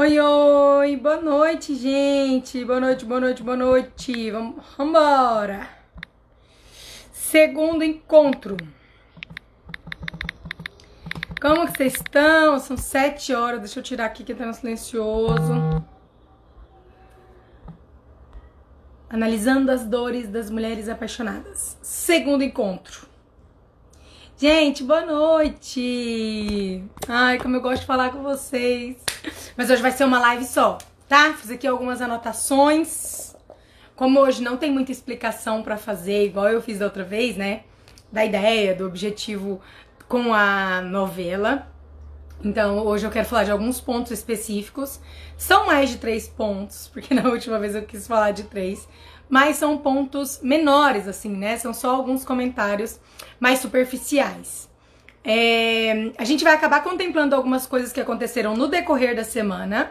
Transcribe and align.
Oi, 0.00 0.18
oi, 0.18 0.96
boa 0.96 1.20
noite, 1.20 1.74
gente. 1.74 2.64
Boa 2.64 2.80
noite, 2.80 3.04
boa 3.04 3.20
noite, 3.20 3.42
boa 3.42 3.54
noite. 3.54 4.30
Vamos 4.30 4.64
embora. 4.78 5.68
Segundo 7.12 7.84
encontro. 7.84 8.56
Como 11.38 11.66
que 11.66 11.76
vocês 11.76 11.96
estão? 11.96 12.58
São 12.58 12.78
sete 12.78 13.34
horas. 13.34 13.60
Deixa 13.60 13.78
eu 13.78 13.82
tirar 13.82 14.06
aqui 14.06 14.24
que 14.24 14.34
tá 14.34 14.46
no 14.46 14.54
silencioso. 14.54 15.84
Analisando 19.10 19.70
as 19.70 19.84
dores 19.84 20.30
das 20.30 20.48
mulheres 20.48 20.88
apaixonadas. 20.88 21.76
Segundo 21.82 22.42
encontro. 22.42 23.06
Gente, 24.38 24.82
boa 24.82 25.04
noite! 25.04 26.82
Ai, 27.06 27.36
como 27.38 27.56
eu 27.56 27.60
gosto 27.60 27.82
de 27.82 27.86
falar 27.86 28.10
com 28.10 28.22
vocês. 28.22 29.09
Mas 29.56 29.70
hoje 29.70 29.82
vai 29.82 29.90
ser 29.90 30.04
uma 30.04 30.18
live 30.18 30.44
só, 30.44 30.78
tá? 31.08 31.34
Fiz 31.34 31.50
aqui 31.50 31.66
algumas 31.66 32.00
anotações. 32.00 33.34
Como 33.96 34.20
hoje 34.20 34.42
não 34.42 34.56
tem 34.56 34.70
muita 34.70 34.92
explicação 34.92 35.62
para 35.62 35.76
fazer, 35.76 36.24
igual 36.24 36.48
eu 36.48 36.62
fiz 36.62 36.78
da 36.78 36.86
outra 36.86 37.04
vez, 37.04 37.36
né? 37.36 37.62
Da 38.10 38.24
ideia, 38.24 38.74
do 38.74 38.86
objetivo 38.86 39.60
com 40.08 40.32
a 40.32 40.80
novela. 40.80 41.66
Então, 42.42 42.86
hoje 42.86 43.06
eu 43.06 43.10
quero 43.10 43.28
falar 43.28 43.44
de 43.44 43.50
alguns 43.50 43.80
pontos 43.80 44.12
específicos. 44.12 44.98
São 45.36 45.66
mais 45.66 45.90
de 45.90 45.98
três 45.98 46.26
pontos, 46.26 46.88
porque 46.92 47.12
na 47.14 47.28
última 47.28 47.58
vez 47.58 47.74
eu 47.74 47.82
quis 47.82 48.06
falar 48.06 48.30
de 48.30 48.44
três 48.44 48.88
mas 49.30 49.56
são 49.56 49.78
pontos 49.78 50.40
menores, 50.42 51.06
assim, 51.06 51.30
né? 51.30 51.56
São 51.56 51.72
só 51.72 51.94
alguns 51.94 52.24
comentários 52.24 52.98
mais 53.38 53.60
superficiais. 53.60 54.68
É, 55.24 56.12
a 56.16 56.24
gente 56.24 56.42
vai 56.42 56.54
acabar 56.54 56.82
contemplando 56.82 57.34
algumas 57.34 57.66
coisas 57.66 57.92
que 57.92 58.00
aconteceram 58.00 58.56
no 58.56 58.68
decorrer 58.68 59.14
da 59.14 59.24
semana 59.24 59.90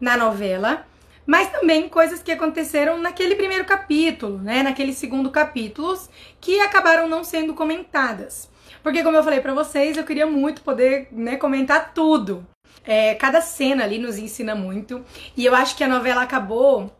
na 0.00 0.16
novela, 0.16 0.86
mas 1.26 1.50
também 1.50 1.88
coisas 1.88 2.22
que 2.22 2.32
aconteceram 2.32 2.98
naquele 2.98 3.34
primeiro 3.34 3.64
capítulo, 3.64 4.38
né? 4.38 4.62
Naquele 4.62 4.92
segundo 4.92 5.30
capítulo, 5.30 5.96
que 6.40 6.60
acabaram 6.60 7.08
não 7.08 7.22
sendo 7.22 7.54
comentadas. 7.54 8.50
Porque, 8.82 9.02
como 9.02 9.16
eu 9.16 9.22
falei 9.22 9.40
para 9.40 9.52
vocês, 9.52 9.96
eu 9.96 10.04
queria 10.04 10.26
muito 10.26 10.62
poder 10.62 11.08
né, 11.12 11.36
comentar 11.36 11.92
tudo. 11.92 12.46
É, 12.82 13.14
cada 13.14 13.42
cena 13.42 13.84
ali 13.84 13.98
nos 13.98 14.16
ensina 14.16 14.54
muito, 14.54 15.04
e 15.36 15.44
eu 15.44 15.54
acho 15.54 15.76
que 15.76 15.84
a 15.84 15.88
novela 15.88 16.22
acabou 16.22 16.90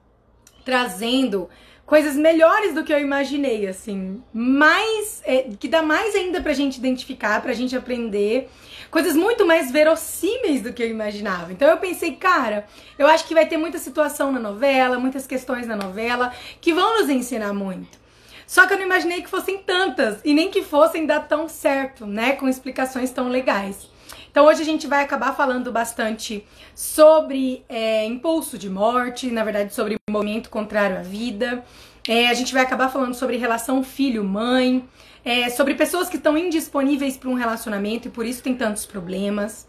trazendo 0.62 1.48
coisas 1.90 2.14
melhores 2.14 2.72
do 2.72 2.84
que 2.84 2.92
eu 2.92 3.00
imaginei, 3.00 3.66
assim. 3.66 4.22
Mais. 4.32 5.20
É, 5.24 5.48
que 5.58 5.66
dá 5.66 5.82
mais 5.82 6.14
ainda 6.14 6.40
pra 6.40 6.52
gente 6.52 6.76
identificar, 6.76 7.42
pra 7.42 7.52
gente 7.52 7.76
aprender. 7.76 8.48
Coisas 8.92 9.16
muito 9.16 9.44
mais 9.44 9.72
verossímeis 9.72 10.62
do 10.62 10.72
que 10.72 10.84
eu 10.84 10.88
imaginava. 10.88 11.52
Então 11.52 11.68
eu 11.68 11.78
pensei, 11.78 12.14
cara, 12.14 12.64
eu 12.96 13.08
acho 13.08 13.26
que 13.26 13.34
vai 13.34 13.44
ter 13.44 13.56
muita 13.56 13.76
situação 13.78 14.30
na 14.30 14.38
novela, 14.38 15.00
muitas 15.00 15.26
questões 15.26 15.66
na 15.66 15.74
novela 15.74 16.32
que 16.60 16.72
vão 16.72 17.00
nos 17.00 17.10
ensinar 17.10 17.52
muito. 17.52 17.98
Só 18.46 18.68
que 18.68 18.72
eu 18.72 18.78
não 18.78 18.86
imaginei 18.86 19.22
que 19.22 19.28
fossem 19.28 19.58
tantas 19.58 20.20
e 20.24 20.32
nem 20.32 20.48
que 20.48 20.62
fossem 20.62 21.06
dar 21.06 21.26
tão 21.26 21.48
certo, 21.48 22.06
né? 22.06 22.32
Com 22.32 22.48
explicações 22.48 23.10
tão 23.10 23.28
legais. 23.28 23.88
Então 24.30 24.46
hoje 24.46 24.62
a 24.62 24.64
gente 24.64 24.86
vai 24.86 25.02
acabar 25.02 25.34
falando 25.34 25.72
bastante 25.72 26.46
sobre 26.74 27.64
é, 27.68 28.04
impulso 28.06 28.56
de 28.56 28.70
morte, 28.70 29.30
na 29.30 29.42
verdade 29.42 29.74
sobre 29.74 29.96
movimento 30.08 30.48
contrário 30.48 30.98
à 30.98 31.02
vida. 31.02 31.64
É, 32.06 32.28
a 32.28 32.34
gente 32.34 32.52
vai 32.52 32.62
acabar 32.62 32.88
falando 32.88 33.14
sobre 33.14 33.36
relação 33.36 33.82
filho-mãe, 33.82 34.88
é, 35.24 35.50
sobre 35.50 35.74
pessoas 35.74 36.08
que 36.08 36.16
estão 36.16 36.38
indisponíveis 36.38 37.16
para 37.16 37.28
um 37.28 37.34
relacionamento 37.34 38.08
e 38.08 38.10
por 38.10 38.24
isso 38.24 38.42
tem 38.42 38.54
tantos 38.54 38.86
problemas. 38.86 39.66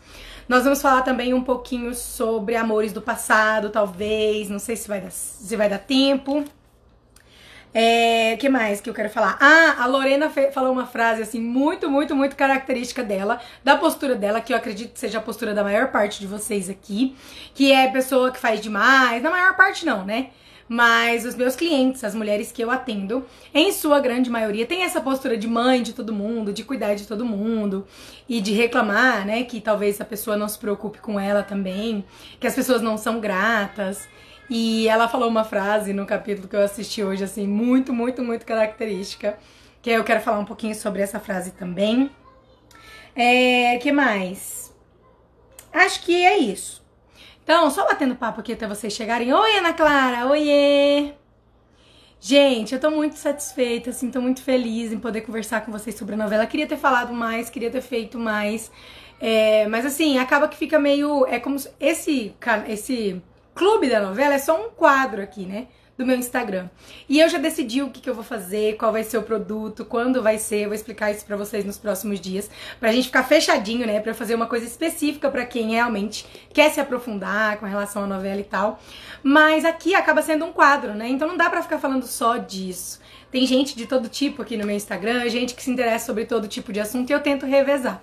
Nós 0.48 0.64
vamos 0.64 0.82
falar 0.82 1.02
também 1.02 1.34
um 1.34 1.44
pouquinho 1.44 1.96
sobre 1.96 2.56
amores 2.56 2.94
do 2.94 3.02
passado, 3.02 3.70
talvez, 3.70 4.50
não 4.50 4.60
sei 4.60 4.76
se 4.76 4.88
vai 4.88 5.02
dar, 5.02 5.12
se 5.12 5.56
vai 5.56 5.70
dar 5.70 5.80
tempo. 5.80 6.46
É, 7.74 8.36
que 8.36 8.50
mais 8.50 8.82
que 8.82 8.90
eu 8.90 8.94
quero 8.94 9.10
falar? 9.10 9.38
Ah, 9.40 9.84
a 9.84 9.86
Lorena 9.86 10.30
falou 10.30 10.74
uma 10.74 10.86
frase 10.86 11.22
assim 11.22 11.40
muito, 11.40 11.90
muito, 11.90 12.14
muito 12.14 12.36
característica 12.36 13.02
dela, 13.02 13.40
da 13.64 13.78
postura 13.78 14.14
dela, 14.14 14.42
que 14.42 14.52
eu 14.52 14.58
acredito 14.58 14.92
que 14.94 15.00
seja 15.00 15.20
a 15.20 15.22
postura 15.22 15.54
da 15.54 15.64
maior 15.64 15.90
parte 15.90 16.20
de 16.20 16.28
vocês 16.28 16.70
aqui, 16.70 17.16
que 17.54 17.72
é 17.72 17.90
pessoa 17.90 18.30
que 18.30 18.40
faz 18.40 18.60
demais, 18.60 19.24
na 19.24 19.30
maior 19.30 19.56
parte 19.56 19.86
não, 19.86 20.06
né? 20.06 20.32
Mas 20.68 21.26
os 21.26 21.36
meus 21.36 21.56
clientes, 21.56 22.04
as 22.04 22.16
mulheres 22.16 22.50
que 22.52 22.62
eu 22.62 22.72
atendo, 22.72 23.26
em 23.54 23.74
sua 23.74 24.00
grande 24.00 24.30
maioria, 24.30 24.66
tem 24.66 24.84
essa 24.84 25.02
postura 25.02 25.38
de 25.38 25.48
mãe 25.48 25.82
de 25.82 25.92
todo 25.92 26.14
mundo, 26.14 26.54
de 26.54 26.64
cuidar 26.64 26.94
de 26.94 27.06
todo 27.06 27.26
mundo 27.26 27.86
e 28.28 28.40
de 28.40 28.54
reclamar, 28.54 29.26
né, 29.26 29.44
que 29.44 29.60
talvez 29.60 30.00
a 30.00 30.06
pessoa 30.06 30.38
não 30.38 30.48
se 30.48 30.58
preocupe 30.58 31.00
com 31.00 31.20
ela 31.20 31.44
também, 31.44 32.06
que 32.40 32.48
as 32.48 32.56
pessoas 32.56 32.82
não 32.82 32.98
são 32.98 33.20
gratas. 33.20 34.08
E 34.54 34.86
ela 34.90 35.08
falou 35.08 35.30
uma 35.30 35.46
frase 35.46 35.94
no 35.94 36.06
capítulo 36.06 36.46
que 36.46 36.58
eu 36.58 36.62
assisti 36.62 37.02
hoje, 37.02 37.24
assim, 37.24 37.48
muito, 37.48 37.94
muito, 37.94 38.22
muito 38.22 38.46
característica. 38.46 39.40
Que 39.82 39.92
eu 39.92 40.04
quero 40.04 40.20
falar 40.20 40.40
um 40.40 40.46
pouquinho 40.46 40.76
sobre 40.76 41.02
essa 41.02 41.22
frase 41.22 41.52
também. 41.52 42.12
É, 43.16 43.78
que 43.78 43.94
mais? 43.94 44.76
Acho 45.72 46.04
que 46.04 46.26
é 46.26 46.38
isso. 46.38 46.86
Então, 47.42 47.72
só 47.72 47.86
batendo 47.86 48.14
papo 48.14 48.42
aqui 48.42 48.52
até 48.52 48.68
vocês 48.68 48.92
chegarem. 48.92 49.34
Oi, 49.34 49.58
Ana 49.58 49.72
Clara! 49.72 50.28
Oiê! 50.28 51.14
Gente, 52.20 52.74
eu 52.74 52.80
tô 52.80 52.92
muito 52.92 53.16
satisfeita, 53.16 53.92
assim, 53.92 54.12
tô 54.12 54.20
muito 54.20 54.44
feliz 54.44 54.92
em 54.92 55.00
poder 55.00 55.22
conversar 55.22 55.62
com 55.62 55.72
vocês 55.72 55.96
sobre 55.96 56.16
a 56.16 56.18
novela. 56.18 56.46
Queria 56.46 56.68
ter 56.68 56.78
falado 56.78 57.14
mais, 57.14 57.50
queria 57.50 57.72
ter 57.72 57.82
feito 57.82 58.20
mais. 58.20 58.70
É, 59.18 59.66
mas 59.70 59.86
assim, 59.86 60.20
acaba 60.20 60.50
que 60.50 60.58
fica 60.58 60.78
meio. 60.78 61.26
É 61.28 61.40
como 61.40 61.58
se 61.58 61.70
esse, 61.80 62.36
esse 62.68 63.22
clube 63.62 63.88
da 63.88 64.02
novela 64.02 64.34
é 64.34 64.40
só 64.40 64.60
um 64.60 64.72
quadro 64.72 65.22
aqui, 65.22 65.46
né? 65.46 65.68
Do 65.96 66.04
meu 66.04 66.16
Instagram. 66.16 66.68
E 67.08 67.20
eu 67.20 67.30
já 67.30 67.38
decidi 67.38 67.84
o 67.84 67.92
que, 67.92 68.02
que 68.02 68.10
eu 68.10 68.16
vou 68.16 68.24
fazer, 68.24 68.76
qual 68.76 68.92
vai 68.92 69.04
ser 69.04 69.20
o 69.20 69.22
produto, 69.22 69.86
quando 69.86 70.20
vai 70.20 70.40
ser. 70.40 70.62
Eu 70.62 70.70
vou 70.70 70.74
explicar 70.74 71.12
isso 71.12 71.24
pra 71.24 71.38
vocês 71.38 71.64
nos 71.64 71.78
próximos 71.78 72.20
dias. 72.20 72.50
Pra 72.80 72.92
gente 72.92 73.06
ficar 73.06 73.22
fechadinho, 73.22 73.86
né? 73.86 74.00
Pra 74.00 74.16
fazer 74.16 74.34
uma 74.34 74.48
coisa 74.48 74.66
específica 74.66 75.30
para 75.30 75.46
quem 75.46 75.74
realmente 75.74 76.26
quer 76.52 76.72
se 76.72 76.80
aprofundar 76.80 77.60
com 77.60 77.68
relação 77.68 78.06
à 78.06 78.08
novela 78.08 78.42
e 78.42 78.44
tal. 78.44 78.82
Mas 79.22 79.64
aqui 79.64 79.94
acaba 79.94 80.24
sendo 80.24 80.44
um 80.44 80.52
quadro, 80.52 80.96
né? 80.96 81.08
Então 81.08 81.28
não 81.28 81.38
dá 81.38 81.48
pra 81.48 81.62
ficar 81.62 81.78
falando 81.78 82.08
só 82.08 82.38
disso. 82.38 83.00
Tem 83.30 83.46
gente 83.46 83.78
de 83.78 83.86
todo 83.86 84.10
tipo 84.10 84.42
aqui 84.42 84.58
no 84.58 84.66
meu 84.66 84.76
Instagram, 84.76 85.30
gente 85.30 85.54
que 85.54 85.62
se 85.62 85.70
interessa 85.70 86.08
sobre 86.08 86.26
todo 86.26 86.48
tipo 86.48 86.74
de 86.74 86.80
assunto 86.80 87.12
e 87.12 87.14
eu 87.14 87.20
tento 87.20 87.46
revezar. 87.46 88.02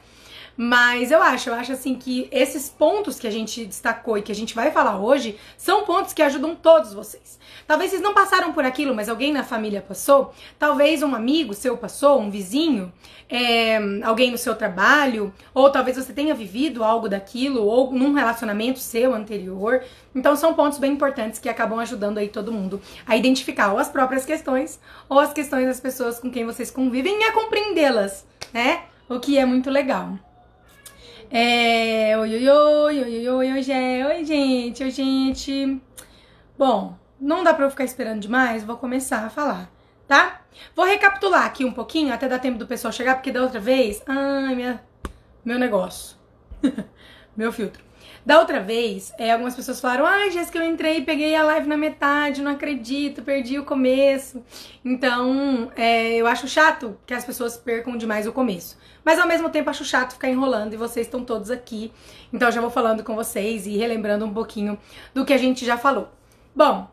Mas 0.61 1.13
eu 1.13 1.23
acho, 1.23 1.51
eu 1.51 1.55
acho 1.55 1.71
assim 1.71 1.95
que 1.95 2.29
esses 2.33 2.69
pontos 2.69 3.17
que 3.17 3.29
a 3.29 3.31
gente 3.31 3.65
destacou 3.65 4.19
e 4.19 4.23
que 4.23 4.33
a 4.33 4.35
gente 4.35 4.57
vai 4.57 4.73
falar 4.73 4.99
hoje 4.99 5.39
são 5.57 5.85
pontos 5.85 6.13
que 6.13 6.21
ajudam 6.21 6.57
todos 6.57 6.93
vocês. 6.93 7.39
Talvez 7.65 7.93
vocês 7.93 8.03
não 8.03 8.13
passaram 8.13 8.53
por 8.53 8.65
aquilo, 8.65 8.93
mas 8.93 9.09
alguém 9.09 9.33
na 9.33 9.45
família 9.45 9.81
passou. 9.81 10.35
Talvez 10.59 11.01
um 11.01 11.15
amigo 11.15 11.55
seu 11.55 11.77
passou, 11.77 12.21
um 12.21 12.29
vizinho, 12.29 12.93
é, 13.31 13.79
alguém 14.03 14.33
no 14.33 14.37
seu 14.37 14.57
trabalho, 14.57 15.33
ou 15.55 15.71
talvez 15.71 15.97
você 15.97 16.13
tenha 16.13 16.35
vivido 16.35 16.83
algo 16.83 17.09
daquilo, 17.09 17.65
ou 17.65 17.93
num 17.93 18.13
relacionamento 18.13 18.81
seu 18.81 19.15
anterior. 19.15 19.85
Então 20.13 20.35
são 20.35 20.55
pontos 20.55 20.79
bem 20.79 20.93
importantes 20.93 21.39
que 21.39 21.49
acabam 21.49 21.79
ajudando 21.79 22.19
aí 22.19 22.27
todo 22.27 22.51
mundo 22.51 22.83
a 23.07 23.17
identificar 23.17 23.73
ou 23.73 23.79
as 23.79 23.89
próprias 23.89 24.25
questões 24.25 24.81
ou 25.09 25.21
as 25.21 25.33
questões 25.33 25.69
das 25.69 25.79
pessoas 25.79 26.19
com 26.19 26.33
quem 26.33 26.45
vocês 26.45 26.69
convivem 26.69 27.21
e 27.21 27.25
a 27.27 27.33
compreendê-las, 27.33 28.27
né? 28.53 28.87
O 29.09 29.21
que 29.21 29.39
é 29.39 29.45
muito 29.45 29.71
legal. 29.71 30.19
É. 31.31 32.17
Oi, 32.19 32.35
oi, 32.37 32.49
oi, 32.49 33.03
oi, 33.03 33.29
oi, 33.29 33.53
oi, 33.53 33.63
Gé. 33.63 34.07
Oi, 34.07 34.25
gente, 34.25 34.83
oi, 34.83 34.91
gente. 34.91 35.81
Bom, 36.57 36.97
não 37.21 37.45
dá 37.45 37.53
pra 37.53 37.67
eu 37.67 37.71
ficar 37.71 37.85
esperando 37.85 38.21
demais, 38.21 38.65
vou 38.65 38.77
começar 38.77 39.25
a 39.25 39.31
falar, 39.31 39.71
tá? 40.07 40.43
Vou 40.75 40.85
recapitular 40.85 41.45
aqui 41.45 41.65
um 41.65 41.73
pouquinho, 41.73 42.13
até 42.13 42.29
dar 42.29 42.39
tempo 42.39 42.59
do 42.59 42.67
pessoal 42.67 42.93
chegar, 42.93 43.17
porque 43.17 43.31
da 43.31 43.43
outra 43.43 43.61
vez. 43.61 44.03
Ai, 44.07 44.55
minha. 44.55 44.83
Meu 45.45 45.59
negócio. 45.59 46.17
meu 47.37 47.53
filtro. 47.53 47.88
Da 48.29 48.41
outra 48.41 48.61
vez, 48.61 49.11
é, 49.17 49.33
algumas 49.33 49.57
pessoas 49.57 49.81
falaram: 49.81 50.05
Ai, 50.05 50.31
Jéssica, 50.31 50.59
eu 50.59 50.71
entrei, 50.71 51.03
peguei 51.03 51.35
a 51.35 51.43
live 51.43 51.67
na 51.67 51.79
metade, 51.79 52.43
não 52.43 52.53
acredito, 52.53 53.23
perdi 53.23 53.59
o 53.59 53.65
começo. 53.65 54.45
Então, 54.85 55.73
é, 55.75 56.13
eu 56.17 56.27
acho 56.27 56.47
chato 56.47 56.95
que 57.07 57.15
as 57.15 57.25
pessoas 57.25 57.57
percam 57.57 57.97
demais 57.97 58.27
o 58.27 58.33
começo. 58.33 58.77
Mas 59.03 59.19
ao 59.19 59.27
mesmo 59.27 59.49
tempo 59.49 59.71
acho 59.71 59.83
chato 59.83 60.13
ficar 60.13 60.29
enrolando 60.29 60.75
e 60.75 60.77
vocês 60.77 61.07
estão 61.07 61.25
todos 61.25 61.51
aqui. 61.51 61.91
Então, 62.31 62.51
já 62.51 62.61
vou 62.61 62.69
falando 62.69 63.03
com 63.03 63.15
vocês 63.15 63.67
e 63.67 63.79
relembrando 63.79 64.27
um 64.27 64.35
pouquinho 64.35 64.79
do 65.15 65.25
que 65.25 65.33
a 65.33 65.39
gente 65.39 65.65
já 65.65 65.79
falou. 65.79 66.11
Bom, 66.55 66.87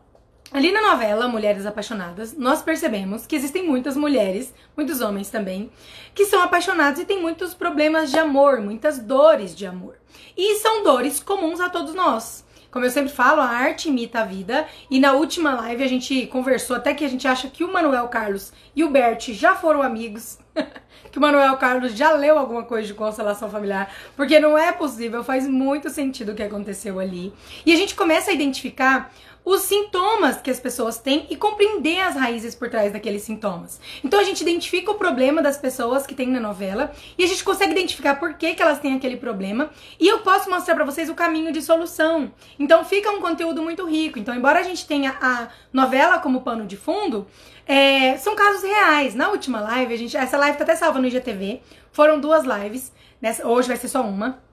Ali 0.52 0.70
na 0.70 0.80
novela 0.80 1.26
Mulheres 1.26 1.66
Apaixonadas, 1.66 2.32
nós 2.38 2.62
percebemos 2.62 3.26
que 3.26 3.34
existem 3.34 3.66
muitas 3.66 3.96
mulheres, 3.96 4.54
muitos 4.76 5.00
homens 5.00 5.28
também, 5.28 5.70
que 6.14 6.24
são 6.24 6.40
apaixonados 6.40 7.00
e 7.00 7.04
têm 7.04 7.20
muitos 7.20 7.52
problemas 7.52 8.12
de 8.12 8.18
amor, 8.18 8.60
muitas 8.60 8.98
dores 9.00 9.56
de 9.56 9.66
amor. 9.66 9.96
E 10.36 10.56
são 10.56 10.82
dores 10.82 11.20
comuns 11.20 11.60
a 11.60 11.68
todos 11.68 11.94
nós. 11.94 12.44
Como 12.70 12.84
eu 12.84 12.90
sempre 12.90 13.10
falo, 13.10 13.40
a 13.40 13.46
arte 13.46 13.88
imita 13.88 14.20
a 14.20 14.24
vida. 14.24 14.66
E 14.90 15.00
na 15.00 15.12
última 15.12 15.54
live 15.54 15.82
a 15.82 15.88
gente 15.88 16.26
conversou 16.26 16.76
até 16.76 16.92
que 16.92 17.04
a 17.04 17.08
gente 17.08 17.26
acha 17.26 17.48
que 17.48 17.64
o 17.64 17.72
Manuel 17.72 18.06
Carlos 18.08 18.52
e 18.74 18.84
o 18.84 18.90
Bert 18.90 19.32
já 19.32 19.54
foram 19.54 19.82
amigos. 19.82 20.38
que 21.10 21.18
o 21.18 21.20
Manuel 21.22 21.56
Carlos 21.56 21.94
já 21.94 22.12
leu 22.12 22.38
alguma 22.38 22.64
coisa 22.64 22.86
de 22.86 22.92
constelação 22.92 23.48
familiar, 23.48 23.90
porque 24.14 24.38
não 24.38 24.58
é 24.58 24.72
possível, 24.72 25.24
faz 25.24 25.48
muito 25.48 25.88
sentido 25.88 26.32
o 26.32 26.34
que 26.34 26.42
aconteceu 26.42 26.98
ali. 27.00 27.32
E 27.64 27.72
a 27.72 27.76
gente 27.76 27.94
começa 27.94 28.30
a 28.30 28.34
identificar 28.34 29.10
os 29.46 29.62
sintomas 29.62 30.40
que 30.40 30.50
as 30.50 30.58
pessoas 30.58 30.98
têm 30.98 31.24
e 31.30 31.36
compreender 31.36 32.00
as 32.00 32.16
raízes 32.16 32.52
por 32.52 32.68
trás 32.68 32.92
daqueles 32.92 33.22
sintomas. 33.22 33.80
Então 34.02 34.18
a 34.18 34.24
gente 34.24 34.40
identifica 34.40 34.90
o 34.90 34.96
problema 34.96 35.40
das 35.40 35.56
pessoas 35.56 36.04
que 36.04 36.16
tem 36.16 36.26
na 36.26 36.40
novela 36.40 36.90
e 37.16 37.22
a 37.22 37.26
gente 37.28 37.44
consegue 37.44 37.70
identificar 37.70 38.16
por 38.16 38.34
que, 38.34 38.54
que 38.54 38.62
elas 38.62 38.80
têm 38.80 38.96
aquele 38.96 39.16
problema 39.16 39.70
e 40.00 40.08
eu 40.08 40.18
posso 40.18 40.50
mostrar 40.50 40.74
para 40.74 40.84
vocês 40.84 41.08
o 41.08 41.14
caminho 41.14 41.52
de 41.52 41.62
solução. 41.62 42.32
Então 42.58 42.84
fica 42.84 43.08
um 43.12 43.20
conteúdo 43.20 43.62
muito 43.62 43.86
rico. 43.86 44.18
Então, 44.18 44.34
embora 44.34 44.58
a 44.58 44.64
gente 44.64 44.84
tenha 44.84 45.16
a 45.22 45.46
novela 45.72 46.18
como 46.18 46.40
pano 46.40 46.66
de 46.66 46.76
fundo, 46.76 47.24
é, 47.64 48.16
são 48.16 48.34
casos 48.34 48.64
reais. 48.64 49.14
Na 49.14 49.30
última 49.30 49.60
live, 49.60 49.94
a 49.94 49.96
gente, 49.96 50.16
essa 50.16 50.36
live 50.36 50.58
tá 50.58 50.64
até 50.64 50.74
salva 50.74 50.98
no 50.98 51.06
IGTV. 51.06 51.60
Foram 51.92 52.18
duas 52.18 52.44
lives. 52.44 52.92
Nessa, 53.22 53.46
hoje 53.46 53.68
vai 53.68 53.76
ser 53.76 53.88
só 53.88 54.02
uma. 54.02 54.44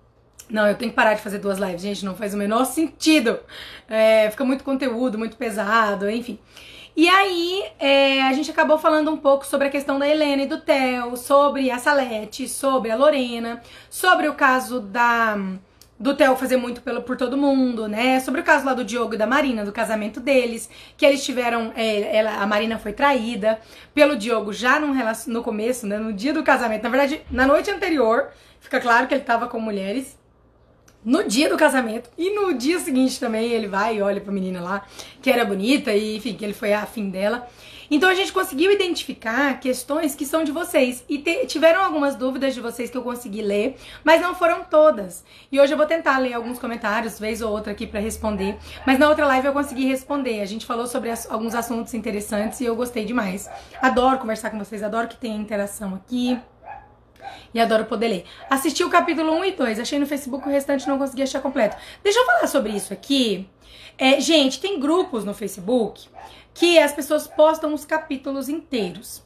Não, 0.54 0.68
eu 0.68 0.76
tenho 0.76 0.92
que 0.92 0.96
parar 0.96 1.16
de 1.16 1.22
fazer 1.22 1.40
duas 1.40 1.58
lives, 1.58 1.82
gente, 1.82 2.06
não 2.06 2.16
faz 2.16 2.36
o 2.36 2.38
menor 2.38 2.66
sentido. 2.66 3.40
É, 3.90 4.30
fica 4.30 4.46
muito 4.46 4.64
conteúdo, 4.64 5.18
muito 5.18 5.36
pesado, 5.36 6.08
enfim. 6.08 6.38
E 6.96 7.10
aí, 7.10 7.64
é, 7.80 8.22
a 8.22 8.34
gente 8.34 8.52
acabou 8.52 8.78
falando 8.78 9.10
um 9.10 9.18
pouco 9.18 9.48
sobre 9.48 9.68
a 9.68 9.72
questão 9.72 9.98
da 9.98 10.08
Helena 10.08 10.44
e 10.44 10.46
do 10.46 10.62
Theo, 10.62 11.18
sobre 11.18 11.72
a 11.72 11.80
Salete, 11.80 12.48
sobre 12.48 12.92
a 12.92 12.96
Lorena, 12.96 13.64
sobre 13.90 14.28
o 14.28 14.36
caso 14.36 14.80
da 14.80 15.36
do 16.00 16.16
Theo 16.16 16.36
fazer 16.36 16.58
muito 16.58 16.82
pelo, 16.82 17.02
por 17.02 17.18
todo 17.18 17.36
mundo, 17.38 17.88
né? 17.88 18.20
Sobre 18.20 18.42
o 18.42 18.44
caso 18.44 18.66
lá 18.66 18.76
do 18.76 18.84
Diogo 18.84 19.16
e 19.16 19.18
da 19.18 19.26
Marina, 19.26 19.66
do 19.66 19.72
casamento 19.72 20.20
deles, 20.20 20.70
que 20.96 21.06
eles 21.06 21.26
tiveram. 21.26 21.74
É, 21.76 22.16
ela, 22.16 22.36
a 22.36 22.46
Marina 22.46 22.78
foi 22.78 22.94
traída 22.94 23.60
pelo 23.94 24.16
Diogo 24.16 24.54
já 24.54 24.80
no, 24.80 24.94
no 25.28 25.42
começo, 25.42 25.88
né? 25.88 25.98
No 25.98 26.14
dia 26.14 26.34
do 26.34 26.44
casamento. 26.44 26.84
Na 26.84 26.90
verdade, 26.90 27.22
na 27.32 27.48
noite 27.48 27.72
anterior, 27.72 28.30
fica 28.60 28.80
claro 28.80 29.08
que 29.08 29.16
ele 29.16 29.24
tava 29.24 29.48
com 29.48 29.60
mulheres 29.60 30.22
no 31.06 31.24
dia 31.24 31.50
do 31.50 31.58
casamento 31.58 32.10
e 32.18 32.30
no 32.30 32.54
dia 32.54 32.80
seguinte 32.80 33.20
também 33.20 33.52
ele 33.52 33.68
vai 33.68 33.98
e 33.98 34.02
olha 34.02 34.22
pra 34.22 34.32
menina 34.32 34.62
lá 34.62 34.86
que 35.22 35.30
era 35.30 35.46
bonita 35.46 35.94
e 35.94 36.18
enfim, 36.18 36.34
que 36.34 36.44
ele 36.44 36.54
foi 36.54 36.74
afim 36.74 37.10
dela. 37.10 37.48
Então 37.92 38.10
a 38.10 38.16
gente 38.16 38.34
conseguiu 38.34 38.72
identificar 38.72 39.60
questões 39.60 40.16
que 40.16 40.26
são 40.26 40.44
de 40.44 40.52
vocês 40.52 41.04
e 41.08 41.20
te, 41.20 41.46
tiveram 41.46 41.84
algumas 41.84 42.16
dúvidas 42.16 42.54
de 42.54 42.62
vocês 42.62 42.90
que 42.90 42.98
eu 42.98 43.04
consegui 43.04 43.42
ler, 43.42 43.76
mas 44.04 44.22
não 44.22 44.34
foram 44.34 44.64
todas. 44.64 45.24
E 45.52 45.60
hoje 45.60 45.74
eu 45.74 45.78
vou 45.78 45.86
tentar 45.86 46.18
ler 46.18 46.34
alguns 46.34 46.58
comentários, 46.58 47.20
vez 47.20 47.42
ou 47.42 47.52
outra 47.52 47.72
aqui 47.72 47.86
para 47.86 48.00
responder, 48.00 48.58
mas 48.86 48.98
na 48.98 49.10
outra 49.10 49.28
live 49.28 49.48
eu 49.48 49.54
consegui 49.54 49.86
responder. 49.86 50.42
A 50.42 50.46
gente 50.46 50.66
falou 50.66 50.88
sobre 50.88 51.10
as, 51.10 51.30
alguns 51.30 51.54
assuntos 51.54 51.94
interessantes 51.94 52.60
e 52.62 52.66
eu 52.66 52.76
gostei 52.76 53.06
demais. 53.06 53.50
Adoro 53.82 54.18
conversar 54.18 54.50
com 54.50 54.58
vocês, 54.58 54.82
adoro 54.82 55.08
que 55.08 55.18
tenha 55.18 55.36
interação 55.36 55.94
aqui. 55.94 56.40
E 57.54 57.60
adoro 57.60 57.86
poder 57.86 58.08
ler. 58.08 58.26
Assisti 58.50 58.84
o 58.84 58.90
capítulo 58.90 59.32
1 59.34 59.46
e 59.46 59.52
2, 59.52 59.80
achei 59.80 60.00
no 60.00 60.06
Facebook, 60.06 60.48
o 60.48 60.52
restante 60.52 60.88
não 60.88 60.98
consegui 60.98 61.24
achar 61.24 61.42
completo. 61.42 61.78
Deixa 62.04 62.20
eu 62.20 62.26
falar 62.26 62.48
sobre 62.48 62.72
isso 62.72 62.94
aqui. 62.94 63.48
É, 63.98 64.20
gente, 64.20 64.60
tem 64.60 64.80
grupos 64.80 65.24
no 65.24 65.34
Facebook 65.34 66.08
que 66.54 66.78
as 66.80 66.92
pessoas 66.92 67.28
postam 67.28 67.74
os 67.74 67.86
capítulos 67.86 68.48
inteiros. 68.48 69.24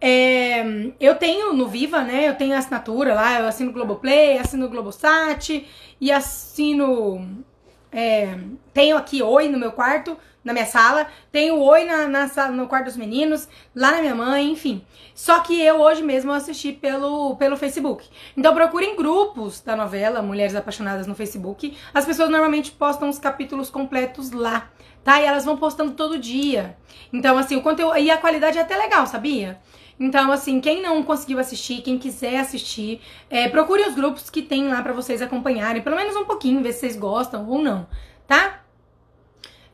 É, 0.00 0.64
eu 0.98 1.14
tenho 1.16 1.52
no 1.52 1.68
Viva, 1.68 2.02
né? 2.02 2.28
Eu 2.28 2.34
tenho 2.34 2.56
assinatura 2.56 3.14
lá, 3.14 3.40
eu 3.40 3.46
assino 3.46 3.72
Globoplay, 3.72 4.38
assino 4.38 4.68
Globosat 4.68 5.66
e 6.00 6.10
assino. 6.10 7.44
É, 7.92 8.38
tenho 8.72 8.96
aqui 8.96 9.22
Oi 9.22 9.48
no 9.48 9.58
meu 9.58 9.72
quarto 9.72 10.16
na 10.42 10.52
minha 10.52 10.66
sala, 10.66 11.06
tenho 11.30 11.58
oi 11.58 11.84
na, 11.84 12.08
na 12.08 12.28
sala, 12.28 12.52
no 12.52 12.66
quarto 12.66 12.86
dos 12.86 12.96
meninos, 12.96 13.48
lá 13.74 13.92
na 13.92 14.00
minha 14.00 14.14
mãe, 14.14 14.50
enfim. 14.50 14.84
Só 15.14 15.40
que 15.40 15.60
eu 15.60 15.80
hoje 15.80 16.02
mesmo 16.02 16.32
assisti 16.32 16.72
pelo, 16.72 17.36
pelo 17.36 17.56
Facebook. 17.56 18.08
Então 18.36 18.54
procurem 18.54 18.96
grupos 18.96 19.60
da 19.60 19.76
novela 19.76 20.22
Mulheres 20.22 20.54
Apaixonadas 20.54 21.06
no 21.06 21.14
Facebook. 21.14 21.76
As 21.92 22.04
pessoas 22.04 22.30
normalmente 22.30 22.70
postam 22.72 23.08
os 23.08 23.18
capítulos 23.18 23.68
completos 23.68 24.30
lá, 24.30 24.70
tá? 25.04 25.20
E 25.20 25.24
elas 25.24 25.44
vão 25.44 25.56
postando 25.56 25.92
todo 25.92 26.18
dia. 26.18 26.76
Então, 27.12 27.36
assim, 27.36 27.56
o 27.56 27.62
conteúdo. 27.62 27.98
E 27.98 28.10
a 28.10 28.16
qualidade 28.16 28.58
é 28.58 28.62
até 28.62 28.76
legal, 28.76 29.06
sabia? 29.06 29.60
Então, 29.98 30.32
assim, 30.32 30.60
quem 30.60 30.80
não 30.80 31.02
conseguiu 31.02 31.38
assistir, 31.38 31.82
quem 31.82 31.98
quiser 31.98 32.38
assistir, 32.38 33.02
é, 33.28 33.50
procure 33.50 33.82
os 33.82 33.94
grupos 33.94 34.30
que 34.30 34.40
tem 34.40 34.66
lá 34.66 34.82
para 34.82 34.94
vocês 34.94 35.20
acompanharem, 35.20 35.82
pelo 35.82 35.96
menos 35.96 36.16
um 36.16 36.24
pouquinho, 36.24 36.62
ver 36.62 36.72
se 36.72 36.80
vocês 36.80 36.96
gostam 36.96 37.46
ou 37.46 37.60
não, 37.60 37.86
tá? 38.26 38.60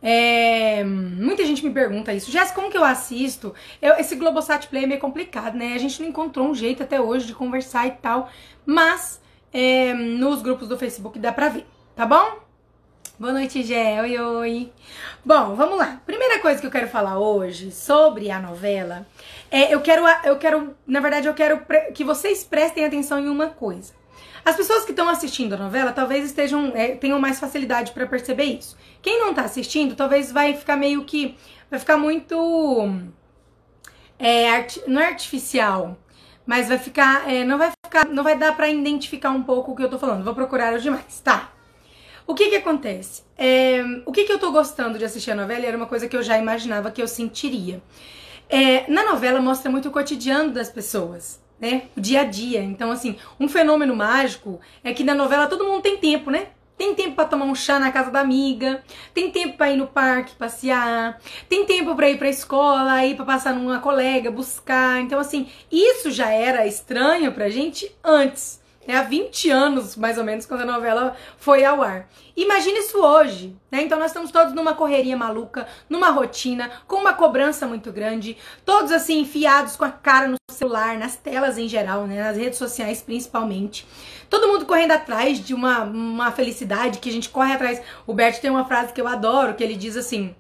É, 0.03 0.85
muita 0.85 1.45
gente 1.45 1.65
me 1.65 1.71
pergunta 1.71 2.13
isso. 2.13 2.31
Jéssica, 2.31 2.55
como 2.55 2.71
que 2.71 2.77
eu 2.77 2.85
assisto? 2.85 3.55
Eu, 3.81 3.95
esse 3.95 4.15
Globosat 4.15 4.69
Play 4.69 4.85
é 4.85 4.87
meio 4.87 5.01
complicado, 5.01 5.57
né? 5.57 5.73
A 5.75 5.79
gente 5.79 6.01
não 6.01 6.09
encontrou 6.09 6.49
um 6.49 6.55
jeito 6.55 6.83
até 6.83 7.01
hoje 7.01 7.27
de 7.27 7.35
conversar 7.35 7.87
e 7.87 7.93
tal. 7.93 8.31
Mas 8.65 9.21
é, 9.53 9.95
nos 9.95 10.43
grupos 10.43 10.69
do 10.69 10.79
Facebook 10.79 11.19
dá 11.19 11.33
pra 11.33 11.49
ver, 11.49 11.67
tá 11.95 12.05
bom? 12.07 12.47
Boa 13.19 13.33
noite, 13.33 13.63
Gé. 13.63 14.03
Oi, 14.03 14.19
oi. 14.19 14.73
Bom, 15.25 15.55
vamos 15.55 15.79
lá. 15.79 16.03
Primeira 16.05 16.39
coisa 16.39 16.61
que 16.61 16.67
eu 16.67 16.71
quero 16.71 16.87
falar 16.87 17.19
hoje 17.19 17.71
sobre 17.71 18.31
a 18.31 18.39
novela 18.39 19.07
é 19.51 19.73
eu 19.73 19.81
quero, 19.81 20.05
eu 20.23 20.37
quero, 20.37 20.77
na 20.87 21.01
verdade, 21.01 21.27
eu 21.27 21.33
quero 21.33 21.63
que 21.95 22.05
vocês 22.05 22.45
prestem 22.45 22.85
atenção 22.85 23.19
em 23.19 23.29
uma 23.31 23.47
coisa. 23.47 23.95
As 24.47 24.55
pessoas 24.55 24.85
que 24.85 24.93
estão 24.93 25.09
assistindo 25.09 25.55
a 25.55 25.57
novela 25.57 25.91
talvez 25.91 26.25
estejam 26.25 26.71
é, 26.73 26.95
tenham 26.95 27.19
mais 27.19 27.41
facilidade 27.41 27.91
para 27.91 28.07
perceber 28.07 28.45
isso. 28.45 28.77
Quem 29.03 29.19
não 29.19 29.35
tá 29.35 29.43
assistindo 29.43 29.97
talvez 29.97 30.31
vai 30.31 30.55
ficar 30.55 30.77
meio 30.77 31.05
que 31.05 31.37
vai 31.69 31.81
ficar 31.81 31.97
muito 31.97 32.89
é, 34.17 34.49
art, 34.49 34.77
não 34.87 35.01
é 35.01 35.09
artificial, 35.09 35.99
mas 36.47 36.69
vai 36.69 36.79
ficar 36.79 37.29
é, 37.29 37.43
não 37.43 37.59
vai 37.59 37.73
ficar 37.85 38.07
não 38.07 38.23
vai 38.23 38.39
dar 38.39 38.57
para 38.57 38.69
identificar 38.69 39.31
um 39.31 39.43
pouco 39.43 39.73
o 39.73 39.75
que 39.75 39.83
eu 39.83 39.91
tô 39.91 39.99
falando. 39.99 40.23
Vou 40.23 40.33
procurar 40.33 40.75
os 40.75 40.83
demais, 40.85 41.19
tá? 41.25 41.51
O 42.25 42.33
que 42.33 42.49
que 42.49 42.57
acontece? 42.57 43.25
É, 43.37 43.83
o 44.07 44.13
que 44.13 44.23
que 44.23 44.33
eu 44.33 44.39
tô 44.39 44.53
gostando 44.53 44.97
de 44.97 45.05
assistir 45.05 45.33
a 45.33 45.35
novela 45.35 45.67
era 45.67 45.77
uma 45.77 45.87
coisa 45.87 46.07
que 46.07 46.17
eu 46.17 46.23
já 46.23 46.39
imaginava 46.39 46.93
que 46.93 47.03
eu 47.03 47.09
sentiria. 47.09 47.83
É, 48.49 48.89
na 48.89 49.03
novela 49.11 49.41
mostra 49.41 49.69
muito 49.69 49.89
o 49.89 49.91
cotidiano 49.91 50.53
das 50.53 50.71
pessoas 50.71 51.45
né? 51.61 51.83
O 51.97 52.01
dia 52.01 52.21
a 52.21 52.25
dia. 52.25 52.63
Então, 52.63 52.91
assim, 52.91 53.17
um 53.39 53.49
fenômeno 53.49 53.95
mágico 53.95 54.61
é 54.83 54.93
que 54.93 55.05
na 55.05 55.15
novela 55.15 55.47
todo 55.47 55.65
mundo 55.65 55.83
tem 55.83 55.97
tempo, 55.99 56.31
né? 56.31 56.49
Tem 56.77 56.95
tempo 56.95 57.17
para 57.17 57.25
tomar 57.25 57.47
um 57.47 57.55
chá 57.55 57.79
na 57.79 57.91
casa 57.91 58.11
da 58.11 58.21
amiga, 58.21 58.83
tem 59.15 59.31
tempo 59.31 59.57
para 59.57 59.71
ir 59.71 59.77
no 59.77 59.87
parque 59.87 60.35
passear, 60.35 61.19
tem 61.49 61.65
tempo 61.65 61.97
para 61.97 62.11
ir 62.11 62.19
para 62.19 62.29
escola, 62.29 63.03
ir 63.07 63.17
para 63.17 63.25
passar 63.25 63.55
numa 63.55 63.79
colega, 63.79 64.31
buscar. 64.31 65.01
Então 65.01 65.19
assim, 65.19 65.49
isso 65.73 66.11
já 66.11 66.31
era 66.31 66.67
estranho 66.67 67.33
pra 67.33 67.49
gente 67.49 67.91
antes 68.05 68.61
né, 68.87 68.97
há 68.97 69.03
20 69.03 69.51
anos, 69.51 69.97
mais 69.97 70.19
ou 70.19 70.25
menos, 70.25 70.47
quando 70.47 70.63
a 70.63 70.67
novela 70.67 71.17
foi 71.39 71.65
ao 71.65 71.83
ar. 71.83 72.09
Imagine 72.37 72.79
isso 72.79 72.99
hoje, 72.99 73.57
né? 73.71 73.83
Então 73.83 73.99
nós 73.99 74.11
estamos 74.11 74.31
todos 74.31 74.53
numa 74.53 74.75
correria 74.75 75.17
maluca, 75.17 75.67
numa 75.89 76.11
rotina, 76.11 76.71
com 76.87 76.97
uma 76.97 77.15
cobrança 77.15 77.67
muito 77.67 77.91
grande, 77.91 78.37
todos 78.65 78.93
assim 78.93 79.21
enfiados 79.21 79.77
com 79.77 79.85
a 79.85 79.91
cara 79.91 80.29
no 80.29 80.37
celular, 80.51 80.99
nas 80.99 81.17
telas 81.17 81.59
em 81.59 81.69
geral, 81.69 82.07
né, 82.07 82.23
nas 82.23 82.37
redes 82.37 82.59
sociais 82.59 83.03
principalmente. 83.03 83.87
Todo 84.29 84.49
mundo 84.49 84.67
correndo 84.67 84.93
atrás 84.93 85.39
de 85.39 85.55
uma, 85.55 85.83
uma 85.85 86.33
felicidade 86.33 86.99
que 86.99 87.09
a 87.09 87.13
gente 87.13 87.29
corre 87.29 87.53
atrás. 87.53 87.81
O 88.07 88.13
Bert 88.13 88.41
tem 88.41 88.51
uma 88.51 88.65
frase 88.65 88.93
que 88.93 89.01
eu 89.01 89.09
adoro, 89.09 89.55
que 89.55 89.63
ele 89.63 89.77
diz 89.77 89.97
assim: 89.97 90.35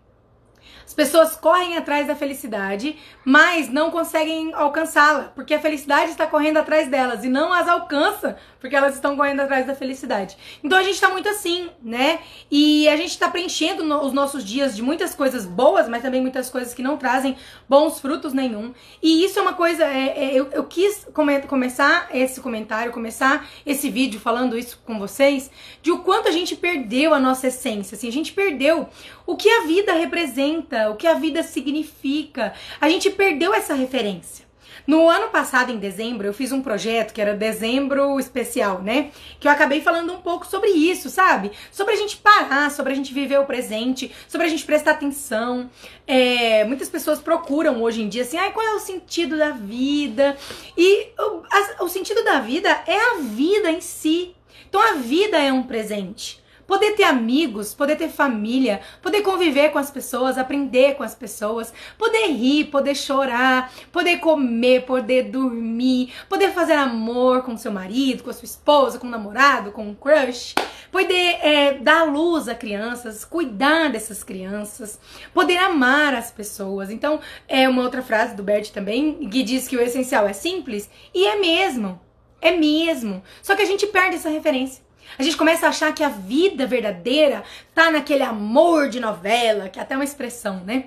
as 0.87 0.95
pessoas 0.95 1.35
correm 1.35 1.76
atrás 1.76 2.07
da 2.07 2.14
felicidade, 2.14 2.97
mas 3.25 3.69
não 3.69 3.90
conseguem 3.90 4.55
alcançá-la, 4.55 5.33
porque 5.35 5.52
a 5.52 5.59
felicidade 5.59 6.12
está 6.12 6.28
correndo 6.28 6.59
atrás 6.59 6.88
delas 6.88 7.25
e 7.25 7.28
não 7.28 7.52
as 7.52 7.69
alcança, 7.69 8.37
porque 8.66 8.76
elas 8.76 8.96
estão 8.96 9.16
correndo 9.16 9.40
atrás 9.40 9.64
da 9.64 9.76
felicidade. 9.76 10.37
Então 10.62 10.76
a 10.76 10.82
gente 10.82 10.94
está 10.94 11.08
muito 11.08 11.28
assim, 11.28 11.68
né? 11.80 12.18
E 12.50 12.88
a 12.88 12.96
gente 12.96 13.11
está 13.11 13.28
preenchendo 13.28 13.85
no, 13.85 14.04
os 14.04 14.12
nossos 14.12 14.44
dias 14.44 14.75
de 14.75 14.82
muitas 14.82 15.14
coisas 15.14 15.46
boas, 15.46 15.88
mas 15.88 16.02
também 16.02 16.20
muitas 16.20 16.50
coisas 16.50 16.75
que 16.75 16.82
não 16.82 16.96
trazem 16.96 17.37
bons 17.68 18.00
frutos 18.00 18.32
nenhum. 18.32 18.75
E 19.00 19.25
isso 19.25 19.38
é 19.38 19.42
uma 19.42 19.52
coisa, 19.52 19.85
é, 19.85 20.08
é, 20.18 20.35
eu, 20.35 20.49
eu 20.50 20.64
quis 20.64 21.06
come, 21.14 21.40
começar 21.42 22.08
esse 22.12 22.40
comentário, 22.40 22.90
começar 22.90 23.49
esse 23.64 23.88
vídeo 23.88 24.18
falando 24.18 24.58
isso 24.58 24.82
com 24.85 24.99
vocês, 24.99 25.49
de 25.80 25.92
o 25.92 26.00
quanto 26.00 26.28
a 26.28 26.32
gente 26.32 26.56
perdeu 26.56 27.14
a 27.14 27.20
nossa 27.20 27.46
essência, 27.46 27.94
assim, 27.94 28.08
a 28.08 28.12
gente 28.12 28.32
perdeu 28.32 28.88
o 29.25 29.37
que 29.37 29.49
a 29.49 29.66
vida 29.66 29.92
representa, 29.92 30.90
o 30.90 30.96
que 30.96 31.06
a 31.06 31.14
vida 31.14 31.42
significa. 31.44 32.52
A 32.80 32.88
gente 32.88 33.11
perdeu 33.11 33.54
essa 33.54 33.75
referência. 33.75 34.46
No 34.87 35.11
ano 35.11 35.28
passado, 35.28 35.73
em 35.73 35.78
dezembro, 35.78 36.26
eu 36.26 36.33
fiz 36.33 36.52
um 36.52 36.62
projeto 36.62 37.12
que 37.12 37.21
era 37.21 37.35
dezembro 37.35 38.21
especial, 38.21 38.81
né? 38.83 39.11
Que 39.40 39.49
eu 39.49 39.52
acabei 39.52 39.81
falando 39.81 40.12
um 40.12 40.21
pouco 40.21 40.47
sobre 40.47 40.71
isso, 40.71 41.11
sabe? 41.11 41.50
Sobre 41.73 41.95
a 41.95 41.97
gente 41.97 42.16
parar, 42.19 42.71
sobre 42.71 42.93
a 42.93 42.97
gente 42.97 43.12
viver 43.12 43.40
o 43.40 43.45
presente, 43.45 44.14
sobre 44.28 44.47
a 44.47 44.50
gente 44.50 44.64
prestar 44.64 44.93
atenção. 44.93 45.69
É, 46.07 46.64
muitas 46.64 46.88
pessoas 46.88 47.19
procuram 47.19 47.83
hoje 47.83 48.02
em 48.02 48.09
dia 48.09 48.23
assim, 48.23 48.38
ah, 48.38 48.50
qual 48.52 48.64
é 48.64 48.75
o 48.75 48.81
sentido 48.81 49.37
da 49.37 49.50
vida? 49.50 50.37
E 50.76 51.09
o, 51.19 51.43
a, 51.50 51.85
o 51.85 51.88
sentido 51.88 52.23
da 52.23 52.38
vida 52.38 52.69
é 52.87 52.97
a 52.97 53.14
vida 53.19 53.71
em 53.71 53.81
si. 53.81 54.37
Então 54.69 54.81
a 54.81 54.95
vida 54.95 55.37
é 55.37 55.52
um 55.52 55.64
presente. 55.64 56.46
Poder 56.66 56.92
ter 56.92 57.04
amigos, 57.04 57.75
poder 57.75 57.96
ter 57.96 58.08
família, 58.08 58.80
poder 59.00 59.23
conviver 59.23 59.70
com 59.70 59.78
as 59.78 59.90
pessoas, 59.90 60.38
aprender 60.38 60.94
com 60.94 61.02
as 61.02 61.14
pessoas, 61.14 61.73
poder 61.96 62.28
rir, 62.28 62.66
poder 62.66 62.94
chorar, 62.94 63.73
poder 63.92 64.18
comer, 64.18 64.85
poder 64.85 65.25
dormir, 65.25 66.12
poder 66.28 66.50
fazer 66.50 66.75
amor 66.75 67.42
com 67.42 67.56
seu 67.56 67.73
marido, 67.73 68.23
com 68.23 68.30
a 68.30 68.32
sua 68.32 68.46
esposa, 68.46 68.99
com 68.99 69.06
o 69.06 69.11
namorado, 69.11 69.73
com 69.73 69.90
o 69.90 69.94
crush, 69.94 70.54
poder 70.90 71.38
é, 71.42 71.75
dar 71.75 72.04
luz 72.04 72.49
a 72.49 72.54
crianças, 72.54 73.25
cuidar 73.25 73.90
dessas 73.90 74.25
crianças, 74.25 74.99
poder 75.32 75.58
amar 75.58 76.14
as 76.14 76.30
pessoas. 76.30 76.90
Então, 76.90 77.20
é 77.46 77.68
uma 77.68 77.82
outra 77.82 78.02
frase 78.02 78.35
do 78.35 78.42
Bert 78.42 78.70
também, 78.70 79.28
que 79.28 79.42
diz 79.42 79.68
que 79.68 79.76
o 79.76 79.82
essencial 79.82 80.26
é 80.26 80.32
simples, 80.32 80.90
e 81.14 81.26
é 81.26 81.37
mesmo. 81.38 82.00
É 82.40 82.50
mesmo. 82.52 83.23
Só 83.42 83.56
que 83.56 83.62
a 83.62 83.66
gente 83.66 83.87
perde 83.87 84.16
essa 84.16 84.28
referência. 84.28 84.86
A 85.19 85.23
gente 85.23 85.37
começa 85.37 85.67
a 85.67 85.71
achar 85.71 85.95
que 85.95 86.03
a 86.03 86.09
vida 86.09 86.67
verdadeira 86.67 87.43
tá 87.75 87.91
naquele 87.91 88.23
amor 88.23 88.89
de 88.89 89.01
novela, 89.01 89.69
que 89.69 89.79
é 89.79 89.83
até 89.83 89.95
uma 89.95 90.05
expressão, 90.05 90.63
né? 90.65 90.87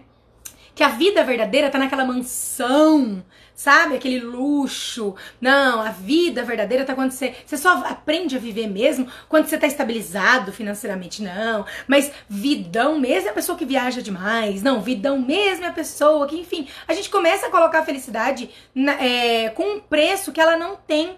Que 0.75 0.83
a 0.83 0.89
vida 0.89 1.23
verdadeira 1.23 1.69
tá 1.69 1.77
naquela 1.77 2.05
mansão, 2.05 3.23
sabe? 3.53 3.95
Aquele 3.95 4.21
luxo. 4.21 5.13
Não, 5.41 5.81
a 5.81 5.89
vida 5.89 6.43
verdadeira 6.43 6.85
tá 6.85 6.95
quando 6.95 7.11
você. 7.11 7.35
Você 7.45 7.57
só 7.57 7.83
aprende 7.85 8.37
a 8.37 8.39
viver 8.39 8.67
mesmo 8.67 9.05
quando 9.27 9.47
você 9.47 9.57
tá 9.57 9.67
estabilizado 9.67 10.53
financeiramente. 10.53 11.21
Não. 11.21 11.65
Mas 11.85 12.09
vidão 12.29 12.97
mesmo 12.97 13.27
é 13.27 13.31
a 13.31 13.33
pessoa 13.35 13.57
que 13.57 13.65
viaja 13.65 14.01
demais. 14.01 14.63
Não, 14.63 14.79
vidão 14.81 15.19
mesmo 15.19 15.65
é 15.65 15.67
a 15.67 15.73
pessoa 15.73 16.25
que, 16.25 16.39
enfim, 16.39 16.69
a 16.87 16.93
gente 16.93 17.09
começa 17.09 17.47
a 17.47 17.51
colocar 17.51 17.79
a 17.79 17.85
felicidade 17.85 18.49
na, 18.73 18.93
é, 18.93 19.49
com 19.49 19.63
um 19.63 19.79
preço 19.81 20.31
que 20.31 20.39
ela 20.39 20.55
não 20.55 20.77
tem. 20.77 21.17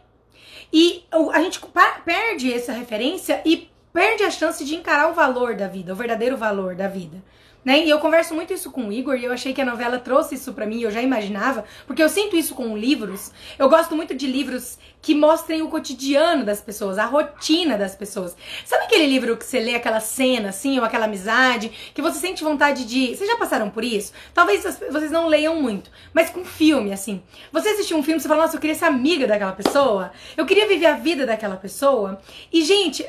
E 0.71 1.03
a 1.33 1.41
gente 1.41 1.61
perde 2.05 2.53
essa 2.53 2.71
referência 2.71 3.41
e 3.45 3.69
perde 3.91 4.23
a 4.23 4.31
chance 4.31 4.63
de 4.63 4.75
encarar 4.75 5.09
o 5.09 5.13
valor 5.13 5.55
da 5.55 5.67
vida, 5.67 5.93
o 5.93 5.95
verdadeiro 5.95 6.37
valor 6.37 6.75
da 6.75 6.87
vida. 6.87 7.21
Né? 7.63 7.85
E 7.85 7.89
eu 7.89 7.99
converso 7.99 8.33
muito 8.33 8.51
isso 8.51 8.71
com 8.71 8.87
o 8.87 8.91
Igor 8.91 9.15
e 9.15 9.25
eu 9.25 9.31
achei 9.31 9.53
que 9.53 9.61
a 9.61 9.65
novela 9.65 9.99
trouxe 9.99 10.33
isso 10.33 10.51
para 10.51 10.65
mim, 10.65 10.81
eu 10.81 10.89
já 10.89 11.01
imaginava, 11.01 11.63
porque 11.85 12.01
eu 12.01 12.09
sinto 12.09 12.35
isso 12.35 12.55
com 12.55 12.75
livros. 12.75 13.31
Eu 13.57 13.69
gosto 13.69 13.95
muito 13.95 14.15
de 14.15 14.25
livros 14.25 14.79
que 15.01 15.13
mostrem 15.13 15.61
o 15.61 15.67
cotidiano 15.67 16.43
das 16.43 16.59
pessoas, 16.59 16.97
a 16.97 17.05
rotina 17.05 17.77
das 17.77 17.95
pessoas. 17.95 18.35
Sabe 18.65 18.85
aquele 18.85 19.05
livro 19.05 19.37
que 19.37 19.45
você 19.45 19.59
lê 19.59 19.75
aquela 19.75 19.99
cena 19.99 20.49
assim, 20.49 20.79
ou 20.79 20.85
aquela 20.85 21.05
amizade, 21.05 21.71
que 21.93 22.01
você 22.01 22.19
sente 22.19 22.43
vontade 22.43 22.85
de. 22.85 23.15
Vocês 23.15 23.29
já 23.29 23.37
passaram 23.37 23.69
por 23.69 23.83
isso? 23.83 24.11
Talvez 24.33 24.63
vocês 24.63 25.11
não 25.11 25.27
leiam 25.27 25.61
muito, 25.61 25.91
mas 26.13 26.29
com 26.29 26.43
filme 26.43 26.91
assim. 26.91 27.21
Você 27.51 27.69
assistiu 27.69 27.97
um 27.97 28.03
filme, 28.03 28.19
você 28.19 28.27
fala: 28.27 28.43
"Nossa, 28.43 28.55
eu 28.55 28.61
queria 28.61 28.75
ser 28.75 28.85
amiga 28.85 29.27
daquela 29.27 29.53
pessoa. 29.53 30.11
Eu 30.35 30.45
queria 30.45 30.67
viver 30.67 30.87
a 30.87 30.93
vida 30.93 31.25
daquela 31.25 31.57
pessoa". 31.57 32.19
E 32.51 32.61
gente, 32.63 33.05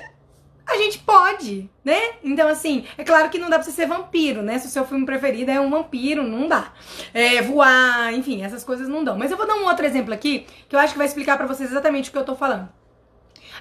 a 0.67 0.77
gente 0.77 0.99
pode, 0.99 1.69
né? 1.85 1.99
Então, 2.23 2.49
assim, 2.49 2.85
é 2.97 3.05
claro 3.05 3.29
que 3.29 3.39
não 3.39 3.51
dá 3.51 3.57
pra 3.57 3.65
você 3.65 3.73
ser 3.73 3.87
vampiro, 3.87 4.43
né? 4.43 4.59
Se 4.59 4.69
o 4.69 4.71
seu 4.71 4.85
filme 4.87 5.05
preferido 5.05 5.51
é 5.51 5.61
um 5.61 5.71
vampiro, 5.71 6.23
não 6.23 6.49
dá. 6.49 6.73
É, 7.13 7.43
voar, 7.43 8.13
enfim, 8.15 8.43
essas 8.43 8.63
coisas 8.63 8.89
não 8.89 9.03
dão. 9.03 9.19
Mas 9.19 9.31
eu 9.31 9.37
vou 9.37 9.47
dar 9.47 9.55
um 9.57 9.67
outro 9.67 9.85
exemplo 9.85 10.15
aqui, 10.15 10.47
que 10.69 10.75
eu 10.75 10.81
acho 10.81 10.93
que 10.93 10.99
vai 10.99 11.07
explicar 11.07 11.37
para 11.37 11.47
vocês 11.47 11.71
exatamente 11.71 12.09
o 12.09 12.13
que 12.13 12.19
eu 12.19 12.25
tô 12.25 12.37
falando. 12.37 12.69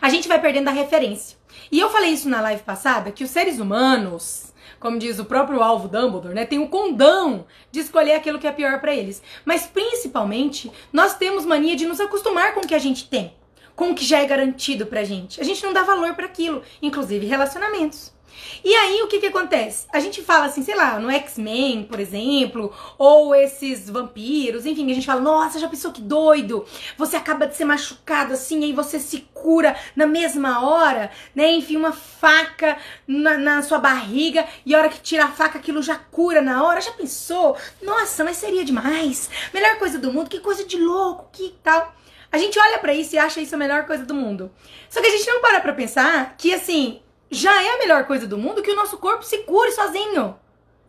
A 0.02 0.10
gente 0.10 0.28
vai 0.28 0.40
perdendo 0.40 0.68
a 0.68 0.72
referência. 0.72 1.38
E 1.72 1.80
eu 1.80 1.90
falei 1.90 2.12
isso 2.12 2.30
na 2.30 2.42
live 2.42 2.64
passada, 2.64 3.12
que 3.12 3.24
os 3.24 3.30
seres 3.30 3.60
humanos, 3.60 4.54
como 4.80 4.98
diz 4.98 5.20
o 5.20 5.26
próprio 5.26 5.62
alvo 5.62 5.88
Dumbledore, 5.88 6.34
né, 6.34 6.46
tem 6.46 6.60
o 6.60 6.70
condão 6.70 7.46
de 7.72 7.80
escolher 7.80 8.14
aquilo 8.14 8.40
que 8.40 8.48
é 8.48 8.52
pior 8.52 8.80
para 8.80 8.96
eles. 8.96 9.22
Mas 9.44 9.66
principalmente, 9.66 10.72
nós 10.94 11.16
temos 11.16 11.46
mania 11.46 11.76
de 11.76 11.86
nos 11.86 12.00
acostumar 12.00 12.54
com 12.54 12.62
o 12.62 12.68
que 12.68 12.76
a 12.76 12.80
gente 12.80 13.08
tem 13.08 13.34
com 13.82 13.90
o 13.90 13.96
que 13.96 14.06
já 14.06 14.20
é 14.20 14.26
garantido 14.28 14.86
pra 14.86 15.04
gente. 15.04 15.42
A 15.42 15.44
gente 15.44 15.64
não 15.64 15.74
dá 15.74 15.82
valor 15.82 16.14
para 16.14 16.28
aquilo, 16.28 16.62
inclusive 16.84 17.26
relacionamentos. 17.26 18.14
E 18.64 18.76
aí 18.76 19.02
o 19.02 19.08
que 19.08 19.20
que 19.20 19.26
acontece? 19.26 19.88
A 19.92 20.00
gente 20.00 20.22
fala 20.22 20.46
assim, 20.46 20.62
sei 20.62 20.76
lá, 20.76 21.00
no 21.00 21.10
X-Men, 21.10 21.86
por 21.86 22.00
exemplo, 22.00 22.72
ou 22.96 23.34
esses 23.34 23.90
vampiros, 23.90 24.68
enfim, 24.68 24.92
a 24.92 24.94
gente 24.94 25.08
fala, 25.08 25.20
nossa, 25.20 25.58
já 25.58 25.68
pensou 25.68 25.92
que 25.92 26.00
doido? 26.00 26.64
Você 26.96 27.16
acaba 27.16 27.48
de 27.48 27.56
ser 27.56 27.66
machucado 27.66 28.34
assim, 28.34 28.64
aí 28.64 28.72
você 28.72 29.00
se 29.00 29.22
cura 29.34 29.76
na 29.96 30.06
mesma 30.06 30.64
hora, 30.64 31.10
né? 31.34 31.52
Enfim, 31.52 31.76
uma 31.76 31.92
faca 31.92 32.78
na, 33.08 33.36
na 33.36 33.64
sua 33.64 33.80
barriga 33.80 34.46
e 34.64 34.76
a 34.76 34.78
hora 34.78 34.90
que 34.90 35.02
tira 35.02 35.26
a 35.26 35.32
faca 35.32 35.58
aquilo 35.58 35.82
já 35.82 35.96
cura 35.96 36.40
na 36.40 36.64
hora. 36.64 36.82
Já 36.82 36.92
pensou? 36.92 37.58
Nossa, 37.82 38.24
mas 38.24 38.38
seria 38.38 38.64
demais. 38.64 39.28
Melhor 39.52 39.80
coisa 39.80 39.98
do 39.98 40.14
mundo, 40.14 40.30
que 40.30 40.40
coisa 40.40 40.64
de 40.66 40.78
louco, 40.78 41.30
que 41.34 41.56
tal. 41.64 41.96
A 42.32 42.38
gente 42.38 42.58
olha 42.58 42.80
para 42.80 42.94
isso 42.94 43.16
e 43.16 43.20
acha 43.20 43.42
isso 43.42 43.56
a 43.56 43.58
melhor 43.58 43.86
coisa 43.86 44.06
do 44.06 44.14
mundo. 44.14 44.52
Só 44.90 45.02
que 45.02 45.08
a 45.08 45.12
gente 45.12 45.28
não 45.28 45.42
para 45.42 45.60
pra 45.60 45.74
pensar 45.74 46.36
que, 46.38 46.54
assim, 46.54 47.02
já 47.30 47.62
é 47.64 47.76
a 47.76 47.78
melhor 47.78 48.06
coisa 48.06 48.26
do 48.26 48.38
mundo 48.38 48.62
que 48.62 48.72
o 48.72 48.76
nosso 48.76 48.98
corpo 48.98 49.24
se 49.24 49.40
cure 49.40 49.72
sozinho. 49.72 50.40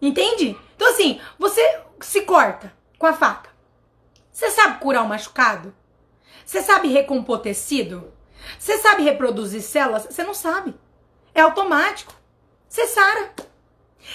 Entende? 0.00 0.56
Então, 0.76 0.88
assim, 0.88 1.20
você 1.38 1.80
se 2.00 2.22
corta 2.22 2.72
com 2.98 3.06
a 3.06 3.12
faca. 3.12 3.50
Você 4.30 4.50
sabe 4.50 4.78
curar 4.78 5.02
o 5.02 5.08
machucado? 5.08 5.74
Você 6.44 6.62
sabe 6.62 6.88
recompor 6.88 7.40
tecido? 7.40 8.12
Você 8.58 8.78
sabe 8.78 9.02
reproduzir 9.02 9.62
células? 9.62 10.06
Você 10.10 10.22
não 10.22 10.34
sabe. 10.34 10.74
É 11.34 11.40
automático. 11.40 12.14
Você 12.68 12.86
sara. 12.86 13.32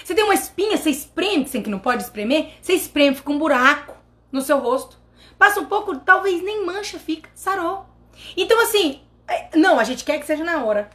Você 0.04 0.14
tem 0.14 0.24
uma 0.24 0.34
espinha, 0.34 0.76
você 0.76 0.90
espreme, 0.90 1.44
que 1.44 1.70
não 1.70 1.78
pode 1.78 2.02
espremer, 2.02 2.52
você 2.60 2.74
espreme, 2.74 3.16
fica 3.16 3.30
um 3.30 3.38
buraco 3.38 3.96
no 4.30 4.42
seu 4.42 4.58
rosto. 4.58 4.97
Passa 5.38 5.60
um 5.60 5.66
pouco, 5.66 5.96
talvez 5.98 6.42
nem 6.42 6.66
mancha 6.66 6.98
fica, 6.98 7.30
sarou. 7.34 7.86
Então, 8.36 8.60
assim, 8.60 9.00
é, 9.28 9.56
não, 9.56 9.78
a 9.78 9.84
gente 9.84 10.04
quer 10.04 10.18
que 10.18 10.26
seja 10.26 10.42
na 10.42 10.64
hora. 10.64 10.90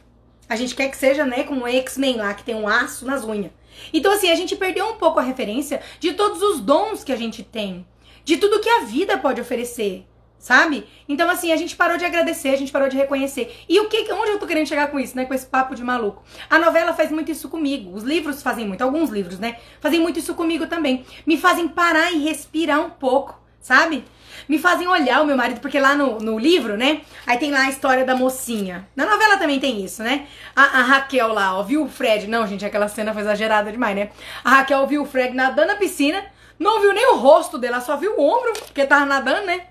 A 0.48 0.56
gente 0.56 0.74
quer 0.74 0.90
que 0.90 0.96
seja, 0.96 1.24
né, 1.24 1.44
como 1.44 1.64
o 1.64 1.68
X-Men 1.68 2.16
lá, 2.16 2.34
que 2.34 2.44
tem 2.44 2.54
um 2.54 2.68
aço 2.68 3.06
nas 3.06 3.24
unhas. 3.24 3.52
Então, 3.92 4.12
assim, 4.12 4.30
a 4.30 4.34
gente 4.34 4.56
perdeu 4.56 4.86
um 4.86 4.96
pouco 4.96 5.18
a 5.18 5.22
referência 5.22 5.80
de 5.98 6.12
todos 6.12 6.42
os 6.42 6.60
dons 6.60 7.02
que 7.02 7.12
a 7.12 7.16
gente 7.16 7.42
tem. 7.42 7.86
De 8.24 8.36
tudo 8.36 8.60
que 8.60 8.68
a 8.68 8.80
vida 8.80 9.18
pode 9.18 9.40
oferecer, 9.40 10.06
sabe? 10.38 10.86
Então, 11.08 11.28
assim, 11.28 11.52
a 11.52 11.56
gente 11.56 11.76
parou 11.76 11.96
de 11.96 12.04
agradecer, 12.04 12.50
a 12.50 12.56
gente 12.56 12.72
parou 12.72 12.88
de 12.88 12.96
reconhecer. 12.96 13.54
E 13.68 13.80
o 13.80 13.88
que, 13.88 14.10
onde 14.12 14.30
eu 14.30 14.38
tô 14.38 14.46
querendo 14.46 14.66
chegar 14.66 14.90
com 14.90 14.98
isso, 14.98 15.16
né? 15.16 15.24
Com 15.24 15.34
esse 15.34 15.46
papo 15.46 15.74
de 15.74 15.82
maluco. 15.82 16.22
A 16.48 16.58
novela 16.58 16.92
faz 16.94 17.10
muito 17.10 17.30
isso 17.30 17.48
comigo. 17.48 17.94
Os 17.94 18.02
livros 18.02 18.42
fazem 18.42 18.66
muito, 18.66 18.82
alguns 18.82 19.10
livros, 19.10 19.38
né? 19.38 19.58
Fazem 19.80 20.00
muito 20.00 20.18
isso 20.18 20.34
comigo 20.34 20.66
também. 20.66 21.04
Me 21.26 21.36
fazem 21.36 21.68
parar 21.68 22.12
e 22.12 22.22
respirar 22.22 22.80
um 22.80 22.90
pouco, 22.90 23.38
sabe? 23.60 24.04
Me 24.48 24.58
fazem 24.58 24.86
olhar 24.86 25.22
o 25.22 25.26
meu 25.26 25.36
marido, 25.36 25.60
porque 25.60 25.78
lá 25.78 25.94
no, 25.94 26.18
no 26.18 26.38
livro, 26.38 26.76
né? 26.76 27.02
Aí 27.26 27.38
tem 27.38 27.50
lá 27.50 27.60
a 27.60 27.68
história 27.68 28.04
da 28.04 28.14
mocinha. 28.14 28.86
Na 28.94 29.06
novela 29.06 29.36
também 29.36 29.58
tem 29.58 29.84
isso, 29.84 30.02
né? 30.02 30.26
A, 30.54 30.62
a 30.62 30.82
Raquel 30.82 31.32
lá, 31.32 31.58
ó, 31.58 31.62
viu 31.62 31.84
o 31.84 31.88
Fred. 31.88 32.26
Não, 32.26 32.46
gente, 32.46 32.64
aquela 32.64 32.88
cena 32.88 33.12
foi 33.12 33.22
exagerada 33.22 33.70
demais, 33.70 33.96
né? 33.96 34.10
A 34.44 34.50
Raquel 34.50 34.86
viu 34.86 35.02
o 35.02 35.06
Fred 35.06 35.34
nadando 35.34 35.68
na 35.68 35.76
piscina, 35.76 36.24
não 36.58 36.80
viu 36.80 36.92
nem 36.92 37.12
o 37.12 37.16
rosto 37.16 37.58
dela, 37.58 37.80
só 37.80 37.96
viu 37.96 38.14
o 38.16 38.22
ombro, 38.22 38.52
porque 38.52 38.86
tava 38.86 39.06
nadando, 39.06 39.46
né? 39.46 39.66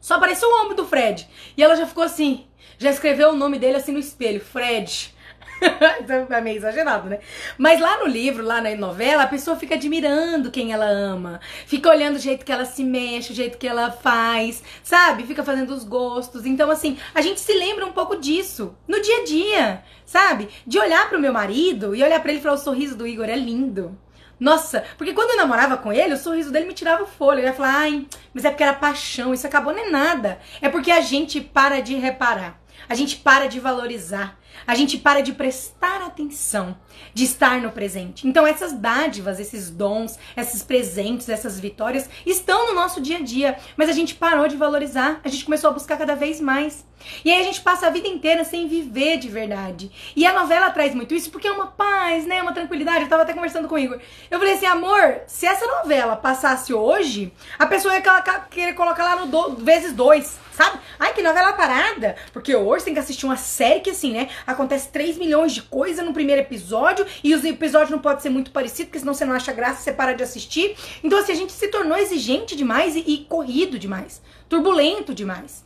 Só 0.00 0.14
apareceu 0.14 0.48
o 0.48 0.62
ombro 0.62 0.74
do 0.74 0.86
Fred. 0.86 1.28
E 1.56 1.62
ela 1.62 1.76
já 1.76 1.86
ficou 1.86 2.02
assim, 2.02 2.46
já 2.78 2.90
escreveu 2.90 3.30
o 3.30 3.36
nome 3.36 3.58
dele 3.58 3.76
assim 3.76 3.92
no 3.92 3.98
espelho, 3.98 4.40
Fred. 4.40 5.14
Então, 6.00 6.26
é 6.30 6.40
meio 6.40 6.56
exagerado, 6.56 7.08
né? 7.08 7.20
Mas 7.58 7.80
lá 7.80 7.98
no 7.98 8.06
livro, 8.06 8.44
lá 8.44 8.60
na 8.60 8.74
novela, 8.74 9.22
a 9.22 9.26
pessoa 9.26 9.56
fica 9.56 9.74
admirando 9.74 10.50
quem 10.50 10.72
ela 10.72 10.86
ama. 10.86 11.40
Fica 11.66 11.88
olhando 11.88 12.16
o 12.16 12.20
jeito 12.20 12.44
que 12.44 12.52
ela 12.52 12.64
se 12.64 12.82
mexe, 12.82 13.32
o 13.32 13.34
jeito 13.34 13.58
que 13.58 13.68
ela 13.68 13.90
faz, 13.90 14.62
sabe? 14.82 15.26
Fica 15.26 15.44
fazendo 15.44 15.70
os 15.70 15.84
gostos. 15.84 16.46
Então, 16.46 16.70
assim, 16.70 16.98
a 17.14 17.20
gente 17.20 17.40
se 17.40 17.52
lembra 17.52 17.86
um 17.86 17.92
pouco 17.92 18.16
disso 18.16 18.76
no 18.88 19.00
dia 19.00 19.18
a 19.18 19.24
dia, 19.24 19.84
sabe? 20.04 20.48
De 20.66 20.78
olhar 20.78 21.08
pro 21.08 21.20
meu 21.20 21.32
marido 21.32 21.94
e 21.94 22.02
olhar 22.02 22.20
para 22.20 22.30
ele 22.30 22.40
e 22.40 22.42
falar: 22.42 22.54
o 22.54 22.58
sorriso 22.58 22.96
do 22.96 23.06
Igor 23.06 23.28
é 23.28 23.36
lindo. 23.36 23.96
Nossa, 24.40 24.84
porque 24.96 25.12
quando 25.12 25.32
eu 25.32 25.36
namorava 25.36 25.76
com 25.76 25.92
ele, 25.92 26.14
o 26.14 26.16
sorriso 26.16 26.50
dele 26.50 26.64
me 26.66 26.72
tirava 26.72 27.02
o 27.02 27.06
fôlego. 27.06 27.42
Eu 27.42 27.50
ia 27.50 27.54
falar, 27.54 27.74
ai, 27.80 28.06
mas 28.32 28.42
é 28.46 28.48
porque 28.48 28.62
era 28.62 28.72
paixão, 28.72 29.34
isso 29.34 29.46
acabou 29.46 29.74
nem 29.74 29.90
nada. 29.90 30.38
É 30.62 30.68
porque 30.70 30.90
a 30.90 31.02
gente 31.02 31.42
para 31.42 31.80
de 31.80 31.94
reparar, 31.96 32.58
a 32.88 32.94
gente 32.94 33.16
para 33.16 33.46
de 33.48 33.60
valorizar, 33.60 34.39
a 34.66 34.74
gente 34.74 34.98
para 34.98 35.20
de 35.20 35.32
prestar 35.32 36.02
atenção, 36.02 36.76
de 37.14 37.24
estar 37.24 37.60
no 37.60 37.72
presente. 37.72 38.26
Então, 38.26 38.46
essas 38.46 38.72
dádivas, 38.72 39.40
esses 39.40 39.70
dons, 39.70 40.18
esses 40.36 40.62
presentes, 40.62 41.28
essas 41.28 41.58
vitórias 41.58 42.08
estão 42.24 42.68
no 42.68 42.74
nosso 42.74 43.00
dia 43.00 43.18
a 43.18 43.22
dia, 43.22 43.56
mas 43.76 43.88
a 43.88 43.92
gente 43.92 44.14
parou 44.14 44.48
de 44.48 44.56
valorizar, 44.56 45.20
a 45.24 45.28
gente 45.28 45.44
começou 45.44 45.70
a 45.70 45.72
buscar 45.72 45.96
cada 45.96 46.14
vez 46.14 46.40
mais. 46.40 46.84
E 47.24 47.30
aí 47.30 47.40
a 47.40 47.44
gente 47.44 47.60
passa 47.60 47.86
a 47.86 47.90
vida 47.90 48.06
inteira 48.06 48.44
sem 48.44 48.68
viver 48.68 49.18
de 49.18 49.28
verdade. 49.28 49.90
E 50.14 50.26
a 50.26 50.32
novela 50.32 50.70
traz 50.70 50.94
muito 50.94 51.14
isso 51.14 51.30
porque 51.30 51.48
é 51.48 51.52
uma 51.52 51.68
paz, 51.68 52.26
né? 52.26 52.42
Uma 52.42 52.52
tranquilidade. 52.52 53.02
Eu 53.02 53.08
tava 53.08 53.22
até 53.22 53.32
conversando 53.32 53.68
com 53.68 53.74
o 53.74 53.78
Igor. 53.78 53.98
Eu 54.30 54.38
falei 54.38 54.54
assim, 54.54 54.66
amor, 54.66 55.20
se 55.26 55.46
essa 55.46 55.66
novela 55.66 56.16
passasse 56.16 56.72
hoje, 56.74 57.32
a 57.58 57.66
pessoa 57.66 57.94
ia 57.94 58.02
querer 58.50 58.74
colocar 58.74 59.04
lá 59.04 59.16
no 59.16 59.26
do, 59.26 59.56
vezes 59.56 59.92
dois, 59.92 60.38
sabe? 60.52 60.78
Ai, 60.98 61.12
que 61.14 61.22
novela 61.22 61.52
parada. 61.52 62.16
Porque 62.32 62.54
hoje 62.54 62.84
tem 62.84 62.94
que 62.94 63.00
assistir 63.00 63.26
uma 63.26 63.36
série 63.36 63.80
que, 63.80 63.90
assim, 63.90 64.12
né? 64.12 64.28
Acontece 64.46 64.88
3 64.88 65.18
milhões 65.18 65.52
de 65.52 65.62
coisas 65.62 66.04
no 66.04 66.12
primeiro 66.12 66.42
episódio 66.42 67.06
e 67.22 67.34
os 67.34 67.44
episódios 67.44 67.90
não 67.90 67.98
podem 67.98 68.20
ser 68.20 68.30
muito 68.30 68.50
parecidos, 68.50 68.86
porque 68.86 68.98
senão 68.98 69.14
você 69.14 69.24
não 69.24 69.34
acha 69.34 69.52
graça, 69.52 69.82
você 69.82 69.92
para 69.92 70.12
de 70.12 70.22
assistir. 70.22 70.76
Então, 71.02 71.18
assim, 71.18 71.32
a 71.32 71.36
gente 71.36 71.52
se 71.52 71.68
tornou 71.68 71.96
exigente 71.96 72.56
demais 72.56 72.96
e, 72.96 73.04
e 73.06 73.18
corrido 73.24 73.78
demais, 73.78 74.22
turbulento 74.48 75.14
demais. 75.14 75.64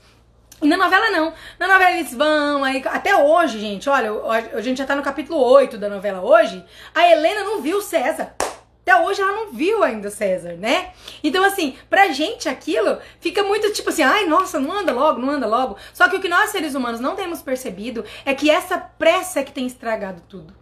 E 0.62 0.69
na 0.69 0.76
novela 0.76 1.11
não. 1.11 1.33
Na 1.59 1.69
novela 1.69 1.93
eles 1.93 2.14
vão, 2.14 2.64
aí 2.64 2.83
até 2.87 3.14
hoje, 3.14 3.59
gente, 3.59 3.88
olha, 3.88 4.11
a 4.54 4.61
gente 4.61 4.78
já 4.78 4.87
tá 4.87 4.95
no 4.95 5.02
capítulo 5.02 5.38
8 5.38 5.76
da 5.76 5.88
novela 5.88 6.23
hoje. 6.23 6.64
A 6.95 7.07
Helena 7.11 7.45
não 7.45 7.61
viu 7.61 7.83
César. 7.83 8.35
Até 8.84 9.00
hoje 9.00 9.22
ela 9.22 9.32
não 9.32 9.50
viu 9.50 9.82
ainda 9.82 10.08
o 10.08 10.10
César, 10.10 10.56
né? 10.58 10.92
Então, 11.22 11.42
assim, 11.42 11.74
pra 11.88 12.08
gente 12.08 12.50
aquilo 12.50 12.98
fica 13.18 13.42
muito 13.42 13.72
tipo 13.72 13.88
assim, 13.88 14.02
ai, 14.02 14.26
nossa, 14.26 14.60
não 14.60 14.70
anda 14.70 14.92
logo, 14.92 15.18
não 15.18 15.30
anda 15.30 15.46
logo. 15.46 15.78
Só 15.94 16.06
que 16.06 16.16
o 16.16 16.20
que 16.20 16.28
nós 16.28 16.50
seres 16.50 16.74
humanos 16.74 17.00
não 17.00 17.16
temos 17.16 17.40
percebido 17.40 18.04
é 18.26 18.34
que 18.34 18.50
essa 18.50 18.76
pressa 18.76 19.42
que 19.42 19.52
tem 19.52 19.66
estragado 19.66 20.22
tudo. 20.28 20.54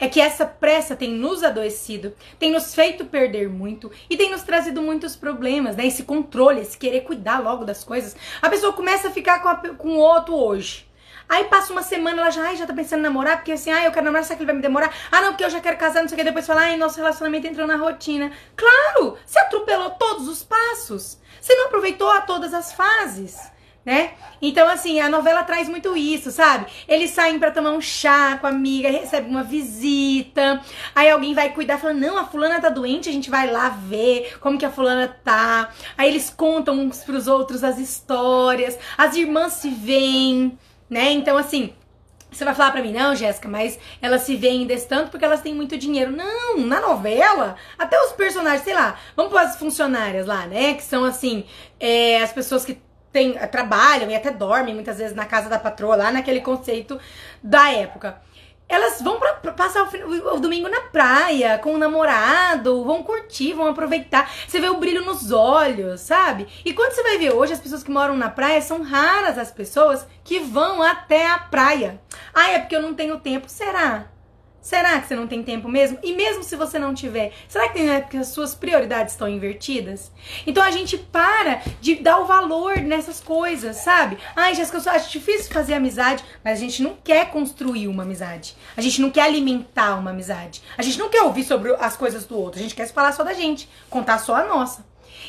É 0.00 0.08
que 0.08 0.20
essa 0.20 0.44
pressa 0.44 0.96
tem 0.96 1.10
nos 1.10 1.44
adoecido, 1.44 2.14
tem 2.36 2.50
nos 2.50 2.74
feito 2.74 3.04
perder 3.04 3.48
muito 3.48 3.90
e 4.10 4.16
tem 4.16 4.30
nos 4.30 4.42
trazido 4.42 4.82
muitos 4.82 5.14
problemas, 5.14 5.76
né? 5.76 5.86
Esse 5.86 6.02
controle, 6.02 6.60
esse 6.60 6.76
querer 6.76 7.02
cuidar 7.02 7.38
logo 7.38 7.64
das 7.64 7.84
coisas. 7.84 8.16
A 8.42 8.50
pessoa 8.50 8.72
começa 8.72 9.06
a 9.06 9.12
ficar 9.12 9.40
com, 9.40 9.74
com 9.76 9.88
o 9.90 9.98
outro 9.98 10.34
hoje. 10.34 10.87
Aí 11.28 11.44
passa 11.44 11.72
uma 11.72 11.82
semana, 11.82 12.22
ela 12.22 12.30
já, 12.30 12.42
ai, 12.42 12.56
já 12.56 12.66
tá 12.66 12.72
pensando 12.72 13.00
em 13.00 13.02
namorar, 13.02 13.36
porque 13.36 13.52
assim, 13.52 13.70
ai, 13.70 13.86
eu 13.86 13.92
quero 13.92 14.04
namorar, 14.04 14.24
será 14.24 14.36
que 14.36 14.42
ele 14.42 14.46
vai 14.46 14.56
me 14.56 14.62
demorar? 14.62 14.92
Ah, 15.10 15.20
não, 15.20 15.30
porque 15.30 15.44
eu 15.44 15.50
já 15.50 15.60
quero 15.60 15.76
casar, 15.76 16.00
não 16.00 16.08
sei 16.08 16.16
o 16.16 16.18
que. 16.18 16.24
Depois 16.24 16.46
fala, 16.46 16.62
ai, 16.62 16.76
nosso 16.76 16.96
relacionamento 16.96 17.46
entrou 17.46 17.66
na 17.66 17.76
rotina. 17.76 18.32
Claro! 18.56 19.18
Você 19.26 19.38
atropelou 19.38 19.90
todos 19.90 20.26
os 20.28 20.42
passos. 20.42 21.18
Você 21.40 21.54
não 21.54 21.66
aproveitou 21.66 22.10
a 22.10 22.20
todas 22.22 22.54
as 22.54 22.72
fases 22.72 23.38
né? 23.88 24.10
Então, 24.42 24.68
assim, 24.68 25.00
a 25.00 25.08
novela 25.08 25.42
traz 25.42 25.66
muito 25.66 25.96
isso, 25.96 26.30
sabe? 26.30 26.66
Eles 26.86 27.10
saem 27.10 27.38
para 27.38 27.50
tomar 27.50 27.70
um 27.70 27.80
chá 27.80 28.36
com 28.38 28.46
a 28.46 28.50
amiga, 28.50 28.90
recebem 28.90 29.30
uma 29.30 29.42
visita, 29.42 30.60
aí 30.94 31.08
alguém 31.08 31.32
vai 31.32 31.54
cuidar, 31.54 31.78
fala, 31.78 31.94
não, 31.94 32.18
a 32.18 32.26
fulana 32.26 32.60
tá 32.60 32.68
doente, 32.68 33.08
a 33.08 33.12
gente 33.12 33.30
vai 33.30 33.50
lá 33.50 33.70
ver 33.70 34.36
como 34.40 34.58
que 34.58 34.66
a 34.66 34.70
fulana 34.70 35.08
tá. 35.24 35.70
Aí 35.96 36.10
eles 36.10 36.28
contam 36.28 36.74
uns 36.78 37.02
pros 37.02 37.26
outros 37.26 37.64
as 37.64 37.78
histórias, 37.78 38.78
as 38.98 39.16
irmãs 39.16 39.54
se 39.54 39.70
veem, 39.70 40.58
né? 40.88 41.10
Então, 41.12 41.36
assim, 41.36 41.74
você 42.30 42.44
vai 42.44 42.54
falar 42.54 42.72
pra 42.72 42.82
mim, 42.82 42.92
não, 42.92 43.14
Jéssica, 43.14 43.48
mas 43.48 43.78
elas 44.02 44.22
se 44.22 44.36
veem 44.36 44.66
desse 44.66 44.86
tanto 44.86 45.10
porque 45.10 45.24
elas 45.24 45.40
têm 45.40 45.54
muito 45.54 45.78
dinheiro. 45.78 46.10
Não, 46.10 46.58
na 46.58 46.80
novela, 46.80 47.56
até 47.78 48.00
os 48.00 48.12
personagens, 48.12 48.62
sei 48.62 48.74
lá, 48.74 48.98
vamos 49.16 49.32
para 49.32 49.42
as 49.42 49.56
funcionárias 49.56 50.26
lá, 50.26 50.46
né? 50.46 50.74
Que 50.74 50.82
são 50.82 51.04
assim, 51.04 51.44
é, 51.80 52.22
as 52.22 52.32
pessoas 52.32 52.64
que 52.64 52.80
tem, 53.10 53.32
trabalham 53.48 54.10
e 54.10 54.14
até 54.14 54.30
dormem 54.30 54.74
muitas 54.74 54.98
vezes 54.98 55.16
na 55.16 55.24
casa 55.24 55.48
da 55.48 55.58
patroa, 55.58 55.96
lá 55.96 56.12
naquele 56.12 56.40
conceito 56.40 57.00
da 57.42 57.72
época 57.72 58.20
elas 58.68 59.00
vão 59.00 59.18
pra, 59.18 59.32
pra 59.34 59.52
passar 59.52 59.82
o, 59.82 60.34
o, 60.34 60.40
domingo 60.40 60.68
na 60.68 60.82
praia 60.82 61.58
com 61.58 61.74
o 61.74 61.78
namorado, 61.78 62.84
vão 62.84 63.02
curtir, 63.02 63.54
vão 63.54 63.66
aproveitar. 63.66 64.30
Você 64.46 64.60
vê 64.60 64.68
o 64.68 64.76
brilho 64.76 65.04
nos 65.04 65.32
olhos, 65.32 66.00
sabe? 66.00 66.46
E 66.64 66.72
quando 66.72 66.92
você 66.92 67.02
vai 67.02 67.18
ver 67.18 67.32
hoje, 67.32 67.54
as 67.54 67.60
pessoas 67.60 67.82
que 67.82 67.90
moram 67.90 68.16
na 68.16 68.28
praia 68.28 68.60
são 68.60 68.82
raras 68.82 69.38
as 69.38 69.50
pessoas 69.50 70.06
que 70.22 70.38
vão 70.38 70.82
até 70.82 71.30
a 71.30 71.38
praia. 71.38 72.00
Ah, 72.34 72.50
é 72.50 72.58
porque 72.58 72.76
eu 72.76 72.82
não 72.82 72.94
tenho 72.94 73.18
tempo. 73.18 73.48
Será? 73.48 74.06
Será 74.60 75.00
que 75.00 75.06
você 75.06 75.16
não 75.16 75.26
tem 75.26 75.42
tempo 75.42 75.68
mesmo? 75.68 75.98
E 76.02 76.12
mesmo 76.12 76.42
se 76.42 76.56
você 76.56 76.78
não 76.78 76.92
tiver, 76.92 77.32
será 77.48 77.68
que 77.68 77.74
tem 77.74 77.90
época 77.90 78.10
que 78.10 78.16
as 78.16 78.28
suas 78.28 78.54
prioridades 78.54 79.14
estão 79.14 79.28
invertidas? 79.28 80.10
Então 80.46 80.62
a 80.62 80.70
gente 80.70 80.98
para 80.98 81.62
de 81.80 81.94
dar 81.94 82.18
o 82.18 82.26
valor 82.26 82.76
nessas 82.78 83.20
coisas, 83.20 83.76
sabe? 83.76 84.18
Ai, 84.34 84.54
Jéssica, 84.54 84.78
eu 84.78 84.92
acho 84.92 85.10
difícil 85.10 85.52
fazer 85.52 85.74
amizade, 85.74 86.24
mas 86.44 86.58
a 86.58 86.60
gente 86.60 86.82
não 86.82 86.96
quer 87.02 87.30
construir 87.30 87.88
uma 87.88 88.02
amizade. 88.02 88.56
A 88.76 88.80
gente 88.80 89.00
não 89.00 89.10
quer 89.10 89.22
alimentar 89.22 89.96
uma 89.96 90.10
amizade. 90.10 90.62
A 90.76 90.82
gente 90.82 90.98
não 90.98 91.08
quer 91.08 91.22
ouvir 91.22 91.44
sobre 91.44 91.74
as 91.76 91.96
coisas 91.96 92.26
do 92.26 92.36
outro. 92.36 92.58
A 92.58 92.62
gente 92.62 92.74
quer 92.74 92.86
falar 92.88 93.12
só 93.12 93.22
da 93.22 93.32
gente, 93.32 93.68
contar 93.88 94.18
só 94.18 94.34
a 94.34 94.44
nossa. 94.44 94.84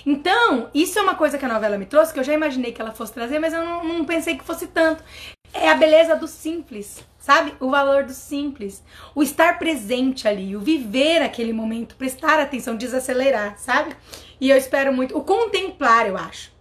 Então, 0.05 0.69
isso 0.73 0.97
é 0.97 1.01
uma 1.01 1.15
coisa 1.15 1.37
que 1.37 1.45
a 1.45 1.49
novela 1.49 1.77
me 1.77 1.85
trouxe, 1.85 2.13
que 2.13 2.19
eu 2.19 2.23
já 2.23 2.33
imaginei 2.33 2.71
que 2.71 2.81
ela 2.81 2.91
fosse 2.91 3.13
trazer, 3.13 3.39
mas 3.39 3.53
eu 3.53 3.63
não, 3.63 3.83
não 3.83 4.05
pensei 4.05 4.37
que 4.37 4.43
fosse 4.43 4.67
tanto. 4.67 5.03
É 5.53 5.69
a 5.69 5.75
beleza 5.75 6.15
do 6.15 6.27
simples 6.27 7.03
sabe? 7.19 7.53
O 7.59 7.69
valor 7.69 8.05
do 8.05 8.13
simples, 8.13 8.83
o 9.13 9.21
estar 9.21 9.59
presente 9.59 10.27
ali, 10.27 10.55
o 10.55 10.61
viver 10.61 11.21
aquele 11.21 11.53
momento, 11.53 11.95
prestar 11.95 12.39
atenção, 12.39 12.75
desacelerar, 12.75 13.57
sabe? 13.59 13.95
E 14.39 14.49
eu 14.49 14.57
espero 14.57 14.93
muito, 14.93 15.17
o 15.17 15.23
contemplar, 15.23 16.07
eu 16.07 16.17
acho. 16.17 16.51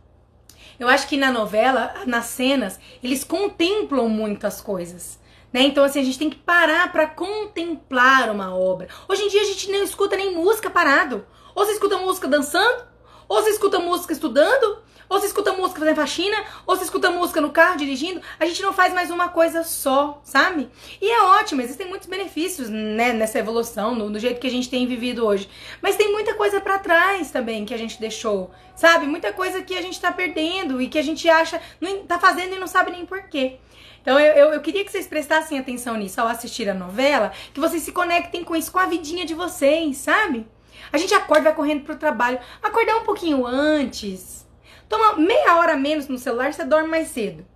Eu 0.78 0.88
acho 0.88 1.08
que 1.08 1.16
na 1.16 1.32
novela, 1.32 1.94
nas 2.06 2.26
cenas, 2.26 2.78
eles 3.02 3.24
contemplam 3.24 4.08
muitas 4.08 4.60
coisas. 4.60 5.18
Né? 5.52 5.62
Então, 5.62 5.82
assim, 5.82 6.00
a 6.00 6.04
gente 6.04 6.18
tem 6.18 6.30
que 6.30 6.36
parar 6.36 6.92
para 6.92 7.06
contemplar 7.06 8.30
uma 8.30 8.54
obra. 8.54 8.88
Hoje 9.08 9.22
em 9.22 9.28
dia 9.28 9.40
a 9.40 9.46
gente 9.46 9.70
não 9.70 9.82
escuta 9.82 10.16
nem 10.16 10.34
música 10.34 10.70
parado. 10.70 11.26
Ou 11.54 11.64
você 11.64 11.72
escuta 11.72 11.98
música 11.98 12.28
dançando, 12.28 12.84
ou 13.28 13.42
você 13.42 13.50
escuta 13.50 13.78
música 13.78 14.12
estudando, 14.12 14.78
ou 15.08 15.18
você 15.18 15.26
escuta 15.26 15.52
música 15.52 15.80
fazendo 15.80 15.96
faxina, 15.96 16.36
ou 16.66 16.76
você 16.76 16.84
escuta 16.84 17.10
música 17.10 17.40
no 17.40 17.50
carro 17.50 17.76
dirigindo. 17.76 18.20
A 18.38 18.46
gente 18.46 18.62
não 18.62 18.72
faz 18.72 18.92
mais 18.92 19.10
uma 19.10 19.28
coisa 19.28 19.64
só, 19.64 20.20
sabe? 20.24 20.68
E 21.00 21.10
é 21.10 21.22
ótimo, 21.22 21.62
existem 21.62 21.88
muitos 21.88 22.08
benefícios 22.08 22.68
né, 22.68 23.12
nessa 23.12 23.38
evolução, 23.38 23.94
no, 23.94 24.10
no 24.10 24.18
jeito 24.18 24.40
que 24.40 24.46
a 24.46 24.50
gente 24.50 24.68
tem 24.68 24.86
vivido 24.86 25.24
hoje. 25.24 25.48
Mas 25.80 25.96
tem 25.96 26.12
muita 26.12 26.34
coisa 26.34 26.60
para 26.60 26.78
trás 26.78 27.30
também 27.30 27.64
que 27.64 27.74
a 27.74 27.78
gente 27.78 28.00
deixou, 28.00 28.50
sabe? 28.76 29.06
Muita 29.06 29.32
coisa 29.32 29.62
que 29.62 29.76
a 29.76 29.82
gente 29.82 30.00
tá 30.00 30.12
perdendo 30.12 30.80
e 30.80 30.88
que 30.88 30.98
a 30.98 31.02
gente 31.02 31.28
acha, 31.28 31.60
não, 31.80 32.04
tá 32.04 32.18
fazendo 32.18 32.54
e 32.54 32.58
não 32.58 32.66
sabe 32.66 32.90
nem 32.90 33.06
porquê. 33.06 33.58
Então 34.00 34.18
eu, 34.18 34.32
eu, 34.32 34.52
eu, 34.54 34.60
queria 34.60 34.84
que 34.84 34.90
vocês 34.90 35.06
prestassem 35.06 35.58
atenção 35.58 35.96
nisso 35.96 36.20
ao 36.20 36.28
assistir 36.28 36.68
a 36.68 36.74
novela, 36.74 37.32
que 37.52 37.60
vocês 37.60 37.82
se 37.82 37.92
conectem 37.92 38.42
com 38.42 38.56
isso, 38.56 38.72
com 38.72 38.78
a 38.78 38.86
vidinha 38.86 39.26
de 39.26 39.34
vocês, 39.34 39.98
sabe? 39.98 40.46
A 40.90 40.96
gente 40.96 41.12
acorda, 41.12 41.44
vai 41.44 41.54
correndo 41.54 41.84
pro 41.84 41.96
trabalho, 41.96 42.38
acordar 42.62 42.96
um 42.96 43.04
pouquinho 43.04 43.46
antes, 43.46 44.46
Toma 44.88 45.16
meia 45.16 45.56
hora 45.56 45.76
menos 45.76 46.08
no 46.08 46.18
celular, 46.18 46.52
você 46.52 46.64
dorme 46.64 46.88
mais 46.88 47.08
cedo. 47.08 47.46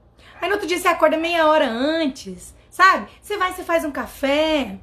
Aí 0.40 0.48
no 0.48 0.54
outro 0.54 0.68
dia 0.68 0.78
você 0.78 0.88
acorda 0.88 1.16
meia 1.16 1.46
hora 1.46 1.66
antes, 1.68 2.54
sabe? 2.68 3.08
Você 3.20 3.36
vai, 3.36 3.52
você 3.52 3.62
faz 3.62 3.84
um 3.84 3.90
café. 3.90 4.78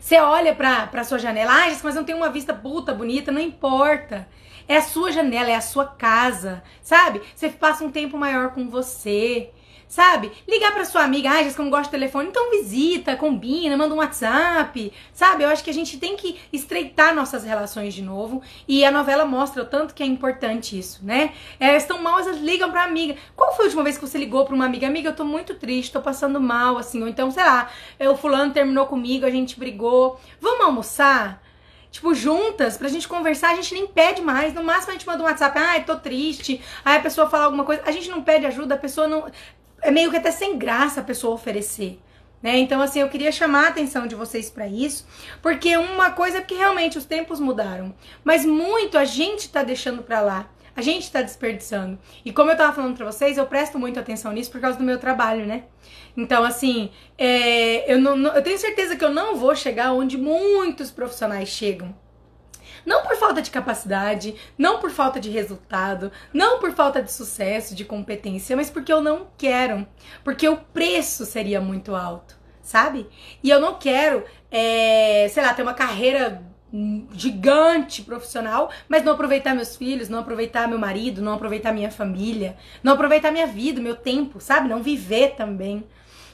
Você 0.00 0.18
olha 0.18 0.54
pra, 0.54 0.86
pra 0.86 1.04
sua 1.04 1.18
janela. 1.18 1.52
Ah, 1.52 1.76
mas 1.82 1.94
não 1.94 2.04
tem 2.04 2.14
uma 2.14 2.30
vista 2.30 2.54
puta 2.54 2.94
bonita, 2.94 3.30
não 3.30 3.40
importa. 3.40 4.28
É 4.66 4.76
a 4.76 4.82
sua 4.82 5.12
janela, 5.12 5.50
é 5.50 5.54
a 5.54 5.60
sua 5.60 5.86
casa, 5.86 6.62
sabe? 6.82 7.22
Você 7.34 7.48
passa 7.48 7.84
um 7.84 7.90
tempo 7.90 8.18
maior 8.18 8.50
com 8.50 8.68
você 8.68 9.50
sabe? 9.88 10.30
Ligar 10.46 10.72
para 10.72 10.84
sua 10.84 11.02
amiga, 11.02 11.30
ah, 11.30 11.42
não 11.58 11.70
gosta 11.70 11.84
de 11.84 11.90
telefone, 11.90 12.28
então 12.28 12.50
visita, 12.50 13.16
combina, 13.16 13.76
manda 13.76 13.94
um 13.94 13.98
WhatsApp, 13.98 14.92
sabe? 15.12 15.42
Eu 15.42 15.48
acho 15.48 15.64
que 15.64 15.70
a 15.70 15.74
gente 15.74 15.98
tem 15.98 16.16
que 16.16 16.38
estreitar 16.52 17.14
nossas 17.14 17.42
relações 17.42 17.94
de 17.94 18.02
novo 18.02 18.42
e 18.68 18.84
a 18.84 18.90
novela 18.90 19.24
mostra 19.24 19.62
o 19.62 19.66
tanto 19.66 19.94
que 19.94 20.02
é 20.02 20.06
importante 20.06 20.78
isso, 20.78 21.04
né? 21.04 21.32
Elas 21.58 21.82
estão 21.82 22.02
mal, 22.02 22.20
elas 22.20 22.38
ligam 22.38 22.70
pra 22.70 22.84
amiga. 22.84 23.16
Qual 23.34 23.54
foi 23.56 23.64
a 23.64 23.66
última 23.66 23.82
vez 23.82 23.96
que 23.96 24.06
você 24.06 24.18
ligou 24.18 24.44
pra 24.44 24.54
uma 24.54 24.66
amiga? 24.66 24.86
Amiga, 24.86 25.08
eu 25.08 25.16
tô 25.16 25.24
muito 25.24 25.54
triste, 25.54 25.92
tô 25.92 26.02
passando 26.02 26.40
mal, 26.40 26.76
assim, 26.76 27.02
ou 27.02 27.08
então, 27.08 27.30
sei 27.30 27.44
lá, 27.44 27.70
o 27.98 28.16
fulano 28.16 28.52
terminou 28.52 28.86
comigo, 28.86 29.24
a 29.24 29.30
gente 29.30 29.58
brigou, 29.58 30.20
vamos 30.40 30.64
almoçar? 30.64 31.42
tipo, 31.90 32.14
juntas, 32.14 32.76
pra 32.76 32.88
gente 32.88 33.08
conversar, 33.08 33.50
a 33.50 33.54
gente 33.54 33.72
nem 33.74 33.86
pede 33.86 34.20
mais. 34.20 34.52
No 34.52 34.62
máximo 34.62 34.90
a 34.90 34.92
gente 34.92 35.06
manda 35.06 35.22
um 35.22 35.26
WhatsApp, 35.26 35.58
ai, 35.58 35.84
tô 35.84 35.96
triste. 35.96 36.60
Aí 36.84 36.96
a 36.98 37.00
pessoa 37.00 37.28
fala 37.28 37.44
alguma 37.44 37.64
coisa, 37.64 37.82
a 37.84 37.90
gente 37.90 38.10
não 38.10 38.22
pede 38.22 38.46
ajuda, 38.46 38.74
a 38.74 38.78
pessoa 38.78 39.08
não 39.08 39.26
é 39.82 39.90
meio 39.90 40.10
que 40.10 40.16
até 40.16 40.30
sem 40.30 40.58
graça 40.58 41.00
a 41.00 41.04
pessoa 41.04 41.34
oferecer. 41.34 42.00
Né? 42.42 42.58
Então, 42.58 42.80
assim, 42.80 43.00
eu 43.00 43.08
queria 43.08 43.32
chamar 43.32 43.64
a 43.64 43.68
atenção 43.68 44.06
de 44.06 44.14
vocês 44.14 44.48
para 44.48 44.68
isso, 44.68 45.06
porque 45.42 45.76
uma 45.76 46.12
coisa 46.12 46.38
é 46.38 46.40
que 46.40 46.54
realmente 46.54 46.96
os 46.96 47.04
tempos 47.04 47.40
mudaram, 47.40 47.92
mas 48.22 48.44
muito 48.44 48.96
a 48.96 49.04
gente 49.04 49.48
tá 49.48 49.64
deixando 49.64 50.04
para 50.04 50.20
lá, 50.20 50.48
a 50.76 50.80
gente 50.80 51.10
tá 51.10 51.20
desperdiçando. 51.20 51.98
E 52.24 52.32
como 52.32 52.52
eu 52.52 52.56
tava 52.56 52.72
falando 52.72 52.96
para 52.96 53.06
vocês, 53.06 53.36
eu 53.36 53.46
presto 53.46 53.76
muito 53.76 53.98
atenção 53.98 54.32
nisso 54.32 54.52
por 54.52 54.60
causa 54.60 54.78
do 54.78 54.84
meu 54.84 54.98
trabalho, 54.98 55.44
né? 55.44 55.64
Então, 56.16 56.44
assim, 56.44 56.90
é, 57.16 57.92
eu, 57.92 58.00
não, 58.00 58.16
eu 58.32 58.42
tenho 58.42 58.58
certeza 58.58 58.94
que 58.94 59.04
eu 59.04 59.10
não 59.10 59.34
vou 59.34 59.56
chegar 59.56 59.92
onde 59.92 60.16
muitos 60.16 60.92
profissionais 60.92 61.48
chegam. 61.48 61.92
Não 62.84 63.02
por 63.02 63.16
falta 63.16 63.42
de 63.42 63.50
capacidade, 63.50 64.34
não 64.56 64.78
por 64.78 64.90
falta 64.90 65.20
de 65.20 65.30
resultado, 65.30 66.10
não 66.32 66.58
por 66.58 66.72
falta 66.72 67.02
de 67.02 67.12
sucesso, 67.12 67.74
de 67.74 67.84
competência, 67.84 68.56
mas 68.56 68.70
porque 68.70 68.92
eu 68.92 69.00
não 69.00 69.28
quero. 69.36 69.86
Porque 70.24 70.48
o 70.48 70.56
preço 70.56 71.24
seria 71.24 71.60
muito 71.60 71.94
alto, 71.94 72.36
sabe? 72.62 73.08
E 73.42 73.50
eu 73.50 73.60
não 73.60 73.74
quero, 73.74 74.24
é, 74.50 75.28
sei 75.30 75.42
lá, 75.42 75.54
ter 75.54 75.62
uma 75.62 75.74
carreira 75.74 76.42
gigante 77.12 78.02
profissional, 78.02 78.70
mas 78.88 79.02
não 79.02 79.12
aproveitar 79.12 79.54
meus 79.54 79.74
filhos, 79.76 80.08
não 80.08 80.18
aproveitar 80.18 80.68
meu 80.68 80.78
marido, 80.78 81.22
não 81.22 81.32
aproveitar 81.32 81.72
minha 81.72 81.90
família, 81.90 82.56
não 82.82 82.92
aproveitar 82.92 83.30
minha 83.30 83.46
vida, 83.46 83.80
meu 83.80 83.96
tempo, 83.96 84.40
sabe? 84.40 84.68
Não 84.68 84.82
viver 84.82 85.34
também. 85.34 85.84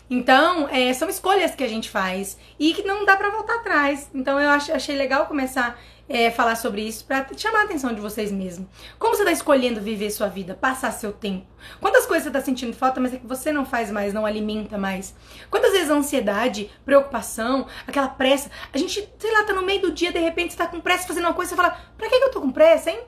Então, 0.09 0.69
é, 0.69 0.93
são 0.93 1.09
escolhas 1.09 1.55
que 1.55 1.65
a 1.65 1.69
gente 1.69 1.89
faz 1.89 2.39
e 2.59 2.75
que 2.75 2.83
não 2.83 3.05
dá 3.05 3.17
para 3.17 3.31
voltar 3.31 3.57
atrás. 3.57 4.11
Então, 4.15 4.39
eu 4.39 4.51
achei 4.51 4.97
legal 4.97 5.27
começar 5.27 5.79
é, 6.09 6.31
falar 6.31 6.57
sobre 6.57 6.83
isso 6.83 7.05
para 7.05 7.27
chamar 7.37 7.61
a 7.61 7.65
atenção 7.65 7.93
de 7.95 8.01
vocês 8.01 8.31
mesmo. 8.31 8.69
Como 8.99 9.15
você 9.15 9.23
está 9.23 9.33
escolhendo 9.33 9.81
viver 9.81 10.11
sua 10.11 10.29
vida, 10.29 10.55
passar 10.55 10.93
seu 10.93 11.13
tempo? 11.13 11.47
Quantas 11.81 12.07
coisas 12.07 12.25
você 12.25 12.29
está 12.29 12.41
sentindo 12.41 12.77
falta, 12.77 13.01
mas 13.01 13.15
é 13.15 13.17
que 13.17 13.27
você 13.27 13.51
não 13.51 13.65
faz 13.65 13.91
mais, 13.91 14.13
não 14.13 14.27
alimenta 14.27 14.77
mais? 14.77 15.15
Quantas 15.51 15.73
vezes 15.73 15.91
a 15.91 15.95
ansiedade, 15.95 16.71
preocupação, 16.85 17.67
aquela 17.87 18.09
pressa, 18.09 18.51
a 18.73 18.79
gente, 18.79 19.09
sei 19.19 19.33
lá, 19.33 19.45
tá 19.45 19.53
no 19.53 19.63
meio 19.63 19.81
do 19.81 19.93
dia, 19.93 20.13
de 20.13 20.19
repente 20.19 20.51
está 20.51 20.67
com 20.67 20.81
pressa 20.81 21.07
fazendo 21.07 21.25
uma 21.25 21.35
coisa, 21.35 21.51
você 21.51 21.57
fala, 21.57 21.79
pra 21.97 22.09
que, 22.09 22.19
que 22.19 22.25
eu 22.25 22.31
tô 22.31 22.41
com 22.41 22.51
pressa, 22.51 22.91
hein? 22.91 23.01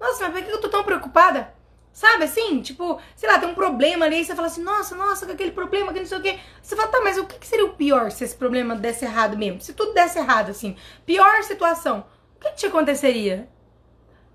Nossa, 0.00 0.24
mas 0.24 0.32
por 0.32 0.42
que 0.42 0.50
eu 0.50 0.60
tô 0.60 0.68
tão 0.68 0.82
preocupada? 0.82 1.59
Sabe 1.92 2.24
assim? 2.24 2.62
Tipo, 2.62 3.00
sei 3.16 3.28
lá, 3.28 3.38
tem 3.38 3.48
um 3.48 3.54
problema 3.54 4.06
ali, 4.06 4.20
e 4.20 4.24
você 4.24 4.34
fala 4.34 4.46
assim, 4.46 4.62
nossa, 4.62 4.94
nossa, 4.94 5.26
com 5.26 5.32
aquele 5.32 5.50
problema, 5.50 5.92
que 5.92 5.98
não 5.98 6.06
sei 6.06 6.18
o 6.18 6.22
quê. 6.22 6.38
Você 6.62 6.76
fala, 6.76 6.88
tá, 6.88 7.00
mas 7.02 7.18
o 7.18 7.26
que 7.26 7.46
seria 7.46 7.66
o 7.66 7.74
pior 7.74 8.10
se 8.10 8.24
esse 8.24 8.34
problema 8.36 8.74
desse 8.74 9.04
errado 9.04 9.36
mesmo? 9.36 9.60
Se 9.60 9.72
tudo 9.74 9.92
desse 9.92 10.18
errado, 10.18 10.50
assim, 10.50 10.76
pior 11.04 11.42
situação, 11.42 12.04
o 12.36 12.40
que, 12.40 12.50
que 12.50 12.56
te 12.56 12.66
aconteceria? 12.66 13.48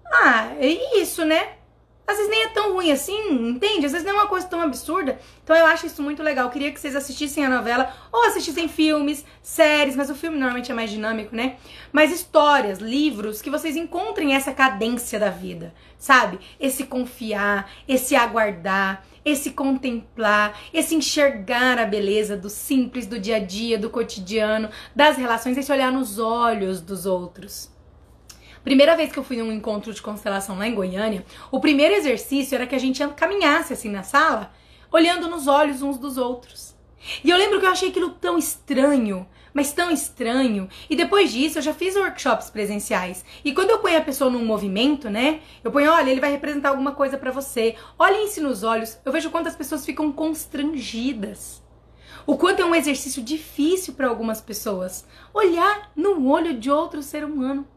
Ah, 0.05 0.53
é 0.59 0.67
isso, 0.99 1.25
né? 1.25 1.54
Às 2.07 2.17
vezes 2.17 2.29
nem 2.29 2.43
é 2.43 2.49
tão 2.49 2.73
ruim 2.73 2.91
assim, 2.91 3.49
entende? 3.49 3.85
Às 3.85 3.91
vezes 3.91 4.05
não 4.05 4.13
é 4.13 4.21
uma 4.21 4.27
coisa 4.27 4.45
tão 4.47 4.61
absurda. 4.61 5.19
Então 5.43 5.55
eu 5.55 5.65
acho 5.65 5.87
isso 5.87 6.03
muito 6.03 6.21
legal. 6.21 6.45
Eu 6.45 6.51
queria 6.51 6.71
que 6.71 6.79
vocês 6.79 6.95
assistissem 6.95 7.43
a 7.43 7.49
novela 7.49 7.91
ou 8.11 8.25
assistissem 8.25 8.67
filmes, 8.67 9.25
séries, 9.41 9.95
mas 9.95 10.09
o 10.09 10.15
filme 10.15 10.37
normalmente 10.37 10.71
é 10.71 10.75
mais 10.75 10.91
dinâmico, 10.91 11.35
né? 11.35 11.57
Mas 11.91 12.11
histórias, 12.11 12.79
livros, 12.79 13.41
que 13.41 13.49
vocês 13.49 13.75
encontrem 13.75 14.35
essa 14.35 14.53
cadência 14.53 15.19
da 15.19 15.29
vida, 15.29 15.73
sabe? 15.97 16.39
Esse 16.59 16.85
confiar, 16.85 17.71
esse 17.87 18.15
aguardar, 18.15 19.03
esse 19.23 19.51
contemplar, 19.51 20.59
esse 20.71 20.93
enxergar 20.93 21.79
a 21.79 21.85
beleza 21.85 22.37
do 22.37 22.49
simples, 22.49 23.07
do 23.07 23.19
dia 23.19 23.37
a 23.37 23.39
dia, 23.39 23.79
do 23.79 23.89
cotidiano, 23.89 24.69
das 24.95 25.17
relações, 25.17 25.57
esse 25.57 25.71
olhar 25.71 25.91
nos 25.91 26.19
olhos 26.19 26.79
dos 26.81 27.07
outros. 27.07 27.74
Primeira 28.65 28.97
vez 28.97 29.11
que 29.11 29.19
eu 29.19 29.23
fui 29.23 29.37
num 29.37 29.51
encontro 29.51 29.93
de 29.93 30.01
constelação 30.01 30.57
lá 30.57 30.67
em 30.67 30.73
Goiânia, 30.73 31.23
o 31.51 31.59
primeiro 31.59 31.93
exercício 31.93 32.55
era 32.55 32.65
que 32.65 32.73
a 32.73 32.79
gente 32.79 33.07
caminhasse 33.09 33.71
assim 33.71 33.91
na 33.91 34.01
sala, 34.01 34.51
olhando 34.91 35.29
nos 35.29 35.45
olhos 35.45 35.83
uns 35.83 35.99
dos 35.99 36.17
outros. 36.17 36.75
E 37.23 37.29
eu 37.29 37.37
lembro 37.37 37.59
que 37.59 37.65
eu 37.67 37.69
achei 37.69 37.89
aquilo 37.89 38.09
tão 38.09 38.39
estranho, 38.39 39.27
mas 39.53 39.71
tão 39.71 39.91
estranho. 39.91 40.67
E 40.89 40.95
depois 40.95 41.31
disso, 41.31 41.59
eu 41.59 41.61
já 41.61 41.75
fiz 41.75 41.95
workshops 41.95 42.49
presenciais. 42.49 43.23
E 43.43 43.53
quando 43.53 43.69
eu 43.69 43.77
ponho 43.77 43.99
a 43.99 44.01
pessoa 44.01 44.31
num 44.31 44.43
movimento, 44.43 45.11
né? 45.11 45.41
Eu 45.63 45.69
ponho, 45.69 45.91
olha, 45.91 46.09
ele 46.09 46.19
vai 46.19 46.31
representar 46.31 46.69
alguma 46.69 46.93
coisa 46.93 47.19
para 47.19 47.29
você. 47.29 47.75
Olhem-se 47.99 48.41
nos 48.41 48.63
olhos. 48.63 48.97
Eu 49.05 49.11
vejo 49.11 49.29
quantas 49.29 49.55
pessoas 49.55 49.85
ficam 49.85 50.11
constrangidas. 50.11 51.63
O 52.25 52.35
quanto 52.35 52.63
é 52.63 52.65
um 52.65 52.73
exercício 52.73 53.21
difícil 53.21 53.93
para 53.93 54.07
algumas 54.07 54.41
pessoas. 54.41 55.05
Olhar 55.31 55.91
no 55.95 56.27
olho 56.27 56.57
de 56.57 56.71
outro 56.71 57.03
ser 57.03 57.23
humano 57.23 57.67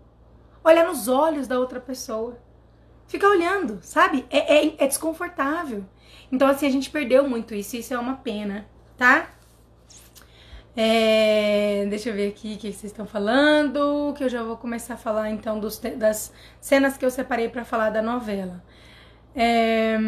olhar 0.64 0.86
nos 0.86 1.08
olhos 1.08 1.46
da 1.46 1.58
outra 1.58 1.80
pessoa. 1.80 2.38
Fica 3.06 3.26
olhando, 3.26 3.78
sabe? 3.82 4.26
É, 4.30 4.66
é, 4.66 4.74
é 4.78 4.86
desconfortável. 4.86 5.84
Então, 6.30 6.46
assim, 6.46 6.66
a 6.66 6.70
gente 6.70 6.90
perdeu 6.90 7.28
muito 7.28 7.54
isso, 7.54 7.76
e 7.76 7.80
isso 7.80 7.94
é 7.94 7.98
uma 7.98 8.16
pena, 8.16 8.66
tá? 8.96 9.30
É, 10.76 11.86
deixa 11.88 12.10
eu 12.10 12.14
ver 12.14 12.28
aqui 12.28 12.54
o 12.54 12.56
que 12.56 12.72
vocês 12.72 12.84
estão 12.84 13.04
falando, 13.04 14.14
que 14.16 14.22
eu 14.22 14.28
já 14.28 14.44
vou 14.44 14.56
começar 14.56 14.94
a 14.94 14.96
falar 14.96 15.28
então 15.28 15.58
dos, 15.58 15.78
das 15.78 16.32
cenas 16.60 16.96
que 16.96 17.04
eu 17.04 17.10
separei 17.10 17.48
para 17.48 17.64
falar 17.64 17.90
da 17.90 18.00
novela. 18.00 18.62
É, 19.34 19.98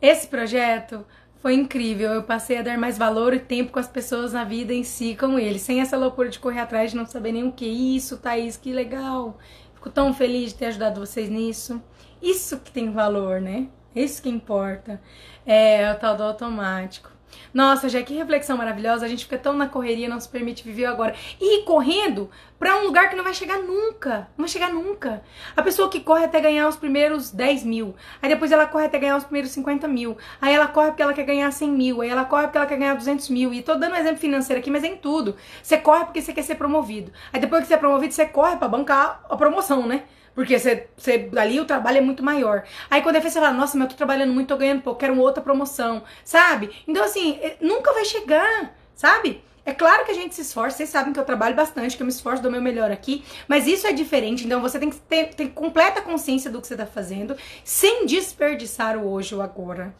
esse 0.00 0.26
projeto 0.26 1.04
foi 1.40 1.54
incrível, 1.54 2.12
eu 2.12 2.22
passei 2.22 2.58
a 2.58 2.62
dar 2.62 2.78
mais 2.78 2.96
valor 2.96 3.34
e 3.34 3.40
tempo 3.40 3.72
com 3.72 3.78
as 3.78 3.88
pessoas 3.88 4.32
na 4.32 4.44
vida 4.44 4.72
em 4.72 4.84
si, 4.84 5.16
com 5.18 5.38
eles, 5.38 5.62
sem 5.62 5.80
essa 5.80 5.96
loucura 5.98 6.30
de 6.30 6.38
correr 6.38 6.60
atrás 6.60 6.92
de 6.92 6.96
não 6.96 7.04
saber 7.04 7.32
nem 7.32 7.44
o 7.44 7.52
que. 7.52 7.66
Isso, 7.66 8.16
Thaís, 8.18 8.56
que 8.56 8.72
legal. 8.72 9.36
Fico 9.80 9.88
tão 9.88 10.12
feliz 10.12 10.50
de 10.52 10.58
ter 10.58 10.66
ajudado 10.66 11.00
vocês 11.00 11.30
nisso. 11.30 11.82
Isso 12.20 12.60
que 12.60 12.70
tem 12.70 12.92
valor, 12.92 13.40
né? 13.40 13.66
Isso 13.96 14.22
que 14.22 14.28
importa. 14.28 15.00
É 15.46 15.90
o 15.90 15.98
tal 15.98 16.14
do 16.14 16.22
automático. 16.22 17.10
Nossa, 17.52 17.88
já 17.88 18.02
que 18.02 18.14
reflexão 18.14 18.56
maravilhosa. 18.56 19.04
A 19.04 19.08
gente 19.08 19.24
fica 19.24 19.38
tão 19.38 19.52
na 19.52 19.66
correria, 19.66 20.08
não 20.08 20.20
se 20.20 20.28
permite 20.28 20.62
viver 20.62 20.86
agora. 20.86 21.14
E 21.40 21.62
correndo 21.62 22.30
para 22.58 22.76
um 22.76 22.84
lugar 22.84 23.08
que 23.08 23.16
não 23.16 23.24
vai 23.24 23.34
chegar 23.34 23.58
nunca. 23.58 24.28
Não 24.36 24.44
vai 24.44 24.48
chegar 24.48 24.72
nunca. 24.72 25.22
A 25.56 25.62
pessoa 25.62 25.88
que 25.88 26.00
corre 26.00 26.24
até 26.24 26.40
ganhar 26.40 26.68
os 26.68 26.76
primeiros 26.76 27.30
10 27.30 27.64
mil. 27.64 27.94
Aí 28.20 28.28
depois 28.28 28.52
ela 28.52 28.66
corre 28.66 28.86
até 28.86 28.98
ganhar 28.98 29.16
os 29.16 29.24
primeiros 29.24 29.50
50 29.50 29.88
mil. 29.88 30.16
Aí 30.40 30.54
ela 30.54 30.68
corre 30.68 30.88
porque 30.88 31.02
ela 31.02 31.14
quer 31.14 31.24
ganhar 31.24 31.50
100 31.50 31.70
mil. 31.70 32.00
Aí 32.02 32.08
ela 32.08 32.24
corre 32.24 32.44
porque 32.44 32.58
ela 32.58 32.66
quer 32.66 32.78
ganhar 32.78 32.94
200 32.94 33.28
mil. 33.30 33.52
E 33.52 33.62
tô 33.62 33.74
dando 33.74 33.92
um 33.94 33.96
exemplo 33.96 34.18
financeiro 34.18 34.60
aqui, 34.60 34.70
mas 34.70 34.84
é 34.84 34.88
em 34.88 34.96
tudo. 34.96 35.36
Você 35.62 35.76
corre 35.76 36.04
porque 36.04 36.20
você 36.22 36.32
quer 36.32 36.42
ser 36.42 36.54
promovido. 36.54 37.12
Aí 37.32 37.40
depois 37.40 37.62
que 37.62 37.68
você 37.68 37.74
é 37.74 37.78
promovido, 37.78 38.12
você 38.12 38.26
corre 38.26 38.56
para 38.56 38.68
bancar 38.68 39.24
a 39.28 39.36
promoção, 39.36 39.86
né? 39.86 40.04
Porque 40.34 40.58
você, 40.58 40.88
você, 40.96 41.28
ali 41.36 41.60
o 41.60 41.64
trabalho 41.64 41.98
é 41.98 42.00
muito 42.00 42.22
maior. 42.22 42.64
Aí 42.90 43.02
quando 43.02 43.16
é 43.16 43.20
feito, 43.20 43.34
você 43.34 43.40
fala, 43.40 43.52
nossa, 43.52 43.76
mas 43.76 43.86
eu 43.86 43.90
tô 43.90 43.96
trabalhando 43.96 44.32
muito, 44.32 44.48
tô 44.48 44.56
ganhando 44.56 44.82
pouco, 44.82 45.00
quero 45.00 45.18
outra 45.18 45.42
promoção, 45.42 46.02
sabe? 46.24 46.70
Então, 46.86 47.04
assim, 47.04 47.38
é, 47.40 47.56
nunca 47.60 47.92
vai 47.92 48.04
chegar, 48.04 48.74
sabe? 48.94 49.42
É 49.64 49.72
claro 49.72 50.04
que 50.04 50.10
a 50.10 50.14
gente 50.14 50.34
se 50.34 50.40
esforça, 50.40 50.78
vocês 50.78 50.88
sabem 50.88 51.12
que 51.12 51.20
eu 51.20 51.24
trabalho 51.24 51.54
bastante, 51.54 51.96
que 51.96 52.02
eu 52.02 52.06
me 52.06 52.12
esforço 52.12 52.42
do 52.42 52.50
meu 52.50 52.62
melhor 52.62 52.90
aqui, 52.90 53.24
mas 53.46 53.66
isso 53.66 53.86
é 53.86 53.92
diferente, 53.92 54.44
então 54.44 54.60
você 54.60 54.78
tem 54.78 54.88
que 54.88 54.96
ter, 54.96 55.34
ter 55.34 55.48
completa 55.50 56.00
consciência 56.00 56.50
do 56.50 56.60
que 56.60 56.66
você 56.66 56.76
tá 56.76 56.86
fazendo, 56.86 57.36
sem 57.62 58.06
desperdiçar 58.06 58.96
o 58.96 59.06
hoje 59.06 59.34
ou 59.34 59.42
agora, 59.42 59.94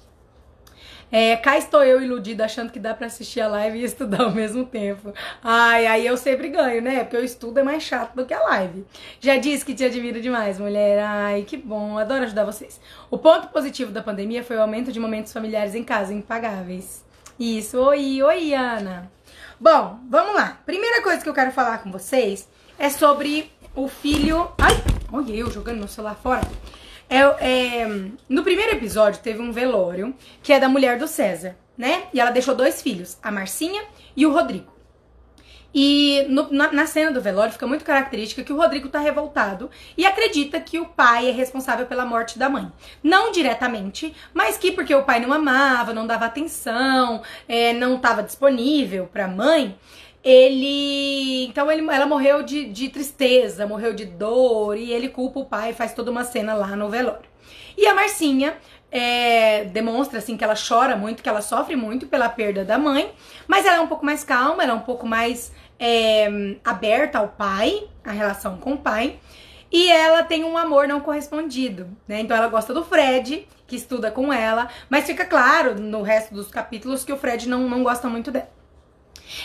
é, 1.13 1.37
cá 1.37 1.59
estou 1.59 1.83
eu 1.83 2.03
iludida 2.03 2.45
achando 2.45 2.71
que 2.71 2.79
dá 2.79 2.95
para 2.95 3.07
assistir 3.07 3.41
a 3.41 3.49
live 3.49 3.79
e 3.79 3.85
estudar 3.85 4.23
ao 4.23 4.31
mesmo 4.31 4.65
tempo. 4.65 5.13
Ai, 5.43 5.87
aí 5.87 6.07
eu 6.07 6.17
sempre 6.17 6.49
ganho, 6.49 6.81
né? 6.81 7.05
Porque 7.05 7.17
o 7.17 7.25
estudo 7.25 7.59
é 7.59 7.63
mais 7.63 7.83
chato 7.83 8.15
do 8.15 8.25
que 8.25 8.35
a 8.35 8.41
live. 8.41 8.85
Já 9.21 9.37
disse 9.37 9.65
que 9.65 9.75
te 9.75 9.85
admiro 9.85 10.21
demais, 10.21 10.59
mulher. 10.59 10.99
Ai, 11.01 11.43
que 11.43 11.57
bom, 11.57 11.99
adoro 11.99 12.25
ajudar 12.25 12.45
vocês. 12.45 12.81
O 13.11 13.19
ponto 13.19 13.49
positivo 13.49 13.91
da 13.91 14.03
pandemia 14.03 14.45
foi 14.45 14.57
o 14.57 14.63
aumento 14.63 14.93
de 14.93 15.01
momentos 15.01 15.33
familiares 15.33 15.75
em 15.75 15.83
casa, 15.83 16.15
impagáveis. 16.15 17.05
Isso, 17.39 17.79
oi, 17.79 18.23
oi, 18.23 18.55
Ana. 18.55 19.11
Bom, 19.59 19.99
vamos 20.09 20.35
lá. 20.35 20.59
Primeira 20.65 21.03
coisa 21.03 21.23
que 21.23 21.29
eu 21.29 21.35
quero 21.35 21.53
falar 21.53 21.79
com 21.79 21.91
vocês 21.91 22.49
é 22.79 22.89
sobre 22.89 23.51
o 23.75 23.89
filho. 23.89 24.51
Ai, 24.59 24.75
olha 25.13 25.33
eu 25.33 25.51
jogando 25.51 25.79
meu 25.79 25.89
celular 25.89 26.15
fora. 26.15 26.47
É, 27.11 27.19
é, 27.19 27.89
no 28.29 28.45
primeiro 28.45 28.71
episódio 28.71 29.21
teve 29.21 29.43
um 29.43 29.51
velório 29.51 30.15
que 30.45 30.53
é 30.53 30.61
da 30.61 30.69
mulher 30.69 30.97
do 30.97 31.09
César, 31.09 31.57
né? 31.77 32.05
E 32.15 32.21
ela 32.21 32.31
deixou 32.31 32.55
dois 32.55 32.81
filhos, 32.81 33.19
a 33.21 33.33
Marcinha 33.33 33.83
e 34.17 34.25
o 34.25 34.33
Rodrigo. 34.33 34.71
E 35.75 36.25
no, 36.29 36.53
na, 36.53 36.73
na, 36.73 36.87
cena 36.87 37.13
do 37.13 37.21
velório 37.21 37.53
fica 37.53 37.67
muito 37.67 37.85
característica 37.85 38.43
que 38.43 38.53
o 38.53 38.57
Rodrigo 38.57 38.89
tá 38.89 38.99
revoltado 38.99 39.71
e 39.97 40.05
acredita 40.05 40.61
que 40.61 40.81
o 40.81 40.87
pai 40.87 41.29
é 41.29 41.33
responsável 41.33 41.87
pela 41.87 42.05
morte 42.05 42.39
da 42.39 42.49
mãe. 42.49 42.71
Não 43.03 43.31
diretamente, 43.33 44.15
mas 44.33 44.57
que 44.57 44.73
porque 44.73 44.95
o 44.95 45.05
pai 45.05 45.21
não 45.21 45.33
amava, 45.33 45.93
não 45.93 46.07
dava 46.07 46.27
atenção, 46.27 47.23
é, 47.49 47.73
não 47.73 47.97
estava 47.97 48.23
disponível 48.23 49.09
pra 49.13 49.29
mãe, 49.29 49.77
ele. 50.23 51.47
Então 51.47 51.71
ele, 51.71 51.87
ela 51.91 52.07
morreu 52.07 52.43
de, 52.43 52.67
de 52.67 52.89
tristeza, 52.89 53.67
morreu 53.67 53.93
de 53.93 54.05
dor, 54.05 54.77
e 54.77 54.93
ele 54.93 55.09
culpa 55.09 55.41
o 55.41 55.45
pai, 55.45 55.73
faz 55.73 55.93
toda 55.93 56.11
uma 56.11 56.25
cena 56.25 56.55
lá 56.55 56.77
no 56.77 56.89
velório. 56.89 57.29
E 57.77 57.87
a 57.87 57.95
Marcinha 57.95 58.57
é, 58.91 59.65
demonstra 59.65 60.19
assim 60.19 60.37
que 60.37 60.45
ela 60.45 60.55
chora 60.55 60.97
muito, 60.97 61.23
que 61.23 61.29
ela 61.29 61.41
sofre 61.43 61.77
muito 61.77 62.07
pela 62.07 62.29
perda 62.29 62.65
da 62.65 62.79
mãe, 62.79 63.13
mas 63.47 63.65
ela 63.65 63.77
é 63.77 63.81
um 63.81 63.87
pouco 63.87 64.05
mais 64.05 64.25
calma, 64.25 64.63
ela 64.63 64.73
é 64.73 64.77
um 64.77 64.81
pouco 64.81 65.07
mais 65.07 65.53
é, 65.79 66.29
aberta 66.65 67.19
ao 67.19 67.29
pai, 67.29 67.89
a 68.05 68.13
relação 68.13 68.59
com 68.59 68.75
o 68.75 68.79
pai. 68.79 69.19
E 69.73 69.89
ela 69.91 70.25
tem 70.25 70.43
um 70.43 70.59
amor 70.59 70.89
não 70.89 70.99
correspondido, 70.99 71.87
né? 72.09 72.21
Então 72.21 72.37
ela 72.37 72.49
gosta 72.49 72.75
do 72.75 72.85
Fred, 72.85 73.47
que 73.69 73.77
estuda 73.77 74.11
com 74.11 74.33
ela, 74.33 74.69
mas 74.89 75.07
fica 75.07 75.25
claro 75.25 75.81
no 75.81 76.03
resto 76.03 76.35
dos 76.35 76.49
capítulos 76.49 77.05
que 77.05 77.13
o 77.13 77.17
Fred 77.17 77.49
não, 77.49 77.69
não 77.69 77.85
gosta 77.85 78.09
muito 78.09 78.33
dela. 78.33 78.60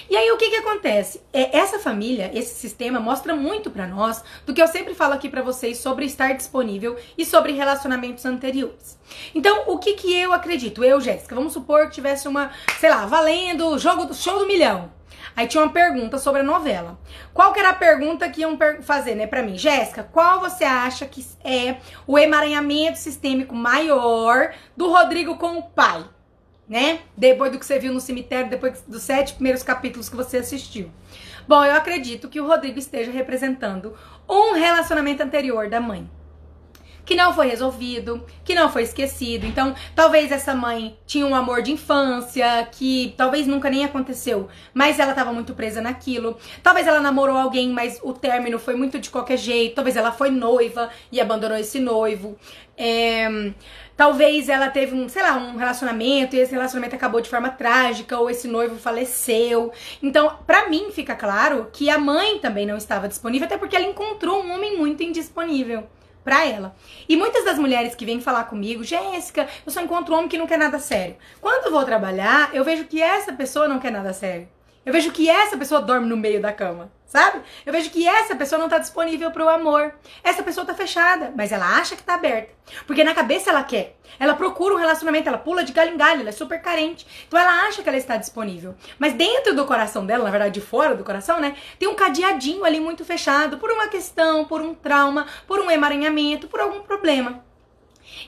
E 0.10 0.16
aí 0.16 0.32
o 0.32 0.38
que 0.38 0.50
que 0.50 0.56
acontece? 0.58 1.22
É, 1.32 1.58
essa 1.58 1.80
família, 1.80 2.32
esse 2.34 2.56
sistema 2.56 3.00
mostra 3.00 3.36
muito 3.36 3.70
para 3.70 3.88
nós 3.88 4.24
do 4.46 4.54
que 4.54 4.62
eu 4.62 4.68
sempre 4.68 4.94
falo 4.94 5.14
aqui 5.14 5.30
para 5.30 5.42
vocês 5.42 5.78
sobre 5.78 6.06
estar 6.06 6.34
disponível 6.34 6.98
e 7.18 7.26
sobre 7.26 7.54
relacionamentos 7.54 8.26
anteriores. 8.26 8.98
Então, 9.34 9.64
o 9.68 9.78
que 9.78 9.94
que 9.94 10.14
eu 10.14 10.34
acredito? 10.34 10.84
Eu, 10.84 11.00
Jéssica, 11.00 11.36
vamos 11.36 11.54
supor 11.54 11.88
que 11.88 11.96
tivesse 11.96 12.28
uma, 12.28 12.52
sei 12.80 12.90
lá, 12.90 13.06
valendo 13.06 13.78
jogo 13.78 14.06
do 14.06 14.14
show 14.14 14.40
do 14.40 14.48
milhão. 14.48 14.92
Aí 15.36 15.48
tinha 15.48 15.62
uma 15.62 15.72
pergunta 15.72 16.18
sobre 16.18 16.42
a 16.42 16.44
novela. 16.44 16.98
Qual 17.34 17.52
que 17.52 17.60
era 17.60 17.70
a 17.70 17.74
pergunta 17.74 18.30
que 18.30 18.42
iam 18.42 18.58
fazer, 18.82 19.16
né, 19.16 19.28
para 19.28 19.44
mim? 19.44 19.58
Jéssica, 19.58 20.04
qual 20.04 20.40
você 20.40 20.64
acha 20.64 21.06
que 21.06 21.26
é 21.44 21.78
o 22.08 22.18
emaranhamento 22.18 22.98
sistêmico 22.98 23.54
maior 23.54 24.54
do 24.78 24.90
Rodrigo 24.90 25.38
com 25.38 25.58
o 25.58 25.64
pai? 25.64 26.06
Né? 26.68 27.00
Depois 27.16 27.52
do 27.52 27.60
que 27.60 27.66
você 27.66 27.80
viu 27.80 27.94
no 27.94 28.00
cemitério, 28.00 28.50
depois 28.50 28.82
dos 28.88 29.04
sete 29.04 29.34
primeiros 29.34 29.64
capítulos 29.64 30.10
que 30.10 30.16
você 30.16 30.38
assistiu. 30.38 30.92
Bom, 31.48 31.64
eu 31.64 31.76
acredito 31.76 32.28
que 32.28 32.42
o 32.42 32.48
Rodrigo 32.48 32.80
esteja 32.80 33.12
representando 33.12 33.94
um 34.28 34.54
relacionamento 34.54 35.22
anterior 35.22 35.70
da 35.70 35.80
mãe. 35.80 36.10
Que 37.06 37.16
não 37.16 37.32
foi 37.36 37.48
resolvido, 37.48 38.26
que 38.44 38.56
não 38.56 38.68
foi 38.68 38.82
esquecido. 38.82 39.46
Então, 39.46 39.76
talvez 39.94 40.32
essa 40.32 40.56
mãe 40.56 40.98
tinha 41.06 41.24
um 41.24 41.36
amor 41.36 41.62
de 41.62 41.72
infância 41.72 42.68
que 42.72 43.14
talvez 43.16 43.46
nunca 43.46 43.70
nem 43.70 43.86
aconteceu, 43.86 44.48
mas 44.74 44.98
ela 44.98 45.12
estava 45.12 45.32
muito 45.32 45.54
presa 45.54 45.82
naquilo. 45.82 46.36
Talvez 46.64 46.88
ela 46.88 47.00
namorou 47.00 47.38
alguém, 47.38 47.70
mas 47.70 48.00
o 48.02 48.12
término 48.12 48.58
foi 48.58 48.74
muito 48.74 48.98
de 48.98 49.12
qualquer 49.12 49.38
jeito. 49.38 49.76
Talvez 49.76 49.96
ela 49.96 50.12
foi 50.12 50.32
noiva 50.32 50.90
e 51.12 51.22
abandonou 51.22 51.56
esse 51.56 51.80
noivo. 51.80 52.36
É 52.76 53.54
Talvez 53.96 54.50
ela 54.50 54.70
teve 54.70 54.94
um, 54.94 55.08
sei 55.08 55.22
lá, 55.22 55.38
um 55.38 55.56
relacionamento 55.56 56.36
e 56.36 56.40
esse 56.40 56.52
relacionamento 56.52 56.96
acabou 56.96 57.22
de 57.22 57.30
forma 57.30 57.50
trágica 57.50 58.20
ou 58.20 58.30
esse 58.30 58.48
noivo 58.48 58.76
faleceu. 58.76 59.72
Então, 60.04 60.38
para 60.46 60.70
mim 60.70 60.92
fica 60.92 61.16
claro 61.16 61.70
que 61.72 61.90
a 61.90 61.98
mãe 61.98 62.40
também 62.40 62.66
não 62.66 62.76
estava 62.76 63.08
disponível, 63.08 63.46
até 63.46 63.58
porque 63.58 63.76
ela 63.76 63.86
encontrou 63.86 64.44
um 64.44 64.54
homem 64.54 64.78
muito 64.78 65.02
indisponível, 65.02 65.88
pra 66.26 66.46
ela. 66.46 66.76
E 67.08 67.16
muitas 67.16 67.46
das 67.46 67.58
mulheres 67.58 67.96
que 67.96 68.06
vêm 68.06 68.20
falar 68.20 68.46
comigo, 68.46 68.84
Jéssica, 68.84 69.48
eu 69.66 69.72
só 69.72 69.80
encontro 69.80 70.14
um 70.14 70.18
homem 70.18 70.30
que 70.30 70.38
não 70.38 70.48
quer 70.48 70.58
nada 70.58 70.80
sério. 70.80 71.16
Quando 71.40 71.72
vou 71.72 71.86
trabalhar, 71.86 72.50
eu 72.54 72.64
vejo 72.64 72.86
que 72.86 73.02
essa 73.02 73.32
pessoa 73.32 73.68
não 73.68 73.80
quer 73.80 73.92
nada 73.92 74.12
sério. 74.12 74.48
Eu 74.86 74.94
vejo 74.94 75.12
que 75.12 75.28
essa 75.28 75.58
pessoa 75.58 75.82
dorme 75.82 76.08
no 76.08 76.16
meio 76.16 76.40
da 76.40 76.54
cama, 76.54 76.92
sabe? 77.08 77.42
Eu 77.66 77.74
vejo 77.74 77.90
que 77.90 78.08
essa 78.08 78.36
pessoa 78.36 78.60
não 78.60 78.70
tá 78.70 78.78
disponível 78.78 79.32
pro 79.32 79.50
amor. 79.50 79.96
Essa 80.24 80.44
pessoa 80.44 80.64
tá 80.64 80.76
fechada, 80.76 81.34
mas 81.36 81.52
ela 81.52 81.78
acha 81.80 81.96
que 81.96 82.04
tá 82.04 82.14
aberta. 82.14 82.54
Porque 82.86 83.04
na 83.04 83.16
cabeça 83.16 83.50
ela 83.50 83.64
quer. 83.64 83.98
Ela 84.20 84.36
procura 84.36 84.76
um 84.76 84.78
relacionamento, 84.78 85.28
ela 85.28 85.40
pula 85.40 85.64
de 85.64 85.74
galho 85.74 85.96
em 85.96 85.98
galho, 85.98 86.22
ela 86.22 86.30
é 86.30 86.32
super 86.32 86.62
carente. 86.62 87.26
Então 87.28 87.40
ela 87.40 87.68
acha 87.68 87.82
que 87.82 87.90
ela 87.90 87.98
está 87.98 88.16
disponível. 88.16 88.76
Mas 89.00 89.14
dentro 89.14 89.56
do 89.56 89.66
coração 89.66 90.06
dela, 90.06 90.24
na 90.24 90.30
verdade 90.30 90.54
de 90.54 90.62
fora 90.62 90.94
do 90.94 91.04
coração, 91.04 91.40
né? 91.40 91.56
Tem 91.80 91.88
um 91.88 91.96
cadeadinho 91.96 92.64
ali 92.64 92.80
muito 92.80 93.04
fechado 93.04 93.58
por 93.58 93.72
uma 93.72 93.88
questão, 93.88 94.46
por 94.46 94.62
um 94.62 94.76
trauma, 94.76 95.26
por 95.48 95.60
um 95.60 95.72
emaranhamento, 95.72 96.48
por 96.48 96.60
algum 96.60 96.82
problema. 96.84 97.44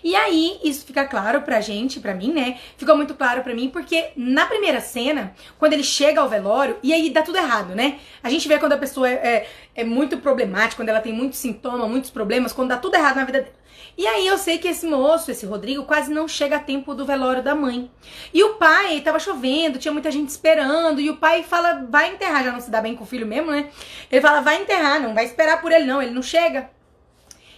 E 0.03 0.15
aí, 0.15 0.59
isso 0.63 0.85
fica 0.85 1.05
claro 1.05 1.41
pra 1.41 1.61
gente, 1.61 1.99
pra 1.99 2.13
mim, 2.13 2.31
né? 2.31 2.59
Ficou 2.77 2.95
muito 2.95 3.13
claro 3.15 3.43
pra 3.43 3.53
mim, 3.53 3.69
porque 3.69 4.09
na 4.15 4.45
primeira 4.45 4.79
cena, 4.79 5.33
quando 5.57 5.73
ele 5.73 5.83
chega 5.83 6.21
ao 6.21 6.29
velório, 6.29 6.77
e 6.83 6.93
aí 6.93 7.09
dá 7.09 7.21
tudo 7.21 7.37
errado, 7.37 7.75
né? 7.75 7.99
A 8.21 8.29
gente 8.29 8.47
vê 8.47 8.57
quando 8.59 8.73
a 8.73 8.77
pessoa 8.77 9.09
é, 9.09 9.13
é, 9.13 9.47
é 9.75 9.83
muito 9.83 10.17
problemática, 10.17 10.75
quando 10.75 10.89
ela 10.89 11.01
tem 11.01 11.13
muitos 11.13 11.39
sintomas, 11.39 11.89
muitos 11.89 12.09
problemas, 12.09 12.53
quando 12.53 12.69
dá 12.69 12.77
tudo 12.77 12.95
errado 12.95 13.15
na 13.15 13.25
vida 13.25 13.41
dela. 13.41 13.57
E 13.97 14.05
aí 14.05 14.27
eu 14.27 14.37
sei 14.37 14.59
que 14.59 14.67
esse 14.67 14.85
moço, 14.85 15.31
esse 15.31 15.45
Rodrigo, 15.45 15.83
quase 15.83 16.13
não 16.13 16.27
chega 16.27 16.57
a 16.57 16.59
tempo 16.59 16.93
do 16.93 17.05
velório 17.05 17.41
da 17.41 17.55
mãe. 17.55 17.89
E 18.31 18.43
o 18.43 18.53
pai, 18.53 19.01
tava 19.01 19.19
chovendo, 19.19 19.79
tinha 19.79 19.91
muita 19.91 20.11
gente 20.11 20.29
esperando, 20.29 21.01
e 21.01 21.09
o 21.09 21.17
pai 21.17 21.41
fala, 21.41 21.85
vai 21.89 22.13
enterrar, 22.13 22.43
já 22.43 22.51
não 22.51 22.59
se 22.59 22.69
dá 22.69 22.79
bem 22.79 22.95
com 22.95 23.03
o 23.03 23.07
filho 23.07 23.25
mesmo, 23.25 23.49
né? 23.49 23.69
Ele 24.11 24.21
fala, 24.21 24.41
vai 24.41 24.61
enterrar, 24.61 25.01
não 25.01 25.15
vai 25.15 25.25
esperar 25.25 25.61
por 25.61 25.71
ele 25.71 25.85
não, 25.85 25.99
ele 25.99 26.11
não 26.11 26.21
chega. 26.21 26.69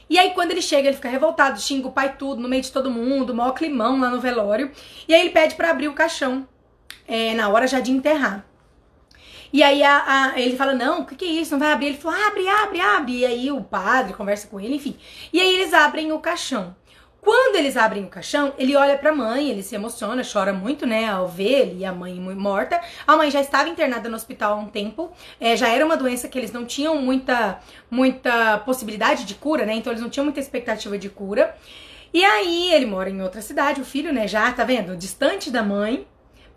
E 0.10 0.18
aí, 0.18 0.32
quando 0.32 0.52
ele 0.52 0.62
chega, 0.62 0.88
ele 0.88 0.96
fica 0.96 1.10
revoltado, 1.10 1.62
xinga 1.62 1.88
o 1.88 1.92
pai 1.92 2.16
tudo, 2.18 2.42
no 2.42 2.50
meio 2.50 2.64
de 2.64 2.72
todo 2.72 2.90
mundo, 2.90 3.34
maior 3.34 3.52
climão 3.52 4.00
lá 4.00 4.10
no 4.10 4.20
velório. 4.20 4.72
E 5.08 5.14
aí 5.14 5.22
ele 5.22 5.30
pede 5.30 5.56
para 5.56 5.70
abrir 5.70 5.88
o 5.88 5.94
caixão, 5.94 6.48
é, 7.08 7.34
na 7.36 7.48
hora 7.50 7.68
já 7.68 7.80
de 7.80 7.92
enterrar. 7.92 8.46
E 9.52 9.64
aí 9.64 9.84
a, 9.84 10.32
a, 10.32 10.40
ele 10.40 10.56
fala, 10.56 10.74
não, 10.74 11.02
o 11.02 11.06
que, 11.06 11.16
que, 11.16 11.26
é 11.26 11.42
isso? 11.42 11.52
Não 11.52 11.60
vai 11.60 11.72
abrir? 11.72 11.88
Ele 11.88 11.98
fala, 11.98 12.28
abre, 12.28 12.48
abre, 12.48 12.80
abre. 12.80 13.18
E 13.20 13.26
aí 13.26 13.52
o 13.52 13.64
padre 13.64 14.14
conversa 14.14 14.48
com 14.48 14.60
ele, 14.60 14.76
enfim. 14.76 14.98
E 15.34 15.42
aí 15.42 15.56
eles 15.56 15.74
abrem 15.74 16.12
o 16.12 16.20
caixão. 16.20 16.76
Quando 17.22 17.58
eles 17.58 17.76
abrem 17.76 18.06
o 18.06 18.08
caixão, 18.08 18.54
ele 18.58 18.76
olha 18.76 18.98
pra 18.98 19.14
mãe, 19.14 19.50
ele 19.50 19.62
se 19.62 19.76
emociona, 19.76 20.22
chora 20.24 20.54
muito, 20.54 20.86
né, 20.86 21.08
ao 21.08 21.28
ver 21.28 21.62
ele 21.62 21.80
e 21.82 21.86
a 21.86 21.92
mãe 21.92 22.14
morta. 22.16 22.80
A 23.06 23.18
mãe 23.18 23.30
já 23.30 23.42
estava 23.42 23.68
internada 23.68 24.08
no 24.08 24.16
hospital 24.16 24.54
há 24.54 24.56
um 24.56 24.68
tempo, 24.68 25.12
é, 25.40 25.56
já 25.58 25.68
era 25.68 25.86
uma 25.86 25.98
doença 25.98 26.30
que 26.30 26.38
eles 26.38 26.52
não 26.52 26.66
tinham 26.66 26.96
muita, 26.96 27.60
muita 27.92 28.60
possibilidade 28.60 29.26
de 29.26 29.36
cura, 29.36 29.66
né, 29.66 29.74
então 29.74 29.92
eles 29.92 30.02
não 30.02 30.10
tinham 30.10 30.24
muita 30.24 30.40
expectativa 30.40 30.98
de 30.98 31.10
cura. 31.10 31.56
E 32.14 32.24
aí 32.26 32.74
ele 32.74 32.86
mora 32.86 33.10
em 33.10 33.22
outra 33.22 33.42
cidade, 33.42 33.82
o 33.82 33.86
filho, 33.86 34.14
né, 34.14 34.28
já, 34.28 34.52
tá 34.52 34.64
vendo, 34.64 34.96
distante 34.96 35.52
da 35.52 35.62
mãe, 35.62 36.08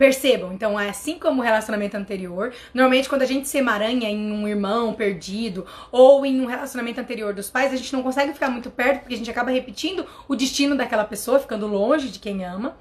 Percebam, 0.02 0.52
então, 0.52 0.76
assim 0.76 1.16
como 1.16 1.40
o 1.40 1.44
relacionamento 1.44 1.96
anterior, 1.96 2.52
normalmente 2.74 3.08
quando 3.08 3.22
a 3.22 3.24
gente 3.24 3.46
se 3.46 3.58
emaranha 3.58 4.10
em 4.10 4.32
um 4.32 4.48
irmão 4.48 4.92
perdido 4.92 5.64
ou 5.92 6.26
em 6.26 6.40
um 6.40 6.46
relacionamento 6.46 7.00
anterior 7.00 7.32
dos 7.32 7.48
pais, 7.48 7.72
a 7.72 7.76
gente 7.76 7.92
não 7.92 8.02
consegue 8.02 8.32
ficar 8.32 8.50
muito 8.50 8.68
perto 8.68 9.02
porque 9.02 9.14
a 9.14 9.16
gente 9.16 9.30
acaba 9.30 9.52
repetindo 9.52 10.04
o 10.26 10.34
destino 10.34 10.74
daquela 10.74 11.04
pessoa, 11.04 11.38
ficando 11.38 11.68
longe 11.68 12.08
de 12.08 12.18
quem 12.18 12.44
ama. 12.44 12.76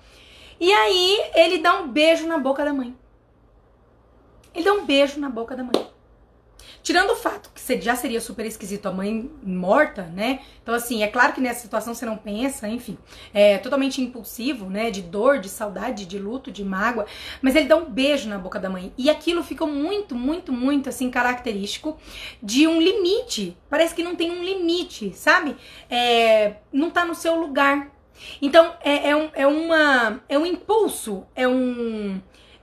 E 0.59 0.73
aí 0.73 1.19
ele 1.35 1.59
dá 1.59 1.79
um 1.79 1.89
beijo 1.89 2.25
na 2.25 2.39
boca 2.39 2.65
da 2.65 2.73
mãe. 2.73 2.95
Ele 4.55 4.65
dá 4.65 4.73
um 4.73 4.83
beijo 4.83 5.19
na 5.19 5.29
boca 5.29 5.55
da 5.55 5.61
mãe. 5.61 5.87
Tirando 6.83 7.11
o 7.11 7.15
fato 7.15 7.51
que 7.53 7.81
já 7.81 7.95
seria 7.95 8.19
super 8.19 8.45
esquisito 8.45 8.87
a 8.87 8.91
mãe 8.91 9.29
morta, 9.43 10.03
né? 10.03 10.39
Então, 10.61 10.73
assim, 10.73 11.03
é 11.03 11.07
claro 11.07 11.33
que 11.33 11.41
nessa 11.41 11.61
situação 11.61 11.93
você 11.93 12.05
não 12.05 12.17
pensa, 12.17 12.67
enfim. 12.67 12.97
É 13.33 13.57
totalmente 13.57 14.01
impulsivo, 14.01 14.69
né? 14.69 14.89
De 14.89 15.01
dor, 15.01 15.39
de 15.39 15.49
saudade, 15.49 16.05
de 16.05 16.17
luto, 16.17 16.51
de 16.51 16.63
mágoa. 16.63 17.05
Mas 17.41 17.55
ele 17.55 17.67
dá 17.67 17.75
um 17.75 17.85
beijo 17.85 18.27
na 18.29 18.37
boca 18.37 18.59
da 18.59 18.69
mãe. 18.69 18.93
E 18.97 19.09
aquilo 19.09 19.43
ficou 19.43 19.67
muito, 19.67 20.15
muito, 20.15 20.51
muito, 20.51 20.89
assim, 20.89 21.09
característico 21.09 21.97
de 22.41 22.67
um 22.67 22.81
limite. 22.81 23.57
Parece 23.69 23.93
que 23.93 24.03
não 24.03 24.15
tem 24.15 24.31
um 24.31 24.43
limite, 24.43 25.13
sabe? 25.15 25.55
É, 25.89 26.55
não 26.71 26.89
tá 26.89 27.05
no 27.05 27.15
seu 27.15 27.35
lugar. 27.35 27.91
Então, 28.41 28.75
é, 28.81 29.09
é, 29.09 29.15
um, 29.15 29.29
é, 29.33 29.47
uma, 29.47 30.21
é 30.29 30.37
um 30.37 30.45
impulso, 30.45 31.25
é 31.35 31.47
um 31.47 32.21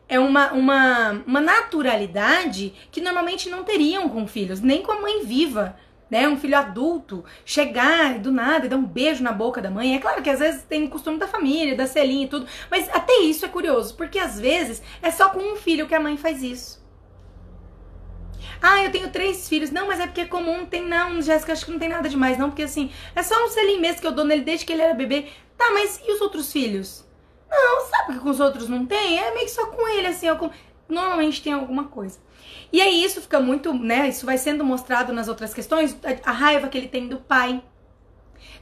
é 0.08 0.18
uma, 0.38 0.52
uma, 0.52 1.10
uma 1.26 1.40
naturalidade 1.40 2.72
que 2.92 3.00
normalmente 3.00 3.50
não 3.50 3.64
teriam 3.64 4.08
com 4.08 4.26
filhos, 4.26 4.60
nem 4.60 4.82
com 4.82 4.92
a 4.92 5.00
mãe 5.00 5.24
viva. 5.24 5.76
Né, 6.10 6.26
um 6.26 6.38
filho 6.38 6.56
adulto 6.56 7.22
chegar 7.44 8.18
do 8.18 8.32
nada 8.32 8.64
e 8.64 8.68
dar 8.70 8.78
um 8.78 8.86
beijo 8.86 9.22
na 9.22 9.30
boca 9.30 9.60
da 9.60 9.70
mãe. 9.70 9.94
É 9.94 9.98
claro 9.98 10.22
que 10.22 10.30
às 10.30 10.38
vezes 10.38 10.62
tem 10.62 10.86
costume 10.86 11.18
da 11.18 11.28
família, 11.28 11.76
da 11.76 11.86
selinha 11.86 12.24
e 12.24 12.28
tudo, 12.28 12.46
mas 12.70 12.88
até 12.88 13.20
isso 13.20 13.44
é 13.44 13.48
curioso, 13.48 13.94
porque 13.94 14.18
às 14.18 14.40
vezes 14.40 14.82
é 15.02 15.10
só 15.10 15.28
com 15.28 15.38
um 15.38 15.56
filho 15.56 15.86
que 15.86 15.94
a 15.94 16.00
mãe 16.00 16.16
faz 16.16 16.42
isso. 16.42 16.82
Ah, 18.62 18.82
eu 18.82 18.90
tenho 18.90 19.10
três 19.10 19.46
filhos. 19.50 19.70
Não, 19.70 19.86
mas 19.86 20.00
é 20.00 20.06
porque 20.06 20.22
é 20.22 20.24
comum, 20.24 20.64
tem 20.64 20.82
não, 20.82 21.20
Jéssica, 21.20 21.52
acho 21.52 21.66
que 21.66 21.72
não 21.72 21.78
tem 21.78 21.90
nada 21.90 22.08
demais, 22.08 22.38
não, 22.38 22.48
porque 22.48 22.62
assim, 22.62 22.90
é 23.14 23.22
só 23.22 23.44
um 23.44 23.48
selinho 23.48 23.80
mesmo 23.80 24.00
que 24.00 24.06
eu 24.06 24.12
dou 24.12 24.24
nele 24.24 24.40
desde 24.40 24.64
que 24.64 24.72
ele 24.72 24.80
era 24.80 24.94
bebê. 24.94 25.26
Tá, 25.58 25.70
mas 25.74 26.00
e 26.06 26.10
os 26.10 26.22
outros 26.22 26.50
filhos? 26.50 27.06
Não, 27.50 27.86
sabe 27.86 28.14
que 28.14 28.20
com 28.20 28.30
os 28.30 28.40
outros 28.40 28.68
não 28.68 28.84
tem? 28.84 29.18
É 29.18 29.32
meio 29.32 29.46
que 29.46 29.52
só 29.52 29.66
com 29.66 29.88
ele, 29.88 30.06
assim, 30.06 30.34
com... 30.36 30.50
normalmente 30.88 31.42
tem 31.42 31.52
alguma 31.52 31.84
coisa. 31.84 32.18
E 32.72 32.80
aí 32.80 33.02
isso 33.02 33.20
fica 33.20 33.40
muito, 33.40 33.72
né? 33.72 34.08
Isso 34.08 34.26
vai 34.26 34.36
sendo 34.36 34.64
mostrado 34.64 35.12
nas 35.12 35.28
outras 35.28 35.54
questões, 35.54 35.96
a, 36.04 36.30
a 36.30 36.32
raiva 36.32 36.68
que 36.68 36.76
ele 36.76 36.88
tem 36.88 37.08
do 37.08 37.18
pai. 37.18 37.62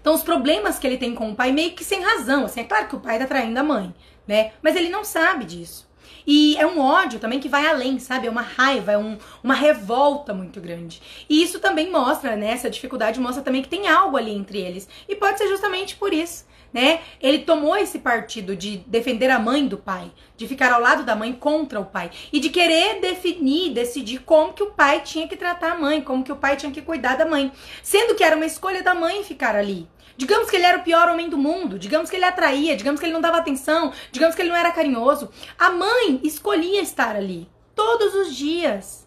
Então, 0.01 0.14
os 0.14 0.22
problemas 0.22 0.79
que 0.79 0.87
ele 0.87 0.96
tem 0.96 1.14
com 1.14 1.31
o 1.31 1.35
pai, 1.35 1.51
meio 1.51 1.72
que 1.72 1.83
sem 1.83 2.01
razão. 2.01 2.44
Assim, 2.44 2.61
é 2.61 2.64
claro 2.64 2.87
que 2.87 2.94
o 2.94 3.01
pai 3.01 3.18
tá 3.18 3.27
traindo 3.27 3.59
a 3.59 3.64
mãe, 3.64 3.92
né? 4.27 4.53
Mas 4.62 4.77
ele 4.77 4.88
não 4.88 5.05
sabe 5.05 5.44
disso. 5.44 5.87
E 6.25 6.57
é 6.57 6.66
um 6.66 6.81
ódio 6.81 7.18
também 7.18 7.40
que 7.40 7.49
vai 7.49 7.66
além, 7.66 7.99
sabe? 7.99 8.27
É 8.27 8.31
uma 8.31 8.42
raiva, 8.42 8.92
é 8.92 8.99
um, 8.99 9.18
uma 9.42 9.55
revolta 9.55 10.33
muito 10.35 10.61
grande. 10.61 11.03
E 11.29 11.42
isso 11.42 11.59
também 11.59 11.90
mostra, 11.90 12.37
né? 12.37 12.51
Essa 12.51 12.70
dificuldade 12.70 13.20
mostra 13.20 13.42
também 13.42 13.62
que 13.62 13.68
tem 13.68 13.88
algo 13.88 14.16
ali 14.16 14.33
entre 14.33 14.59
eles. 14.59 14.88
E 15.09 15.16
pode 15.16 15.38
ser 15.38 15.49
justamente 15.49 15.96
por 15.96 16.12
isso 16.12 16.44
né? 16.77 17.01
Ele 17.23 17.39
tomou 17.39 17.75
esse 17.75 18.01
partido 18.01 18.55
de 18.55 18.77
defender 18.87 19.31
a 19.31 19.39
mãe 19.39 19.67
do 19.67 19.79
pai, 19.79 20.12
de 20.37 20.47
ficar 20.47 20.71
ao 20.71 20.81
lado 20.83 21.05
da 21.05 21.17
mãe 21.17 21.33
contra 21.33 21.81
o 21.81 21.87
pai 21.87 22.11
e 22.31 22.39
de 22.39 22.51
querer 22.51 23.01
definir, 23.01 23.73
decidir 23.73 24.19
como 24.19 24.53
que 24.53 24.62
o 24.62 24.73
pai 24.73 25.01
tinha 25.01 25.27
que 25.27 25.39
tratar 25.39 25.73
a 25.73 25.79
mãe, 25.79 26.03
como 26.03 26.23
que 26.23 26.31
o 26.31 26.37
pai 26.37 26.55
tinha 26.55 26.71
que 26.71 26.83
cuidar 26.83 27.17
da 27.17 27.25
mãe, 27.25 27.51
sendo 27.83 28.15
que 28.15 28.23
era 28.23 28.37
uma 28.37 28.45
escolha 28.45 28.83
da 28.83 28.95
mãe 28.95 29.25
ficar 29.25 29.57
ali. 29.57 29.89
Digamos 30.19 30.51
que 30.51 30.57
ele 30.57 30.67
era 30.67 30.77
o 30.77 30.83
pior 30.83 31.09
homem 31.09 31.31
do 31.31 31.39
mundo, 31.39 31.79
digamos 31.79 32.11
que 32.11 32.17
ele 32.17 32.27
atraía, 32.27 32.77
digamos 32.77 33.01
que 33.01 33.07
ele 33.07 33.15
não 33.15 33.23
dava 33.23 33.39
atenção, 33.39 33.91
digamos 34.12 34.37
que 34.37 34.43
ele 34.43 34.51
não 34.51 34.57
era 34.57 34.71
carinhoso. 34.71 35.31
A 35.59 35.71
mãe 35.71 36.21
escolhia 36.23 36.83
estar 36.83 37.17
ali 37.17 37.49
todos 37.75 38.15
os 38.15 38.37
dias. 38.37 39.06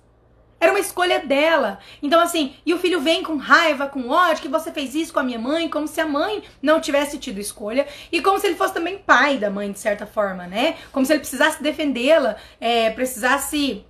Era 0.60 0.72
uma 0.72 0.80
escolha 0.80 1.20
dela. 1.20 1.80
Então, 2.02 2.20
assim, 2.20 2.54
e 2.66 2.74
o 2.74 2.80
filho 2.80 3.00
vem 3.00 3.24
com 3.24 3.38
raiva, 3.38 3.88
com 3.88 4.10
ódio, 4.10 4.42
que 4.42 4.48
você 4.48 4.72
fez 4.72 4.94
isso 4.94 5.14
com 5.14 5.20
a 5.20 5.24
minha 5.24 5.40
mãe, 5.40 5.70
como 5.70 5.88
se 5.88 6.02
a 6.02 6.06
mãe 6.06 6.44
não 6.62 6.82
tivesse 6.82 7.18
tido 7.18 7.40
escolha. 7.40 7.88
E 8.12 8.22
como 8.22 8.40
se 8.40 8.48
ele 8.48 8.56
fosse 8.56 8.74
também 8.74 8.98
pai 8.98 9.38
da 9.38 9.50
mãe, 9.50 9.72
de 9.72 9.80
certa 9.80 10.06
forma, 10.06 10.46
né? 10.48 10.76
Como 10.92 11.06
se 11.06 11.14
ele 11.14 11.20
precisasse 11.20 11.64
defendê-la, 11.64 12.36
é, 12.60 12.90
precisasse 12.90 13.86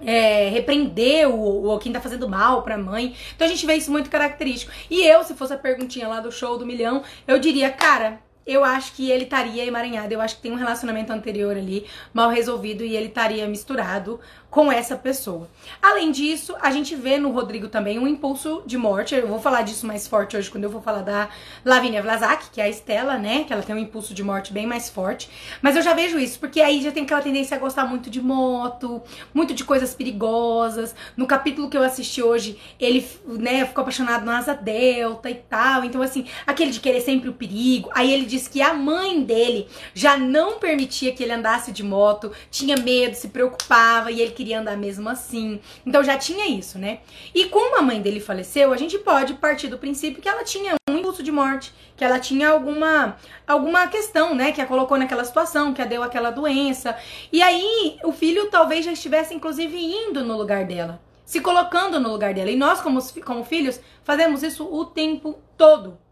é, 0.00 0.48
repreender 0.48 1.28
o, 1.28 1.72
o 1.72 1.78
quem 1.78 1.92
tá 1.92 2.00
fazendo 2.00 2.28
mal 2.28 2.62
pra 2.62 2.76
mãe. 2.76 3.14
Então 3.34 3.46
a 3.46 3.50
gente 3.50 3.64
vê 3.64 3.74
isso 3.74 3.90
muito 3.90 4.10
característico. 4.10 4.72
E 4.90 5.02
eu, 5.06 5.24
se 5.24 5.34
fosse 5.34 5.54
a 5.54 5.58
perguntinha 5.58 6.08
lá 6.08 6.20
do 6.20 6.30
show 6.30 6.58
do 6.58 6.66
milhão, 6.66 7.02
eu 7.26 7.38
diria, 7.38 7.70
cara, 7.70 8.20
eu 8.46 8.64
acho 8.64 8.92
que 8.92 9.10
ele 9.10 9.24
estaria 9.24 9.64
emaranhado. 9.64 10.12
Eu 10.12 10.20
acho 10.20 10.36
que 10.36 10.42
tem 10.42 10.52
um 10.52 10.56
relacionamento 10.56 11.12
anterior 11.12 11.56
ali 11.56 11.86
mal 12.12 12.30
resolvido 12.30 12.84
e 12.84 12.96
ele 12.96 13.08
estaria 13.08 13.46
misturado 13.46 14.20
com 14.54 14.70
essa 14.70 14.94
pessoa. 14.94 15.48
Além 15.82 16.12
disso, 16.12 16.54
a 16.60 16.70
gente 16.70 16.94
vê 16.94 17.18
no 17.18 17.32
Rodrigo 17.32 17.66
também 17.66 17.98
um 17.98 18.06
impulso 18.06 18.62
de 18.64 18.78
morte. 18.78 19.12
Eu 19.12 19.26
vou 19.26 19.40
falar 19.40 19.62
disso 19.62 19.84
mais 19.84 20.06
forte 20.06 20.36
hoje 20.36 20.48
quando 20.48 20.62
eu 20.62 20.70
vou 20.70 20.80
falar 20.80 21.02
da 21.02 21.28
Lavínia 21.64 22.00
Vlasak, 22.00 22.50
que 22.52 22.60
é 22.60 22.64
a 22.64 22.68
Estela, 22.68 23.18
né? 23.18 23.42
Que 23.42 23.52
ela 23.52 23.64
tem 23.64 23.74
um 23.74 23.78
impulso 23.78 24.14
de 24.14 24.22
morte 24.22 24.52
bem 24.52 24.64
mais 24.64 24.88
forte. 24.88 25.28
Mas 25.60 25.74
eu 25.74 25.82
já 25.82 25.92
vejo 25.92 26.20
isso, 26.20 26.38
porque 26.38 26.60
aí 26.60 26.80
já 26.80 26.92
tem 26.92 27.02
aquela 27.02 27.20
tendência 27.20 27.56
a 27.56 27.58
gostar 27.58 27.84
muito 27.84 28.08
de 28.08 28.22
moto, 28.22 29.02
muito 29.34 29.52
de 29.52 29.64
coisas 29.64 29.92
perigosas. 29.92 30.94
No 31.16 31.26
capítulo 31.26 31.68
que 31.68 31.76
eu 31.76 31.82
assisti 31.82 32.22
hoje, 32.22 32.56
ele, 32.78 33.04
né, 33.26 33.66
ficou 33.66 33.82
apaixonado 33.82 34.24
na 34.24 34.38
asa 34.38 34.54
delta 34.54 35.28
e 35.28 35.34
tal. 35.34 35.82
Então, 35.82 36.00
assim, 36.00 36.28
aquele 36.46 36.70
de 36.70 36.78
querer 36.78 37.00
sempre 37.00 37.28
o 37.28 37.32
perigo. 37.32 37.90
Aí 37.92 38.12
ele 38.12 38.24
disse 38.36 38.48
que 38.48 38.62
a 38.62 38.72
mãe 38.72 39.22
dele 39.22 39.68
já 39.92 40.16
não 40.16 40.58
permitia 40.58 41.12
que 41.12 41.22
ele 41.22 41.32
andasse 41.32 41.72
de 41.72 41.82
moto, 41.82 42.32
tinha 42.50 42.76
medo, 42.76 43.14
se 43.14 43.28
preocupava 43.28 44.10
e 44.10 44.20
ele 44.20 44.32
queria 44.32 44.44
queria 44.44 44.60
andar 44.60 44.76
mesmo 44.76 45.08
assim. 45.08 45.58
Então 45.86 46.04
já 46.04 46.18
tinha 46.18 46.46
isso, 46.46 46.78
né? 46.78 47.00
E 47.34 47.46
como 47.46 47.78
a 47.78 47.82
mãe 47.82 48.00
dele 48.00 48.20
faleceu, 48.20 48.72
a 48.72 48.76
gente 48.76 48.98
pode 48.98 49.34
partir 49.34 49.68
do 49.68 49.78
princípio 49.78 50.22
que 50.22 50.28
ela 50.28 50.44
tinha 50.44 50.74
um 50.88 50.98
impulso 50.98 51.22
de 51.22 51.32
morte, 51.32 51.72
que 51.96 52.04
ela 52.04 52.18
tinha 52.18 52.50
alguma 52.50 53.16
alguma 53.46 53.86
questão, 53.88 54.34
né, 54.34 54.52
que 54.52 54.60
a 54.60 54.66
colocou 54.66 54.98
naquela 54.98 55.24
situação, 55.24 55.74
que 55.74 55.82
a 55.82 55.86
deu 55.86 56.02
aquela 56.02 56.30
doença. 56.30 56.96
E 57.32 57.42
aí 57.42 57.98
o 58.04 58.12
filho 58.12 58.50
talvez 58.50 58.84
já 58.84 58.92
estivesse 58.92 59.34
inclusive 59.34 59.76
indo 59.76 60.22
no 60.22 60.36
lugar 60.36 60.64
dela, 60.66 61.00
se 61.24 61.40
colocando 61.40 61.98
no 61.98 62.10
lugar 62.10 62.34
dela. 62.34 62.50
E 62.50 62.56
nós 62.56 62.80
como 62.80 63.00
como 63.22 63.44
filhos 63.44 63.80
fazemos 64.02 64.42
isso 64.42 64.64
o 64.70 64.84
tempo 64.84 65.38
todo. 65.56 66.03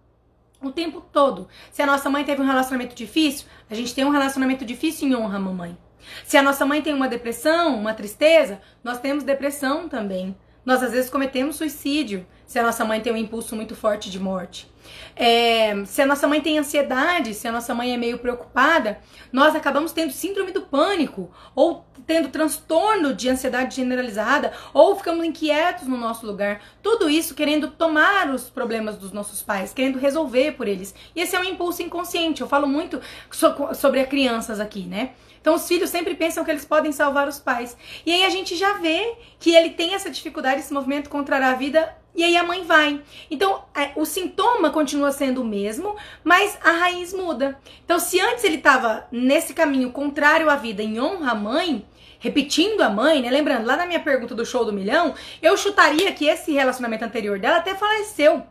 O 0.63 0.71
tempo 0.71 1.01
todo. 1.13 1.49
Se 1.73 1.83
a 1.83 1.87
nossa 1.87 2.09
mãe 2.09 2.25
teve 2.25 2.41
um 2.41 2.47
relacionamento 2.47 2.95
difícil, 2.95 3.47
a 3.69 3.75
gente 3.75 3.95
tem 3.95 4.05
um 4.05 4.11
relacionamento 4.11 4.65
difícil 4.65 5.09
em 5.09 5.15
honra 5.17 5.37
à 5.37 5.41
mamãe. 5.41 5.77
Se 6.25 6.37
a 6.37 6.43
nossa 6.43 6.65
mãe 6.65 6.81
tem 6.81 6.95
uma 6.95 7.09
depressão, 7.09 7.77
uma 7.77 7.95
tristeza, 7.95 8.61
nós 8.83 9.01
temos 9.01 9.25
depressão 9.25 9.89
também. 9.89 10.37
Nós 10.65 10.83
às 10.83 10.93
vezes 10.93 11.11
cometemos 11.11 11.57
suicídio 11.57 12.25
se 12.47 12.59
a 12.59 12.63
nossa 12.63 12.85
mãe 12.85 13.01
tem 13.01 13.13
um 13.13 13.17
impulso 13.17 13.57
muito 13.57 13.75
forte 13.75 14.09
de 14.09 14.21
morte. 14.21 14.72
É, 15.15 15.85
se 15.85 16.01
a 16.03 16.07
nossa 16.07 16.27
mãe 16.27 16.41
tem 16.41 16.59
ansiedade, 16.59 17.35
se 17.35 17.47
a 17.47 17.53
nossa 17.53 17.75
mãe 17.75 17.93
é 17.93 17.97
meio 17.97 18.19
preocupada, 18.19 18.99
nós 19.33 19.55
acabamos 19.55 19.93
tendo 19.93 20.13
síndrome 20.13 20.53
do 20.53 20.63
pânico, 20.63 21.31
ou 21.55 21.87
tendo 22.07 22.29
transtorno 22.29 23.15
de 23.15 23.29
ansiedade 23.29 23.77
generalizada, 23.77 24.53
ou 24.73 24.97
ficamos 24.97 25.25
inquietos 25.25 25.87
no 25.87 25.97
nosso 25.97 26.27
lugar. 26.27 26.61
Tudo 26.83 27.09
isso 27.09 27.35
querendo 27.35 27.69
tomar 27.69 28.29
os 28.31 28.51
problemas 28.51 28.97
dos 28.97 29.13
nossos 29.13 29.43
pais, 29.43 29.73
querendo 29.73 29.99
resolver 29.99 30.53
por 30.53 30.67
eles. 30.67 30.95
E 31.15 31.21
esse 31.21 31.37
é 31.37 31.41
um 31.41 31.45
impulso 31.45 31.83
inconsciente. 31.83 32.41
Eu 32.41 32.49
falo 32.49 32.67
muito 32.67 33.01
so 33.31 33.53
sobre 33.75 34.01
as 34.01 34.09
crianças 34.09 34.61
aqui, 34.61 34.85
né? 34.85 35.11
Então 35.41 35.57
os 35.57 35.67
filhos 35.67 35.91
sempre 35.91 36.15
pensam 36.15 36.45
que 36.45 36.51
eles 36.51 36.65
podem 36.65 36.93
salvar 36.93 37.27
os 37.27 37.41
pais. 37.41 37.77
E 38.07 38.13
aí 38.13 38.25
a 38.25 38.31
gente 38.31 38.57
já 38.57 38.75
vê 38.75 39.15
que 39.41 39.55
ele 39.55 39.71
tem 39.71 39.95
essa 39.95 40.09
dificuldade, 40.09 40.61
esse 40.61 40.73
movimento 40.73 41.11
contra 41.11 41.49
a 41.49 41.55
vida 41.55 42.02
e 42.15 42.23
aí 42.23 42.37
a 42.37 42.45
mãe 42.45 42.65
vai. 42.65 43.01
Então, 43.31 43.65
é, 43.75 43.93
o 43.97 44.05
sintoma 44.05 44.71
continua 44.71 45.13
sendo 45.13 45.41
o 45.41 45.45
mesmo, 45.45 45.97
mas 46.23 46.59
a 46.63 46.71
raiz 46.73 47.13
muda. 47.13 47.59
Então, 47.85 47.99
se 47.99 48.21
antes 48.21 48.45
ele 48.45 48.57
estava 48.57 49.07
nesse 49.11 49.55
caminho 49.55 49.91
contrário 49.91 50.51
à 50.51 50.57
vida, 50.57 50.83
em 50.83 51.01
honra 51.01 51.33
à 51.33 51.35
mãe, 51.35 51.87
repetindo 52.19 52.83
a 52.83 52.91
mãe, 52.91 53.23
né? 53.23 53.31
Lembrando, 53.31 53.67
lá 53.67 53.77
na 53.77 53.87
minha 53.87 54.01
pergunta 54.01 54.35
do 54.35 54.45
show 54.45 54.65
do 54.65 54.73
milhão, 54.73 55.15
eu 55.41 55.57
chutaria 55.57 56.13
que 56.13 56.27
esse 56.27 56.53
relacionamento 56.53 57.05
anterior 57.05 57.39
dela 57.39 57.57
até 57.57 57.75
faleceu. 57.75 58.43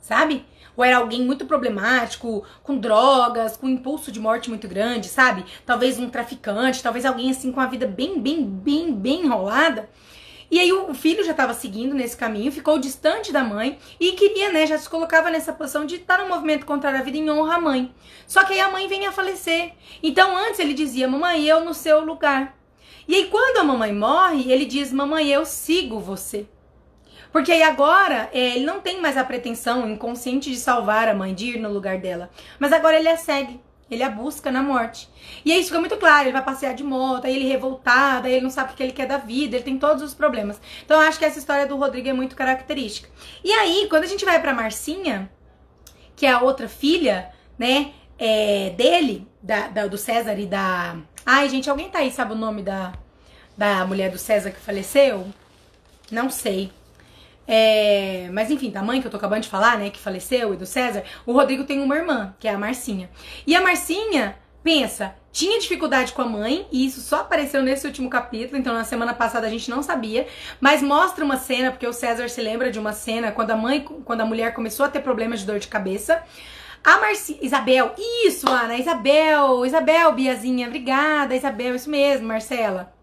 Sabe? 0.00 0.46
ou 0.76 0.84
era 0.84 0.98
alguém 0.98 1.22
muito 1.22 1.46
problemático, 1.46 2.44
com 2.62 2.76
drogas, 2.76 3.56
com 3.56 3.68
impulso 3.68 4.12
de 4.12 4.20
morte 4.20 4.50
muito 4.50 4.68
grande, 4.68 5.08
sabe? 5.08 5.44
Talvez 5.64 5.98
um 5.98 6.10
traficante, 6.10 6.82
talvez 6.82 7.06
alguém 7.06 7.30
assim 7.30 7.50
com 7.50 7.60
a 7.60 7.66
vida 7.66 7.86
bem, 7.86 8.20
bem, 8.20 8.44
bem, 8.44 8.94
bem 8.94 9.24
enrolada. 9.24 9.88
E 10.50 10.60
aí 10.60 10.72
o 10.72 10.94
filho 10.94 11.24
já 11.24 11.32
estava 11.32 11.52
seguindo 11.54 11.94
nesse 11.94 12.16
caminho, 12.16 12.52
ficou 12.52 12.78
distante 12.78 13.32
da 13.32 13.42
mãe 13.42 13.78
e 13.98 14.12
queria, 14.12 14.52
né, 14.52 14.66
já 14.66 14.78
se 14.78 14.88
colocava 14.88 15.30
nessa 15.30 15.52
posição 15.52 15.84
de 15.84 15.96
estar 15.96 16.18
no 16.18 16.28
movimento 16.28 16.64
contrário 16.64 17.00
à 17.00 17.02
vida 17.02 17.16
em 17.16 17.28
honra 17.28 17.56
à 17.56 17.60
mãe. 17.60 17.92
Só 18.26 18.44
que 18.44 18.52
aí 18.52 18.60
a 18.60 18.70
mãe 18.70 18.86
vem 18.86 19.06
a 19.06 19.12
falecer. 19.12 19.72
Então 20.02 20.36
antes 20.36 20.60
ele 20.60 20.74
dizia: 20.74 21.08
"Mamãe, 21.08 21.44
eu 21.44 21.64
no 21.64 21.74
seu 21.74 22.04
lugar". 22.04 22.56
E 23.08 23.14
aí 23.14 23.26
quando 23.26 23.58
a 23.58 23.64
mamãe 23.64 23.92
morre, 23.92 24.50
ele 24.50 24.64
diz: 24.64 24.92
"Mamãe, 24.92 25.28
eu 25.28 25.44
sigo 25.44 25.98
você". 25.98 26.46
Porque 27.32 27.52
aí 27.52 27.62
agora 27.62 28.30
é, 28.32 28.56
ele 28.56 28.64
não 28.64 28.80
tem 28.80 29.00
mais 29.00 29.16
a 29.16 29.24
pretensão 29.24 29.88
inconsciente 29.90 30.50
de 30.50 30.56
salvar 30.56 31.08
a 31.08 31.14
mãe, 31.14 31.34
de 31.34 31.50
ir 31.50 31.60
no 31.60 31.72
lugar 31.72 31.98
dela. 31.98 32.30
Mas 32.58 32.72
agora 32.72 32.98
ele 32.98 33.08
a 33.08 33.16
segue. 33.16 33.60
Ele 33.90 34.02
a 34.02 34.10
busca 34.10 34.50
na 34.50 34.62
morte. 34.62 35.08
E 35.44 35.52
aí 35.52 35.60
isso 35.60 35.68
fica 35.68 35.78
muito 35.78 35.96
claro. 35.96 36.24
Ele 36.24 36.32
vai 36.32 36.44
passear 36.44 36.74
de 36.74 36.82
moto, 36.82 37.26
aí 37.26 37.36
ele 37.36 37.48
revoltado, 37.48 38.26
aí 38.26 38.34
ele 38.34 38.42
não 38.42 38.50
sabe 38.50 38.72
o 38.72 38.76
que 38.76 38.82
ele 38.82 38.92
quer 38.92 39.06
da 39.06 39.16
vida, 39.16 39.56
ele 39.56 39.64
tem 39.64 39.78
todos 39.78 40.02
os 40.02 40.12
problemas. 40.12 40.60
Então 40.84 41.00
eu 41.00 41.08
acho 41.08 41.18
que 41.18 41.24
essa 41.24 41.38
história 41.38 41.66
do 41.66 41.76
Rodrigo 41.76 42.08
é 42.08 42.12
muito 42.12 42.34
característica. 42.34 43.08
E 43.44 43.52
aí, 43.52 43.86
quando 43.88 44.04
a 44.04 44.08
gente 44.08 44.24
vai 44.24 44.40
pra 44.40 44.52
Marcinha, 44.52 45.30
que 46.16 46.26
é 46.26 46.32
a 46.32 46.40
outra 46.40 46.68
filha, 46.68 47.30
né, 47.58 47.92
é, 48.18 48.70
dele, 48.70 49.28
da, 49.42 49.68
da, 49.68 49.86
do 49.86 49.98
César 49.98 50.38
e 50.38 50.46
da. 50.46 50.96
Ai, 51.24 51.48
gente, 51.48 51.70
alguém 51.70 51.88
tá 51.88 52.00
aí, 52.00 52.10
sabe 52.10 52.32
o 52.32 52.36
nome 52.36 52.62
da, 52.62 52.92
da 53.56 53.86
mulher 53.86 54.10
do 54.10 54.18
César 54.18 54.50
que 54.50 54.60
faleceu? 54.60 55.26
Não 56.10 56.30
sei. 56.30 56.72
É, 57.46 58.28
mas 58.32 58.50
enfim, 58.50 58.70
da 58.70 58.82
mãe 58.82 59.00
que 59.00 59.06
eu 59.06 59.10
tô 59.10 59.16
acabando 59.16 59.42
de 59.42 59.48
falar, 59.48 59.78
né, 59.78 59.90
que 59.90 59.98
faleceu, 59.98 60.52
e 60.52 60.56
do 60.56 60.66
César, 60.66 61.04
o 61.24 61.32
Rodrigo 61.32 61.64
tem 61.64 61.80
uma 61.80 61.96
irmã, 61.96 62.34
que 62.38 62.48
é 62.48 62.52
a 62.52 62.58
Marcinha. 62.58 63.08
E 63.46 63.54
a 63.54 63.60
Marcinha, 63.60 64.36
pensa, 64.64 65.14
tinha 65.30 65.60
dificuldade 65.60 66.12
com 66.12 66.22
a 66.22 66.26
mãe, 66.26 66.66
e 66.72 66.84
isso 66.84 67.00
só 67.00 67.20
apareceu 67.20 67.62
nesse 67.62 67.86
último 67.86 68.10
capítulo, 68.10 68.58
então 68.58 68.74
na 68.74 68.82
semana 68.82 69.14
passada 69.14 69.46
a 69.46 69.50
gente 69.50 69.70
não 69.70 69.82
sabia, 69.82 70.26
mas 70.60 70.82
mostra 70.82 71.24
uma 71.24 71.36
cena, 71.36 71.70
porque 71.70 71.86
o 71.86 71.92
César 71.92 72.28
se 72.28 72.40
lembra 72.40 72.70
de 72.70 72.78
uma 72.78 72.92
cena 72.92 73.30
quando 73.30 73.52
a 73.52 73.56
mãe, 73.56 73.84
quando 74.04 74.22
a 74.22 74.26
mulher 74.26 74.52
começou 74.54 74.84
a 74.84 74.88
ter 74.88 75.00
problemas 75.00 75.40
de 75.40 75.46
dor 75.46 75.60
de 75.60 75.68
cabeça. 75.68 76.22
A 76.82 76.98
Marcinha, 76.98 77.38
Isabel, 77.42 77.94
isso, 78.24 78.48
Ana, 78.48 78.76
Isabel, 78.76 79.66
Isabel, 79.66 80.12
Biazinha, 80.12 80.66
obrigada, 80.66 81.34
Isabel, 81.34 81.74
isso 81.74 81.90
mesmo, 81.90 82.26
Marcela. 82.26 82.95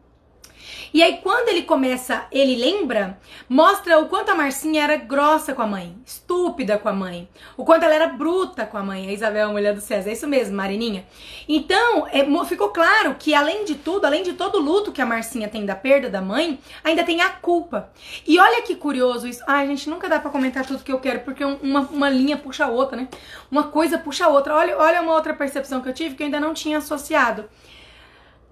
E 0.93 1.01
aí, 1.01 1.17
quando 1.23 1.49
ele 1.49 1.63
começa, 1.63 2.27
ele 2.31 2.55
lembra, 2.55 3.17
mostra 3.49 3.97
o 3.99 4.07
quanto 4.07 4.29
a 4.29 4.35
Marcinha 4.35 4.83
era 4.83 4.95
grossa 4.95 5.51
com 5.51 5.63
a 5.63 5.67
mãe, 5.67 5.97
estúpida 6.05 6.77
com 6.77 6.87
a 6.87 6.93
mãe, 6.93 7.27
o 7.57 7.65
quanto 7.65 7.83
ela 7.83 7.95
era 7.95 8.07
bruta 8.07 8.63
com 8.63 8.77
a 8.77 8.83
mãe, 8.83 9.07
a 9.07 9.11
Isabel, 9.11 9.49
a 9.49 9.51
mulher 9.51 9.73
do 9.73 9.81
César. 9.81 10.11
É 10.11 10.13
isso 10.13 10.27
mesmo, 10.27 10.55
Marininha. 10.55 11.03
Então, 11.49 12.07
é, 12.11 12.23
ficou 12.45 12.69
claro 12.69 13.15
que, 13.17 13.33
além 13.33 13.65
de 13.65 13.73
tudo, 13.73 14.05
além 14.05 14.21
de 14.21 14.33
todo 14.33 14.59
o 14.59 14.61
luto 14.61 14.91
que 14.91 15.01
a 15.01 15.05
Marcinha 15.05 15.47
tem 15.47 15.65
da 15.65 15.75
perda 15.75 16.11
da 16.11 16.21
mãe, 16.21 16.59
ainda 16.83 17.03
tem 17.03 17.21
a 17.21 17.29
culpa. 17.29 17.89
E 18.27 18.37
olha 18.37 18.61
que 18.61 18.75
curioso 18.75 19.27
isso. 19.27 19.41
Ai, 19.47 19.65
gente, 19.65 19.89
nunca 19.89 20.07
dá 20.07 20.19
para 20.19 20.29
comentar 20.29 20.63
tudo 20.63 20.83
que 20.83 20.91
eu 20.91 20.99
quero, 20.99 21.21
porque 21.21 21.43
uma, 21.43 21.81
uma 21.81 22.09
linha 22.09 22.37
puxa 22.37 22.65
a 22.65 22.69
outra, 22.69 22.95
né? 22.97 23.07
Uma 23.49 23.63
coisa 23.63 23.97
puxa 23.97 24.25
a 24.25 24.29
outra. 24.29 24.53
Olha, 24.53 24.77
olha 24.77 25.01
uma 25.01 25.13
outra 25.13 25.33
percepção 25.33 25.81
que 25.81 25.89
eu 25.89 25.93
tive 25.93 26.13
que 26.13 26.21
eu 26.21 26.25
ainda 26.25 26.39
não 26.39 26.53
tinha 26.53 26.77
associado. 26.77 27.49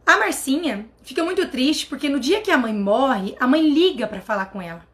A 0.06 0.18
Marcinha 0.18 0.88
fica 1.04 1.24
muito 1.24 1.48
triste 1.48 1.86
porque 1.88 2.10
no 2.10 2.20
dia 2.20 2.42
que 2.42 2.52
a 2.52 2.58
mãe 2.58 2.74
morre, 2.74 3.36
a 3.40 3.48
mãe 3.48 3.62
liga 3.62 4.08
para 4.08 4.22
falar 4.22 4.48
com 4.48 4.62
ela. 4.62 4.86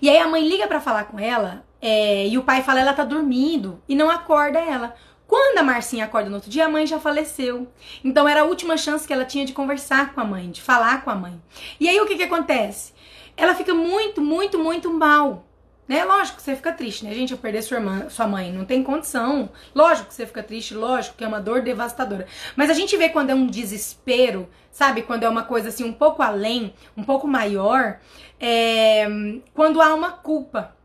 E 0.00 0.08
aí 0.08 0.18
a 0.18 0.28
mãe 0.28 0.46
liga 0.46 0.66
para 0.66 0.80
falar 0.80 1.04
com 1.04 1.18
ela 1.18 1.64
é, 1.80 2.26
e 2.26 2.36
o 2.36 2.42
pai 2.42 2.62
fala 2.62 2.80
ela 2.80 2.92
tá 2.92 3.04
dormindo 3.04 3.82
e 3.88 3.94
não 3.94 4.10
acorda 4.10 4.58
ela. 4.58 4.94
Quando 5.26 5.58
a 5.58 5.62
Marcinha 5.62 6.06
acorda 6.06 6.30
no 6.30 6.36
outro 6.36 6.50
dia, 6.50 6.64
a 6.64 6.68
mãe 6.70 6.86
já 6.86 6.98
faleceu. 6.98 7.68
Então 8.02 8.26
era 8.26 8.40
a 8.40 8.44
última 8.44 8.76
chance 8.76 9.06
que 9.06 9.12
ela 9.12 9.26
tinha 9.26 9.44
de 9.44 9.52
conversar 9.52 10.14
com 10.14 10.20
a 10.20 10.24
mãe, 10.24 10.50
de 10.50 10.62
falar 10.62 11.04
com 11.04 11.10
a 11.10 11.14
mãe. 11.14 11.40
E 11.78 11.88
aí 11.88 12.00
o 12.00 12.06
que 12.06 12.16
que 12.16 12.22
acontece? 12.22 12.94
Ela 13.36 13.54
fica 13.54 13.74
muito, 13.74 14.22
muito, 14.22 14.58
muito 14.58 14.92
mal. 14.92 15.47
Né? 15.88 16.04
Lógico 16.04 16.36
que 16.36 16.42
você 16.42 16.54
fica 16.54 16.70
triste, 16.70 17.04
né? 17.04 17.14
Gente, 17.14 17.32
eu 17.32 17.38
perder 17.38 17.62
sua 17.62 17.78
irmã, 17.78 18.10
sua 18.10 18.28
mãe, 18.28 18.52
não 18.52 18.66
tem 18.66 18.84
condição. 18.84 19.48
Lógico 19.74 20.08
que 20.08 20.14
você 20.14 20.26
fica 20.26 20.42
triste, 20.42 20.74
lógico 20.74 21.16
que 21.16 21.24
é 21.24 21.28
uma 21.28 21.40
dor 21.40 21.62
devastadora. 21.62 22.26
Mas 22.54 22.68
a 22.68 22.74
gente 22.74 22.94
vê 22.96 23.08
quando 23.08 23.30
é 23.30 23.34
um 23.34 23.46
desespero, 23.46 24.48
sabe? 24.70 25.02
Quando 25.02 25.22
é 25.22 25.28
uma 25.28 25.44
coisa 25.44 25.70
assim 25.70 25.84
um 25.84 25.92
pouco 25.92 26.22
além, 26.22 26.74
um 26.94 27.02
pouco 27.02 27.26
maior, 27.26 27.98
é... 28.38 29.06
quando 29.54 29.80
há 29.80 29.94
uma 29.94 30.12
culpa. 30.12 30.76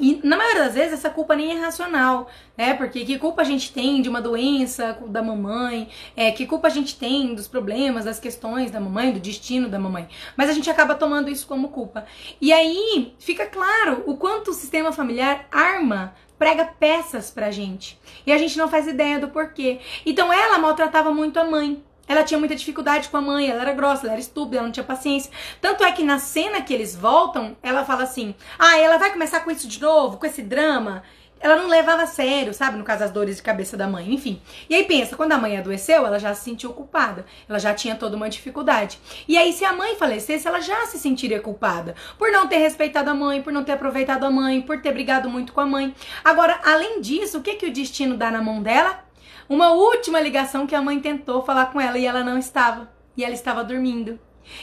E 0.00 0.18
na 0.24 0.36
maioria 0.36 0.64
das 0.64 0.74
vezes 0.74 0.94
essa 0.94 1.10
culpa 1.10 1.36
nem 1.36 1.52
é 1.52 1.60
racional, 1.60 2.28
né? 2.56 2.74
Porque 2.74 3.04
que 3.04 3.18
culpa 3.18 3.42
a 3.42 3.44
gente 3.44 3.72
tem 3.72 4.00
de 4.00 4.08
uma 4.08 4.22
doença 4.22 4.98
da 5.06 5.22
mamãe, 5.22 5.88
é, 6.16 6.30
que 6.30 6.46
culpa 6.46 6.68
a 6.68 6.70
gente 6.70 6.96
tem 6.96 7.34
dos 7.34 7.46
problemas, 7.46 8.06
das 8.06 8.18
questões 8.18 8.70
da 8.70 8.80
mamãe, 8.80 9.12
do 9.12 9.20
destino 9.20 9.68
da 9.68 9.78
mamãe. 9.78 10.08
Mas 10.36 10.48
a 10.48 10.52
gente 10.52 10.70
acaba 10.70 10.94
tomando 10.94 11.30
isso 11.30 11.46
como 11.46 11.68
culpa. 11.68 12.06
E 12.40 12.52
aí 12.52 13.14
fica 13.18 13.46
claro 13.46 14.02
o 14.06 14.16
quanto 14.16 14.50
o 14.50 14.54
sistema 14.54 14.90
familiar 14.90 15.46
arma 15.52 16.14
prega 16.38 16.64
peças 16.64 17.30
pra 17.30 17.50
gente. 17.50 18.00
E 18.26 18.32
a 18.32 18.38
gente 18.38 18.56
não 18.56 18.66
faz 18.66 18.88
ideia 18.88 19.18
do 19.18 19.28
porquê. 19.28 19.80
Então 20.06 20.32
ela 20.32 20.58
maltratava 20.58 21.12
muito 21.12 21.38
a 21.38 21.44
mãe. 21.44 21.82
Ela 22.10 22.24
tinha 22.24 22.40
muita 22.40 22.56
dificuldade 22.56 23.08
com 23.08 23.16
a 23.16 23.20
mãe, 23.20 23.48
ela 23.48 23.62
era 23.62 23.72
grossa, 23.72 24.04
ela 24.04 24.14
era 24.14 24.20
estúpida, 24.20 24.56
ela 24.56 24.66
não 24.66 24.72
tinha 24.72 24.82
paciência. 24.82 25.30
Tanto 25.60 25.84
é 25.84 25.92
que 25.92 26.02
na 26.02 26.18
cena 26.18 26.60
que 26.60 26.74
eles 26.74 26.96
voltam, 26.96 27.56
ela 27.62 27.84
fala 27.84 28.02
assim: 28.02 28.34
ah, 28.58 28.76
ela 28.78 28.98
vai 28.98 29.12
começar 29.12 29.38
com 29.38 29.50
isso 29.52 29.68
de 29.68 29.80
novo, 29.80 30.16
com 30.16 30.26
esse 30.26 30.42
drama. 30.42 31.04
Ela 31.38 31.54
não 31.54 31.68
levava 31.68 32.02
a 32.02 32.06
sério, 32.08 32.52
sabe? 32.52 32.76
No 32.76 32.82
caso, 32.82 33.04
as 33.04 33.12
dores 33.12 33.36
de 33.36 33.42
cabeça 33.42 33.76
da 33.76 33.86
mãe, 33.86 34.12
enfim. 34.12 34.42
E 34.68 34.74
aí 34.74 34.84
pensa, 34.84 35.16
quando 35.16 35.30
a 35.30 35.38
mãe 35.38 35.56
adoeceu, 35.56 36.04
ela 36.04 36.18
já 36.18 36.34
se 36.34 36.42
sentiu 36.42 36.72
culpada. 36.72 37.24
Ela 37.48 37.60
já 37.60 37.72
tinha 37.72 37.94
toda 37.94 38.16
uma 38.16 38.28
dificuldade. 38.28 38.98
E 39.28 39.38
aí, 39.38 39.52
se 39.52 39.64
a 39.64 39.72
mãe 39.72 39.94
falecesse, 39.94 40.48
ela 40.48 40.60
já 40.60 40.84
se 40.86 40.98
sentiria 40.98 41.40
culpada. 41.40 41.94
Por 42.18 42.32
não 42.32 42.48
ter 42.48 42.58
respeitado 42.58 43.08
a 43.08 43.14
mãe, 43.14 43.40
por 43.40 43.52
não 43.52 43.62
ter 43.62 43.72
aproveitado 43.72 44.24
a 44.24 44.30
mãe, 44.30 44.60
por 44.60 44.82
ter 44.82 44.92
brigado 44.92 45.30
muito 45.30 45.52
com 45.52 45.60
a 45.60 45.66
mãe. 45.66 45.94
Agora, 46.24 46.60
além 46.64 47.00
disso, 47.00 47.38
o 47.38 47.42
que, 47.42 47.54
que 47.54 47.66
o 47.66 47.72
destino 47.72 48.16
dá 48.16 48.32
na 48.32 48.42
mão 48.42 48.60
dela? 48.60 49.08
Uma 49.50 49.72
última 49.72 50.20
ligação 50.20 50.64
que 50.64 50.76
a 50.76 50.80
mãe 50.80 51.00
tentou 51.00 51.42
falar 51.42 51.72
com 51.72 51.80
ela 51.80 51.98
e 51.98 52.06
ela 52.06 52.22
não 52.22 52.38
estava. 52.38 52.88
E 53.16 53.24
ela 53.24 53.34
estava 53.34 53.64
dormindo. 53.64 54.16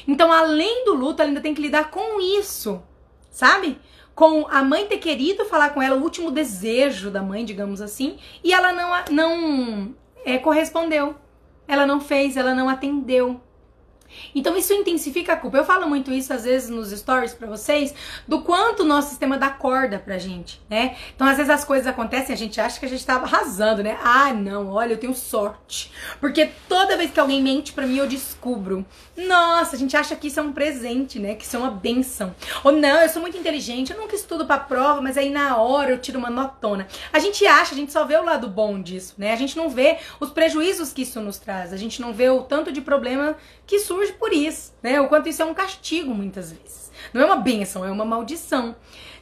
Então, 0.07 0.31
além 0.31 0.85
do 0.85 0.93
luto, 0.93 1.21
ela 1.21 1.29
ainda 1.29 1.41
tem 1.41 1.53
que 1.53 1.61
lidar 1.61 1.91
com 1.91 2.21
isso, 2.21 2.81
sabe? 3.29 3.77
Com 4.15 4.47
a 4.47 4.63
mãe 4.63 4.87
ter 4.87 4.99
querido 4.99 5.43
falar 5.43 5.71
com 5.71 5.81
ela, 5.81 5.97
o 5.97 6.01
último 6.01 6.31
desejo 6.31 7.11
da 7.11 7.21
mãe, 7.21 7.43
digamos 7.43 7.81
assim, 7.81 8.17
e 8.41 8.53
ela 8.53 8.71
não, 8.71 8.89
não 9.11 9.95
é, 10.23 10.37
correspondeu. 10.37 11.15
Ela 11.67 11.85
não 11.85 11.99
fez, 11.99 12.37
ela 12.37 12.55
não 12.55 12.69
atendeu. 12.69 13.41
Então 14.33 14.55
isso 14.55 14.73
intensifica 14.73 15.33
a 15.33 15.37
culpa. 15.37 15.57
Eu 15.57 15.65
falo 15.65 15.87
muito 15.87 16.11
isso 16.11 16.33
às 16.33 16.43
vezes 16.43 16.69
nos 16.69 16.91
stories 16.91 17.33
para 17.33 17.47
vocês, 17.47 17.93
do 18.27 18.41
quanto 18.41 18.83
o 18.83 18.85
nosso 18.85 19.09
sistema 19.09 19.37
dá 19.37 19.49
corda 19.49 19.99
pra 19.99 20.17
gente, 20.17 20.61
né? 20.69 20.95
Então 21.15 21.27
às 21.27 21.37
vezes 21.37 21.49
as 21.49 21.63
coisas 21.63 21.87
acontecem, 21.87 22.33
a 22.33 22.37
gente 22.37 22.59
acha 22.59 22.79
que 22.79 22.85
a 22.85 22.89
gente 22.89 23.05
tá 23.05 23.15
arrasando, 23.15 23.83
né? 23.83 23.97
Ah, 24.03 24.33
não, 24.33 24.71
olha, 24.71 24.93
eu 24.93 24.97
tenho 24.97 25.13
sorte. 25.13 25.91
Porque 26.19 26.49
toda 26.67 26.97
vez 26.97 27.11
que 27.11 27.19
alguém 27.19 27.41
mente 27.41 27.73
para 27.73 27.87
mim, 27.87 27.97
eu 27.97 28.07
descubro. 28.07 28.85
Nossa, 29.17 29.75
a 29.75 29.79
gente 29.79 29.97
acha 29.97 30.15
que 30.15 30.27
isso 30.27 30.39
é 30.39 30.43
um 30.43 30.53
presente, 30.53 31.17
né? 31.17 31.33
Que 31.33 31.43
isso 31.43 31.55
é 31.55 31.59
uma 31.59 31.71
benção. 31.71 32.35
Ou 32.63 32.71
não, 32.71 33.01
eu 33.01 33.09
sou 33.09 33.19
muito 33.19 33.35
inteligente, 33.35 33.91
eu 33.91 33.99
nunca 33.99 34.15
estudo 34.15 34.45
pra 34.45 34.59
prova, 34.59 35.01
mas 35.01 35.17
aí 35.17 35.31
na 35.31 35.57
hora 35.57 35.89
eu 35.89 35.97
tiro 35.97 36.19
uma 36.19 36.29
notona. 36.29 36.87
A 37.11 37.17
gente 37.17 37.45
acha, 37.47 37.73
a 37.73 37.77
gente 37.77 37.91
só 37.91 38.05
vê 38.05 38.15
o 38.15 38.23
lado 38.23 38.47
bom 38.47 38.79
disso, 38.79 39.15
né? 39.17 39.33
A 39.33 39.35
gente 39.35 39.57
não 39.57 39.69
vê 39.69 39.97
os 40.19 40.29
prejuízos 40.29 40.93
que 40.93 41.01
isso 41.01 41.19
nos 41.19 41.39
traz. 41.39 41.73
A 41.73 41.77
gente 41.77 41.99
não 41.99 42.13
vê 42.13 42.29
o 42.29 42.43
tanto 42.43 42.71
de 42.71 42.79
problema 42.79 43.35
que 43.65 43.79
surge 43.79 44.13
por 44.13 44.31
isso, 44.31 44.71
né? 44.83 45.01
O 45.01 45.07
quanto 45.07 45.27
isso 45.27 45.41
é 45.41 45.45
um 45.45 45.53
castigo 45.53 46.13
muitas 46.13 46.51
vezes. 46.51 46.91
Não 47.11 47.21
é 47.21 47.25
uma 47.25 47.37
benção, 47.37 47.83
é 47.83 47.91
uma 47.91 48.05
maldição. 48.05 48.75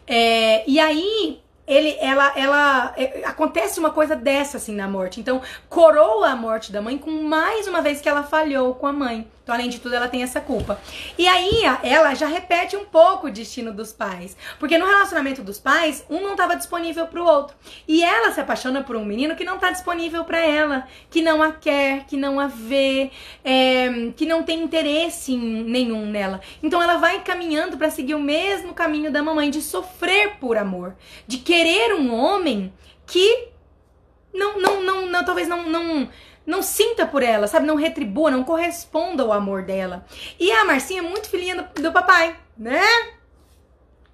É, 0.05 0.69
e 0.69 0.77
aí, 0.77 1.39
ele, 1.65 1.95
ela, 2.01 2.37
ela, 2.37 2.93
é, 2.97 3.23
acontece 3.25 3.79
uma 3.79 3.91
coisa 3.91 4.13
dessa 4.13 4.57
assim 4.57 4.75
na 4.75 4.89
morte. 4.89 5.21
Então, 5.21 5.41
coroa 5.69 6.29
a 6.29 6.35
morte 6.35 6.69
da 6.71 6.81
mãe 6.81 6.97
com 6.97 7.11
mais 7.23 7.65
uma 7.65 7.81
vez 7.81 8.01
que 8.01 8.09
ela 8.09 8.23
falhou 8.23 8.75
com 8.75 8.87
a 8.87 8.93
mãe. 8.93 9.25
Então, 9.45 9.53
além 9.53 9.69
de 9.69 9.79
tudo, 9.79 9.93
ela 9.93 10.07
tem 10.07 10.23
essa 10.23 10.41
culpa. 10.41 10.81
E 11.19 11.27
aí, 11.27 11.61
ela 11.83 12.15
já 12.15 12.25
repete 12.25 12.75
um 12.75 12.83
pouco 12.83 13.27
o 13.27 13.31
destino 13.31 13.71
dos 13.71 13.93
pais. 13.93 14.35
Porque 14.57 14.75
no 14.75 14.87
relacionamento 14.87 15.43
dos 15.43 15.59
pais, 15.59 16.03
um 16.09 16.19
não 16.19 16.31
estava 16.31 16.55
disponível 16.55 17.05
para 17.05 17.21
o 17.21 17.25
outro. 17.27 17.55
E 17.87 18.03
ela 18.03 18.31
se 18.31 18.41
apaixona 18.41 18.83
por 18.83 18.95
um 18.95 19.05
menino 19.05 19.35
que 19.35 19.45
não 19.45 19.57
está 19.57 19.69
disponível 19.69 20.25
para 20.25 20.39
ela, 20.39 20.87
que 21.11 21.21
não 21.21 21.43
a 21.43 21.51
quer, 21.51 22.05
que 22.05 22.17
não 22.17 22.39
a 22.39 22.47
vê, 22.47 23.11
é, 23.43 24.11
que 24.17 24.25
não 24.25 24.41
tem 24.41 24.63
interesse 24.63 25.37
nenhum 25.37 26.07
nela. 26.07 26.41
Então, 26.63 26.81
ela 26.81 26.97
vai 26.97 27.21
caminhando 27.21 27.77
para 27.77 27.91
seguir 27.91 28.15
o 28.15 28.19
mesmo 28.19 28.73
caminho 28.73 29.11
da 29.11 29.21
mamãe, 29.21 29.51
de 29.51 29.61
sofrer 29.61 30.37
por 30.39 30.57
amor, 30.57 30.95
de 31.27 31.37
querer 31.37 31.93
um 31.93 32.11
homem 32.11 32.73
que 33.05 33.49
não, 34.33 34.59
não, 34.59 34.81
não, 34.81 35.05
não 35.05 35.23
talvez 35.23 35.47
não, 35.47 35.69
não 35.69 36.09
não 36.45 36.61
sinta 36.61 37.05
por 37.05 37.23
ela, 37.23 37.47
sabe? 37.47 37.65
Não 37.65 37.75
retribua, 37.75 38.31
não 38.31 38.43
corresponda 38.43 39.23
ao 39.23 39.31
amor 39.31 39.63
dela. 39.63 40.05
E 40.39 40.51
a 40.51 40.65
Marcinha 40.65 40.99
é 40.99 41.03
muito 41.03 41.29
filhinha 41.29 41.55
do, 41.55 41.81
do 41.81 41.91
papai, 41.91 42.35
né? 42.57 42.81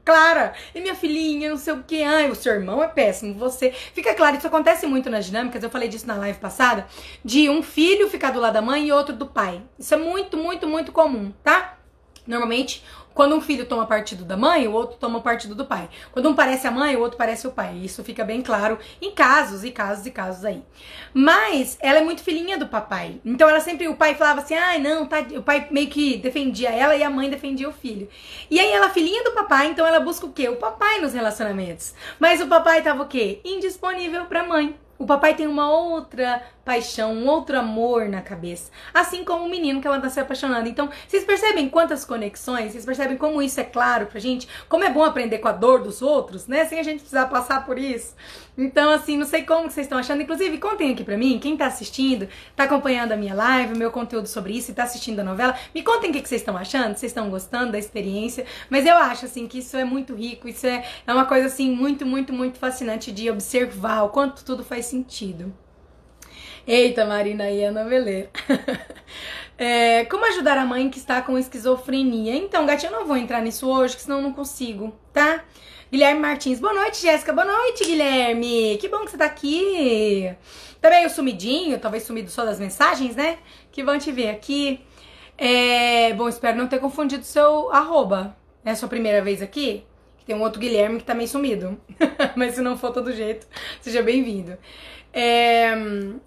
Clara, 0.03 0.53
e 0.73 0.81
minha 0.81 0.95
filhinha, 0.95 1.49
não 1.49 1.57
sei 1.57 1.73
o 1.73 1.83
que, 1.83 2.01
ai, 2.01 2.29
o 2.29 2.35
seu 2.35 2.53
irmão 2.53 2.83
é 2.83 2.87
péssimo, 2.87 3.35
você. 3.35 3.71
Fica 3.71 4.15
claro, 4.15 4.35
isso 4.35 4.47
acontece 4.47 4.87
muito 4.87 5.09
nas 5.11 5.25
dinâmicas, 5.25 5.61
eu 5.61 5.69
falei 5.69 5.87
disso 5.87 6.07
na 6.07 6.15
live 6.15 6.39
passada, 6.39 6.87
de 7.23 7.49
um 7.49 7.61
filho 7.61 8.09
ficar 8.09 8.31
do 8.31 8.39
lado 8.39 8.53
da 8.53 8.61
mãe 8.61 8.87
e 8.87 8.91
outro 8.91 9.15
do 9.15 9.27
pai. 9.27 9.61
Isso 9.77 9.93
é 9.93 9.97
muito, 9.97 10.37
muito, 10.37 10.67
muito 10.67 10.91
comum, 10.91 11.31
tá? 11.43 11.77
Normalmente, 12.25 12.83
quando 13.13 13.35
um 13.35 13.41
filho 13.41 13.65
toma 13.65 13.85
partido 13.85 14.23
da 14.23 14.37
mãe, 14.37 14.67
o 14.67 14.71
outro 14.71 14.97
toma 14.97 15.21
partido 15.21 15.55
do 15.55 15.65
pai. 15.65 15.89
Quando 16.11 16.29
um 16.29 16.35
parece 16.35 16.67
a 16.67 16.71
mãe, 16.71 16.95
o 16.95 16.99
outro 16.99 17.17
parece 17.17 17.47
o 17.47 17.51
pai. 17.51 17.77
Isso 17.77 18.03
fica 18.03 18.23
bem 18.23 18.41
claro 18.41 18.79
em 19.01 19.11
casos 19.11 19.63
e 19.63 19.71
casos 19.71 20.05
e 20.05 20.11
casos 20.11 20.45
aí. 20.45 20.63
Mas 21.13 21.77
ela 21.81 21.99
é 21.99 22.03
muito 22.03 22.23
filhinha 22.23 22.57
do 22.57 22.67
papai. 22.67 23.19
Então 23.25 23.49
ela 23.49 23.59
sempre, 23.59 23.87
o 23.87 23.95
pai 23.95 24.15
falava 24.15 24.41
assim: 24.41 24.55
"Ai, 24.55 24.77
ah, 24.77 24.79
não, 24.79 25.05
tá, 25.05 25.19
o 25.35 25.43
pai 25.43 25.67
meio 25.71 25.87
que 25.87 26.17
defendia 26.17 26.69
ela 26.69 26.95
e 26.95 27.03
a 27.03 27.09
mãe 27.09 27.29
defendia 27.29 27.67
o 27.67 27.73
filho". 27.73 28.07
E 28.49 28.59
aí 28.59 28.71
ela 28.71 28.89
filhinha 28.89 29.23
do 29.23 29.31
papai, 29.31 29.67
então 29.67 29.85
ela 29.85 29.99
busca 29.99 30.25
o 30.25 30.31
quê? 30.31 30.49
O 30.49 30.55
papai 30.55 30.99
nos 30.99 31.13
relacionamentos. 31.13 31.93
Mas 32.19 32.41
o 32.41 32.47
papai 32.47 32.81
tava 32.81 33.03
o 33.03 33.07
quê? 33.07 33.39
Indisponível 33.43 34.25
para 34.25 34.41
a 34.41 34.47
mãe. 34.47 34.75
O 35.01 35.05
papai 35.07 35.33
tem 35.33 35.47
uma 35.47 35.67
outra 35.67 36.43
paixão, 36.63 37.11
um 37.11 37.27
outro 37.27 37.57
amor 37.57 38.07
na 38.07 38.21
cabeça. 38.21 38.71
Assim 38.93 39.23
como 39.23 39.45
o 39.45 39.49
menino 39.49 39.81
que 39.81 39.87
ela 39.87 39.99
tá 39.99 40.11
se 40.11 40.19
apaixonando. 40.19 40.69
Então, 40.69 40.91
vocês 41.07 41.23
percebem 41.23 41.67
quantas 41.67 42.05
conexões? 42.05 42.71
Vocês 42.71 42.85
percebem 42.85 43.17
como 43.17 43.41
isso 43.41 43.59
é 43.59 43.63
claro 43.63 44.05
pra 44.05 44.19
gente? 44.19 44.47
Como 44.69 44.83
é 44.83 44.91
bom 44.91 45.03
aprender 45.03 45.39
com 45.39 45.47
a 45.47 45.53
dor 45.53 45.81
dos 45.81 46.03
outros, 46.03 46.45
né? 46.45 46.65
Sem 46.65 46.79
a 46.79 46.83
gente 46.83 46.99
precisar 46.99 47.25
passar 47.25 47.65
por 47.65 47.79
isso. 47.79 48.15
Então, 48.55 48.91
assim, 48.91 49.17
não 49.17 49.25
sei 49.25 49.43
como 49.43 49.71
vocês 49.71 49.85
estão 49.85 49.97
achando. 49.97 50.21
Inclusive, 50.21 50.59
contem 50.59 50.91
aqui 50.91 51.03
pra 51.03 51.17
mim, 51.17 51.39
quem 51.39 51.57
tá 51.57 51.65
assistindo, 51.65 52.27
tá 52.55 52.65
acompanhando 52.65 53.13
a 53.13 53.17
minha 53.17 53.33
live, 53.33 53.73
o 53.73 53.77
meu 53.77 53.89
conteúdo 53.89 54.27
sobre 54.27 54.53
isso 54.53 54.69
e 54.69 54.73
tá 54.75 54.83
assistindo 54.83 55.19
a 55.19 55.23
novela. 55.23 55.55
Me 55.73 55.81
contem 55.81 56.11
o 56.11 56.13
que 56.13 56.19
vocês 56.19 56.41
estão 56.41 56.55
achando, 56.55 56.95
vocês 56.95 57.11
estão 57.11 57.27
gostando 57.29 57.71
da 57.71 57.79
experiência. 57.79 58.45
Mas 58.69 58.85
eu 58.85 58.95
acho, 58.97 59.25
assim, 59.25 59.47
que 59.47 59.59
isso 59.59 59.75
é 59.77 59.83
muito 59.83 60.13
rico, 60.13 60.47
isso 60.47 60.67
é, 60.67 60.85
é 61.07 61.13
uma 61.13 61.25
coisa, 61.25 61.47
assim, 61.47 61.73
muito, 61.73 62.05
muito, 62.05 62.31
muito 62.31 62.59
fascinante 62.59 63.11
de 63.11 63.31
observar 63.31 64.03
o 64.03 64.09
quanto 64.09 64.43
tudo 64.45 64.63
faz 64.63 64.90
sentido. 64.91 65.53
Eita, 66.67 67.05
Marina 67.05 67.45
aí 67.45 67.61
é 67.61 68.29
é, 69.57 70.05
como 70.05 70.25
ajudar 70.25 70.57
a 70.57 70.65
mãe 70.65 70.89
que 70.89 70.99
está 70.99 71.21
com 71.21 71.37
esquizofrenia? 71.37 72.35
Então, 72.35 72.65
gatinho, 72.65 72.91
eu 72.93 72.99
não 72.99 73.07
vou 73.07 73.17
entrar 73.17 73.41
nisso 73.41 73.67
hoje, 73.67 73.95
que 73.95 74.01
senão 74.03 74.17
eu 74.17 74.23
não 74.23 74.33
consigo, 74.33 74.93
tá? 75.11 75.43
Guilherme 75.91 76.21
Martins. 76.21 76.59
Boa 76.59 76.73
noite, 76.73 77.01
Jéssica. 77.01 77.33
Boa 77.33 77.45
noite, 77.45 77.83
Guilherme. 77.83 78.77
Que 78.79 78.87
bom 78.87 78.99
que 79.03 79.11
você 79.11 79.17
tá 79.17 79.25
aqui. 79.25 80.33
Também 80.79 81.05
o 81.05 81.09
sumidinho, 81.09 81.79
talvez 81.79 82.03
sumido 82.03 82.29
só 82.29 82.45
das 82.45 82.59
mensagens, 82.59 83.15
né? 83.15 83.39
Que 83.71 83.83
vão 83.83 83.97
te 83.97 84.11
ver 84.11 84.29
aqui. 84.29 84.79
É, 85.37 86.13
bom, 86.13 86.29
espero 86.29 86.57
não 86.57 86.67
ter 86.67 86.79
confundido 86.79 87.23
seu 87.25 87.71
arroba. 87.73 88.37
É 88.63 88.71
a 88.71 88.75
sua 88.75 88.87
primeira 88.87 89.21
vez 89.21 89.41
aqui? 89.41 89.83
Tem 90.31 90.39
um 90.39 90.43
outro 90.43 90.61
Guilherme 90.61 90.97
que 90.97 91.03
tá 91.03 91.13
meio 91.13 91.27
sumido. 91.27 91.77
Mas 92.37 92.55
se 92.55 92.61
não 92.61 92.77
for 92.77 92.93
todo 92.93 93.11
jeito, 93.11 93.45
seja 93.81 94.01
bem-vindo. 94.01 94.57
É, 95.11 95.75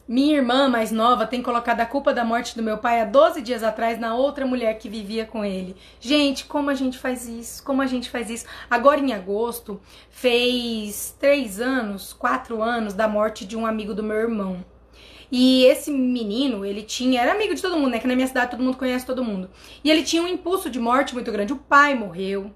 minha 0.07 0.37
irmã 0.37 0.69
mais 0.69 0.93
nova 0.93 1.27
tem 1.27 1.41
colocado 1.41 1.81
a 1.81 1.87
culpa 1.87 2.13
da 2.13 2.23
morte 2.23 2.55
do 2.55 2.63
meu 2.63 2.77
pai 2.77 3.01
há 3.01 3.07
12 3.07 3.41
dias 3.41 3.63
atrás 3.63 3.99
na 3.99 4.15
outra 4.15 4.45
mulher 4.45 4.77
que 4.77 4.91
vivia 4.91 5.25
com 5.25 5.43
ele. 5.43 5.75
Gente, 5.99 6.45
como 6.45 6.69
a 6.69 6.75
gente 6.75 6.99
faz 6.99 7.27
isso? 7.27 7.65
Como 7.65 7.81
a 7.81 7.87
gente 7.87 8.11
faz 8.11 8.29
isso? 8.29 8.45
Agora 8.69 9.01
em 9.01 9.15
agosto 9.15 9.81
fez 10.11 11.17
três 11.19 11.59
anos, 11.59 12.13
quatro 12.13 12.63
anos 12.63 12.93
da 12.93 13.09
morte 13.09 13.47
de 13.47 13.57
um 13.57 13.65
amigo 13.65 13.95
do 13.95 14.03
meu 14.03 14.19
irmão. 14.19 14.63
E 15.33 15.65
esse 15.65 15.91
menino, 15.91 16.63
ele 16.67 16.83
tinha, 16.83 17.23
era 17.23 17.33
amigo 17.33 17.55
de 17.55 17.63
todo 17.63 17.79
mundo, 17.79 17.93
né? 17.93 17.99
Que 17.99 18.07
na 18.07 18.15
minha 18.15 18.29
cidade 18.29 18.51
todo 18.51 18.63
mundo 18.63 18.77
conhece 18.77 19.07
todo 19.07 19.25
mundo. 19.25 19.49
E 19.83 19.91
ele 19.91 20.03
tinha 20.03 20.23
um 20.23 20.29
impulso 20.29 20.69
de 20.69 20.79
morte 20.79 21.15
muito 21.15 21.33
grande. 21.33 21.55
O 21.55 21.57
pai 21.57 21.95
morreu, 21.95 22.53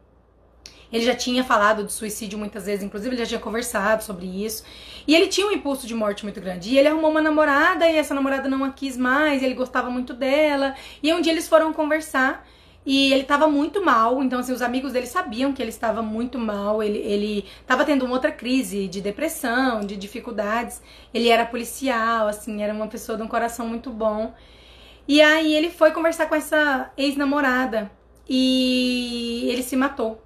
ele 0.92 1.04
já 1.04 1.14
tinha 1.14 1.44
falado 1.44 1.84
de 1.84 1.92
suicídio 1.92 2.38
muitas 2.38 2.66
vezes, 2.66 2.84
inclusive 2.84 3.14
ele 3.14 3.22
já 3.22 3.28
tinha 3.28 3.40
conversado 3.40 4.02
sobre 4.02 4.26
isso. 4.26 4.64
E 5.06 5.14
ele 5.14 5.28
tinha 5.28 5.46
um 5.46 5.52
impulso 5.52 5.86
de 5.86 5.94
morte 5.94 6.24
muito 6.24 6.40
grande. 6.40 6.70
E 6.70 6.78
ele 6.78 6.88
arrumou 6.88 7.10
uma 7.10 7.20
namorada 7.20 7.88
e 7.88 7.96
essa 7.96 8.14
namorada 8.14 8.48
não 8.48 8.64
a 8.64 8.70
quis 8.70 8.96
mais, 8.96 9.42
ele 9.42 9.54
gostava 9.54 9.90
muito 9.90 10.14
dela. 10.14 10.74
E 11.02 11.12
um 11.12 11.20
dia 11.20 11.32
eles 11.32 11.48
foram 11.48 11.72
conversar 11.72 12.46
e 12.86 13.12
ele 13.12 13.22
estava 13.22 13.46
muito 13.48 13.84
mal, 13.84 14.22
então 14.22 14.38
assim, 14.38 14.52
os 14.52 14.62
amigos 14.62 14.94
dele 14.94 15.06
sabiam 15.06 15.52
que 15.52 15.60
ele 15.60 15.68
estava 15.68 16.00
muito 16.00 16.38
mal, 16.38 16.82
ele, 16.82 16.98
ele 16.98 17.44
tava 17.66 17.84
tendo 17.84 18.06
uma 18.06 18.14
outra 18.14 18.32
crise 18.32 18.88
de 18.88 19.02
depressão, 19.02 19.80
de 19.80 19.94
dificuldades. 19.94 20.80
Ele 21.12 21.28
era 21.28 21.44
policial, 21.44 22.28
assim, 22.28 22.62
era 22.62 22.72
uma 22.72 22.86
pessoa 22.86 23.18
de 23.18 23.22
um 23.22 23.28
coração 23.28 23.66
muito 23.66 23.90
bom. 23.90 24.32
E 25.06 25.20
aí 25.20 25.54
ele 25.54 25.70
foi 25.70 25.90
conversar 25.90 26.26
com 26.26 26.34
essa 26.34 26.90
ex-namorada 26.96 27.90
e 28.28 29.48
ele 29.50 29.62
se 29.62 29.76
matou 29.76 30.22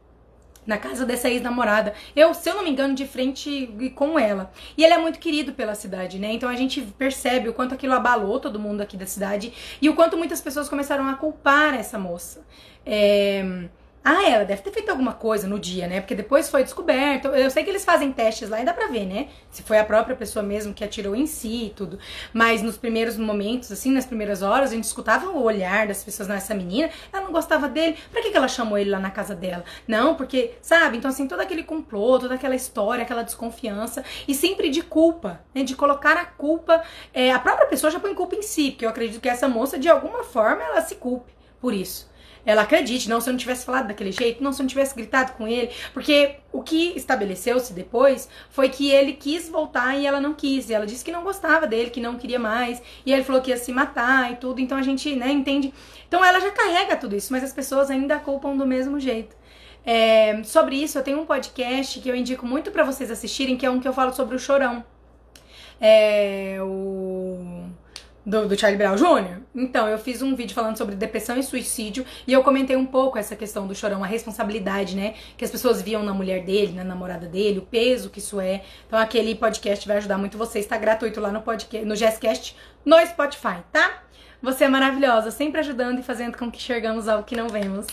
na 0.67 0.79
casa 0.79 1.05
dessa 1.05 1.29
ex-namorada. 1.29 1.95
Eu, 2.15 2.33
se 2.35 2.49
eu 2.49 2.55
não 2.55 2.65
me 2.65 2.71
engano, 2.71 2.95
de 2.95 3.07
frente 3.07 3.69
com 3.95 4.19
ela. 4.19 4.53
E 4.77 4.85
ele 4.85 4.95
é 4.95 4.99
muito 4.99 5.19
querido 5.19 5.53
pela 5.53 5.75
cidade, 5.75 6.19
né? 6.19 6.33
Então 6.33 6.49
a 6.49 6.57
gente 6.57 6.81
percebe 6.81 7.49
o 7.49 7.55
quanto 7.55 7.75
aquilo 7.75 7.95
abalou 7.95 8.39
todo 8.39 8.59
mundo 8.59 8.81
aqui 8.81 8.97
da 8.97 9.07
cidade 9.07 9.53
e 9.81 9.89
o 9.89 9.95
quanto 9.95 10.17
muitas 10.17 10.41
pessoas 10.41 10.69
começaram 10.69 11.09
a 11.09 11.15
culpar 11.15 11.75
essa 11.75 11.99
moça. 11.99 12.45
É 12.85 13.69
ah, 14.05 14.29
ela 14.29 14.45
deve 14.45 14.63
ter 14.63 14.73
feito 14.73 14.91
alguma 14.91 15.13
coisa 15.13 15.47
no 15.47 15.61
dia, 15.61 15.87
né? 15.87 16.01
Porque 16.01 16.15
depois 16.15 16.51
foi 16.51 16.65
descoberto. 16.65 17.29
Eu 17.29 17.49
sei 17.51 17.63
que 17.63 17.71
eles 17.71 17.85
fazem 17.85 18.13
testes 18.13 18.49
lá 18.49 18.61
e 18.61 18.65
dá 18.65 18.75
pra 18.75 18.89
ver, 18.89 19.07
né? 19.07 19.29
Se 19.49 19.63
foi 19.63 19.79
a 19.79 19.85
própria 19.85 20.17
pessoa 20.17 20.43
mesmo 20.43 20.75
que 20.75 20.83
atirou 20.83 21.15
em 21.15 21.27
si 21.27 21.67
e 21.67 21.71
tudo. 21.71 22.01
Mas 22.33 22.63
nos 22.63 22.77
primeiros 22.77 23.17
momentos, 23.17 23.71
assim, 23.71 23.93
nas 23.93 24.05
primeiras 24.05 24.43
horas, 24.43 24.73
a 24.73 24.75
gente 24.75 24.85
escutava 24.85 25.31
o 25.31 25.43
olhar 25.43 25.87
das 25.87 26.03
pessoas 26.03 26.29
nessa 26.29 26.53
menina. 26.53 26.91
Ela 27.13 27.23
não 27.23 27.33
gostava 27.33 27.69
dele. 27.69 27.97
Pra 28.11 28.21
que, 28.21 28.33
que 28.33 28.37
ela 28.37 28.49
chamou 28.49 28.77
ele 28.77 28.91
lá 28.91 28.99
na 28.99 29.11
casa 29.11 29.37
dela? 29.37 29.65
Não, 29.87 30.17
porque, 30.17 30.55
sabe? 30.61 30.97
Então, 30.97 31.09
assim, 31.09 31.29
todo 31.29 31.41
aquele 31.41 31.63
complô, 31.63 32.19
toda 32.19 32.35
aquela 32.35 32.57
história, 32.57 33.03
aquela 33.05 33.23
desconfiança. 33.23 34.05
E 34.27 34.35
sempre 34.35 34.69
de 34.69 34.83
culpa, 34.83 35.41
né? 35.55 35.63
De 35.63 35.77
colocar 35.77 36.17
a 36.17 36.25
culpa. 36.25 36.83
É, 37.15 37.31
a 37.31 37.39
própria 37.39 37.69
pessoa 37.69 37.91
já 37.91 38.01
põe 38.01 38.15
culpa 38.15 38.35
em 38.35 38.43
si, 38.43 38.73
porque 38.73 38.85
eu 38.85 38.91
acredito 38.91 39.21
que 39.21 39.29
essa 39.29 39.47
moça, 39.47 39.79
de 39.79 39.89
alguma 39.89 40.25
forma, 40.25 40.61
ela 40.61 40.81
se 40.81 40.97
culpe 40.97 41.31
por 41.61 41.73
isso 41.73 42.11
ela 42.45 42.63
acredite, 42.63 43.09
não 43.09 43.21
se 43.21 43.29
eu 43.29 43.33
não 43.33 43.39
tivesse 43.39 43.65
falado 43.65 43.89
daquele 43.89 44.11
jeito, 44.11 44.43
não 44.43 44.53
se 44.53 44.61
eu 44.61 44.65
não 44.65 44.69
tivesse 44.69 44.95
gritado 44.95 45.33
com 45.33 45.47
ele, 45.47 45.71
porque 45.93 46.37
o 46.53 46.63
que 46.63 46.93
estabeleceu-se 46.97 47.73
depois 47.73 48.29
foi 48.51 48.69
que 48.69 48.91
ele 48.91 49.13
quis 49.13 49.49
voltar 49.49 49.97
e 49.97 50.07
ela 50.07 50.21
não 50.21 50.35
quis, 50.35 50.69
e 50.69 50.75
ela 50.75 50.87
disse 50.87 51.05
que 51.05 51.13
não 51.13 51.23
gostava 51.23 51.67
dele, 51.67 51.91
que 51.91 52.01
não 52.01 52.17
queria 52.17 52.39
mais, 52.39 52.83
e 53.07 53.13
ele 53.13 53.23
falou 53.23 53.41
que 53.41 53.51
ia 53.51 53.57
se 53.57 53.73
matar 53.73 54.33
e 54.33 54.37
tudo, 54.37 54.61
então 54.61 54.77
a 54.77 54.83
gente, 54.83 55.15
né, 55.15 55.31
entende. 55.31 55.73
Então 56.09 56.25
ela 56.25 56.41
já 56.41 56.51
carrega 56.51 56.97
tudo 56.97 57.15
isso, 57.17 57.33
mas 57.33 57.45
as 57.45 57.53
pessoas 57.53 57.91
ainda 57.91 58.19
culpam 58.19 58.57
do 58.57 58.67
mesmo 58.67 58.99
jeito. 58.99 59.37
É, 59.85 60.43
sobre 60.45 60.77
isso, 60.77 60.99
eu 60.99 61.03
tenho 61.03 61.21
um 61.21 61.27
podcast 61.27 62.01
que 62.01 62.09
eu 62.09 62.15
indico 62.15 62.47
muito 62.47 62.71
para 62.71 62.85
vocês 62.85 63.11
assistirem, 63.11 63.57
que 63.57 63.67
é 63.67 63.71
um 63.71 63.81
que 63.81 63.89
eu 63.89 63.93
falo 63.93 64.13
sobre 64.13 64.37
o 64.37 64.39
chorão. 64.39 64.85
É, 65.81 66.59
o 66.61 67.72
Do, 68.25 68.47
do, 68.47 68.59
Charlie 68.59 68.79
Brown 68.79 68.95
Jr. 68.95 69.41
Então, 69.55 69.89
eu 69.89 69.99
fiz 69.99 70.23
um 70.23 70.37
vídeo 70.37 70.55
falando 70.55 70.79
sobre 70.79 70.95
depressão 70.95 71.37
e 71.37 71.43
suicídio 71.43 72.07
e 72.25 72.33
eu 72.33 72.43
comentei 72.45 72.77
um 72.77 72.87
pouco 72.87 73.19
essa 73.19 73.35
questão 73.35 73.67
do 73.67 73.75
chorão, 73.75 74.05
a 74.05 74.07
responsabilidade, 74.07 74.95
né? 74.95 75.15
Que 75.37 75.45
as 75.45 75.51
pessoas 75.51 75.83
viam 75.83 76.05
na 76.05 76.15
mulher 76.15 76.45
dele, 76.45 76.73
na 76.73 76.85
namorada 76.85 77.27
dele, 77.27 77.59
o 77.59 77.63
peso 77.63 78.11
que 78.11 78.21
isso 78.21 78.41
é. 78.41 78.63
Então, 78.87 78.99
aquele 78.99 79.35
podcast 79.35 79.87
vai 79.89 79.97
ajudar 79.97 80.19
muito 80.19 80.39
você. 80.39 80.61
Está 80.61 80.79
gratuito 80.79 81.21
lá 81.21 81.33
no 81.33 81.43
podcast, 81.43 81.85
no 81.85 81.97
Jesscast, 81.97 82.57
no 82.85 82.97
Spotify, 83.07 83.59
tá? 83.73 84.03
Você 84.41 84.65
é 84.65 84.69
maravilhosa, 84.69 85.31
sempre 85.31 85.61
ajudando 85.61 85.99
e 85.99 86.03
fazendo 86.03 86.37
com 86.37 86.51
que 86.51 86.59
enxergamos 86.59 87.09
algo 87.09 87.25
que 87.25 87.37
não 87.37 87.49
vemos. 87.49 87.87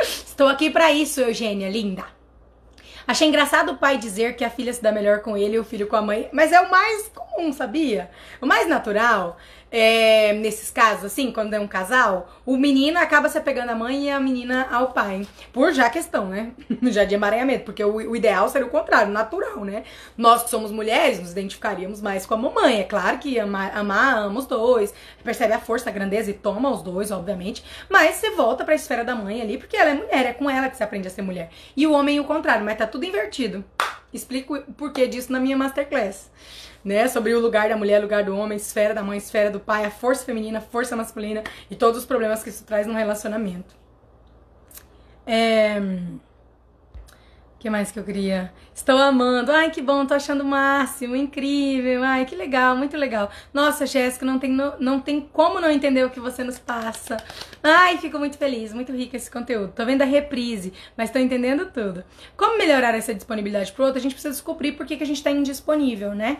Estou 0.00 0.48
aqui 0.48 0.70
para 0.70 0.90
isso, 0.90 1.20
Eugênia, 1.20 1.68
linda. 1.68 2.21
Achei 3.06 3.28
engraçado 3.28 3.72
o 3.72 3.76
pai 3.76 3.98
dizer 3.98 4.36
que 4.36 4.44
a 4.44 4.50
filha 4.50 4.72
se 4.72 4.82
dá 4.82 4.92
melhor 4.92 5.20
com 5.20 5.36
ele 5.36 5.56
e 5.56 5.58
o 5.58 5.64
filho 5.64 5.86
com 5.86 5.96
a 5.96 6.02
mãe, 6.02 6.28
mas 6.32 6.52
é 6.52 6.60
o 6.60 6.70
mais 6.70 7.08
comum, 7.08 7.52
sabia? 7.52 8.10
O 8.40 8.46
mais 8.46 8.68
natural 8.68 9.36
é, 9.72 10.34
nesses 10.34 10.70
casos, 10.70 11.06
assim, 11.06 11.32
quando 11.32 11.54
é 11.54 11.58
um 11.58 11.66
casal, 11.66 12.28
o 12.44 12.58
menino 12.58 12.98
acaba 12.98 13.30
se 13.30 13.38
apegando 13.38 13.70
à 13.70 13.74
mãe 13.74 14.04
e 14.04 14.10
a 14.10 14.20
menina 14.20 14.68
ao 14.70 14.92
pai. 14.92 15.26
Por 15.50 15.72
já 15.72 15.88
questão, 15.88 16.26
né? 16.26 16.52
já 16.92 17.04
de 17.04 17.14
emaranhamento, 17.14 17.64
porque 17.64 17.82
o, 17.82 17.94
o, 17.94 18.14
ideal 18.14 18.50
seria 18.50 18.66
o 18.66 18.70
contrário, 18.70 19.10
natural, 19.10 19.64
né? 19.64 19.84
Nós 20.14 20.42
que 20.42 20.50
somos 20.50 20.70
mulheres 20.70 21.18
nos 21.18 21.32
identificaríamos 21.32 22.02
mais 22.02 22.26
com 22.26 22.34
a 22.34 22.36
mamãe. 22.36 22.80
É 22.80 22.84
claro 22.84 23.16
que 23.18 23.40
amar, 23.40 23.74
amar 23.74 24.18
ama 24.18 24.40
os 24.40 24.46
dois, 24.46 24.92
percebe 25.24 25.54
a 25.54 25.58
força, 25.58 25.88
a 25.88 25.92
grandeza 25.92 26.30
e 26.30 26.34
toma 26.34 26.70
os 26.70 26.82
dois, 26.82 27.10
obviamente. 27.10 27.64
Mas 27.88 28.16
você 28.16 28.30
volta 28.32 28.64
pra 28.66 28.74
esfera 28.74 29.02
da 29.02 29.14
mãe 29.14 29.40
ali, 29.40 29.56
porque 29.56 29.78
ela 29.78 29.90
é 29.90 29.94
mulher, 29.94 30.26
é 30.26 30.32
com 30.34 30.50
ela 30.50 30.68
que 30.68 30.76
você 30.76 30.84
aprende 30.84 31.08
a 31.08 31.10
ser 31.10 31.22
mulher. 31.22 31.48
E 31.74 31.86
o 31.86 31.92
homem 31.92 32.20
o 32.20 32.24
contrário, 32.24 32.62
mas 32.62 32.76
tá 32.76 32.86
tudo 32.86 33.06
invertido. 33.06 33.64
Explico 34.12 34.54
o 34.54 34.72
porquê 34.74 35.06
disso 35.06 35.32
na 35.32 35.40
minha 35.40 35.56
masterclass 35.56 36.30
né? 36.84 37.08
Sobre 37.08 37.34
o 37.34 37.40
lugar 37.40 37.68
da 37.68 37.76
mulher, 37.76 38.00
lugar 38.00 38.24
do 38.24 38.36
homem, 38.36 38.56
esfera 38.56 38.94
da 38.94 39.02
mãe, 39.02 39.18
esfera 39.18 39.50
do 39.50 39.60
pai, 39.60 39.84
a 39.84 39.90
força 39.90 40.24
feminina, 40.24 40.60
força 40.60 40.96
masculina 40.96 41.42
e 41.70 41.76
todos 41.76 41.98
os 41.98 42.06
problemas 42.06 42.42
que 42.42 42.48
isso 42.48 42.64
traz 42.64 42.86
no 42.86 42.94
relacionamento. 42.94 43.74
É... 45.26 45.78
O 47.54 47.62
que 47.62 47.70
mais 47.70 47.92
que 47.92 47.98
eu 48.00 48.02
queria? 48.02 48.52
Estou 48.74 48.98
amando. 48.98 49.52
Ai, 49.52 49.70
que 49.70 49.80
bom, 49.80 50.04
tô 50.04 50.14
achando 50.14 50.40
o 50.40 50.44
máximo, 50.44 51.14
incrível. 51.14 52.02
Ai, 52.02 52.24
que 52.24 52.34
legal, 52.34 52.74
muito 52.74 52.96
legal. 52.96 53.30
Nossa, 53.54 53.86
Jéssica, 53.86 54.26
não 54.26 54.36
tem, 54.36 54.50
no, 54.50 54.72
não 54.80 54.98
tem 54.98 55.20
como 55.20 55.60
não 55.60 55.70
entender 55.70 56.04
o 56.04 56.10
que 56.10 56.18
você 56.18 56.42
nos 56.42 56.58
passa. 56.58 57.18
Ai, 57.62 57.98
fico 57.98 58.18
muito 58.18 58.36
feliz, 58.36 58.72
muito 58.72 58.90
rico 58.90 59.14
esse 59.14 59.30
conteúdo. 59.30 59.72
Tô 59.76 59.84
vendo 59.84 60.02
a 60.02 60.04
reprise, 60.04 60.72
mas 60.96 61.12
tô 61.12 61.20
entendendo 61.20 61.66
tudo. 61.66 62.02
Como 62.36 62.58
melhorar 62.58 62.96
essa 62.96 63.14
disponibilidade 63.14 63.70
pro 63.70 63.84
outro? 63.84 64.00
A 64.00 64.02
gente 64.02 64.14
precisa 64.14 64.34
descobrir 64.34 64.72
por 64.72 64.84
que, 64.84 64.96
que 64.96 65.04
a 65.04 65.06
gente 65.06 65.22
tá 65.22 65.30
indisponível, 65.30 66.16
né? 66.16 66.38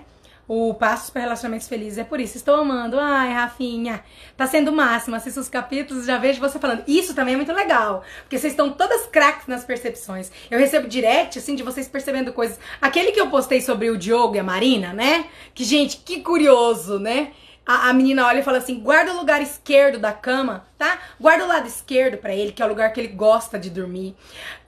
O 0.55 0.75
Passos 0.75 1.09
para 1.09 1.23
Relacionamentos 1.23 1.67
Felizes 1.67 1.97
é 1.97 2.05
por 2.05 2.21
isso. 2.21 2.37
Estou 2.37 2.57
amando. 2.57 3.01
Ai, 3.01 3.33
Rafinha, 3.33 4.05
tá 4.37 4.47
sendo 4.47 4.71
o 4.71 4.75
máximo. 4.75 5.17
Assisto 5.17 5.41
os 5.41 5.49
capítulos 5.49 6.05
já 6.05 6.19
vejo 6.19 6.41
você 6.41 6.59
falando. 6.59 6.85
Isso 6.87 7.15
também 7.15 7.33
é 7.33 7.37
muito 7.39 7.55
legal, 7.55 8.05
porque 8.21 8.39
vocês 8.39 8.53
estão 8.53 8.71
todas 8.71 9.07
craques 9.07 9.47
nas 9.47 9.65
percepções. 9.65 10.31
Eu 10.51 10.59
recebo 10.59 10.87
direct, 10.87 11.39
assim, 11.39 11.55
de 11.55 11.63
vocês 11.63 11.89
percebendo 11.89 12.35
coisas. 12.35 12.61
Aquele 12.83 13.13
que 13.13 13.21
eu 13.21 13.31
postei 13.31 13.63
sobre 13.63 13.89
o 13.89 13.97
Diogo 13.97 14.37
e 14.37 14.41
a 14.41 14.45
Marina, 14.45 14.93
né? 14.93 15.25
Que, 15.55 15.65
gente, 15.65 15.97
que 15.97 16.21
curioso, 16.21 16.99
né? 16.99 17.33
A, 17.65 17.89
a 17.89 17.93
menina 17.95 18.27
olha 18.27 18.41
e 18.41 18.43
fala 18.43 18.59
assim: 18.59 18.79
guarda 18.79 19.15
o 19.15 19.17
lugar 19.17 19.41
esquerdo 19.41 19.99
da 19.99 20.13
cama, 20.13 20.67
tá? 20.77 20.99
Guarda 21.19 21.47
o 21.47 21.49
lado 21.49 21.67
esquerdo 21.67 22.19
para 22.19 22.35
ele, 22.35 22.53
que 22.53 22.63
é 22.63 22.67
o 22.67 22.69
lugar 22.69 22.93
que 22.93 23.01
ele 23.01 23.09
gosta 23.09 23.59
de 23.59 23.71
dormir. 23.71 24.15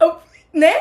Eu, 0.01 0.17
né? 0.51 0.73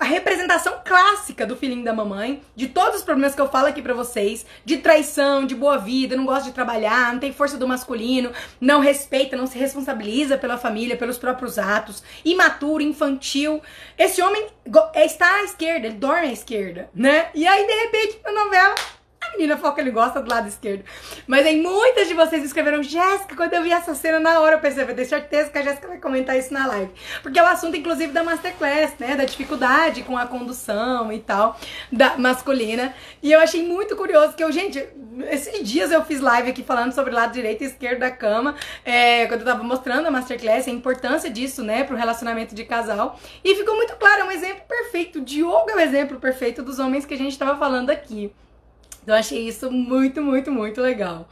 A 0.00 0.04
representação 0.06 0.80
clássica 0.82 1.46
do 1.46 1.54
filhinho 1.54 1.84
da 1.84 1.92
mamãe, 1.92 2.40
de 2.56 2.68
todos 2.68 3.00
os 3.00 3.04
problemas 3.04 3.34
que 3.34 3.40
eu 3.40 3.50
falo 3.50 3.66
aqui 3.66 3.82
para 3.82 3.92
vocês, 3.92 4.46
de 4.64 4.78
traição, 4.78 5.44
de 5.44 5.54
boa 5.54 5.76
vida, 5.76 6.16
não 6.16 6.24
gosta 6.24 6.44
de 6.44 6.54
trabalhar, 6.54 7.12
não 7.12 7.20
tem 7.20 7.34
força 7.34 7.58
do 7.58 7.68
masculino, 7.68 8.32
não 8.58 8.80
respeita, 8.80 9.36
não 9.36 9.46
se 9.46 9.58
responsabiliza 9.58 10.38
pela 10.38 10.56
família, 10.56 10.96
pelos 10.96 11.18
próprios 11.18 11.58
atos, 11.58 12.02
imaturo, 12.24 12.82
infantil. 12.82 13.60
Esse 13.98 14.22
homem 14.22 14.46
está 14.94 15.34
à 15.34 15.44
esquerda, 15.44 15.86
ele 15.86 15.96
dorme 15.96 16.28
à 16.28 16.32
esquerda, 16.32 16.88
né? 16.94 17.28
E 17.34 17.46
aí, 17.46 17.66
de 17.66 17.74
repente, 17.74 18.20
na 18.24 18.32
novela, 18.32 18.74
a 19.20 19.32
menina 19.32 19.56
falou 19.56 19.74
que 19.74 19.80
ele 19.80 19.90
gosta 19.90 20.20
do 20.20 20.30
lado 20.30 20.48
esquerdo. 20.48 20.84
Mas 21.26 21.46
aí 21.46 21.60
muitas 21.60 22.08
de 22.08 22.14
vocês 22.14 22.42
escreveram, 22.42 22.82
Jéssica, 22.82 23.36
quando 23.36 23.52
eu 23.52 23.62
vi 23.62 23.70
essa 23.70 23.94
cena 23.94 24.18
na 24.18 24.40
hora 24.40 24.56
eu 24.56 24.60
pensei, 24.60 24.84
vou 24.84 24.94
ter 24.94 25.04
certeza 25.04 25.50
que 25.50 25.58
a 25.58 25.62
Jéssica 25.62 25.88
vai 25.88 25.98
comentar 25.98 26.36
isso 26.38 26.52
na 26.52 26.66
live. 26.66 26.90
Porque 27.22 27.38
é 27.38 27.42
o 27.42 27.46
assunto, 27.46 27.76
inclusive, 27.76 28.12
da 28.12 28.24
Masterclass, 28.24 28.94
né? 28.98 29.16
Da 29.16 29.24
dificuldade 29.24 30.02
com 30.02 30.16
a 30.16 30.26
condução 30.26 31.12
e 31.12 31.18
tal, 31.18 31.58
da 31.92 32.16
masculina. 32.16 32.94
E 33.22 33.30
eu 33.30 33.40
achei 33.40 33.66
muito 33.66 33.94
curioso 33.94 34.34
que 34.34 34.42
eu, 34.42 34.50
gente, 34.50 34.82
esses 35.30 35.68
dias 35.68 35.92
eu 35.92 36.02
fiz 36.04 36.20
live 36.20 36.50
aqui 36.50 36.62
falando 36.62 36.92
sobre 36.92 37.12
o 37.12 37.14
lado 37.14 37.32
direito 37.32 37.62
e 37.62 37.66
esquerdo 37.66 38.00
da 38.00 38.10
cama, 38.10 38.54
é, 38.84 39.26
quando 39.26 39.40
eu 39.40 39.46
tava 39.46 39.62
mostrando 39.62 40.06
a 40.06 40.10
Masterclass, 40.10 40.66
a 40.66 40.70
importância 40.70 41.30
disso, 41.30 41.62
né, 41.62 41.84
pro 41.84 41.96
relacionamento 41.96 42.54
de 42.54 42.64
casal. 42.64 43.18
E 43.44 43.54
ficou 43.54 43.76
muito 43.76 43.94
claro, 43.96 44.22
é 44.22 44.24
um 44.24 44.30
exemplo 44.30 44.62
perfeito. 44.66 45.18
O 45.18 45.22
Diogo 45.22 45.70
é 45.70 45.74
o 45.74 45.80
exemplo 45.80 46.18
perfeito 46.18 46.62
dos 46.62 46.78
homens 46.78 47.04
que 47.04 47.14
a 47.14 47.18
gente 47.18 47.38
tava 47.38 47.56
falando 47.56 47.90
aqui. 47.90 48.32
Então 49.02 49.14
achei 49.14 49.48
isso 49.48 49.70
muito, 49.70 50.22
muito, 50.22 50.52
muito 50.52 50.80
legal. 50.80 51.28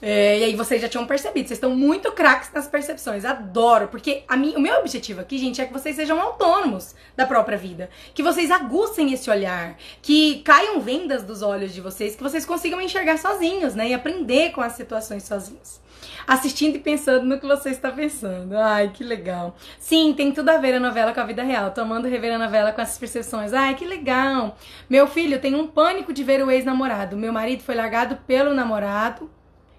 É, 0.00 0.38
e 0.38 0.44
aí 0.44 0.56
vocês 0.56 0.80
já 0.80 0.88
tinham 0.88 1.06
percebido, 1.06 1.48
vocês 1.48 1.56
estão 1.56 1.74
muito 1.74 2.12
craques 2.12 2.50
nas 2.52 2.68
percepções. 2.68 3.24
Adoro, 3.24 3.88
porque 3.88 4.24
mim, 4.36 4.54
o 4.56 4.60
meu 4.60 4.78
objetivo 4.80 5.20
aqui, 5.20 5.38
gente, 5.38 5.60
é 5.60 5.66
que 5.66 5.72
vocês 5.72 5.96
sejam 5.96 6.20
autônomos 6.20 6.94
da 7.16 7.26
própria 7.26 7.56
vida. 7.56 7.88
Que 8.14 8.22
vocês 8.22 8.50
aguçem 8.50 9.12
esse 9.12 9.30
olhar, 9.30 9.76
que 10.02 10.42
caiam 10.42 10.80
vendas 10.80 11.22
dos 11.22 11.42
olhos 11.42 11.72
de 11.72 11.80
vocês, 11.80 12.14
que 12.14 12.22
vocês 12.22 12.44
consigam 12.44 12.80
enxergar 12.80 13.18
sozinhos, 13.18 13.74
né? 13.74 13.88
E 13.88 13.94
aprender 13.94 14.52
com 14.52 14.60
as 14.60 14.72
situações 14.72 15.22
sozinhos 15.22 15.80
assistindo 16.26 16.76
e 16.76 16.80
pensando 16.80 17.24
no 17.24 17.38
que 17.38 17.46
você 17.46 17.70
está 17.70 17.90
pensando. 17.90 18.56
Ai, 18.56 18.90
que 18.92 19.04
legal. 19.04 19.56
Sim, 19.78 20.12
tem 20.14 20.32
tudo 20.32 20.48
a 20.48 20.58
ver 20.58 20.74
a 20.74 20.80
novela 20.80 21.12
com 21.12 21.20
a 21.20 21.24
vida 21.24 21.42
real. 21.42 21.70
Tô 21.70 21.82
amando 21.82 22.08
rever 22.08 22.34
a 22.34 22.38
novela 22.38 22.72
com 22.72 22.80
essas 22.80 22.98
percepções. 22.98 23.52
Ai, 23.52 23.74
que 23.74 23.84
legal. 23.84 24.56
Meu 24.90 25.06
filho 25.06 25.40
tem 25.40 25.54
um 25.54 25.66
pânico 25.66 26.12
de 26.12 26.24
ver 26.24 26.42
o 26.44 26.50
ex-namorado. 26.50 27.16
Meu 27.16 27.32
marido 27.32 27.62
foi 27.62 27.74
largado 27.74 28.16
pelo 28.26 28.52
namorado, 28.52 29.30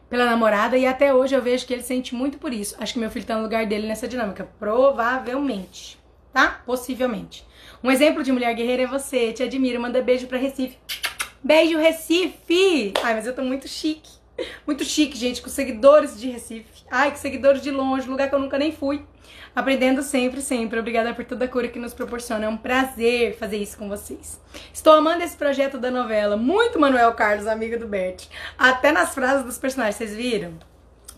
pela 0.09 0.25
namorada, 0.25 0.77
e 0.77 0.85
até 0.85 1.13
hoje 1.13 1.35
eu 1.35 1.41
vejo 1.41 1.65
que 1.65 1.73
ele 1.73 1.83
sente 1.83 2.15
muito 2.15 2.37
por 2.37 2.53
isso. 2.53 2.75
Acho 2.79 2.93
que 2.93 2.99
meu 2.99 3.09
filho 3.09 3.25
tá 3.25 3.35
no 3.35 3.43
lugar 3.43 3.65
dele 3.65 3.87
nessa 3.87 4.07
dinâmica. 4.07 4.47
Provavelmente. 4.59 5.99
Tá? 6.33 6.61
Possivelmente. 6.65 7.45
Um 7.83 7.91
exemplo 7.91 8.23
de 8.23 8.31
mulher 8.31 8.53
guerreira 8.53 8.83
é 8.83 8.87
você. 8.87 9.33
Te 9.33 9.43
admiro. 9.43 9.81
Manda 9.81 10.01
beijo 10.01 10.27
pra 10.27 10.37
Recife. 10.37 10.77
Beijo, 11.43 11.77
Recife! 11.77 12.93
Ai, 13.03 13.13
mas 13.13 13.27
eu 13.27 13.35
tô 13.35 13.41
muito 13.41 13.67
chique. 13.67 14.11
Muito 14.65 14.83
chique, 14.83 15.17
gente, 15.17 15.41
com 15.41 15.49
seguidores 15.49 16.19
de 16.19 16.29
Recife. 16.29 16.83
Ai, 16.89 17.11
que 17.11 17.19
seguidores 17.19 17.61
de 17.61 17.71
longe, 17.71 18.07
lugar 18.07 18.29
que 18.29 18.35
eu 18.35 18.39
nunca 18.39 18.57
nem 18.57 18.71
fui. 18.71 19.03
Aprendendo 19.55 20.01
sempre, 20.01 20.41
sempre. 20.41 20.79
Obrigada 20.79 21.13
por 21.13 21.25
toda 21.25 21.45
a 21.45 21.47
cura 21.47 21.67
que 21.67 21.79
nos 21.79 21.93
proporciona. 21.93 22.45
É 22.45 22.49
um 22.49 22.57
prazer 22.57 23.37
fazer 23.37 23.57
isso 23.57 23.77
com 23.77 23.89
vocês. 23.89 24.39
Estou 24.73 24.93
amando 24.93 25.23
esse 25.23 25.35
projeto 25.35 25.77
da 25.77 25.89
novela. 25.89 26.37
Muito 26.37 26.79
Manuel 26.79 27.13
Carlos, 27.13 27.47
amiga 27.47 27.77
do 27.77 27.87
Bert. 27.87 28.27
Até 28.57 28.91
nas 28.91 29.13
frases 29.13 29.45
dos 29.45 29.57
personagens, 29.57 29.95
vocês 29.95 30.15
viram? 30.15 30.57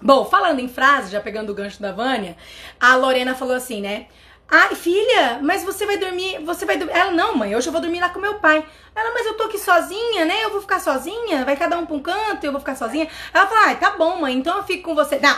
Bom, 0.01 0.23
falando 0.25 0.59
em 0.59 0.69
frases, 0.69 1.11
já 1.11 1.19
pegando 1.19 1.51
o 1.51 1.55
gancho 1.55 1.81
da 1.81 1.91
Vânia, 1.91 2.37
a 2.79 2.95
Lorena 2.95 3.35
falou 3.35 3.55
assim, 3.55 3.81
né? 3.81 4.07
Ai, 4.51 4.73
filha, 4.73 5.39
mas 5.43 5.63
você 5.63 5.85
vai 5.85 5.97
dormir, 5.97 6.39
você 6.43 6.65
vai 6.65 6.77
dormir. 6.77 6.93
Ela, 6.93 7.11
não, 7.11 7.35
mãe, 7.35 7.55
hoje 7.55 7.67
eu 7.67 7.71
vou 7.71 7.81
dormir 7.81 7.99
lá 7.99 8.09
com 8.09 8.19
meu 8.19 8.39
pai. 8.39 8.65
Ela, 8.95 9.13
mas 9.13 9.25
eu 9.25 9.35
tô 9.35 9.43
aqui 9.43 9.59
sozinha, 9.59 10.25
né? 10.25 10.43
Eu 10.43 10.49
vou 10.49 10.61
ficar 10.61 10.79
sozinha? 10.79 11.45
Vai 11.45 11.55
cada 11.55 11.77
um 11.77 11.85
pra 11.85 11.95
um 11.95 11.99
canto, 11.99 12.43
eu 12.43 12.51
vou 12.51 12.59
ficar 12.59 12.75
sozinha. 12.75 13.07
Ela 13.31 13.45
fala, 13.45 13.67
ai, 13.67 13.79
tá 13.79 13.91
bom, 13.91 14.15
mãe, 14.15 14.35
então 14.35 14.57
eu 14.57 14.63
fico 14.63 14.89
com 14.89 14.95
você. 14.95 15.19
Não, 15.19 15.37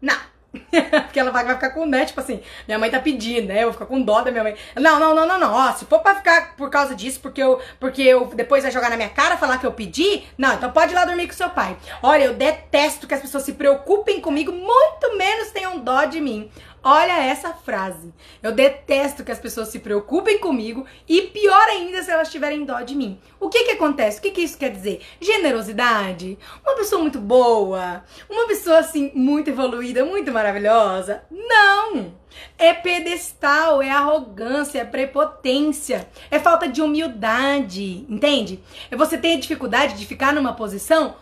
não. 0.00 0.31
Porque 1.04 1.18
ela 1.18 1.30
vai, 1.30 1.44
vai 1.44 1.54
ficar 1.54 1.70
com, 1.70 1.86
né? 1.86 2.04
Tipo 2.04 2.20
assim, 2.20 2.40
minha 2.66 2.78
mãe 2.78 2.90
tá 2.90 3.00
pedindo, 3.00 3.48
né? 3.48 3.60
Eu 3.60 3.64
vou 3.64 3.72
ficar 3.72 3.86
com 3.86 4.00
dó 4.02 4.20
da 4.20 4.30
minha 4.30 4.42
mãe. 4.42 4.54
Não, 4.76 5.00
não, 5.00 5.14
não, 5.14 5.26
não, 5.26 5.38
não. 5.38 5.52
Ó, 5.52 5.72
se 5.72 5.86
for 5.86 6.00
pra 6.00 6.14
ficar 6.14 6.54
por 6.56 6.68
causa 6.68 6.94
disso, 6.94 7.20
porque 7.20 7.42
eu, 7.42 7.60
porque 7.80 8.02
eu 8.02 8.26
depois 8.26 8.62
vai 8.62 8.72
jogar 8.72 8.90
na 8.90 8.96
minha 8.96 9.08
cara, 9.08 9.36
falar 9.36 9.58
que 9.58 9.66
eu 9.66 9.72
pedi, 9.72 10.24
não, 10.36 10.54
então 10.54 10.70
pode 10.70 10.92
ir 10.92 10.94
lá 10.94 11.04
dormir 11.04 11.26
com 11.26 11.32
seu 11.32 11.50
pai. 11.50 11.76
Olha, 12.02 12.24
eu 12.24 12.34
detesto 12.34 13.06
que 13.06 13.14
as 13.14 13.20
pessoas 13.20 13.44
se 13.44 13.54
preocupem 13.54 14.20
comigo, 14.20 14.52
muito 14.52 15.16
menos 15.16 15.50
tenham 15.50 15.78
dó 15.78 16.04
de 16.04 16.20
mim. 16.20 16.50
Olha 16.84 17.24
essa 17.24 17.52
frase. 17.52 18.12
Eu 18.42 18.50
detesto 18.50 19.22
que 19.22 19.30
as 19.30 19.38
pessoas 19.38 19.68
se 19.68 19.78
preocupem 19.78 20.40
comigo 20.40 20.84
e 21.08 21.22
pior 21.22 21.68
ainda 21.68 22.02
se 22.02 22.10
elas 22.10 22.30
tiverem 22.30 22.64
dó 22.64 22.80
de 22.80 22.96
mim. 22.96 23.20
O 23.38 23.48
que 23.48 23.62
que 23.62 23.70
acontece? 23.70 24.18
O 24.18 24.22
que 24.22 24.32
que 24.32 24.40
isso 24.40 24.58
quer 24.58 24.70
dizer? 24.70 25.00
Generosidade? 25.20 26.36
Uma 26.64 26.74
pessoa 26.74 27.00
muito 27.00 27.20
boa? 27.20 28.02
Uma 28.28 28.48
pessoa 28.48 28.78
assim 28.78 29.12
muito 29.14 29.48
evoluída, 29.48 30.04
muito 30.04 30.32
maravilhosa? 30.32 31.22
Não! 31.30 32.14
É 32.58 32.74
pedestal, 32.74 33.80
é 33.80 33.90
arrogância, 33.90 34.80
é 34.80 34.84
prepotência, 34.84 36.08
é 36.30 36.40
falta 36.40 36.66
de 36.66 36.82
humildade, 36.82 38.06
entende? 38.08 38.58
É 38.90 38.96
você 38.96 39.16
ter 39.16 39.36
dificuldade 39.36 39.94
de 39.94 40.06
ficar 40.06 40.32
numa 40.32 40.54
posição 40.54 41.14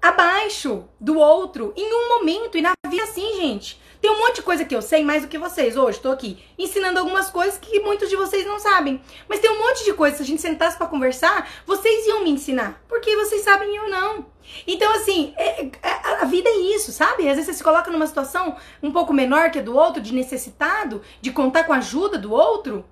abaixo 0.00 0.84
do 1.00 1.18
outro 1.18 1.72
em 1.76 1.92
um 1.92 2.18
momento. 2.18 2.56
E 2.56 2.62
na 2.62 2.72
vida 2.88 3.02
assim, 3.04 3.36
gente. 3.36 3.80
Tem 4.00 4.10
um 4.10 4.18
monte 4.18 4.36
de 4.36 4.42
coisa 4.42 4.64
que 4.64 4.76
eu 4.76 4.82
sei 4.82 5.02
mais 5.02 5.22
do 5.22 5.28
que 5.28 5.38
vocês. 5.38 5.76
Hoje 5.76 5.96
estou 5.96 6.12
aqui 6.12 6.38
ensinando 6.58 6.98
algumas 6.98 7.30
coisas 7.30 7.58
que 7.58 7.80
muitos 7.80 8.08
de 8.08 8.16
vocês 8.16 8.46
não 8.46 8.58
sabem. 8.58 9.00
Mas 9.28 9.40
tem 9.40 9.50
um 9.50 9.58
monte 9.58 9.84
de 9.84 9.94
coisas, 9.94 10.18
se 10.18 10.22
a 10.22 10.26
gente 10.26 10.40
sentasse 10.40 10.76
para 10.76 10.86
conversar, 10.86 11.48
vocês 11.66 12.06
iam 12.06 12.22
me 12.22 12.30
ensinar. 12.30 12.82
Porque 12.88 13.16
vocês 13.16 13.42
sabem 13.42 13.72
e 13.72 13.76
eu 13.76 13.88
não. 13.88 14.26
Então, 14.66 14.92
assim, 14.94 15.34
é, 15.36 15.64
é, 15.64 16.20
a 16.20 16.24
vida 16.24 16.48
é 16.48 16.56
isso, 16.56 16.92
sabe? 16.92 17.28
Às 17.28 17.36
vezes 17.36 17.46
você 17.46 17.54
se 17.54 17.64
coloca 17.64 17.90
numa 17.90 18.06
situação 18.06 18.56
um 18.82 18.92
pouco 18.92 19.12
menor 19.12 19.50
que 19.50 19.58
a 19.58 19.62
do 19.62 19.74
outro, 19.74 20.00
de 20.00 20.14
necessitado, 20.14 21.02
de 21.20 21.32
contar 21.32 21.64
com 21.64 21.72
a 21.72 21.78
ajuda 21.78 22.18
do 22.18 22.32
outro 22.32 22.84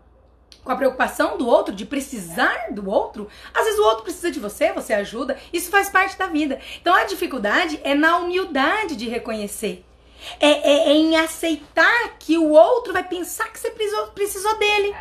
com 0.64 0.72
a 0.72 0.76
preocupação 0.76 1.36
do 1.36 1.46
outro, 1.46 1.74
de 1.74 1.84
precisar 1.84 2.68
do 2.70 2.88
outro. 2.88 3.28
Às 3.52 3.64
vezes 3.64 3.78
o 3.78 3.84
outro 3.84 4.04
precisa 4.04 4.30
de 4.30 4.40
você, 4.40 4.72
você 4.72 4.94
ajuda. 4.94 5.38
Isso 5.52 5.70
faz 5.70 5.90
parte 5.90 6.16
da 6.16 6.26
vida. 6.26 6.58
Então 6.80 6.94
a 6.94 7.04
dificuldade 7.04 7.78
é 7.84 7.94
na 7.94 8.16
humildade 8.16 8.96
de 8.96 9.08
reconhecer. 9.08 9.84
É, 10.40 10.48
é, 10.48 10.88
é 10.88 10.92
em 10.92 11.16
aceitar 11.16 12.16
que 12.18 12.38
o 12.38 12.50
outro 12.50 12.92
vai 12.92 13.04
pensar 13.04 13.52
que 13.52 13.60
você 13.60 13.70
precisou, 13.70 14.06
precisou 14.08 14.58
dele. 14.58 14.94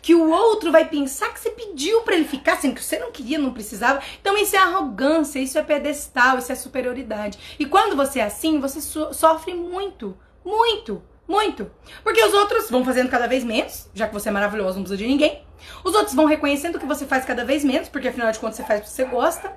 Que 0.00 0.14
o 0.14 0.30
outro 0.30 0.70
vai 0.70 0.88
pensar 0.88 1.34
que 1.34 1.40
você 1.40 1.50
pediu 1.50 2.02
para 2.02 2.14
ele 2.14 2.28
ficar, 2.28 2.56
sendo 2.56 2.76
que 2.76 2.84
você 2.84 2.96
não 2.96 3.10
queria, 3.10 3.38
não 3.38 3.52
precisava. 3.52 4.00
Então 4.20 4.38
isso 4.38 4.54
é 4.54 4.58
arrogância, 4.60 5.40
isso 5.40 5.58
é 5.58 5.62
pedestal, 5.64 6.38
isso 6.38 6.52
é 6.52 6.54
superioridade. 6.54 7.56
E 7.58 7.66
quando 7.66 7.96
você 7.96 8.20
é 8.20 8.24
assim, 8.24 8.60
você 8.60 8.80
so 8.80 9.12
sofre 9.12 9.52
muito, 9.52 10.16
muito. 10.44 11.02
Muito. 11.26 11.70
Porque 12.02 12.22
os 12.22 12.34
outros 12.34 12.70
vão 12.70 12.84
fazendo 12.84 13.08
cada 13.08 13.26
vez 13.26 13.42
menos, 13.42 13.88
já 13.94 14.06
que 14.06 14.12
você 14.12 14.28
é 14.28 14.32
maravilhoso, 14.32 14.76
não 14.76 14.82
precisa 14.82 14.98
de 14.98 15.06
ninguém. 15.06 15.42
Os 15.82 15.94
outros 15.94 16.14
vão 16.14 16.26
reconhecendo 16.26 16.78
que 16.78 16.84
você 16.84 17.06
faz 17.06 17.24
cada 17.24 17.44
vez 17.44 17.64
menos, 17.64 17.88
porque 17.88 18.08
afinal 18.08 18.30
de 18.30 18.38
contas 18.38 18.56
você 18.56 18.64
faz 18.64 18.80
o 18.80 18.82
que 18.82 18.90
você 18.90 19.04
gosta. 19.04 19.52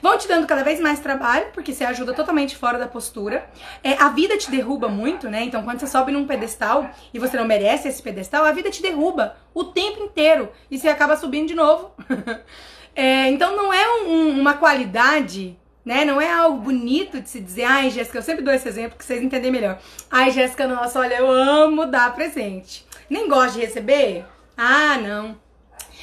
Vão 0.00 0.16
te 0.16 0.26
dando 0.26 0.46
cada 0.46 0.64
vez 0.64 0.80
mais 0.80 0.98
trabalho, 0.98 1.48
porque 1.52 1.74
você 1.74 1.84
ajuda 1.84 2.14
totalmente 2.14 2.56
fora 2.56 2.78
da 2.78 2.86
postura. 2.86 3.46
É, 3.84 3.94
a 3.94 4.08
vida 4.08 4.38
te 4.38 4.50
derruba 4.50 4.88
muito, 4.88 5.28
né? 5.28 5.44
Então 5.44 5.62
quando 5.62 5.80
você 5.80 5.86
sobe 5.86 6.10
num 6.10 6.26
pedestal 6.26 6.90
e 7.12 7.18
você 7.18 7.36
não 7.36 7.44
merece 7.44 7.88
esse 7.88 8.02
pedestal, 8.02 8.44
a 8.44 8.52
vida 8.52 8.70
te 8.70 8.80
derruba 8.80 9.36
o 9.52 9.64
tempo 9.64 10.02
inteiro. 10.02 10.50
E 10.70 10.78
você 10.78 10.88
acaba 10.88 11.16
subindo 11.16 11.48
de 11.48 11.54
novo. 11.54 11.92
é, 12.96 13.28
então 13.28 13.54
não 13.54 13.72
é 13.72 14.02
um, 14.04 14.40
uma 14.40 14.54
qualidade 14.54 15.59
né? 15.84 16.04
Não 16.04 16.20
é 16.20 16.32
algo 16.32 16.58
bonito 16.58 17.20
de 17.20 17.28
se 17.28 17.40
dizer, 17.40 17.64
ai, 17.64 17.90
Jéssica, 17.90 18.18
eu 18.18 18.22
sempre 18.22 18.44
dou 18.44 18.52
esse 18.52 18.68
exemplo 18.68 18.98
que 18.98 19.04
vocês 19.04 19.22
entendem 19.22 19.50
melhor. 19.50 19.78
Ai, 20.10 20.30
Jéssica, 20.30 20.66
nossa, 20.66 20.98
olha, 20.98 21.14
eu 21.14 21.30
amo 21.30 21.86
dar 21.86 22.14
presente. 22.14 22.86
Nem 23.08 23.28
gosto 23.28 23.54
de 23.54 23.60
receber? 23.60 24.24
Ah, 24.56 24.98
não. 24.98 25.36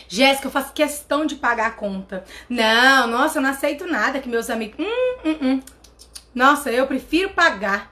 Jéssica, 0.07 0.47
eu 0.47 0.51
faço 0.51 0.73
questão 0.73 1.25
de 1.25 1.35
pagar 1.35 1.67
a 1.67 1.71
conta. 1.71 2.23
Não, 2.49 3.07
nossa, 3.07 3.37
eu 3.37 3.41
não 3.41 3.49
aceito 3.49 3.85
nada 3.85 4.19
que 4.19 4.29
meus 4.29 4.49
amigos. 4.49 4.77
Hum, 4.79 5.17
hum, 5.25 5.37
hum. 5.41 5.61
Nossa, 6.33 6.71
eu 6.71 6.87
prefiro 6.87 7.29
pagar. 7.31 7.91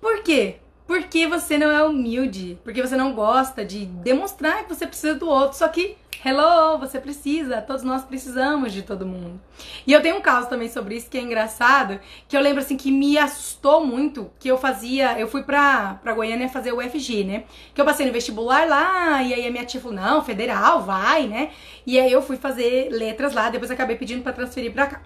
Por 0.00 0.22
quê? 0.22 0.56
Porque 0.88 1.26
você 1.26 1.58
não 1.58 1.70
é 1.70 1.84
humilde. 1.84 2.58
Porque 2.64 2.80
você 2.80 2.96
não 2.96 3.12
gosta 3.12 3.62
de 3.64 3.84
demonstrar 3.84 4.64
que 4.64 4.74
você 4.74 4.86
precisa 4.86 5.14
do 5.14 5.28
outro. 5.28 5.56
Só 5.56 5.68
que 5.68 5.96
Hello, 6.24 6.76
você 6.78 6.98
precisa, 6.98 7.62
todos 7.62 7.84
nós 7.84 8.02
precisamos 8.02 8.72
de 8.72 8.82
todo 8.82 9.06
mundo. 9.06 9.40
E 9.86 9.92
eu 9.92 10.02
tenho 10.02 10.16
um 10.16 10.20
caso 10.20 10.48
também 10.48 10.68
sobre 10.68 10.96
isso 10.96 11.08
que 11.08 11.16
é 11.16 11.20
engraçado, 11.20 12.00
que 12.26 12.36
eu 12.36 12.40
lembro 12.40 12.60
assim 12.60 12.76
que 12.76 12.90
me 12.90 13.16
assustou 13.16 13.86
muito, 13.86 14.28
que 14.40 14.48
eu 14.48 14.58
fazia, 14.58 15.16
eu 15.16 15.28
fui 15.28 15.44
pra, 15.44 15.94
pra 16.02 16.12
Goiânia 16.12 16.48
fazer 16.48 16.72
o 16.72 16.78
UFG, 16.78 17.22
né? 17.22 17.44
Que 17.72 17.80
eu 17.80 17.84
passei 17.84 18.04
no 18.04 18.12
vestibular 18.12 18.66
lá, 18.66 19.22
e 19.22 19.32
aí 19.32 19.46
a 19.46 19.50
minha 19.52 19.64
tia 19.64 19.80
falou, 19.80 19.96
não, 19.96 20.24
federal, 20.24 20.82
vai, 20.82 21.28
né? 21.28 21.52
E 21.86 22.00
aí 22.00 22.10
eu 22.10 22.20
fui 22.20 22.36
fazer 22.36 22.88
letras 22.90 23.32
lá, 23.32 23.48
depois 23.48 23.70
acabei 23.70 23.94
pedindo 23.94 24.24
para 24.24 24.32
transferir 24.32 24.72
pra 24.72 24.88
cá. 24.88 25.02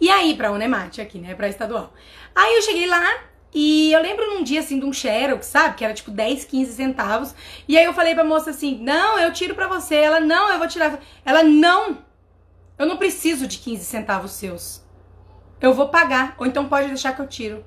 E 0.00 0.10
aí, 0.10 0.34
pra 0.34 0.50
Unemate 0.50 1.00
aqui, 1.00 1.18
né, 1.18 1.36
pra 1.36 1.48
estadual. 1.48 1.94
Aí 2.34 2.56
eu 2.56 2.62
cheguei 2.62 2.88
lá, 2.88 3.29
e 3.52 3.92
eu 3.92 4.00
lembro 4.00 4.26
num 4.26 4.42
dia 4.42 4.60
assim 4.60 4.78
de 4.78 4.86
um 4.86 4.92
Xerox, 4.92 5.46
sabe? 5.46 5.76
Que 5.76 5.84
era 5.84 5.92
tipo 5.92 6.10
10, 6.10 6.44
15 6.44 6.72
centavos. 6.72 7.34
E 7.66 7.76
aí 7.76 7.84
eu 7.84 7.92
falei 7.92 8.14
pra 8.14 8.22
moça 8.22 8.50
assim: 8.50 8.78
Não, 8.80 9.18
eu 9.18 9.32
tiro 9.32 9.54
pra 9.54 9.66
você. 9.66 9.96
Ela, 9.96 10.20
não, 10.20 10.52
eu 10.52 10.58
vou 10.58 10.68
tirar. 10.68 11.00
Ela, 11.24 11.42
não, 11.42 11.98
eu 12.78 12.86
não 12.86 12.96
preciso 12.96 13.46
de 13.46 13.58
15 13.58 13.84
centavos 13.84 14.32
seus. 14.32 14.84
Eu 15.60 15.74
vou 15.74 15.88
pagar. 15.88 16.36
Ou 16.38 16.46
então 16.46 16.68
pode 16.68 16.88
deixar 16.88 17.14
que 17.14 17.20
eu 17.20 17.26
tiro. 17.26 17.64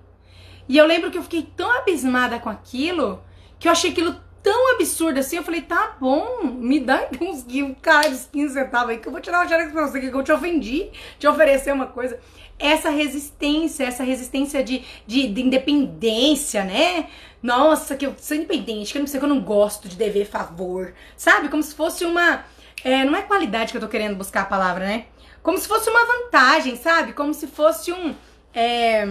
E 0.69 0.77
eu 0.77 0.86
lembro 0.86 1.11
que 1.11 1.17
eu 1.17 1.23
fiquei 1.23 1.43
tão 1.43 1.69
abismada 1.69 2.39
com 2.39 2.49
aquilo 2.49 3.21
que 3.59 3.67
eu 3.67 3.71
achei 3.71 3.91
aquilo 3.91 4.15
tão 4.41 4.73
absurdo 4.73 5.19
assim. 5.19 5.36
Eu 5.36 5.43
falei: 5.43 5.63
Tá 5.63 5.97
bom, 5.99 6.45
me 6.45 6.79
dá 6.79 7.09
uns 7.19 7.45
caros 7.81 8.29
15 8.31 8.53
centavos 8.53 8.91
aí 8.91 8.99
que 8.99 9.07
eu 9.09 9.11
vou 9.11 9.19
tirar 9.19 9.45
o 9.45 9.49
Xerox 9.49 9.73
pra 9.73 9.88
você, 9.88 9.99
que 9.99 10.07
eu 10.07 10.23
te 10.23 10.31
ofendi, 10.31 10.91
te 11.19 11.27
oferecer 11.27 11.73
uma 11.73 11.88
coisa 11.88 12.17
essa 12.58 12.89
resistência, 12.89 13.84
essa 13.86 14.04
resistência 14.04 14.64
de, 14.64 14.84
de, 15.06 15.28
de 15.28 15.41
independência, 15.41 16.64
né? 16.64 17.08
Nossa, 17.41 17.95
que 17.95 18.06
eu 18.06 18.16
sou 18.18 18.38
independente, 18.38 18.91
que 18.91 18.97
eu 18.97 19.01
não 19.01 19.08
sei 19.08 19.20
que 19.20 19.26
eu 19.26 19.30
não 19.30 19.41
gosto 19.41 19.89
de 19.89 19.95
dever 19.95 20.26
favor, 20.26 20.93
sabe? 21.18 21.49
Como 21.49 21.62
se 21.62 21.76
fosse 21.76 22.06
uma. 22.06 22.45
É, 22.84 23.04
não 23.04 23.16
é 23.16 23.22
qualidade 23.22 23.72
que 23.72 23.78
eu 23.78 23.82
tô 23.82 23.88
querendo 23.88 24.16
buscar 24.16 24.41
a 24.41 24.45
palavra, 24.45 24.86
né? 24.86 25.06
Como 25.41 25.58
se 25.58 25.68
fosse 25.68 25.89
uma 25.89 26.06
vantagem, 26.06 26.78
sabe? 26.78 27.12
Como 27.12 27.34
se 27.34 27.47
fosse 27.47 27.91
um. 27.91 28.16
É, 28.54 29.06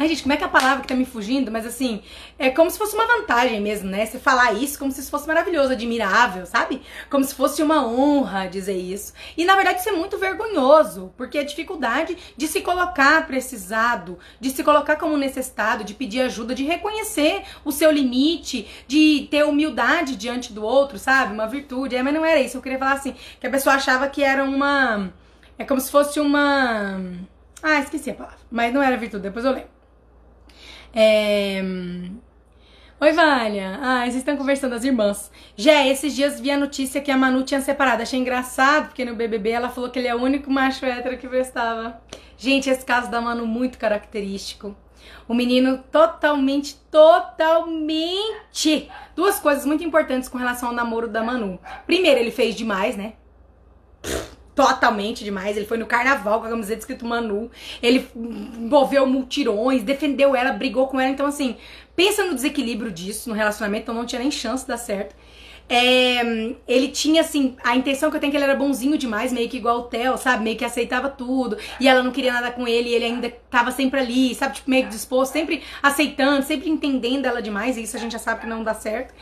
Ai, 0.00 0.06
gente, 0.06 0.22
como 0.22 0.32
é 0.32 0.36
que 0.36 0.44
é 0.44 0.46
a 0.46 0.50
palavra 0.50 0.82
que 0.82 0.86
tá 0.86 0.94
me 0.94 1.04
fugindo? 1.04 1.50
Mas 1.50 1.66
assim, 1.66 2.00
é 2.38 2.50
como 2.50 2.70
se 2.70 2.78
fosse 2.78 2.94
uma 2.94 3.04
vantagem 3.04 3.60
mesmo, 3.60 3.90
né? 3.90 4.06
Você 4.06 4.16
falar 4.16 4.52
isso 4.52 4.78
como 4.78 4.92
se 4.92 5.00
isso 5.00 5.10
fosse 5.10 5.26
maravilhoso, 5.26 5.72
admirável, 5.72 6.46
sabe? 6.46 6.82
Como 7.10 7.24
se 7.24 7.34
fosse 7.34 7.64
uma 7.64 7.84
honra 7.84 8.46
dizer 8.46 8.76
isso. 8.76 9.12
E 9.36 9.44
na 9.44 9.56
verdade 9.56 9.80
isso 9.80 9.88
é 9.88 9.92
muito 9.92 10.16
vergonhoso, 10.16 11.12
porque 11.16 11.36
a 11.36 11.42
dificuldade 11.42 12.16
de 12.36 12.46
se 12.46 12.60
colocar 12.60 13.26
precisado, 13.26 14.20
de 14.38 14.50
se 14.50 14.62
colocar 14.62 14.94
como 14.94 15.16
necessitado, 15.16 15.82
de 15.82 15.94
pedir 15.94 16.20
ajuda, 16.20 16.54
de 16.54 16.62
reconhecer 16.62 17.42
o 17.64 17.72
seu 17.72 17.90
limite, 17.90 18.68
de 18.86 19.26
ter 19.28 19.44
humildade 19.44 20.14
diante 20.14 20.52
do 20.52 20.62
outro, 20.62 20.96
sabe? 20.96 21.34
Uma 21.34 21.48
virtude. 21.48 21.96
É, 21.96 22.04
mas 22.04 22.14
não 22.14 22.24
era 22.24 22.40
isso. 22.40 22.56
Eu 22.56 22.62
queria 22.62 22.78
falar 22.78 22.92
assim, 22.92 23.16
que 23.40 23.46
a 23.48 23.50
pessoa 23.50 23.74
achava 23.74 24.06
que 24.06 24.22
era 24.22 24.44
uma. 24.44 25.12
É 25.58 25.64
como 25.64 25.80
se 25.80 25.90
fosse 25.90 26.20
uma. 26.20 27.00
Ah, 27.60 27.80
esqueci 27.80 28.10
a 28.10 28.14
palavra. 28.14 28.38
Mas 28.48 28.72
não 28.72 28.80
era 28.80 28.96
virtude, 28.96 29.24
depois 29.24 29.44
eu 29.44 29.50
lembro. 29.50 29.77
É... 30.94 31.62
Oi, 33.00 33.12
Vânia. 33.12 33.78
Ah, 33.80 34.00
vocês 34.02 34.16
estão 34.16 34.36
conversando, 34.36 34.74
as 34.74 34.82
irmãs. 34.82 35.30
Já, 35.56 35.86
esses 35.86 36.16
dias 36.16 36.40
vi 36.40 36.50
a 36.50 36.58
notícia 36.58 37.00
que 37.00 37.10
a 37.10 37.16
Manu 37.16 37.44
tinha 37.44 37.60
separado. 37.60 38.02
Achei 38.02 38.18
engraçado, 38.18 38.88
porque 38.88 39.04
no 39.04 39.14
BBB 39.14 39.50
ela 39.50 39.68
falou 39.68 39.88
que 39.88 40.00
ele 40.00 40.08
é 40.08 40.14
o 40.14 40.20
único 40.20 40.50
macho 40.50 40.84
hétero 40.84 41.16
que 41.16 41.28
prestava. 41.28 42.00
Gente, 42.36 42.68
esse 42.68 42.84
caso 42.84 43.10
da 43.10 43.20
Manu 43.20 43.46
muito 43.46 43.78
característico. 43.78 44.76
O 45.28 45.34
menino 45.34 45.78
totalmente, 45.92 46.74
totalmente. 46.90 48.90
Duas 49.14 49.38
coisas 49.38 49.64
muito 49.64 49.84
importantes 49.84 50.28
com 50.28 50.36
relação 50.36 50.70
ao 50.70 50.74
namoro 50.74 51.06
da 51.06 51.22
Manu. 51.22 51.60
Primeiro, 51.86 52.18
ele 52.18 52.30
fez 52.30 52.56
demais, 52.56 52.96
né? 52.96 53.12
Totalmente 54.58 55.22
demais. 55.22 55.56
Ele 55.56 55.66
foi 55.66 55.78
no 55.78 55.86
carnaval 55.86 56.40
com 56.40 56.46
a 56.48 56.50
camiseta 56.50 56.80
escrito 56.80 57.06
Manu. 57.06 57.48
Ele 57.80 58.04
envolveu 58.16 59.06
multirões, 59.06 59.84
defendeu 59.84 60.34
ela, 60.34 60.50
brigou 60.50 60.88
com 60.88 60.98
ela. 60.98 61.10
Então, 61.10 61.26
assim, 61.26 61.56
pensa 61.94 62.24
no 62.24 62.34
desequilíbrio 62.34 62.90
disso 62.90 63.28
no 63.28 63.36
relacionamento. 63.36 63.84
Então, 63.84 63.94
não 63.94 64.04
tinha 64.04 64.20
nem 64.20 64.32
chance 64.32 64.64
de 64.64 64.68
dar 64.70 64.76
certo. 64.76 65.14
É, 65.68 66.56
ele 66.66 66.88
tinha, 66.88 67.20
assim, 67.20 67.56
a 67.62 67.76
intenção 67.76 68.10
que 68.10 68.16
eu 68.16 68.20
tenho 68.20 68.30
é 68.30 68.32
que 68.32 68.36
ele 68.36 68.44
era 68.44 68.56
bonzinho 68.56 68.98
demais, 68.98 69.32
meio 69.32 69.48
que 69.48 69.58
igual 69.58 69.78
o 69.78 69.82
Theo, 69.82 70.18
sabe? 70.18 70.42
Meio 70.42 70.56
que 70.56 70.64
aceitava 70.64 71.08
tudo. 71.08 71.56
E 71.78 71.86
ela 71.86 72.02
não 72.02 72.10
queria 72.10 72.32
nada 72.32 72.50
com 72.50 72.66
ele, 72.66 72.88
e 72.88 72.94
ele 72.94 73.04
ainda 73.04 73.30
tava 73.48 73.70
sempre 73.70 74.00
ali, 74.00 74.34
sabe? 74.34 74.56
Tipo, 74.56 74.70
meio 74.70 74.86
que 74.86 74.90
disposto, 74.90 75.34
sempre 75.34 75.62
aceitando, 75.80 76.44
sempre 76.44 76.68
entendendo 76.68 77.26
ela 77.26 77.40
demais. 77.40 77.76
E 77.76 77.82
isso 77.82 77.96
a 77.96 78.00
gente 78.00 78.10
já 78.10 78.18
sabe 78.18 78.40
que 78.40 78.46
não 78.48 78.64
dá 78.64 78.74
certo. 78.74 79.14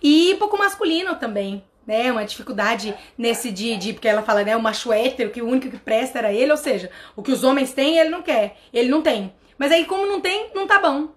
E 0.00 0.36
pouco 0.38 0.56
masculino 0.56 1.16
também 1.16 1.64
né, 1.86 2.10
uma 2.10 2.24
dificuldade 2.24 2.94
nesse 3.16 3.50
de, 3.50 3.76
de, 3.76 3.92
porque 3.92 4.08
ela 4.08 4.22
fala, 4.22 4.42
né, 4.42 4.56
o 4.56 4.62
macho 4.62 4.92
hétero, 4.92 5.30
que 5.30 5.42
o 5.42 5.48
único 5.48 5.70
que 5.70 5.78
presta 5.78 6.18
era 6.18 6.32
ele, 6.32 6.50
ou 6.50 6.56
seja, 6.56 6.90
o 7.16 7.22
que 7.22 7.32
os 7.32 7.44
homens 7.44 7.72
têm, 7.72 7.98
ele 7.98 8.10
não 8.10 8.22
quer, 8.22 8.56
ele 8.72 8.88
não 8.88 9.02
tem. 9.02 9.32
Mas 9.58 9.70
aí, 9.70 9.84
como 9.84 10.06
não 10.06 10.20
tem, 10.20 10.50
não 10.54 10.66
tá 10.66 10.78
bom. 10.78 11.08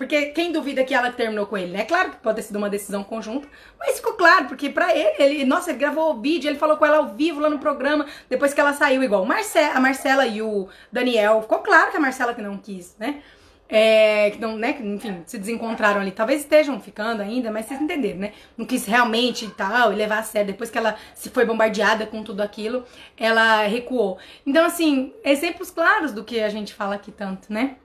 Porque 0.00 0.26
quem 0.26 0.50
duvida 0.50 0.82
que 0.82 0.94
ela 0.94 1.12
terminou 1.12 1.44
com 1.44 1.58
ele, 1.58 1.72
né? 1.72 1.84
Claro 1.84 2.12
que 2.12 2.16
pode 2.16 2.36
ter 2.36 2.42
sido 2.42 2.56
uma 2.56 2.70
decisão 2.70 3.04
conjunta, 3.04 3.46
mas 3.78 3.96
ficou 3.96 4.14
claro, 4.14 4.46
porque 4.46 4.70
pra 4.70 4.96
ele, 4.96 5.14
ele 5.18 5.44
nossa, 5.44 5.70
ele 5.70 5.78
gravou 5.78 6.14
o 6.14 6.20
vídeo, 6.22 6.48
ele 6.48 6.58
falou 6.58 6.78
com 6.78 6.86
ela 6.86 6.96
ao 6.96 7.08
vivo 7.08 7.38
lá 7.38 7.50
no 7.50 7.58
programa, 7.58 8.06
depois 8.26 8.54
que 8.54 8.60
ela 8.62 8.72
saiu, 8.72 9.02
igual 9.02 9.26
Marce 9.26 9.58
a 9.58 9.78
Marcela 9.78 10.26
e 10.26 10.40
o 10.40 10.68
Daniel, 10.90 11.42
ficou 11.42 11.58
claro 11.58 11.90
que 11.90 11.98
a 11.98 12.00
Marcela 12.00 12.32
que 12.32 12.40
não 12.40 12.56
quis, 12.56 12.96
né? 12.98 13.22
É, 13.70 14.30
que 14.30 14.40
não, 14.40 14.56
né, 14.56 14.72
que, 14.72 14.82
enfim, 14.82 15.22
se 15.26 15.38
desencontraram 15.38 16.00
ali. 16.00 16.10
Talvez 16.10 16.40
estejam 16.40 16.80
ficando 16.80 17.22
ainda, 17.22 17.50
mas 17.50 17.66
vocês 17.66 17.80
entenderam, 17.80 18.18
né? 18.18 18.32
Não 18.56 18.66
quis 18.66 18.84
realmente 18.84 19.44
e 19.44 19.50
tal, 19.50 19.92
e 19.92 19.96
levar 19.96 20.18
a 20.18 20.22
sério. 20.22 20.48
Depois 20.48 20.70
que 20.70 20.78
ela 20.78 20.96
se 21.14 21.30
foi 21.30 21.44
bombardeada 21.44 22.06
com 22.06 22.22
tudo 22.22 22.40
aquilo, 22.40 22.84
ela 23.16 23.62
recuou. 23.66 24.18
Então, 24.44 24.64
assim, 24.64 25.12
exemplos 25.24 25.70
claros 25.70 26.12
do 26.12 26.24
que 26.24 26.40
a 26.40 26.48
gente 26.48 26.74
fala 26.74 26.96
aqui 26.96 27.12
tanto, 27.12 27.52
né? 27.52 27.76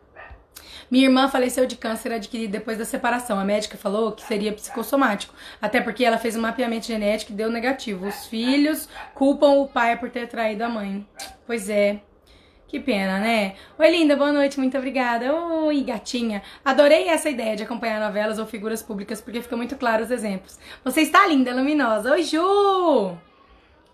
Minha 0.90 1.06
irmã 1.06 1.28
faleceu 1.28 1.66
de 1.66 1.76
câncer 1.76 2.12
adquirido 2.12 2.52
depois 2.52 2.78
da 2.78 2.86
separação. 2.86 3.40
A 3.40 3.44
médica 3.44 3.78
falou 3.78 4.12
que 4.12 4.24
seria 4.24 4.54
psicossomático, 4.54 5.34
até 5.62 5.82
porque 5.82 6.06
ela 6.06 6.18
fez 6.18 6.36
um 6.36 6.42
mapeamento 6.42 6.86
genético 6.86 7.32
e 7.32 7.36
deu 7.36 7.50
negativo. 7.50 8.08
Os 8.08 8.28
filhos 8.28 8.88
culpam 9.14 9.54
o 9.54 9.68
pai 9.68 9.98
por 9.98 10.10
ter 10.10 10.28
traído 10.28 10.64
a 10.64 10.70
mãe. 10.70 11.06
Pois 11.46 11.70
é, 11.70 12.00
Que 12.76 12.82
pena, 12.82 13.20
né? 13.20 13.56
Oi, 13.80 13.90
linda, 13.90 14.18
boa 14.18 14.34
noite, 14.34 14.60
muito 14.60 14.78
obrigada. 14.78 15.34
Oi, 15.34 15.82
gatinha. 15.82 16.44
Adorei 16.66 17.08
essa 17.08 17.30
ideia 17.30 17.56
de 17.56 17.64
acompanhar 17.64 18.02
novelas 18.02 18.38
ou 18.38 18.46
figuras 18.46 18.84
públicas, 18.84 19.22
porque 19.22 19.42
fica 19.42 19.56
muito 19.56 19.78
claro 19.78 20.04
os 20.04 20.12
exemplos. 20.12 20.60
Você 20.84 21.00
está 21.00 21.26
linda, 21.26 21.56
luminosa. 21.56 22.12
Oi, 22.12 22.24
Ju! 22.24 23.18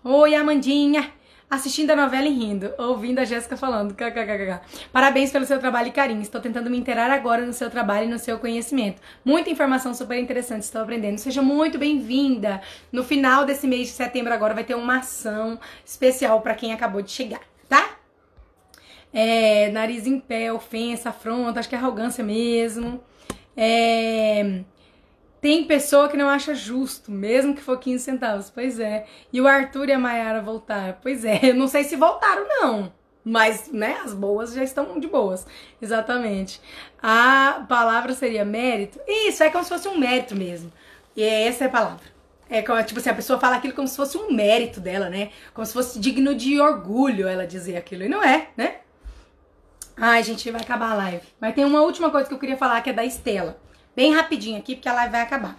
Oi, 0.02 0.34
Amandinha 0.34 1.12
assistindo 1.48 1.90
a 1.90 1.96
novela 1.96 2.26
e 2.26 2.32
rindo, 2.32 2.74
ouvindo 2.76 3.20
a 3.20 3.24
Jéssica 3.24 3.56
falando. 3.56 3.94
KKKK. 3.94 4.88
Parabéns 4.90 5.30
pelo 5.30 5.44
seu 5.44 5.60
trabalho 5.60 5.88
e 5.88 5.92
carinho. 5.92 6.22
Estou 6.22 6.40
tentando 6.40 6.68
me 6.68 6.78
inteirar 6.78 7.10
agora 7.10 7.46
no 7.46 7.52
seu 7.52 7.70
trabalho 7.70 8.06
e 8.06 8.10
no 8.10 8.18
seu 8.18 8.38
conhecimento. 8.40 9.00
Muita 9.24 9.48
informação 9.48 9.94
super 9.94 10.18
interessante, 10.18 10.62
estou 10.62 10.82
aprendendo. 10.82 11.18
Seja 11.18 11.40
muito 11.40 11.78
bem-vinda. 11.78 12.60
No 12.90 13.04
final 13.04 13.44
desse 13.44 13.68
mês 13.68 13.88
de 13.88 13.92
setembro 13.92 14.32
agora 14.32 14.54
vai 14.54 14.64
ter 14.64 14.74
uma 14.74 14.98
ação 14.98 15.60
especial 15.84 16.40
para 16.40 16.56
quem 16.56 16.72
acabou 16.72 17.00
de 17.00 17.12
chegar, 17.12 17.42
tá? 17.68 18.01
É, 19.12 19.70
nariz 19.70 20.06
em 20.06 20.18
pé, 20.18 20.52
ofensa, 20.52 21.10
afronta, 21.10 21.60
acho 21.60 21.68
que 21.68 21.74
é 21.74 21.78
arrogância 21.78 22.24
mesmo. 22.24 23.02
É, 23.56 24.62
tem 25.40 25.64
pessoa 25.64 26.08
que 26.08 26.16
não 26.16 26.28
acha 26.28 26.54
justo, 26.54 27.10
mesmo 27.10 27.54
que 27.54 27.60
for 27.60 27.78
15 27.78 28.04
centavos. 28.04 28.48
Pois 28.48 28.78
é. 28.78 29.06
E 29.32 29.40
o 29.40 29.46
Arthur 29.48 29.88
e 29.88 29.92
a 29.92 29.98
Mayara 29.98 30.40
voltaram. 30.40 30.96
Pois 31.02 31.24
é, 31.24 31.40
eu 31.42 31.54
não 31.54 31.66
sei 31.66 31.84
se 31.84 31.96
voltaram, 31.96 32.46
não. 32.48 32.92
Mas, 33.24 33.70
né, 33.72 33.98
as 34.04 34.14
boas 34.14 34.52
já 34.52 34.62
estão 34.64 34.98
de 34.98 35.06
boas. 35.08 35.46
Exatamente. 35.80 36.60
A 37.02 37.64
palavra 37.68 38.14
seria 38.14 38.44
mérito. 38.44 39.00
Isso, 39.06 39.42
é 39.42 39.50
como 39.50 39.64
se 39.64 39.70
fosse 39.70 39.88
um 39.88 39.98
mérito 39.98 40.34
mesmo. 40.36 40.72
E 41.16 41.22
essa 41.22 41.64
é 41.64 41.66
a 41.66 41.70
palavra. 41.70 42.12
É 42.48 42.62
como, 42.62 42.82
tipo 42.84 43.00
assim, 43.00 43.10
a 43.10 43.14
pessoa 43.14 43.38
fala 43.40 43.56
aquilo 43.56 43.74
como 43.74 43.88
se 43.88 43.96
fosse 43.96 44.16
um 44.16 44.32
mérito 44.32 44.80
dela, 44.80 45.08
né? 45.08 45.30
Como 45.54 45.66
se 45.66 45.72
fosse 45.72 45.98
digno 45.98 46.34
de 46.34 46.60
orgulho 46.60 47.26
ela 47.26 47.46
dizer 47.46 47.76
aquilo. 47.76 48.04
E 48.04 48.08
não 48.08 48.22
é, 48.22 48.48
né? 48.56 48.76
Ai, 49.96 50.22
gente, 50.22 50.50
vai 50.50 50.60
acabar 50.60 50.92
a 50.92 50.94
live. 50.94 51.26
Mas 51.40 51.54
tem 51.54 51.64
uma 51.64 51.82
última 51.82 52.10
coisa 52.10 52.28
que 52.28 52.34
eu 52.34 52.38
queria 52.38 52.56
falar 52.56 52.80
que 52.80 52.90
é 52.90 52.92
da 52.92 53.04
Estela. 53.04 53.58
Bem 53.94 54.14
rapidinho 54.14 54.58
aqui, 54.58 54.74
porque 54.74 54.88
a 54.88 54.94
live 54.94 55.12
vai 55.12 55.20
acabar. 55.20 55.56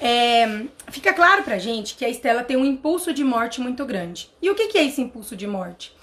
É, 0.00 0.64
fica 0.88 1.12
claro 1.12 1.42
pra 1.42 1.58
gente 1.58 1.94
que 1.94 2.04
a 2.04 2.08
Estela 2.08 2.42
tem 2.42 2.56
um 2.56 2.64
impulso 2.64 3.12
de 3.12 3.24
morte 3.24 3.60
muito 3.60 3.84
grande. 3.84 4.30
E 4.40 4.50
o 4.50 4.54
que, 4.54 4.68
que 4.68 4.78
é 4.78 4.84
esse 4.84 5.00
impulso 5.00 5.36
de 5.36 5.46
morte? 5.46 5.94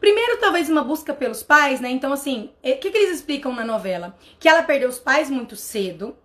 Primeiro, 0.00 0.38
talvez 0.38 0.70
uma 0.70 0.82
busca 0.82 1.12
pelos 1.12 1.42
pais, 1.42 1.80
né? 1.80 1.90
Então, 1.90 2.12
assim, 2.12 2.50
o 2.64 2.78
que, 2.78 2.90
que 2.90 2.96
eles 2.96 3.16
explicam 3.16 3.52
na 3.52 3.64
novela? 3.64 4.16
Que 4.38 4.48
ela 4.48 4.62
perdeu 4.62 4.88
os 4.88 4.98
pais 4.98 5.28
muito 5.28 5.56
cedo, 5.56 6.16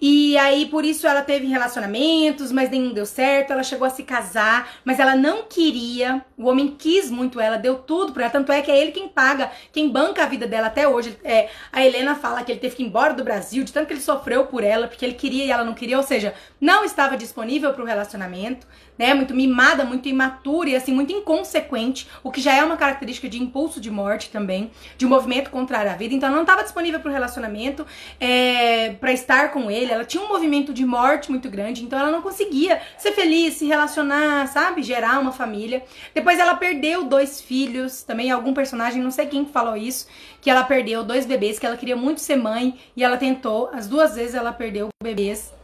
e 0.00 0.36
aí, 0.36 0.66
por 0.66 0.84
isso, 0.84 1.06
ela 1.06 1.22
teve 1.22 1.46
relacionamentos, 1.46 2.52
mas 2.52 2.70
nenhum 2.70 2.92
deu 2.92 3.06
certo. 3.06 3.52
Ela 3.52 3.62
chegou 3.62 3.86
a 3.86 3.90
se 3.90 4.02
casar, 4.02 4.70
mas 4.84 4.98
ela 4.98 5.16
não 5.16 5.44
queria. 5.44 6.24
O 6.36 6.46
homem 6.48 6.76
quis 6.78 7.10
muito 7.10 7.40
ela, 7.40 7.56
deu 7.56 7.76
tudo 7.76 8.12
pra 8.12 8.24
ela. 8.24 8.32
Tanto 8.32 8.52
é 8.52 8.60
que 8.60 8.70
é 8.70 8.78
ele 8.78 8.92
quem 8.92 9.08
paga, 9.08 9.50
quem 9.72 9.88
banca 9.88 10.22
a 10.22 10.26
vida 10.26 10.46
dela 10.46 10.66
até 10.66 10.86
hoje. 10.86 11.18
É, 11.24 11.48
a 11.72 11.84
Helena 11.84 12.14
fala 12.14 12.44
que 12.44 12.52
ele 12.52 12.60
teve 12.60 12.76
que 12.76 12.82
ir 12.82 12.86
embora 12.86 13.14
do 13.14 13.24
Brasil, 13.24 13.64
de 13.64 13.72
tanto 13.72 13.86
que 13.86 13.94
ele 13.94 14.00
sofreu 14.00 14.46
por 14.46 14.62
ela, 14.62 14.86
porque 14.86 15.04
ele 15.04 15.14
queria 15.14 15.44
e 15.44 15.50
ela 15.50 15.64
não 15.64 15.74
queria. 15.74 15.96
Ou 15.96 16.04
seja, 16.04 16.34
não 16.60 16.84
estava 16.84 17.16
disponível 17.16 17.72
para 17.72 17.82
o 17.82 17.86
relacionamento 17.86 18.66
né? 18.98 19.14
Muito 19.14 19.34
mimada, 19.34 19.84
muito 19.84 20.08
imatura 20.08 20.70
e 20.70 20.76
assim, 20.76 20.92
muito 20.92 21.12
inconsequente, 21.12 22.08
o 22.22 22.30
que 22.30 22.40
já 22.40 22.54
é 22.54 22.64
uma 22.64 22.76
característica 22.76 23.28
de 23.28 23.42
impulso 23.42 23.80
de 23.80 23.90
morte 23.90 24.30
também, 24.30 24.70
de 24.96 25.06
um 25.06 25.08
movimento 25.08 25.50
contrário 25.50 25.90
à 25.90 25.94
vida. 25.94 26.14
Então 26.14 26.28
ela 26.28 26.36
não 26.36 26.44
estava 26.44 26.62
disponível 26.62 27.00
para 27.00 27.10
o 27.10 27.12
relacionamento, 27.12 27.86
é, 28.20 28.90
para 29.00 29.12
estar 29.12 29.52
com 29.52 29.70
ele. 29.70 29.92
Ela 29.92 30.04
tinha 30.04 30.22
um 30.22 30.28
movimento 30.28 30.72
de 30.72 30.84
morte 30.84 31.30
muito 31.30 31.48
grande, 31.48 31.84
então 31.84 31.98
ela 31.98 32.10
não 32.10 32.22
conseguia 32.22 32.80
ser 32.98 33.12
feliz, 33.12 33.54
se 33.54 33.66
relacionar, 33.66 34.46
sabe? 34.48 34.82
Gerar 34.82 35.18
uma 35.18 35.32
família. 35.32 35.82
Depois 36.14 36.38
ela 36.38 36.54
perdeu 36.54 37.04
dois 37.04 37.40
filhos, 37.40 38.02
também 38.02 38.30
algum 38.30 38.54
personagem, 38.54 39.02
não 39.02 39.10
sei 39.10 39.26
quem 39.26 39.46
falou 39.46 39.76
isso, 39.76 40.06
que 40.40 40.50
ela 40.50 40.64
perdeu 40.64 41.02
dois 41.02 41.26
bebês, 41.26 41.58
que 41.58 41.66
ela 41.66 41.76
queria 41.76 41.96
muito 41.96 42.20
ser 42.20 42.36
mãe 42.36 42.78
e 42.96 43.02
ela 43.02 43.16
tentou, 43.16 43.70
as 43.72 43.86
duas 43.86 44.14
vezes 44.14 44.34
ela 44.34 44.52
perdeu 44.52 44.88
bebês. 45.02 45.55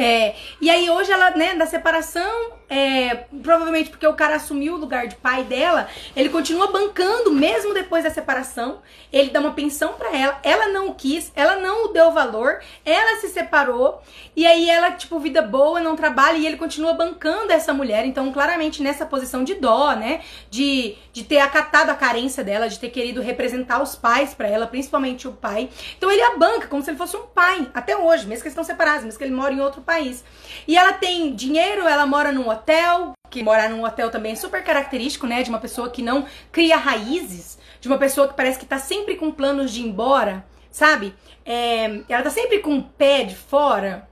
É, 0.00 0.36
e 0.60 0.70
aí 0.70 0.88
hoje 0.88 1.10
ela, 1.10 1.30
né, 1.30 1.56
da 1.56 1.66
separação, 1.66 2.52
é, 2.70 3.24
provavelmente 3.42 3.90
porque 3.90 4.06
o 4.06 4.14
cara 4.14 4.36
assumiu 4.36 4.74
o 4.74 4.76
lugar 4.76 5.08
de 5.08 5.16
pai 5.16 5.42
dela, 5.42 5.88
ele 6.14 6.28
continua 6.28 6.68
bancando 6.68 7.32
mesmo 7.32 7.74
depois 7.74 8.04
da 8.04 8.10
separação. 8.10 8.80
Ele 9.12 9.30
dá 9.30 9.40
uma 9.40 9.54
pensão 9.54 9.94
para 9.94 10.14
ela, 10.16 10.38
ela 10.44 10.68
não 10.68 10.90
o 10.90 10.94
quis, 10.94 11.32
ela 11.34 11.56
não 11.56 11.86
o 11.86 11.88
deu 11.88 12.12
valor, 12.12 12.60
ela 12.84 13.20
se 13.20 13.28
separou 13.28 14.00
e 14.36 14.46
aí 14.46 14.70
ela, 14.70 14.92
tipo, 14.92 15.18
vida 15.18 15.42
boa, 15.42 15.80
não 15.80 15.96
trabalha 15.96 16.36
e 16.36 16.46
ele 16.46 16.56
continua 16.56 16.92
bancando 16.92 17.50
essa 17.50 17.72
mulher. 17.74 18.04
Então, 18.04 18.30
claramente 18.30 18.82
nessa 18.82 19.04
posição 19.04 19.42
de 19.42 19.54
dó, 19.54 19.96
né, 19.96 20.20
de, 20.48 20.94
de 21.12 21.24
ter 21.24 21.38
acatado 21.38 21.90
a 21.90 21.94
carência 21.94 22.44
dela, 22.44 22.68
de 22.68 22.78
ter 22.78 22.90
querido 22.90 23.20
representar 23.20 23.82
os 23.82 23.96
pais 23.96 24.34
para 24.34 24.46
ela, 24.46 24.66
principalmente 24.66 25.26
o 25.26 25.32
pai. 25.32 25.68
Então 25.96 26.08
ele 26.08 26.22
a 26.22 26.36
banca 26.36 26.68
como 26.68 26.82
se 26.82 26.90
ele 26.90 26.98
fosse 26.98 27.16
um 27.16 27.26
pai, 27.26 27.68
até 27.74 27.96
hoje, 27.96 28.26
mesmo 28.26 28.42
que 28.42 28.48
eles 28.48 28.52
estão 28.52 28.62
separados, 28.62 29.04
mesmo 29.04 29.18
que 29.18 29.24
ele 29.24 29.34
mora 29.34 29.52
em 29.52 29.60
outro 29.60 29.80
país. 29.88 30.22
E 30.66 30.76
ela 30.76 30.92
tem 30.92 31.34
dinheiro, 31.34 31.88
ela 31.88 32.06
mora 32.06 32.30
num 32.30 32.46
hotel, 32.46 33.12
que 33.30 33.42
morar 33.42 33.70
num 33.70 33.82
hotel 33.82 34.10
também 34.10 34.32
é 34.32 34.36
super 34.36 34.62
característico, 34.62 35.26
né, 35.26 35.42
de 35.42 35.48
uma 35.48 35.58
pessoa 35.58 35.88
que 35.88 36.02
não 36.02 36.26
cria 36.52 36.76
raízes, 36.76 37.58
de 37.80 37.88
uma 37.88 37.96
pessoa 37.96 38.28
que 38.28 38.34
parece 38.34 38.58
que 38.58 38.66
tá 38.66 38.78
sempre 38.78 39.16
com 39.16 39.32
planos 39.32 39.72
de 39.72 39.80
ir 39.80 39.86
embora, 39.86 40.44
sabe? 40.70 41.14
É, 41.44 42.02
ela 42.08 42.22
tá 42.22 42.30
sempre 42.30 42.58
com 42.58 42.76
o 42.76 42.82
pé 42.82 43.24
de 43.24 43.34
fora. 43.34 44.06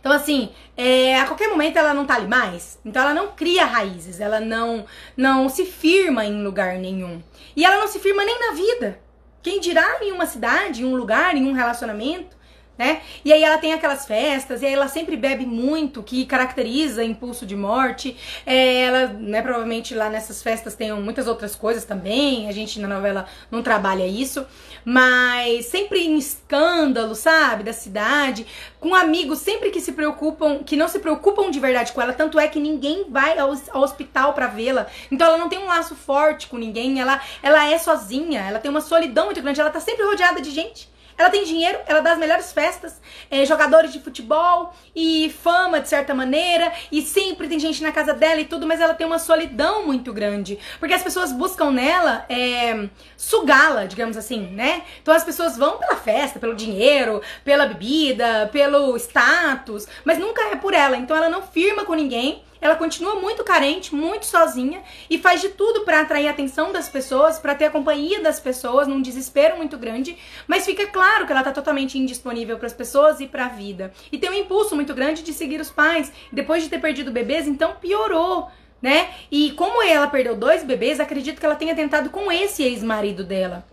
Então, 0.00 0.12
assim, 0.12 0.50
é, 0.76 1.20
a 1.20 1.26
qualquer 1.26 1.48
momento 1.48 1.76
ela 1.76 1.92
não 1.92 2.06
tá 2.06 2.14
ali 2.14 2.28
mais. 2.28 2.78
Então, 2.84 3.02
ela 3.02 3.12
não 3.12 3.32
cria 3.32 3.66
raízes, 3.66 4.20
ela 4.20 4.40
não, 4.40 4.86
não 5.16 5.48
se 5.48 5.66
firma 5.66 6.24
em 6.24 6.42
lugar 6.42 6.78
nenhum. 6.78 7.20
E 7.54 7.64
ela 7.64 7.80
não 7.80 7.88
se 7.88 7.98
firma 7.98 8.24
nem 8.24 8.38
na 8.38 8.52
vida. 8.52 9.00
Quem 9.42 9.60
dirá 9.60 9.98
em 10.00 10.12
uma 10.12 10.24
cidade, 10.24 10.82
em 10.82 10.86
um 10.86 10.94
lugar, 10.94 11.36
em 11.36 11.44
um 11.44 11.52
relacionamento 11.52 12.37
né? 12.78 13.02
E 13.24 13.32
aí 13.32 13.42
ela 13.42 13.58
tem 13.58 13.72
aquelas 13.72 14.06
festas, 14.06 14.62
e 14.62 14.66
aí 14.66 14.72
ela 14.72 14.86
sempre 14.86 15.16
bebe 15.16 15.44
muito, 15.44 16.02
que 16.02 16.24
caracteriza 16.24 17.02
impulso 17.02 17.44
de 17.44 17.56
morte. 17.56 18.16
É, 18.46 18.82
ela, 18.82 19.06
né, 19.08 19.42
provavelmente 19.42 19.94
lá 19.94 20.08
nessas 20.08 20.40
festas 20.42 20.76
tem 20.76 20.92
muitas 20.92 21.26
outras 21.26 21.56
coisas 21.56 21.84
também, 21.84 22.48
a 22.48 22.52
gente 22.52 22.78
na 22.78 22.86
novela 22.86 23.26
não 23.50 23.62
trabalha 23.62 24.06
isso, 24.06 24.46
mas 24.84 25.66
sempre 25.66 26.06
em 26.06 26.16
escândalo, 26.16 27.14
sabe, 27.14 27.64
da 27.64 27.72
cidade, 27.72 28.46
com 28.78 28.94
amigos 28.94 29.40
sempre 29.40 29.70
que 29.70 29.80
se 29.80 29.92
preocupam, 29.92 30.60
que 30.62 30.76
não 30.76 30.86
se 30.86 31.00
preocupam 31.00 31.50
de 31.50 31.58
verdade 31.58 31.92
com 31.92 32.00
ela, 32.00 32.12
tanto 32.12 32.38
é 32.38 32.46
que 32.46 32.60
ninguém 32.60 33.06
vai 33.08 33.36
ao, 33.38 33.52
ao 33.72 33.82
hospital 33.82 34.32
para 34.34 34.46
vê-la. 34.46 34.86
Então 35.10 35.26
ela 35.26 35.38
não 35.38 35.48
tem 35.48 35.58
um 35.58 35.66
laço 35.66 35.96
forte 35.96 36.46
com 36.46 36.56
ninguém, 36.56 37.00
ela, 37.00 37.20
ela 37.42 37.68
é 37.68 37.76
sozinha, 37.76 38.40
ela 38.40 38.60
tem 38.60 38.70
uma 38.70 38.80
solidão 38.80 39.26
muito 39.26 39.42
grande, 39.42 39.60
ela 39.60 39.70
tá 39.70 39.80
sempre 39.80 40.04
rodeada 40.04 40.40
de 40.40 40.50
gente. 40.50 40.88
Ela 41.18 41.30
tem 41.30 41.42
dinheiro, 41.44 41.78
ela 41.86 42.00
dá 42.00 42.12
as 42.12 42.18
melhores 42.18 42.52
festas, 42.52 43.00
é, 43.28 43.44
jogadores 43.44 43.92
de 43.92 43.98
futebol 43.98 44.72
e 44.94 45.34
fama 45.42 45.80
de 45.80 45.88
certa 45.88 46.14
maneira, 46.14 46.72
e 46.92 47.02
sempre 47.02 47.48
tem 47.48 47.58
gente 47.58 47.82
na 47.82 47.90
casa 47.90 48.14
dela 48.14 48.40
e 48.40 48.44
tudo, 48.44 48.66
mas 48.66 48.80
ela 48.80 48.94
tem 48.94 49.04
uma 49.04 49.18
solidão 49.18 49.84
muito 49.84 50.12
grande. 50.12 50.58
Porque 50.78 50.94
as 50.94 51.02
pessoas 51.02 51.32
buscam 51.32 51.72
nela 51.72 52.24
é, 52.28 52.88
sugá-la, 53.16 53.84
digamos 53.86 54.16
assim, 54.16 54.46
né? 54.52 54.82
Então 55.02 55.12
as 55.12 55.24
pessoas 55.24 55.56
vão 55.56 55.78
pela 55.78 55.96
festa, 55.96 56.38
pelo 56.38 56.54
dinheiro, 56.54 57.20
pela 57.44 57.66
bebida, 57.66 58.48
pelo 58.52 58.96
status, 58.96 59.88
mas 60.04 60.18
nunca 60.18 60.42
é 60.52 60.56
por 60.56 60.72
ela. 60.72 60.96
Então 60.96 61.16
ela 61.16 61.28
não 61.28 61.42
firma 61.42 61.84
com 61.84 61.94
ninguém 61.94 62.42
ela 62.60 62.76
continua 62.76 63.16
muito 63.16 63.44
carente, 63.44 63.94
muito 63.94 64.26
sozinha 64.26 64.82
e 65.08 65.18
faz 65.18 65.40
de 65.40 65.50
tudo 65.50 65.80
para 65.80 66.00
atrair 66.00 66.28
a 66.28 66.30
atenção 66.30 66.72
das 66.72 66.88
pessoas, 66.88 67.38
para 67.38 67.54
ter 67.54 67.66
a 67.66 67.70
companhia 67.70 68.20
das 68.20 68.40
pessoas 68.40 68.88
num 68.88 69.02
desespero 69.02 69.56
muito 69.56 69.78
grande, 69.78 70.16
mas 70.46 70.64
fica 70.64 70.86
claro 70.86 71.26
que 71.26 71.32
ela 71.32 71.42
tá 71.42 71.52
totalmente 71.52 71.98
indisponível 71.98 72.58
para 72.58 72.66
as 72.66 72.72
pessoas 72.72 73.20
e 73.20 73.26
para 73.26 73.46
a 73.46 73.48
vida. 73.48 73.92
E 74.10 74.18
tem 74.18 74.30
um 74.30 74.34
impulso 74.34 74.74
muito 74.74 74.94
grande 74.94 75.22
de 75.22 75.32
seguir 75.32 75.60
os 75.60 75.70
pais. 75.70 76.12
Depois 76.32 76.62
de 76.62 76.68
ter 76.68 76.80
perdido 76.80 77.10
bebês, 77.10 77.46
então 77.46 77.76
piorou 77.80 78.48
né? 78.80 79.10
E 79.30 79.50
como 79.52 79.82
ela 79.82 80.06
perdeu 80.06 80.36
dois 80.36 80.62
bebês, 80.62 81.00
acredito 81.00 81.40
que 81.40 81.46
ela 81.46 81.56
tenha 81.56 81.74
tentado 81.74 82.10
com 82.10 82.30
esse 82.30 82.62
ex-marido 82.62 83.24
dela. 83.24 83.64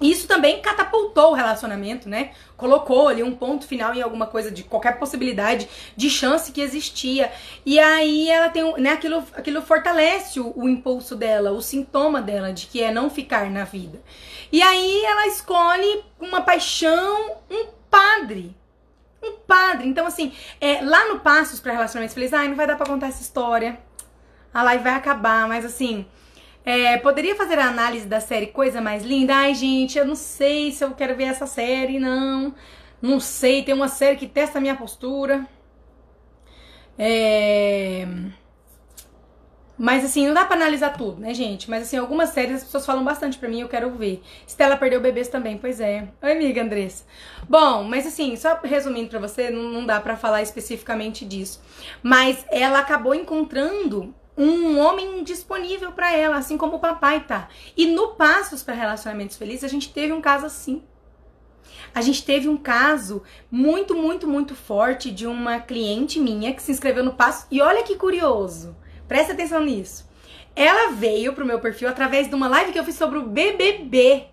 Isso 0.00 0.26
também 0.26 0.62
catapultou 0.62 1.32
o 1.32 1.34
relacionamento, 1.34 2.08
né? 2.08 2.30
Colocou 2.56 3.08
ali 3.08 3.22
um 3.22 3.34
ponto 3.34 3.66
final 3.66 3.94
em 3.94 4.00
alguma 4.00 4.26
coisa 4.26 4.50
de 4.50 4.62
qualquer 4.64 4.98
possibilidade 4.98 5.68
de 5.94 6.08
chance 6.08 6.50
que 6.52 6.62
existia. 6.62 7.30
E 7.66 7.78
aí 7.78 8.30
ela 8.30 8.48
tem, 8.48 8.80
né, 8.80 8.92
aquilo, 8.92 9.22
aquilo 9.34 9.60
fortalece 9.60 10.40
o, 10.40 10.54
o 10.56 10.68
impulso 10.68 11.14
dela, 11.14 11.50
o 11.50 11.60
sintoma 11.60 12.22
dela 12.22 12.50
de 12.50 12.66
que 12.66 12.82
é 12.82 12.90
não 12.90 13.10
ficar 13.10 13.50
na 13.50 13.64
vida. 13.64 14.00
E 14.50 14.62
aí 14.62 15.04
ela 15.04 15.26
escolhe 15.26 16.02
uma 16.18 16.40
paixão, 16.40 17.36
um 17.50 17.66
padre. 17.90 18.56
Um 19.22 19.32
padre. 19.46 19.86
Então, 19.86 20.06
assim, 20.06 20.32
é, 20.58 20.80
lá 20.80 21.08
no 21.08 21.20
Passos 21.20 21.60
para 21.60 21.74
Relacionamentos 21.74 22.14
Felizes, 22.14 22.32
ai, 22.32 22.48
não 22.48 22.56
vai 22.56 22.66
dar 22.66 22.76
pra 22.76 22.86
contar 22.86 23.08
essa 23.08 23.20
história. 23.20 23.78
A 24.52 24.62
live 24.62 24.82
vai 24.82 24.94
acabar, 24.94 25.46
mas 25.46 25.64
assim, 25.64 26.06
é, 26.64 26.98
poderia 26.98 27.34
fazer 27.34 27.58
a 27.58 27.68
análise 27.68 28.06
da 28.06 28.20
série 28.20 28.48
Coisa 28.48 28.80
Mais 28.80 29.02
Linda? 29.04 29.34
Ai, 29.34 29.54
gente, 29.54 29.98
eu 29.98 30.04
não 30.04 30.14
sei 30.14 30.70
se 30.72 30.84
eu 30.84 30.92
quero 30.92 31.16
ver 31.16 31.24
essa 31.24 31.46
série, 31.46 31.98
não. 31.98 32.54
Não 33.00 33.18
sei, 33.18 33.62
tem 33.62 33.74
uma 33.74 33.88
série 33.88 34.16
que 34.16 34.26
testa 34.26 34.58
a 34.58 34.60
minha 34.60 34.76
postura. 34.76 35.46
É... 36.98 38.06
Mas 39.78 40.04
assim, 40.04 40.26
não 40.26 40.34
dá 40.34 40.44
pra 40.44 40.56
analisar 40.56 40.90
tudo, 40.90 41.18
né, 41.18 41.32
gente? 41.32 41.70
Mas 41.70 41.84
assim, 41.84 41.96
algumas 41.96 42.28
séries 42.28 42.56
as 42.56 42.64
pessoas 42.64 42.84
falam 42.84 43.02
bastante 43.02 43.38
pra 43.38 43.48
mim, 43.48 43.62
eu 43.62 43.68
quero 43.68 43.90
ver. 43.92 44.22
Stella 44.46 44.76
perdeu 44.76 45.00
bebês 45.00 45.28
também, 45.28 45.56
pois 45.56 45.80
é. 45.80 46.08
Oi, 46.20 46.32
amiga 46.32 46.62
Andressa. 46.62 47.04
Bom, 47.48 47.84
mas 47.84 48.06
assim, 48.06 48.36
só 48.36 48.60
resumindo 48.62 49.08
pra 49.08 49.18
você, 49.18 49.48
não, 49.48 49.62
não 49.62 49.86
dá 49.86 49.98
pra 49.98 50.18
falar 50.18 50.42
especificamente 50.42 51.24
disso. 51.24 51.62
Mas 52.02 52.44
ela 52.50 52.80
acabou 52.80 53.14
encontrando 53.14 54.14
um 54.36 54.78
homem 54.78 55.22
disponível 55.22 55.92
para 55.92 56.12
ela, 56.12 56.36
assim 56.36 56.56
como 56.56 56.76
o 56.76 56.80
papai 56.80 57.24
tá. 57.24 57.48
E 57.76 57.86
no 57.86 58.14
Passos 58.14 58.62
para 58.62 58.74
Relacionamentos 58.74 59.36
Felizes, 59.36 59.64
a 59.64 59.68
gente 59.68 59.92
teve 59.92 60.12
um 60.12 60.20
caso 60.20 60.46
assim. 60.46 60.82
A 61.94 62.00
gente 62.00 62.24
teve 62.24 62.48
um 62.48 62.56
caso 62.56 63.22
muito, 63.50 63.94
muito, 63.94 64.26
muito 64.28 64.54
forte 64.54 65.10
de 65.10 65.26
uma 65.26 65.58
cliente 65.58 66.20
minha 66.20 66.54
que 66.54 66.62
se 66.62 66.70
inscreveu 66.70 67.04
no 67.04 67.14
Passo. 67.14 67.46
E 67.50 67.60
olha 67.60 67.82
que 67.82 67.96
curioso. 67.96 68.76
Presta 69.08 69.32
atenção 69.32 69.64
nisso. 69.64 70.08
Ela 70.54 70.92
veio 70.92 71.32
pro 71.32 71.44
meu 71.44 71.58
perfil 71.58 71.88
através 71.88 72.28
de 72.28 72.34
uma 72.34 72.48
live 72.48 72.72
que 72.72 72.78
eu 72.78 72.84
fiz 72.84 72.94
sobre 72.94 73.18
o 73.18 73.26
BBB. 73.26 74.26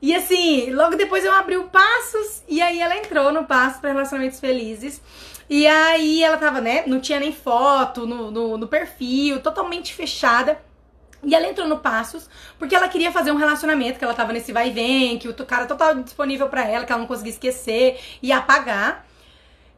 E 0.00 0.12
assim, 0.14 0.70
logo 0.70 0.96
depois 0.96 1.24
eu 1.24 1.32
abri 1.32 1.56
o 1.56 1.68
Passos 1.68 2.42
e 2.48 2.60
aí 2.60 2.80
ela 2.80 2.96
entrou 2.96 3.32
no 3.32 3.44
Passos 3.44 3.80
para 3.80 3.92
Relacionamentos 3.92 4.40
Felizes. 4.40 5.00
E 5.54 5.66
aí 5.66 6.24
ela 6.24 6.38
tava, 6.38 6.62
né? 6.62 6.84
Não 6.86 6.98
tinha 6.98 7.20
nem 7.20 7.30
foto 7.30 8.06
no, 8.06 8.30
no, 8.30 8.56
no 8.56 8.66
perfil, 8.66 9.38
totalmente 9.42 9.92
fechada. 9.92 10.58
E 11.22 11.34
ela 11.34 11.46
entrou 11.46 11.68
no 11.68 11.78
Passos 11.78 12.26
porque 12.58 12.74
ela 12.74 12.88
queria 12.88 13.12
fazer 13.12 13.32
um 13.32 13.36
relacionamento, 13.36 13.98
que 13.98 14.04
ela 14.04 14.14
tava 14.14 14.32
nesse 14.32 14.50
vai 14.50 14.68
e 14.68 14.72
vem, 14.72 15.18
que 15.18 15.28
o 15.28 15.34
cara 15.44 15.66
total 15.66 15.94
disponível 15.96 16.48
para 16.48 16.66
ela, 16.66 16.86
que 16.86 16.92
ela 16.92 17.02
não 17.02 17.06
conseguia 17.06 17.32
esquecer 17.32 18.00
e 18.22 18.32
apagar 18.32 19.06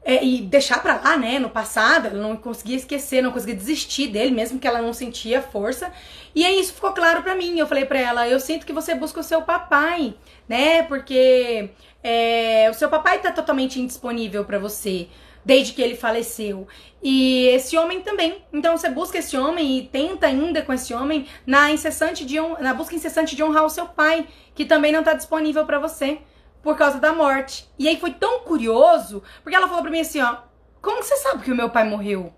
é, 0.05 0.25
e 0.25 0.43
deixar 0.43 0.81
pra 0.81 0.95
lá, 0.95 1.17
né, 1.17 1.41
no 1.41 1.51
passado, 1.51 2.07
ela 2.07 2.23
não 2.23 2.37
conseguia 2.37 2.77
esquecer, 2.77 3.21
não 3.21 3.33
conseguia 3.33 3.57
desistir 3.57 4.07
dele, 4.07 4.31
mesmo 4.31 4.61
que 4.61 4.69
ela 4.69 4.81
não 4.81 4.93
sentia 4.93 5.43
força. 5.43 5.93
E 6.37 6.45
aí 6.45 6.61
isso 6.61 6.73
ficou 6.75 6.93
claro 6.93 7.21
pra 7.21 7.35
mim. 7.35 7.59
Eu 7.59 7.67
falei 7.67 7.85
pra 7.85 7.99
ela: 7.99 8.29
eu 8.29 8.39
sinto 8.39 8.65
que 8.65 8.73
você 8.73 8.95
busca 8.95 9.19
o 9.19 9.25
seu 9.25 9.43
papai, 9.43 10.15
né, 10.49 10.85
porque 10.85 11.71
é, 12.01 12.69
o 12.71 12.75
seu 12.75 12.89
papai 12.89 13.19
tá 13.19 13.33
totalmente 13.33 13.81
indisponível 13.81 14.45
para 14.45 14.61
você 14.61 15.09
desde 15.45 15.73
que 15.73 15.83
ele 15.83 15.97
faleceu. 15.97 16.67
E 17.03 17.47
esse 17.49 17.77
homem 17.77 18.01
também. 18.01 18.43
Então 18.53 18.77
você 18.77 18.89
busca 18.89 19.19
esse 19.19 19.37
homem 19.37 19.79
e 19.79 19.89
tenta 19.89 20.27
ainda 20.27 20.63
com 20.63 20.73
esse 20.73 20.95
homem 20.95 21.27
na 21.47 21.71
incessante 21.71 22.25
de 22.25 22.41
na 22.61 22.73
busca 22.73 22.95
incessante 22.95 23.37
de 23.37 23.43
honrar 23.43 23.65
o 23.65 23.71
seu 23.71 23.87
pai, 23.87 24.27
que 24.55 24.65
também 24.65 24.93
não 24.93 25.03
tá 25.03 25.13
disponível 25.13 25.67
para 25.67 25.79
você 25.79 26.19
por 26.63 26.77
causa 26.77 26.99
da 26.99 27.13
morte. 27.13 27.69
E 27.79 27.87
aí 27.87 28.01
foi 28.01 28.13
tão 28.13 28.41
curioso, 28.41 29.23
porque 29.43 29.55
ela 29.55 29.69
falou 29.69 29.83
pra 29.83 29.91
mim 29.91 30.01
assim, 30.01 30.21
ó, 30.23 30.37
como 30.81 31.03
você 31.03 31.17
sabe 31.17 31.45
que 31.45 31.53
o 31.53 31.57
meu 31.57 31.69
pai 31.69 31.85
morreu? 31.85 32.33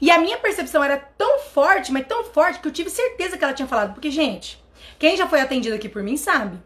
E 0.00 0.10
a 0.10 0.18
minha 0.18 0.38
percepção 0.38 0.82
era 0.82 0.96
tão 0.96 1.40
forte, 1.40 1.92
mas 1.92 2.06
tão 2.06 2.24
forte, 2.24 2.60
que 2.60 2.68
eu 2.68 2.72
tive 2.72 2.88
certeza 2.88 3.36
que 3.36 3.44
ela 3.44 3.52
tinha 3.52 3.68
falado. 3.68 3.92
Porque, 3.92 4.10
gente, 4.10 4.62
quem 4.98 5.16
já 5.16 5.26
foi 5.26 5.40
atendido 5.40 5.74
aqui 5.74 5.88
por 5.88 6.02
mim 6.02 6.16
sabe. 6.16 6.58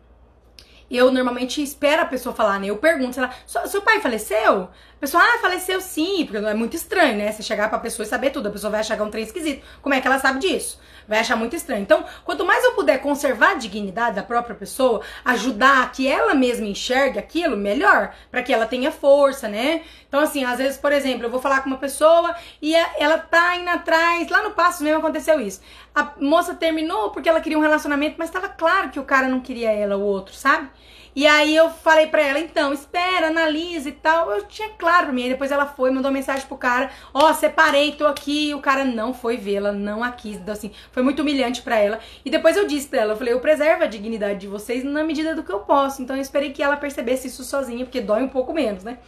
Eu 0.91 1.13
normalmente 1.13 1.63
espero 1.63 2.03
a 2.03 2.07
pessoa 2.07 2.35
falar, 2.35 2.59
né? 2.59 2.67
Eu 2.67 2.77
pergunto, 2.77 3.15
sei 3.15 3.23
lá, 3.23 3.33
seu 3.67 3.81
pai 3.81 4.01
faleceu? 4.01 4.63
A 4.65 5.01
pessoa, 5.01 5.23
ah, 5.23 5.39
faleceu 5.41 5.81
sim, 5.81 6.27
porque 6.27 6.45
é 6.45 6.55
muito 6.55 6.75
estranho, 6.77 7.17
né? 7.17 7.31
Você 7.31 7.43
chegar 7.43 7.69
pra 7.69 7.79
pessoa 7.79 8.05
e 8.05 8.09
saber 8.09 8.31
tudo, 8.31 8.49
a 8.49 8.51
pessoa 8.51 8.71
vai 8.71 8.81
achar 8.81 8.97
que 8.97 9.03
é 9.03 9.05
um 9.05 9.11
trem 9.11 9.25
esquisito. 9.25 9.65
Como 9.81 9.95
é 9.95 10.01
que 10.01 10.07
ela 10.07 10.19
sabe 10.19 10.41
disso? 10.41 10.81
Vai 11.11 11.19
achar 11.19 11.35
muito 11.35 11.57
estranho. 11.57 11.83
Então, 11.83 12.05
quanto 12.25 12.45
mais 12.45 12.63
eu 12.63 12.73
puder 12.75 13.03
conservar 13.03 13.51
a 13.51 13.55
dignidade 13.55 14.15
da 14.15 14.23
própria 14.23 14.55
pessoa, 14.55 15.03
ajudar 15.25 15.83
a 15.83 15.87
que 15.89 16.07
ela 16.07 16.35
mesma 16.35 16.69
enxergue 16.69 17.19
aquilo, 17.19 17.57
melhor, 17.57 18.15
para 18.31 18.45
que 18.45 18.53
ela 18.53 18.65
tenha 18.65 18.93
força, 18.93 19.49
né? 19.49 19.83
Então, 20.07 20.21
assim, 20.21 20.45
às 20.45 20.59
vezes, 20.59 20.79
por 20.79 20.93
exemplo, 20.93 21.27
eu 21.27 21.31
vou 21.31 21.41
falar 21.41 21.63
com 21.63 21.67
uma 21.69 21.79
pessoa 21.79 22.37
e 22.63 22.77
ela 22.97 23.19
tá 23.19 23.57
indo 23.57 23.71
atrás, 23.71 24.29
lá 24.29 24.41
no 24.45 24.53
passo 24.53 24.85
mesmo 24.85 25.01
aconteceu 25.01 25.41
isso. 25.41 25.61
A 25.93 26.13
moça 26.21 26.55
terminou 26.55 27.11
porque 27.11 27.29
ela 27.29 27.41
queria 27.41 27.59
um 27.59 27.63
relacionamento, 27.63 28.15
mas 28.17 28.29
estava 28.29 28.49
claro 28.49 28.91
que 28.91 29.01
o 29.01 29.05
cara 29.05 29.27
não 29.27 29.41
queria 29.41 29.73
ela, 29.73 29.97
o 29.97 30.03
outro, 30.03 30.33
sabe? 30.33 30.71
E 31.15 31.27
aí 31.27 31.55
eu 31.57 31.71
falei 31.71 32.07
pra 32.07 32.23
ela, 32.23 32.39
então, 32.39 32.73
espera, 32.73 33.29
analisa 33.29 33.89
e 33.89 33.93
tal. 33.93 34.31
Eu 34.31 34.47
tinha 34.47 34.69
claro 34.71 35.07
pra 35.07 35.13
mim. 35.13 35.25
Aí 35.25 35.29
depois 35.31 35.51
ela 35.51 35.67
foi, 35.67 35.91
mandou 35.91 36.11
mensagem 36.11 36.47
pro 36.47 36.57
cara, 36.57 36.91
ó, 37.13 37.31
oh, 37.31 37.35
separei, 37.35 37.93
tô 37.93 38.07
aqui. 38.07 38.51
E 38.51 38.55
o 38.55 38.61
cara 38.61 38.85
não 38.85 39.13
foi 39.13 39.37
vê-la, 39.37 39.73
não 39.73 40.09
quis. 40.13 40.37
Então, 40.37 40.53
assim, 40.53 40.71
foi 40.93 41.03
muito 41.03 41.23
humilhante 41.23 41.63
para 41.63 41.77
ela. 41.79 41.99
E 42.25 42.31
depois 42.31 42.57
eu 42.57 42.67
disse 42.67 42.89
pra 42.89 43.01
ela, 43.01 43.13
eu 43.13 43.17
falei, 43.17 43.33
eu 43.33 43.41
preservo 43.41 43.85
a 43.85 43.87
dignidade 43.87 44.41
de 44.41 44.47
vocês 44.47 44.85
na 44.85 45.03
medida 45.03 45.35
do 45.35 45.43
que 45.43 45.53
eu 45.53 45.61
posso. 45.61 46.03
Então 46.03 46.17
eu 46.17 46.23
esperei 46.23 46.53
que 46.53 46.63
ela 46.63 46.77
percebesse 46.77 47.29
isso 47.29 47.45
sozinha, 47.45 47.85
porque 47.85 48.01
dói 48.01 48.23
um 48.23 48.29
pouco 48.29 48.53
menos, 48.53 48.85
né? 48.85 48.99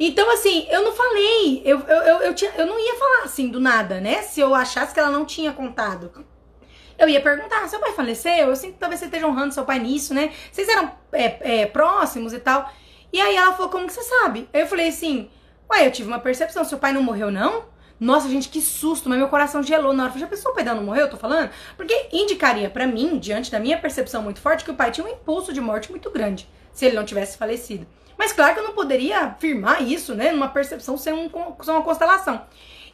Então, 0.00 0.30
assim, 0.32 0.66
eu 0.70 0.84
não 0.84 0.92
falei, 0.92 1.60
eu, 1.64 1.80
eu, 1.80 1.96
eu, 1.96 2.16
eu, 2.20 2.34
tinha, 2.34 2.52
eu 2.56 2.66
não 2.66 2.78
ia 2.78 2.94
falar 2.94 3.24
assim 3.24 3.48
do 3.48 3.58
nada, 3.58 4.00
né? 4.00 4.22
Se 4.22 4.40
eu 4.40 4.54
achasse 4.54 4.94
que 4.94 5.00
ela 5.00 5.10
não 5.10 5.24
tinha 5.24 5.52
contado 5.52 6.12
eu 6.98 7.08
ia 7.08 7.20
perguntar: 7.20 7.68
seu 7.68 7.78
pai 7.78 7.92
faleceu? 7.92 8.48
Eu 8.48 8.56
sinto 8.56 8.74
que 8.74 8.78
talvez 8.78 8.98
você 8.98 9.06
esteja 9.06 9.26
honrando 9.26 9.54
seu 9.54 9.64
pai 9.64 9.78
nisso, 9.78 10.12
né? 10.12 10.32
Vocês 10.50 10.68
eram 10.68 10.92
é, 11.12 11.60
é, 11.60 11.66
próximos 11.66 12.32
e 12.32 12.38
tal. 12.38 12.70
E 13.12 13.20
aí 13.20 13.36
ela 13.36 13.52
falou: 13.52 13.70
como 13.70 13.86
que 13.86 13.92
você 13.92 14.02
sabe? 14.02 14.48
Eu 14.52 14.66
falei 14.66 14.88
assim: 14.88 15.30
ué, 15.70 15.86
eu 15.86 15.92
tive 15.92 16.08
uma 16.08 16.18
percepção, 16.18 16.64
seu 16.64 16.78
pai 16.78 16.92
não 16.92 17.02
morreu, 17.02 17.30
não? 17.30 17.64
Nossa, 18.00 18.28
gente, 18.28 18.48
que 18.48 18.60
susto, 18.60 19.08
mas 19.08 19.18
meu 19.18 19.28
coração 19.28 19.62
gelou 19.62 19.92
na 19.92 20.04
hora. 20.04 20.12
Falei, 20.12 20.26
já 20.26 20.30
pensou 20.30 20.52
o 20.52 20.54
pai 20.54 20.64
não 20.64 20.84
morreu? 20.84 21.06
Eu 21.06 21.10
tô 21.10 21.16
falando? 21.16 21.50
Porque 21.76 22.08
indicaria 22.12 22.70
para 22.70 22.86
mim, 22.86 23.18
diante 23.18 23.50
da 23.50 23.58
minha 23.58 23.76
percepção 23.76 24.22
muito 24.22 24.40
forte, 24.40 24.64
que 24.64 24.70
o 24.70 24.74
pai 24.74 24.92
tinha 24.92 25.04
um 25.04 25.10
impulso 25.10 25.52
de 25.52 25.60
morte 25.60 25.90
muito 25.90 26.08
grande, 26.10 26.48
se 26.72 26.86
ele 26.86 26.94
não 26.94 27.04
tivesse 27.04 27.36
falecido. 27.36 27.86
Mas 28.16 28.32
claro 28.32 28.54
que 28.54 28.60
eu 28.60 28.64
não 28.64 28.72
poderia 28.72 29.20
afirmar 29.20 29.82
isso, 29.82 30.14
né, 30.14 30.30
numa 30.30 30.48
percepção 30.48 30.96
sem, 30.96 31.12
um, 31.12 31.28
sem 31.60 31.74
uma 31.74 31.82
constelação. 31.82 32.42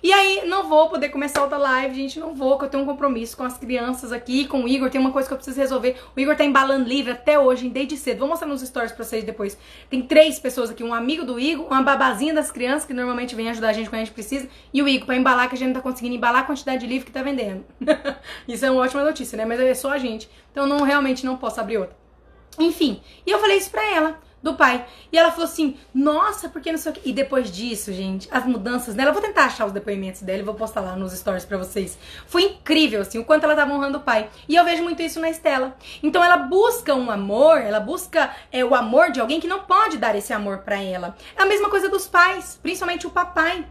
E 0.04 0.12
aí, 0.12 0.42
não 0.46 0.68
vou 0.68 0.90
poder 0.90 1.08
começar 1.08 1.40
outra 1.40 1.56
live, 1.56 1.94
gente, 1.94 2.20
não 2.20 2.34
vou, 2.34 2.58
que 2.58 2.66
eu 2.66 2.68
tenho 2.68 2.82
um 2.82 2.86
compromisso 2.86 3.34
com 3.34 3.42
as 3.42 3.56
crianças 3.56 4.12
aqui, 4.12 4.46
com 4.46 4.62
o 4.62 4.68
Igor, 4.68 4.90
tem 4.90 5.00
uma 5.00 5.10
coisa 5.10 5.26
que 5.26 5.32
eu 5.32 5.38
preciso 5.38 5.58
resolver. 5.58 5.96
O 6.14 6.20
Igor 6.20 6.36
tá 6.36 6.44
embalando 6.44 6.86
livre 6.86 7.12
até 7.12 7.38
hoje, 7.38 7.70
desde 7.70 7.96
cedo. 7.96 8.18
Vou 8.18 8.28
mostrar 8.28 8.46
nos 8.46 8.60
stories 8.60 8.92
pra 8.92 9.02
vocês 9.02 9.24
depois. 9.24 9.56
Tem 9.88 10.02
três 10.02 10.38
pessoas 10.38 10.68
aqui, 10.68 10.84
um 10.84 10.92
amigo 10.92 11.24
do 11.24 11.40
Igor, 11.40 11.68
uma 11.68 11.80
babazinha 11.80 12.34
das 12.34 12.50
crianças, 12.50 12.84
que 12.84 12.92
normalmente 12.92 13.34
vem 13.34 13.48
ajudar 13.48 13.70
a 13.70 13.72
gente 13.72 13.88
quando 13.88 14.02
a 14.02 14.04
gente 14.04 14.12
precisa, 14.12 14.46
e 14.74 14.82
o 14.82 14.86
Igor 14.86 15.06
pra 15.06 15.16
embalar, 15.16 15.48
que 15.48 15.54
a 15.54 15.58
gente 15.58 15.68
não 15.68 15.76
tá 15.76 15.80
conseguindo 15.80 16.16
embalar 16.16 16.42
a 16.42 16.44
quantidade 16.44 16.82
de 16.82 16.86
livro 16.86 17.06
que 17.06 17.10
tá 17.10 17.22
vendendo. 17.22 17.64
Isso 18.46 18.66
é 18.66 18.70
uma 18.70 18.82
ótima 18.82 19.02
notícia, 19.02 19.38
né? 19.38 19.46
Mas 19.46 19.58
é 19.58 19.72
só 19.72 19.88
a 19.88 19.96
gente. 19.96 20.28
Então, 20.52 20.66
não 20.66 20.82
realmente 20.82 21.24
não 21.24 21.38
posso 21.38 21.62
abrir 21.62 21.78
outra. 21.78 21.96
Enfim, 22.58 23.00
e 23.26 23.30
eu 23.30 23.38
falei 23.38 23.56
isso 23.56 23.70
pra 23.70 23.82
ela 23.90 24.20
do 24.44 24.54
pai. 24.54 24.84
E 25.10 25.18
ela 25.18 25.30
falou 25.30 25.46
assim: 25.46 25.76
Nossa, 25.92 26.50
porque 26.50 26.70
não 26.70 26.78
sei 26.78 26.92
o 26.92 26.94
que. 26.94 27.08
E 27.08 27.12
depois 27.12 27.50
disso, 27.50 27.92
gente, 27.92 28.28
as 28.30 28.44
mudanças 28.44 28.94
dela, 28.94 29.08
eu 29.08 29.14
vou 29.14 29.22
tentar 29.22 29.46
achar 29.46 29.64
os 29.64 29.72
depoimentos 29.72 30.20
dela 30.20 30.40
e 30.40 30.42
vou 30.42 30.54
postar 30.54 30.82
lá 30.82 30.94
nos 30.94 31.14
stories 31.14 31.46
pra 31.46 31.56
vocês. 31.56 31.98
Foi 32.26 32.42
incrível, 32.44 33.00
assim, 33.00 33.18
o 33.18 33.24
quanto 33.24 33.44
ela 33.44 33.56
tava 33.56 33.72
honrando 33.72 33.98
o 33.98 34.02
pai. 34.02 34.28
E 34.46 34.54
eu 34.54 34.64
vejo 34.64 34.82
muito 34.82 35.02
isso 35.02 35.18
na 35.18 35.30
Estela. 35.30 35.74
Então 36.02 36.22
ela 36.22 36.36
busca 36.36 36.94
um 36.94 37.10
amor, 37.10 37.58
ela 37.58 37.80
busca 37.80 38.30
é, 38.52 38.62
o 38.62 38.74
amor 38.74 39.10
de 39.10 39.20
alguém 39.20 39.40
que 39.40 39.48
não 39.48 39.60
pode 39.60 39.96
dar 39.96 40.14
esse 40.14 40.32
amor 40.32 40.58
para 40.58 40.80
ela. 40.80 41.16
É 41.36 41.42
a 41.42 41.46
mesma 41.46 41.70
coisa 41.70 41.88
dos 41.88 42.06
pais, 42.06 42.58
principalmente 42.62 43.06
o 43.06 43.10
papai 43.10 43.64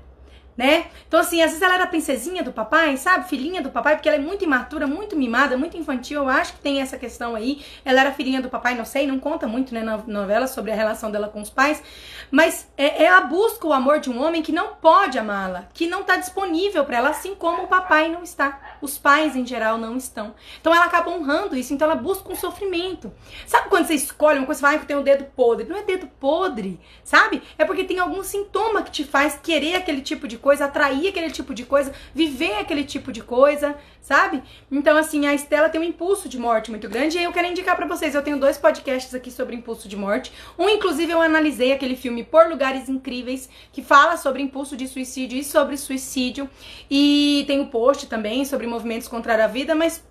né? 0.57 0.87
Então, 1.07 1.19
assim, 1.19 1.41
às 1.41 1.49
vezes 1.49 1.61
ela 1.61 1.75
era 1.75 1.87
princesinha 1.87 2.43
do 2.43 2.51
papai, 2.51 2.95
sabe? 2.97 3.27
Filhinha 3.27 3.61
do 3.61 3.69
papai, 3.69 3.95
porque 3.95 4.07
ela 4.07 4.17
é 4.17 4.21
muito 4.21 4.43
imatura, 4.43 4.85
muito 4.85 5.15
mimada, 5.15 5.57
muito 5.57 5.77
infantil. 5.77 6.21
Eu 6.21 6.29
acho 6.29 6.53
que 6.53 6.59
tem 6.59 6.81
essa 6.81 6.97
questão 6.97 7.35
aí. 7.35 7.63
Ela 7.83 8.01
era 8.01 8.11
filhinha 8.11 8.41
do 8.41 8.49
papai, 8.49 8.75
não 8.75 8.85
sei, 8.85 9.07
não 9.07 9.19
conta 9.19 9.47
muito, 9.47 9.73
né, 9.73 9.81
na 9.81 9.97
novela 9.97 10.47
sobre 10.47 10.71
a 10.71 10.75
relação 10.75 11.11
dela 11.11 11.27
com 11.27 11.41
os 11.41 11.49
pais. 11.49 11.81
Mas 12.29 12.71
é, 12.77 13.03
ela 13.03 13.21
busca 13.21 13.67
o 13.67 13.73
amor 13.73 13.99
de 13.99 14.09
um 14.09 14.23
homem 14.23 14.41
que 14.41 14.51
não 14.51 14.75
pode 14.75 15.17
amá-la, 15.17 15.67
que 15.73 15.87
não 15.87 16.01
está 16.01 16.17
disponível 16.17 16.85
para 16.85 16.97
ela, 16.97 17.09
assim 17.09 17.35
como 17.35 17.63
o 17.63 17.67
papai 17.67 18.09
não 18.09 18.23
está. 18.23 18.59
Os 18.81 18.97
pais, 18.97 19.35
em 19.35 19.45
geral, 19.45 19.77
não 19.77 19.97
estão. 19.97 20.35
Então, 20.59 20.73
ela 20.73 20.85
acaba 20.85 21.09
honrando 21.09 21.55
isso, 21.55 21.73
então 21.73 21.87
ela 21.87 21.95
busca 21.95 22.31
um 22.31 22.35
sofrimento. 22.35 23.11
Sabe 23.47 23.69
quando 23.69 23.87
você 23.87 23.93
escolhe 23.93 24.39
uma 24.39 24.45
coisa, 24.45 24.59
você 24.59 24.65
vai 24.65 24.79
que 24.79 24.85
tem 24.85 24.95
o 24.95 24.99
um 24.99 25.03
dedo 25.03 25.25
podre? 25.35 25.67
Não 25.67 25.77
é 25.77 25.83
dedo 25.83 26.07
podre, 26.19 26.79
sabe? 27.03 27.41
É 27.57 27.65
porque 27.65 27.83
tem 27.83 27.99
algum 27.99 28.23
sintoma 28.23 28.83
que 28.83 28.91
te 28.91 29.03
faz 29.03 29.39
querer 29.41 29.75
aquele 29.75 30.01
tipo 30.01 30.27
de 30.27 30.37
coisa, 30.43 30.65
atrair 30.65 31.07
aquele 31.07 31.31
tipo 31.31 31.53
de 31.53 31.63
coisa, 31.63 31.93
viver 32.13 32.59
aquele 32.59 32.83
tipo 32.83 33.11
de 33.11 33.23
coisa, 33.23 33.75
sabe? 34.01 34.43
Então, 34.69 34.97
assim, 34.97 35.25
a 35.25 35.33
Estela 35.33 35.69
tem 35.69 35.79
um 35.79 35.83
impulso 35.83 36.27
de 36.27 36.37
morte 36.37 36.69
muito 36.69 36.89
grande. 36.89 37.17
E 37.17 37.23
eu 37.23 37.31
quero 37.31 37.47
indicar 37.47 37.75
para 37.75 37.87
vocês, 37.87 38.13
eu 38.13 38.21
tenho 38.21 38.37
dois 38.37 38.57
podcasts 38.57 39.15
aqui 39.15 39.31
sobre 39.31 39.55
impulso 39.55 39.87
de 39.87 39.95
morte. 39.95 40.31
Um, 40.59 40.67
inclusive, 40.69 41.11
eu 41.11 41.21
analisei 41.21 41.71
aquele 41.71 41.95
filme 41.95 42.23
Por 42.23 42.49
Lugares 42.49 42.89
Incríveis, 42.89 43.49
que 43.71 43.81
fala 43.81 44.17
sobre 44.17 44.41
impulso 44.41 44.75
de 44.75 44.87
suicídio 44.87 45.39
e 45.39 45.43
sobre 45.43 45.77
suicídio. 45.77 46.49
E 46.91 47.45
tem 47.47 47.59
o 47.59 47.63
um 47.63 47.67
post 47.67 48.07
também 48.07 48.43
sobre 48.43 48.67
movimentos 48.67 49.07
contra 49.07 49.43
a 49.43 49.47
vida, 49.47 49.73
mas 49.73 50.03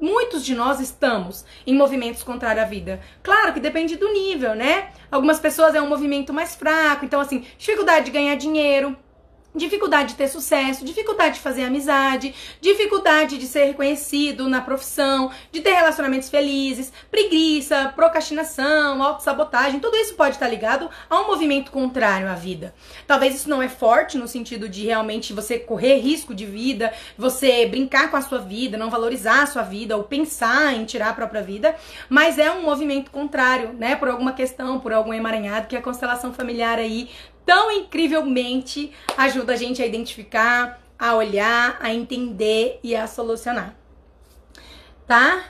muitos 0.00 0.44
de 0.44 0.54
nós 0.54 0.80
estamos 0.80 1.44
em 1.66 1.74
movimentos 1.74 2.22
contrários 2.22 2.64
à 2.64 2.68
vida. 2.68 3.00
Claro 3.22 3.52
que 3.52 3.60
depende 3.60 3.96
do 3.96 4.12
nível, 4.12 4.54
né? 4.54 4.90
Algumas 5.10 5.40
pessoas 5.40 5.74
é 5.74 5.80
um 5.80 5.88
movimento 5.88 6.32
mais 6.32 6.54
fraco, 6.54 7.04
então 7.04 7.20
assim, 7.20 7.44
dificuldade 7.58 8.06
de 8.06 8.12
ganhar 8.12 8.34
dinheiro, 8.36 8.96
dificuldade 9.54 10.10
de 10.10 10.14
ter 10.14 10.28
sucesso, 10.28 10.84
dificuldade 10.84 11.36
de 11.36 11.40
fazer 11.40 11.64
amizade, 11.64 12.34
dificuldade 12.60 13.38
de 13.38 13.46
ser 13.46 13.64
reconhecido 13.64 14.48
na 14.48 14.60
profissão, 14.60 15.30
de 15.50 15.60
ter 15.60 15.72
relacionamentos 15.72 16.28
felizes, 16.28 16.92
preguiça, 17.10 17.92
procrastinação, 17.94 19.02
autossabotagem, 19.02 19.80
tudo 19.80 19.96
isso 19.96 20.14
pode 20.14 20.36
estar 20.36 20.48
ligado 20.48 20.88
a 21.08 21.20
um 21.20 21.26
movimento 21.26 21.70
contrário 21.70 22.28
à 22.28 22.34
vida. 22.34 22.74
Talvez 23.06 23.34
isso 23.34 23.48
não 23.48 23.62
é 23.62 23.68
forte 23.68 24.18
no 24.18 24.28
sentido 24.28 24.68
de 24.68 24.84
realmente 24.84 25.32
você 25.32 25.58
correr 25.58 25.98
risco 25.98 26.34
de 26.34 26.46
vida, 26.46 26.92
você 27.16 27.66
brincar 27.66 28.10
com 28.10 28.16
a 28.16 28.22
sua 28.22 28.38
vida, 28.38 28.76
não 28.76 28.90
valorizar 28.90 29.42
a 29.42 29.46
sua 29.46 29.62
vida 29.62 29.96
ou 29.96 30.04
pensar 30.04 30.74
em 30.74 30.84
tirar 30.84 31.10
a 31.10 31.14
própria 31.14 31.42
vida, 31.42 31.74
mas 32.08 32.38
é 32.38 32.50
um 32.50 32.62
movimento 32.62 33.10
contrário, 33.10 33.72
né, 33.72 33.96
por 33.96 34.08
alguma 34.08 34.32
questão, 34.32 34.78
por 34.78 34.92
algum 34.92 35.12
emaranhado 35.12 35.66
que 35.66 35.76
a 35.76 35.82
constelação 35.82 36.32
familiar 36.32 36.78
aí 36.78 37.08
tão 37.48 37.72
incrivelmente 37.72 38.92
ajuda 39.16 39.54
a 39.54 39.56
gente 39.56 39.82
a 39.82 39.86
identificar, 39.86 40.82
a 40.98 41.14
olhar, 41.14 41.78
a 41.80 41.94
entender 41.94 42.78
e 42.82 42.94
a 42.94 43.06
solucionar. 43.06 43.74
Tá? 45.06 45.44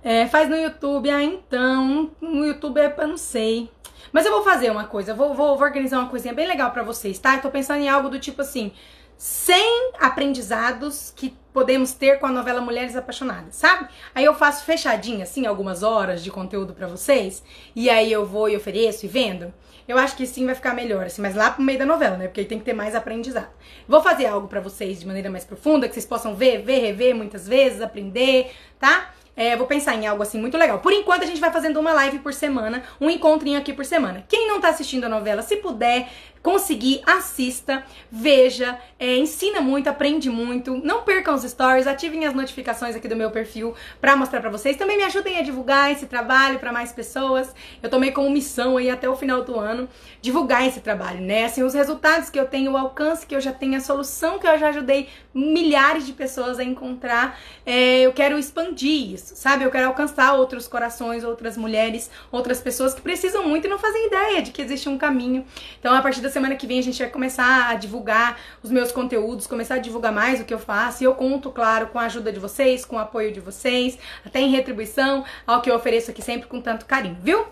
É, 0.00 0.28
faz 0.28 0.48
no 0.48 0.54
YouTube, 0.54 1.10
ah, 1.10 1.24
então, 1.24 2.12
no 2.20 2.46
YouTube 2.46 2.78
é, 2.78 2.94
eu 2.98 3.08
não 3.08 3.16
sei. 3.16 3.68
Mas 4.12 4.26
eu 4.26 4.30
vou 4.30 4.44
fazer 4.44 4.70
uma 4.70 4.84
coisa, 4.84 5.12
vou, 5.12 5.34
vou, 5.34 5.56
vou 5.56 5.66
organizar 5.66 5.98
uma 5.98 6.08
coisinha 6.08 6.32
bem 6.32 6.46
legal 6.46 6.70
para 6.70 6.84
vocês, 6.84 7.18
tá? 7.18 7.34
Eu 7.34 7.42
tô 7.42 7.50
pensando 7.50 7.82
em 7.82 7.88
algo 7.88 8.08
do 8.08 8.20
tipo 8.20 8.40
assim, 8.40 8.70
100 9.16 9.94
aprendizados 9.98 11.12
que 11.16 11.36
podemos 11.52 11.94
ter 11.94 12.20
com 12.20 12.26
a 12.26 12.30
novela 12.30 12.60
Mulheres 12.60 12.94
Apaixonadas, 12.94 13.56
sabe? 13.56 13.88
Aí 14.14 14.24
eu 14.24 14.34
faço 14.34 14.64
fechadinho, 14.64 15.20
assim, 15.20 15.46
algumas 15.46 15.82
horas 15.82 16.22
de 16.22 16.30
conteúdo 16.30 16.74
para 16.74 16.86
vocês, 16.86 17.42
e 17.74 17.90
aí 17.90 18.12
eu 18.12 18.24
vou 18.24 18.48
e 18.48 18.56
ofereço 18.56 19.04
e 19.04 19.08
vendo. 19.08 19.52
Eu 19.88 19.96
acho 19.96 20.14
que 20.14 20.26
sim 20.26 20.44
vai 20.44 20.54
ficar 20.54 20.74
melhor, 20.74 21.06
assim, 21.06 21.22
mas 21.22 21.34
lá 21.34 21.50
pro 21.50 21.62
meio 21.62 21.78
da 21.78 21.86
novela, 21.86 22.18
né? 22.18 22.26
Porque 22.26 22.40
aí 22.40 22.46
tem 22.46 22.58
que 22.58 22.64
ter 22.66 22.74
mais 22.74 22.94
aprendizado. 22.94 23.48
Vou 23.88 24.02
fazer 24.02 24.26
algo 24.26 24.46
para 24.46 24.60
vocês 24.60 25.00
de 25.00 25.06
maneira 25.06 25.30
mais 25.30 25.46
profunda, 25.46 25.88
que 25.88 25.94
vocês 25.94 26.04
possam 26.04 26.34
ver, 26.34 26.62
ver, 26.62 26.80
rever 26.80 27.14
muitas 27.14 27.48
vezes, 27.48 27.80
aprender, 27.80 28.52
tá? 28.78 29.14
É, 29.34 29.56
vou 29.56 29.66
pensar 29.66 29.94
em 29.94 30.06
algo 30.06 30.22
assim 30.22 30.38
muito 30.38 30.58
legal. 30.58 30.80
Por 30.80 30.92
enquanto, 30.92 31.22
a 31.22 31.26
gente 31.26 31.40
vai 31.40 31.50
fazendo 31.50 31.78
uma 31.80 31.92
live 31.92 32.18
por 32.18 32.34
semana, 32.34 32.82
um 33.00 33.08
encontrinho 33.08 33.56
aqui 33.56 33.72
por 33.72 33.84
semana. 33.84 34.24
Quem 34.28 34.46
não 34.46 34.60
tá 34.60 34.68
assistindo 34.68 35.04
a 35.04 35.08
novela, 35.08 35.42
se 35.42 35.56
puder, 35.56 36.10
conseguir, 36.48 37.02
assista, 37.04 37.84
veja, 38.10 38.78
é, 38.98 39.18
ensina 39.18 39.60
muito, 39.60 39.86
aprende 39.86 40.30
muito. 40.30 40.80
Não 40.82 41.02
percam 41.02 41.34
os 41.34 41.42
stories, 41.42 41.86
ativem 41.86 42.24
as 42.24 42.32
notificações 42.32 42.96
aqui 42.96 43.06
do 43.06 43.14
meu 43.14 43.30
perfil 43.30 43.74
para 44.00 44.16
mostrar 44.16 44.40
para 44.40 44.48
vocês. 44.48 44.74
Também 44.74 44.96
me 44.96 45.02
ajudem 45.02 45.36
a 45.36 45.42
divulgar 45.42 45.92
esse 45.92 46.06
trabalho 46.06 46.58
para 46.58 46.72
mais 46.72 46.90
pessoas. 46.90 47.54
Eu 47.82 47.90
tomei 47.90 48.12
como 48.12 48.30
missão 48.30 48.78
aí 48.78 48.88
até 48.88 49.06
o 49.06 49.14
final 49.14 49.44
do 49.44 49.60
ano 49.60 49.90
divulgar 50.22 50.66
esse 50.66 50.80
trabalho, 50.80 51.20
né? 51.20 51.44
Assim, 51.44 51.62
os 51.62 51.74
resultados 51.74 52.30
que 52.30 52.40
eu 52.40 52.46
tenho, 52.46 52.72
o 52.72 52.78
alcance 52.78 53.26
que 53.26 53.36
eu 53.36 53.40
já 53.42 53.52
tenho, 53.52 53.76
a 53.76 53.80
solução 53.80 54.38
que 54.38 54.46
eu 54.46 54.58
já 54.58 54.70
ajudei 54.70 55.08
milhares 55.34 56.06
de 56.06 56.14
pessoas 56.14 56.58
a 56.58 56.64
encontrar. 56.64 57.38
É, 57.66 58.00
eu 58.00 58.12
quero 58.14 58.38
expandir 58.38 59.12
isso, 59.12 59.36
sabe? 59.36 59.64
Eu 59.64 59.70
quero 59.70 59.86
alcançar 59.86 60.32
outros 60.32 60.66
corações, 60.66 61.24
outras 61.24 61.58
mulheres, 61.58 62.10
outras 62.32 62.58
pessoas 62.58 62.94
que 62.94 63.02
precisam 63.02 63.46
muito 63.46 63.66
e 63.66 63.70
não 63.70 63.78
fazem 63.78 64.06
ideia 64.06 64.40
de 64.40 64.50
que 64.50 64.62
existe 64.62 64.88
um 64.88 64.96
caminho. 64.96 65.44
Então, 65.78 65.94
a 65.94 66.00
partir 66.00 66.22
da 66.22 66.30
semana 66.38 66.54
que 66.54 66.66
vem, 66.68 66.78
a 66.78 66.82
gente 66.82 66.98
vai 66.98 67.10
começar 67.10 67.68
a 67.68 67.74
divulgar 67.74 68.38
os 68.62 68.70
meus 68.70 68.92
conteúdos, 68.92 69.46
começar 69.46 69.74
a 69.74 69.78
divulgar 69.78 70.12
mais 70.12 70.40
o 70.40 70.44
que 70.44 70.54
eu 70.54 70.58
faço. 70.58 71.02
E 71.02 71.06
eu 71.06 71.14
conto, 71.14 71.50
claro, 71.50 71.88
com 71.88 71.98
a 71.98 72.04
ajuda 72.04 72.32
de 72.32 72.38
vocês, 72.38 72.84
com 72.84 72.94
o 72.94 72.98
apoio 72.98 73.32
de 73.32 73.40
vocês, 73.40 73.98
até 74.24 74.40
em 74.40 74.50
retribuição 74.50 75.24
ao 75.44 75.60
que 75.60 75.68
eu 75.68 75.74
ofereço 75.74 76.12
aqui 76.12 76.22
sempre 76.22 76.48
com 76.48 76.60
tanto 76.60 76.86
carinho, 76.86 77.18
viu? 77.20 77.44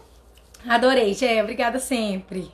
Adorei, 0.68 1.12
Gé. 1.14 1.42
Obrigada 1.42 1.80
sempre. 1.80 2.50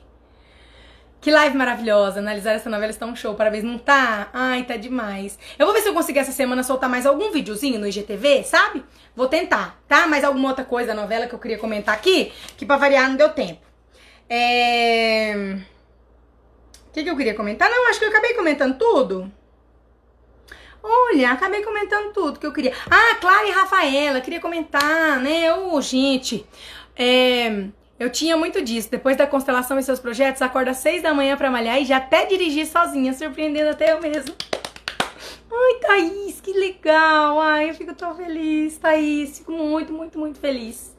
Que 1.21 1.31
live 1.31 1.55
maravilhosa. 1.55 2.19
Analisar 2.19 2.53
essa 2.53 2.69
novela 2.69 2.91
está 2.91 3.05
um 3.05 3.15
show. 3.15 3.35
Parabéns, 3.35 3.63
não 3.63 3.77
tá? 3.77 4.29
Ai, 4.33 4.63
tá 4.63 4.75
demais. 4.75 5.37
Eu 5.57 5.67
vou 5.67 5.73
ver 5.73 5.81
se 5.81 5.87
eu 5.87 5.93
conseguir 5.93 6.19
essa 6.19 6.31
semana 6.31 6.63
soltar 6.63 6.89
mais 6.89 7.05
algum 7.05 7.31
videozinho 7.31 7.79
no 7.79 7.87
IGTV, 7.87 8.43
sabe? 8.43 8.83
Vou 9.15 9.27
tentar, 9.27 9.79
tá? 9.87 10.07
Mais 10.07 10.23
alguma 10.23 10.49
outra 10.49 10.65
coisa 10.65 10.93
da 10.93 10.99
novela 10.99 11.27
que 11.27 11.33
eu 11.33 11.39
queria 11.39 11.59
comentar 11.59 11.93
aqui, 11.93 12.33
que 12.57 12.65
pra 12.65 12.77
variar 12.77 13.07
não 13.07 13.15
deu 13.15 13.29
tempo. 13.29 13.61
É... 14.27 15.59
O 16.93 16.95
que, 16.95 17.03
que 17.03 17.09
eu 17.09 17.17
queria 17.17 17.33
comentar? 17.33 17.71
Não, 17.71 17.89
acho 17.89 17.97
que 17.97 18.05
eu 18.05 18.09
acabei 18.09 18.35
comentando 18.35 18.77
tudo. 18.77 19.31
Olha, 20.83 21.31
acabei 21.31 21.63
comentando 21.63 22.13
tudo 22.13 22.39
que 22.39 22.45
eu 22.45 22.53
queria. 22.53 22.71
Ah, 22.87 23.15
Clara 23.15 23.47
e 23.47 23.51
Rafaela, 23.51 24.21
queria 24.21 24.39
comentar, 24.39 25.19
né? 25.19 25.51
Ô, 25.55 25.81
gente. 25.81 26.45
É... 26.95 27.65
Eu 27.99 28.11
tinha 28.11 28.37
muito 28.37 28.61
disso. 28.61 28.91
Depois 28.91 29.17
da 29.17 29.25
constelação 29.25 29.79
e 29.79 29.81
seus 29.81 29.99
projetos, 29.99 30.43
acorda 30.43 30.69
às 30.69 30.77
seis 30.77 31.01
da 31.01 31.15
manhã 31.15 31.35
para 31.35 31.49
malhar 31.49 31.81
e 31.81 31.85
já 31.85 31.97
até 31.97 32.27
dirigir 32.27 32.67
sozinha, 32.67 33.11
surpreendendo 33.11 33.71
até 33.71 33.91
eu 33.91 33.99
mesmo. 33.99 34.35
Ai, 35.51 35.79
Thaís, 35.81 36.39
que 36.41 36.53
legal! 36.53 37.41
Ai, 37.41 37.71
eu 37.71 37.73
fico 37.73 37.95
tão 37.95 38.13
feliz, 38.15 38.77
Thaís. 38.77 39.39
Fico 39.39 39.51
muito, 39.51 39.91
muito, 39.91 40.19
muito 40.19 40.37
feliz. 40.37 40.92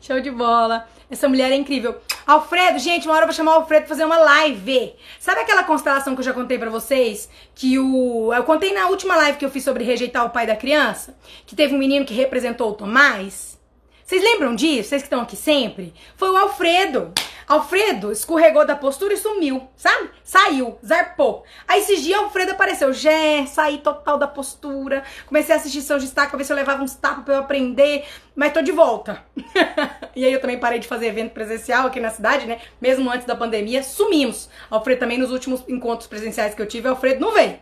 Show 0.00 0.20
de 0.20 0.30
bola. 0.30 0.88
Essa 1.10 1.28
mulher 1.28 1.50
é 1.50 1.56
incrível. 1.56 1.96
Alfredo, 2.26 2.78
gente, 2.78 3.06
uma 3.06 3.14
hora 3.14 3.24
eu 3.24 3.28
vou 3.28 3.34
chamar 3.34 3.52
o 3.52 3.54
Alfredo 3.56 3.86
pra 3.86 3.94
fazer 3.94 4.04
uma 4.04 4.16
live. 4.16 4.94
Sabe 5.18 5.40
aquela 5.40 5.64
constelação 5.64 6.14
que 6.14 6.20
eu 6.20 6.24
já 6.24 6.32
contei 6.32 6.58
para 6.58 6.70
vocês? 6.70 7.28
Que 7.54 7.78
o. 7.78 8.32
Eu 8.32 8.44
contei 8.44 8.72
na 8.72 8.86
última 8.86 9.16
live 9.16 9.36
que 9.36 9.44
eu 9.44 9.50
fiz 9.50 9.64
sobre 9.64 9.84
rejeitar 9.84 10.24
o 10.24 10.30
pai 10.30 10.46
da 10.46 10.56
criança? 10.56 11.14
Que 11.46 11.56
teve 11.56 11.74
um 11.74 11.78
menino 11.78 12.06
que 12.06 12.14
representou 12.14 12.70
o 12.70 12.74
Tomás? 12.74 13.58
Vocês 14.04 14.22
lembram 14.22 14.54
disso? 14.54 14.88
Vocês 14.88 15.02
que 15.02 15.06
estão 15.06 15.20
aqui 15.20 15.36
sempre? 15.36 15.92
Foi 16.16 16.30
o 16.30 16.36
Alfredo. 16.36 17.12
Alfredo 17.50 18.12
escorregou 18.12 18.64
da 18.64 18.76
postura 18.76 19.14
e 19.14 19.16
sumiu, 19.16 19.66
sabe? 19.74 20.08
Saiu, 20.22 20.78
zarpou. 20.86 21.44
Aí 21.66 21.80
esses 21.80 22.00
dias 22.00 22.20
Alfredo 22.20 22.52
apareceu. 22.52 22.92
Jé, 22.92 23.44
saí 23.44 23.78
total 23.78 24.16
da 24.16 24.28
postura. 24.28 25.02
Comecei 25.26 25.52
a 25.52 25.58
assistir 25.58 25.82
seus 25.82 26.00
destaques 26.00 26.30
pra 26.30 26.38
ver 26.38 26.44
se 26.44 26.52
eu 26.52 26.56
levava 26.56 26.80
uns 26.80 26.94
tapas 26.94 27.24
pra 27.24 27.34
eu 27.34 27.40
aprender. 27.40 28.04
Mas 28.36 28.52
tô 28.52 28.62
de 28.62 28.70
volta. 28.70 29.24
e 30.14 30.24
aí 30.24 30.32
eu 30.32 30.40
também 30.40 30.60
parei 30.60 30.78
de 30.78 30.86
fazer 30.86 31.06
evento 31.06 31.32
presencial 31.32 31.88
aqui 31.88 31.98
na 31.98 32.10
cidade, 32.10 32.46
né? 32.46 32.60
Mesmo 32.80 33.10
antes 33.10 33.26
da 33.26 33.34
pandemia. 33.34 33.82
Sumimos. 33.82 34.48
Alfredo 34.70 35.00
também 35.00 35.18
nos 35.18 35.32
últimos 35.32 35.64
encontros 35.68 36.06
presenciais 36.06 36.54
que 36.54 36.62
eu 36.62 36.68
tive, 36.68 36.86
Alfredo 36.86 37.20
não 37.20 37.32
veio. 37.32 37.58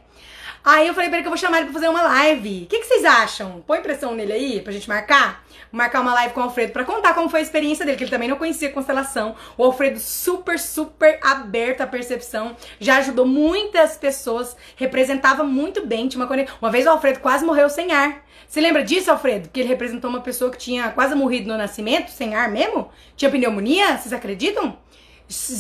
Aí 0.65 0.89
eu 0.89 0.95
falei 0.95 1.09
pra 1.09 1.19
ele 1.19 1.23
que 1.23 1.29
eu 1.29 1.33
vou 1.33 1.39
chamar 1.39 1.59
ele 1.59 1.67
pra 1.67 1.75
fazer 1.75 1.89
uma 1.89 2.03
live. 2.03 2.65
O 2.65 2.67
que, 2.67 2.79
que 2.79 2.87
vocês 2.87 3.05
acham? 3.05 3.63
Põe 3.67 3.81
pressão 3.81 4.15
nele 4.15 4.33
aí 4.33 4.61
pra 4.61 4.73
gente 4.73 4.89
marcar? 4.89 5.45
Marcar 5.71 6.01
uma 6.01 6.15
live 6.15 6.35
com 6.35 6.41
o 6.41 6.45
Alfredo 6.45 6.73
pra 6.73 6.85
contar 6.85 7.15
como 7.15 7.29
foi 7.29 7.41
a 7.41 7.43
experiência 7.43 7.85
dele, 7.85 7.97
que 7.97 8.05
ele 8.05 8.11
também 8.11 8.29
não 8.29 8.37
conhecia 8.37 8.71
constelação. 8.71 9.37
O 9.57 9.65
Alfredo 9.65 9.99
super, 9.99 10.59
super 10.59 11.19
aberto 11.23 11.83
à 11.83 11.87
percepção. 11.87 12.57
Já 12.81 12.99
ajudou 12.99 13.27
muitas 13.27 13.97
pessoas, 13.97 14.57
representava 14.77 15.45
muito 15.45 15.87
bem. 15.87 16.09
Tinha 16.09 16.25
uma, 16.25 16.37
uma 16.61 16.71
vez 16.71 16.87
o 16.87 16.91
Alfredo 16.91 17.21
quase 17.21 17.45
morreu 17.45 17.69
sem 17.69 17.93
ar. 17.93 18.25
Você 18.49 18.61
lembra 18.61 18.83
disso, 18.83 19.11
Alfredo? 19.11 19.51
Que 19.51 19.61
ele 19.61 19.69
representou 19.69 20.09
uma 20.09 20.21
pessoa 20.21 20.51
que 20.51 20.57
tinha 20.57 20.91
quase 20.91 21.15
morrido 21.15 21.49
no 21.49 21.57
nascimento, 21.59 22.11
sem 22.11 22.35
ar 22.35 22.51
mesmo? 22.51 22.91
Tinha 23.15 23.31
pneumonia? 23.31 23.99
Vocês 23.99 24.13
acreditam? 24.13 24.79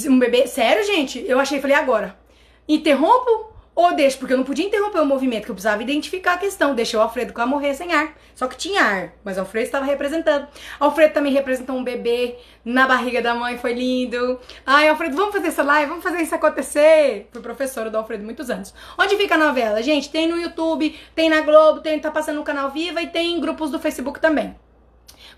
Um 0.08 0.18
bebê. 0.18 0.46
Sério, 0.46 0.82
gente? 0.84 1.22
Eu 1.28 1.38
achei, 1.38 1.60
falei, 1.60 1.76
agora. 1.76 2.18
Interrompo 2.66 3.52
ou 3.78 3.94
deixo, 3.94 4.18
porque 4.18 4.32
eu 4.32 4.36
não 4.36 4.44
podia 4.44 4.66
interromper 4.66 4.98
o 4.98 5.06
movimento, 5.06 5.44
que 5.44 5.52
eu 5.52 5.54
precisava 5.54 5.80
identificar 5.80 6.32
a 6.32 6.36
questão. 6.36 6.74
Deixei 6.74 6.98
o 6.98 7.02
Alfredo 7.02 7.32
quase 7.32 7.48
morrer 7.48 7.74
sem 7.74 7.92
ar. 7.92 8.12
Só 8.34 8.48
que 8.48 8.56
tinha 8.56 8.82
ar, 8.82 9.12
mas 9.22 9.36
o 9.36 9.40
Alfredo 9.40 9.66
estava 9.66 9.84
representando. 9.84 10.48
Alfredo 10.80 11.14
também 11.14 11.32
representou 11.32 11.76
um 11.76 11.84
bebê 11.84 12.34
na 12.64 12.88
barriga 12.88 13.22
da 13.22 13.36
mãe, 13.36 13.56
foi 13.56 13.74
lindo. 13.74 14.40
Ai, 14.66 14.88
Alfredo, 14.88 15.14
vamos 15.14 15.32
fazer 15.32 15.46
essa 15.46 15.62
live, 15.62 15.90
vamos 15.90 16.02
fazer 16.02 16.20
isso 16.20 16.34
acontecer. 16.34 17.28
Fui 17.30 17.40
professora 17.40 17.88
do 17.88 17.96
Alfredo 17.96 18.24
muitos 18.24 18.50
anos. 18.50 18.74
Onde 18.98 19.16
fica 19.16 19.36
a 19.36 19.38
novela? 19.38 19.80
Gente, 19.80 20.10
tem 20.10 20.26
no 20.26 20.36
YouTube, 20.36 20.98
tem 21.14 21.30
na 21.30 21.42
Globo, 21.42 21.80
tem, 21.80 22.00
tá 22.00 22.10
passando 22.10 22.38
no 22.38 22.42
canal 22.42 22.72
Viva 22.72 23.00
e 23.00 23.06
tem 23.06 23.36
em 23.36 23.40
grupos 23.40 23.70
do 23.70 23.78
Facebook 23.78 24.18
também. 24.18 24.56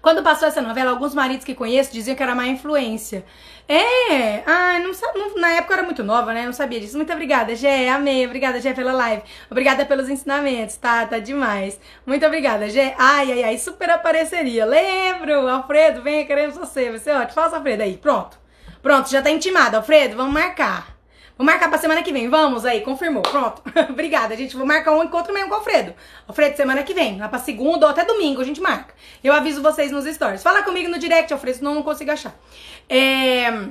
Quando 0.03 0.23
passou 0.23 0.49
essa 0.49 0.63
novela, 0.63 0.91
alguns 0.91 1.15
maridos 1.15 1.45
que 1.45 1.55
conheço 1.55 1.93
diziam 1.93 2.17
que 2.17 2.23
era 2.23 2.35
má 2.35 2.47
influência. 2.47 3.25
É, 3.69 4.43
ah, 4.47 4.79
não, 4.81 4.91
não, 5.15 5.37
na 5.37 5.53
época 5.53 5.75
eu 5.75 5.79
era 5.79 5.87
muito 5.87 6.03
nova, 6.03 6.33
né? 6.33 6.45
Não 6.45 6.53
sabia 6.53 6.81
disso. 6.81 6.97
Muito 6.97 7.13
obrigada, 7.13 7.55
Gé. 7.55 7.89
Amei. 7.89 8.27
Obrigada, 8.27 8.61
Gé, 8.61 8.73
pela 8.73 8.93
live. 8.93 9.23
Obrigada 9.51 9.85
pelos 9.85 10.09
ensinamentos, 10.09 10.77
tá? 10.77 11.07
Tá 11.07 11.19
demais. 11.19 11.79
Muito 12.07 12.27
obrigada, 12.27 12.69
Gé. 12.69 12.95
Ai, 12.99 13.31
ai, 13.33 13.43
ai, 13.45 13.59
super 13.59 13.91
apareceria. 13.91 14.65
Lembro, 14.65 15.47
Alfredo, 15.47 16.03
venha, 16.03 16.25
queremos 16.25 16.57
você. 16.57 16.91
Vai 16.91 16.99
ser 16.99 17.13
ótimo. 17.13 17.33
Faça, 17.33 17.57
Alfredo, 17.57 17.83
aí. 17.83 17.97
Pronto. 17.97 18.39
Pronto, 18.83 19.11
já 19.11 19.23
tá 19.23 19.31
intimado. 19.31 19.77
Alfredo, 19.77 20.17
vamos 20.17 20.33
marcar. 20.33 21.00
Vou 21.41 21.47
marcar 21.47 21.71
pra 21.71 21.79
semana 21.79 22.03
que 22.03 22.13
vem. 22.13 22.29
Vamos 22.29 22.67
aí, 22.67 22.83
confirmou. 22.83 23.23
Pronto. 23.23 23.63
Obrigada, 23.89 24.37
gente. 24.37 24.55
Vou 24.55 24.67
marcar 24.67 24.93
um 24.93 25.03
encontro 25.03 25.33
mesmo 25.33 25.49
com 25.49 25.55
o 25.55 25.59
Alfredo. 25.59 25.95
Alfredo, 26.29 26.55
semana 26.55 26.83
que 26.83 26.93
vem. 26.93 27.19
Lá 27.19 27.31
pra 27.31 27.39
segunda 27.39 27.87
ou 27.87 27.91
até 27.91 28.05
domingo 28.05 28.43
a 28.43 28.45
gente 28.45 28.61
marca. 28.61 28.95
Eu 29.25 29.33
aviso 29.33 29.63
vocês 29.63 29.91
nos 29.91 30.05
stories. 30.05 30.43
Fala 30.43 30.63
comigo 30.63 30.91
no 30.91 30.99
direct, 30.99 31.33
Alfredo, 31.33 31.57
senão 31.57 31.71
eu 31.71 31.77
não 31.77 31.83
consigo 31.83 32.11
achar. 32.11 32.39
É... 32.87 33.71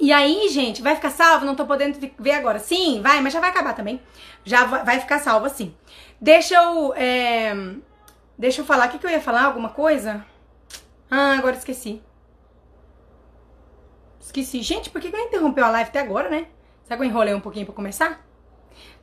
E 0.00 0.10
aí, 0.14 0.48
gente, 0.48 0.80
vai 0.80 0.94
ficar 0.94 1.10
salvo? 1.10 1.44
Não 1.44 1.54
tô 1.54 1.66
podendo 1.66 1.98
ver 2.18 2.30
agora. 2.30 2.58
Sim, 2.58 3.02
vai, 3.02 3.20
mas 3.20 3.34
já 3.34 3.40
vai 3.40 3.50
acabar 3.50 3.74
também. 3.74 4.00
Já 4.42 4.64
vai 4.64 4.98
ficar 4.98 5.18
salvo 5.18 5.44
assim. 5.44 5.76
Deixa 6.18 6.54
eu. 6.54 6.94
É... 6.96 7.54
Deixa 8.38 8.62
eu 8.62 8.64
falar. 8.64 8.88
O 8.88 8.90
que, 8.92 8.98
que 8.98 9.04
eu 9.04 9.10
ia 9.10 9.20
falar? 9.20 9.44
Alguma 9.44 9.68
coisa? 9.68 10.24
Ah, 11.10 11.36
agora 11.36 11.54
esqueci. 11.54 12.00
Esqueci. 14.18 14.62
Gente, 14.62 14.88
por 14.88 15.02
que, 15.02 15.10
que 15.10 15.16
eu 15.16 15.20
interrompeu 15.20 15.66
a 15.66 15.68
live 15.68 15.90
até 15.90 16.00
agora, 16.00 16.30
né? 16.30 16.46
Será 16.84 16.96
que 16.96 17.02
eu 17.02 17.06
enrolei 17.06 17.34
um 17.34 17.40
pouquinho 17.40 17.66
pra 17.66 17.74
começar? 17.74 18.24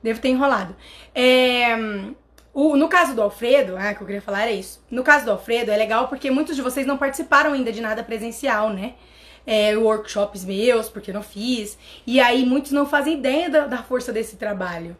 Devo 0.02 0.20
ter 0.22 0.30
enrolado. 0.30 0.76
É, 1.14 1.76
o, 2.54 2.76
no 2.76 2.88
caso 2.88 3.14
do 3.14 3.22
Alfredo, 3.22 3.76
ah, 3.78 3.94
que 3.94 4.02
eu 4.02 4.06
queria 4.06 4.22
falar 4.22 4.44
era 4.44 4.52
isso. 4.52 4.84
No 4.90 5.04
caso 5.04 5.26
do 5.26 5.32
Alfredo, 5.32 5.72
é 5.72 5.78
legal 5.78 6.08
porque 6.08 6.32
muitos 6.32 6.56
de 6.56 6.62
vocês 6.62 6.86
não 6.86 6.98
participaram 6.98 7.54
ainda 7.54 7.72
de 7.72 7.82
nada 7.82 8.04
presencial, 8.04 8.70
né? 8.70 8.94
É, 9.46 9.76
workshops 9.76 10.46
meus, 10.46 10.90
porque 10.90 11.12
eu 11.12 11.16
não 11.16 11.24
fiz. 11.24 11.78
E 12.06 12.20
aí 12.20 12.46
muitos 12.46 12.72
não 12.72 12.86
fazem 12.86 13.16
ideia 13.16 13.50
da, 13.50 13.68
da 13.68 13.84
força 13.84 14.14
desse 14.14 14.38
trabalho 14.38 14.96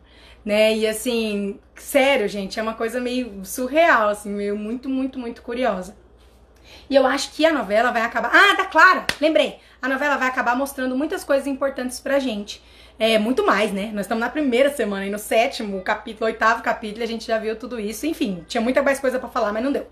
né? 0.46 0.76
E 0.76 0.88
assim, 0.88 1.60
sério, 1.76 2.28
gente, 2.28 2.60
é 2.60 2.64
uma 2.64 2.74
coisa 2.74 3.00
meio 3.00 3.44
surreal, 3.46 4.10
assim, 4.10 4.30
meio 4.30 4.58
muito, 4.58 4.90
muito, 4.90 5.20
muito 5.20 5.42
curiosa. 5.42 5.96
E 6.90 6.96
eu 6.96 7.06
acho 7.06 7.32
que 7.32 7.46
a 7.46 7.54
novela 7.54 7.92
vai 7.92 8.02
acabar. 8.02 8.32
Ah, 8.34 8.56
tá 8.56 8.66
Clara! 8.66 9.06
Lembrei! 9.20 9.60
A 9.82 9.88
novela 9.88 10.18
vai 10.18 10.28
acabar 10.28 10.56
mostrando 10.56 10.96
muitas 10.96 11.24
coisas 11.24 11.48
importantes 11.48 12.00
pra 12.00 12.20
gente. 12.20 12.62
É, 13.04 13.18
muito 13.18 13.44
mais, 13.44 13.74
né? 13.74 13.90
Nós 13.96 14.02
estamos 14.02 14.22
na 14.22 14.30
primeira 14.30 14.70
semana 14.70 15.04
e 15.04 15.10
no 15.10 15.18
sétimo 15.18 15.82
capítulo, 15.82 16.28
oitavo 16.28 16.62
capítulo, 16.62 17.04
a 17.04 17.08
gente 17.08 17.26
já 17.26 17.40
viu 17.40 17.56
tudo 17.56 17.80
isso. 17.80 18.06
Enfim, 18.06 18.46
tinha 18.48 18.62
muita 18.62 18.84
mais 18.84 19.00
coisa 19.00 19.18
para 19.18 19.28
falar, 19.28 19.52
mas 19.52 19.64
não 19.64 19.72
deu. 19.72 19.88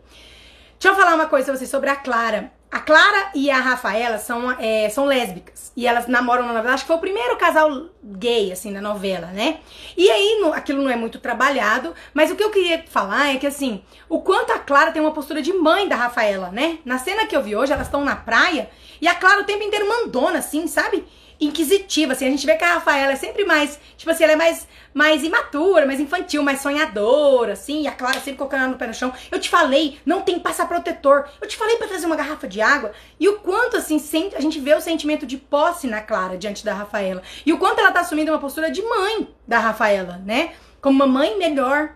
Deixa 0.80 0.93
eu 0.93 0.95
falar 0.95 1.16
uma 1.16 1.26
coisa 1.26 1.45
pra 1.47 1.57
vocês 1.57 1.72
sobre 1.72 1.89
a 1.89 1.95
Clara. 1.95 2.51
A 2.70 2.80
Clara 2.80 3.32
e 3.34 3.49
a 3.49 3.57
Rafaela 3.57 4.20
são, 4.20 4.51
é, 4.60 4.88
são 4.89 5.05
lésbicas. 5.05 5.72
E 5.76 5.88
elas 5.88 6.05
namoram 6.05 6.45
na 6.45 6.53
novela. 6.53 6.76
Acho 6.76 6.84
que 6.84 6.88
foi 6.88 6.97
o 6.97 6.99
primeiro 6.99 7.36
casal 7.36 7.89
gay, 8.03 8.51
assim, 8.51 8.70
na 8.70 8.80
novela, 8.80 9.26
né? 9.34 9.57
E 9.97 10.07
aí, 10.07 10.38
no, 10.39 10.53
aquilo 10.53 10.84
não 10.84 10.91
é 10.91 10.95
muito 10.95 11.18
trabalhado. 11.18 11.95
Mas 12.14 12.30
o 12.30 12.36
que 12.36 12.43
eu 12.43 12.51
queria 12.51 12.86
falar 12.88 13.34
é 13.34 13.38
que, 13.38 13.47
assim, 13.47 13.84
o 14.07 14.22
quanto 14.22 14.51
a 14.51 14.60
Clara 14.60 14.91
tem 14.91 15.01
uma 15.01 15.14
postura 15.14 15.41
de 15.41 15.51
mãe 15.51 15.88
da 15.88 15.95
Rafaela, 15.95 16.51
né? 16.51 16.78
Na 16.86 16.99
cena 16.99 17.26
que 17.26 17.36
eu 17.36 17.41
vi 17.41 17.55
hoje, 17.55 17.74
elas 17.74 17.88
estão 17.88 18.05
na 18.05 18.16
praia. 18.16 18.70
E 19.01 19.07
a 19.07 19.16
Clara 19.16 19.41
o 19.41 19.45
tempo 19.45 19.64
inteiro 19.64 19.89
mandona, 19.89 20.38
assim, 20.38 20.68
sabe? 20.68 21.03
Inquisitiva, 21.40 22.14
assim, 22.14 22.28
a 22.28 22.30
gente 22.30 22.46
vê 22.46 22.56
que 22.56 22.64
a 22.64 22.74
Rafaela 22.76 23.14
é 23.14 23.16
sempre 23.16 23.46
mais, 23.46 23.80
tipo 23.96 24.12
assim, 24.12 24.24
ela 24.24 24.34
é 24.34 24.36
mais, 24.36 24.68
mais 24.94 25.24
imatura, 25.24 25.86
mais 25.86 26.00
infantil, 26.00 26.44
mais 26.44 26.62
sonhadora, 26.62 27.54
assim, 27.54 27.84
e 27.84 27.88
a 27.88 27.92
Clara 27.92 28.20
sempre 28.20 28.36
colocando 28.36 28.62
ela 28.62 28.72
no 28.72 28.78
pé 28.78 28.88
no 28.88 28.94
chão. 28.94 29.14
Eu 29.32 29.40
te 29.40 29.50
falei, 29.50 30.00
não 30.06 30.22
tem 30.22 30.40
passar 30.40 30.68
protetor. 30.68 31.28
Eu 31.42 31.48
te 31.48 31.56
falei 31.56 31.78
para 31.78 31.88
trazer 31.88 32.06
uma 32.06 32.16
garrafa 32.16 32.48
de 32.48 32.62
água. 32.62 32.92
E 33.20 33.30
o 33.30 33.40
quanto, 33.40 33.78
assim, 33.78 33.98
a 34.36 34.42
gente 34.42 34.60
vê 34.60 34.74
o 34.74 34.82
sentimento 34.82 35.26
de 35.26 35.38
posse 35.38 35.88
na 35.88 36.02
Clara 36.02 36.38
diante 36.38 36.66
da 36.66 36.74
Rafaela. 36.74 37.22
E 37.46 37.54
o 37.54 37.58
quanto 37.58 37.80
ela 37.80 37.92
tá 37.92 38.02
assumindo 38.02 38.32
uma 38.32 38.40
postura 38.40 38.70
de 38.70 38.82
mãe 38.82 39.28
da 39.48 39.60
Rafaela, 39.60 40.22
né? 40.26 40.54
Como 40.82 40.96
uma 40.96 41.08
mãe 41.08 41.38
melhor, 41.38 41.96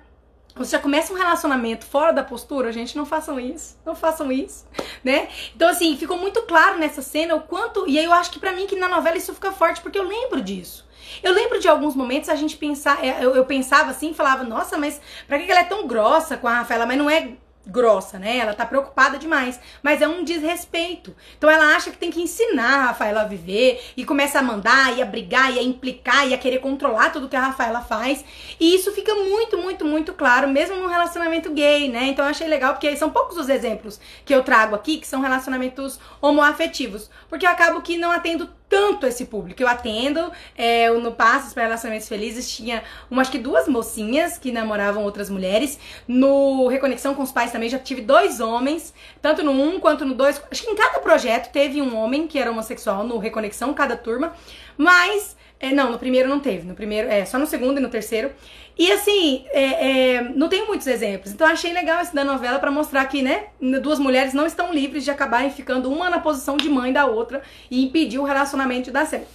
você 0.55 0.71
já 0.71 0.79
começa 0.79 1.11
um 1.11 1.17
relacionamento 1.17 1.85
fora 1.85 2.13
da 2.13 2.23
postura, 2.23 2.71
gente, 2.71 2.95
não 2.95 3.05
façam 3.05 3.39
isso, 3.39 3.77
não 3.85 3.95
façam 3.95 4.31
isso, 4.31 4.65
né? 5.03 5.27
Então, 5.55 5.67
assim, 5.67 5.97
ficou 5.97 6.17
muito 6.17 6.43
claro 6.43 6.77
nessa 6.77 7.01
cena 7.01 7.35
o 7.35 7.41
quanto. 7.41 7.87
E 7.87 7.97
aí 7.97 8.05
eu 8.05 8.13
acho 8.13 8.31
que 8.31 8.39
para 8.39 8.51
mim 8.51 8.67
que 8.67 8.75
na 8.75 8.87
novela 8.87 9.17
isso 9.17 9.33
fica 9.33 9.51
forte, 9.51 9.81
porque 9.81 9.97
eu 9.97 10.07
lembro 10.07 10.41
disso. 10.41 10.87
Eu 11.21 11.33
lembro 11.33 11.59
de 11.59 11.67
alguns 11.67 11.95
momentos 11.95 12.29
a 12.29 12.35
gente 12.35 12.57
pensar, 12.57 13.03
é, 13.03 13.23
eu, 13.23 13.35
eu 13.35 13.45
pensava 13.45 13.91
assim 13.91 14.13
falava, 14.13 14.43
nossa, 14.43 14.77
mas 14.77 15.01
pra 15.27 15.39
que 15.39 15.49
ela 15.49 15.61
é 15.61 15.65
tão 15.65 15.87
grossa 15.87 16.37
com 16.37 16.47
a 16.47 16.59
Rafaela? 16.59 16.85
Mas 16.85 16.97
não 16.97 17.09
é 17.09 17.33
grossa, 17.65 18.19
né? 18.19 18.37
Ela 18.37 18.53
tá 18.53 18.65
preocupada 18.65 19.17
demais, 19.17 19.59
mas 19.81 20.01
é 20.01 20.07
um 20.07 20.23
desrespeito. 20.23 21.15
Então 21.37 21.49
ela 21.49 21.75
acha 21.75 21.91
que 21.91 21.97
tem 21.97 22.11
que 22.11 22.21
ensinar 22.21 22.73
a 22.73 22.85
Rafaela 22.87 23.21
a 23.21 23.25
viver 23.25 23.81
e 23.95 24.05
começa 24.05 24.39
a 24.39 24.43
mandar 24.43 24.97
e 24.97 25.01
a 25.01 25.05
brigar 25.05 25.53
e 25.53 25.59
a 25.59 25.63
implicar 25.63 26.27
e 26.27 26.33
a 26.33 26.37
querer 26.37 26.59
controlar 26.59 27.11
tudo 27.11 27.29
que 27.29 27.35
a 27.35 27.41
Rafaela 27.41 27.81
faz. 27.81 28.23
E 28.59 28.75
isso 28.75 28.91
fica 28.91 29.15
muito, 29.15 29.57
muito, 29.57 29.85
muito 29.85 30.13
claro, 30.13 30.47
mesmo 30.47 30.75
num 30.75 30.87
relacionamento 30.87 31.51
gay, 31.51 31.89
né? 31.89 32.05
Então 32.07 32.25
eu 32.25 32.31
achei 32.31 32.47
legal 32.47 32.73
porque 32.73 32.95
são 32.97 33.09
poucos 33.09 33.37
os 33.37 33.49
exemplos 33.49 33.99
que 34.25 34.33
eu 34.33 34.43
trago 34.43 34.75
aqui 34.75 34.97
que 34.97 35.07
são 35.07 35.21
relacionamentos 35.21 35.99
homoafetivos, 36.21 37.09
porque 37.29 37.45
eu 37.45 37.49
acabo 37.49 37.81
que 37.81 37.97
não 37.97 38.11
atendo 38.11 38.49
tanto 38.73 39.05
esse 39.05 39.25
público. 39.25 39.61
Eu 39.61 39.67
atendo 39.67 40.31
é, 40.57 40.89
no 40.89 41.11
Passos 41.11 41.53
para 41.53 41.61
Relacionamentos 41.65 42.09
Felizes, 42.09 42.51
tinha 42.51 42.83
uma, 43.09 43.21
acho 43.21 43.29
que 43.29 43.37
duas 43.37 43.67
mocinhas 43.67 44.39
que 44.39 44.51
namoravam 44.51 45.03
outras 45.03 45.29
mulheres. 45.29 45.77
No 46.07 46.67
Reconexão 46.67 47.13
com 47.13 47.21
os 47.21 47.31
Pais 47.31 47.51
também 47.51 47.69
já 47.69 47.77
tive 47.77 48.01
dois 48.01 48.39
homens, 48.39 48.91
tanto 49.21 49.43
no 49.43 49.51
um 49.51 49.79
quanto 49.79 50.03
no 50.05 50.15
dois. 50.15 50.41
Acho 50.49 50.63
que 50.63 50.71
em 50.71 50.75
cada 50.75 50.97
projeto 50.99 51.51
teve 51.51 51.83
um 51.83 51.95
homem 51.95 52.27
que 52.27 52.39
era 52.39 52.49
homossexual 52.49 53.03
no 53.03 53.19
Reconexão, 53.19 53.75
cada 53.75 53.95
turma. 53.95 54.33
Mas 54.75 55.37
é, 55.63 55.71
não, 55.71 55.89
no 55.93 55.97
primeiro 55.97 56.27
não 56.27 56.41
teve. 56.41 56.67
No 56.67 56.75
primeiro, 56.75 57.07
é, 57.07 57.23
só 57.23 57.39
no 57.39 57.47
segundo 57.47 57.77
e 57.77 57.81
no 57.81 57.87
terceiro. 57.87 58.31
E 58.77 58.91
assim, 58.91 59.45
é, 59.51 60.15
é, 60.15 60.21
não 60.35 60.49
tem 60.49 60.67
muitos 60.67 60.85
exemplos. 60.87 61.31
Então 61.31 61.47
achei 61.47 61.71
legal 61.71 62.01
esse 62.01 62.13
da 62.13 62.25
novela 62.25 62.59
para 62.59 62.69
mostrar 62.69 63.05
que, 63.05 63.21
né, 63.21 63.45
duas 63.81 63.97
mulheres 63.97 64.33
não 64.33 64.45
estão 64.45 64.73
livres 64.73 65.05
de 65.05 65.11
acabarem 65.11 65.49
ficando 65.49 65.89
uma 65.89 66.09
na 66.09 66.19
posição 66.19 66.57
de 66.57 66.67
mãe 66.67 66.91
da 66.91 67.05
outra 67.05 67.41
e 67.71 67.81
impedir 67.81 68.19
o 68.19 68.25
relacionamento 68.25 68.91
dar 68.91 69.05
certo. 69.05 69.27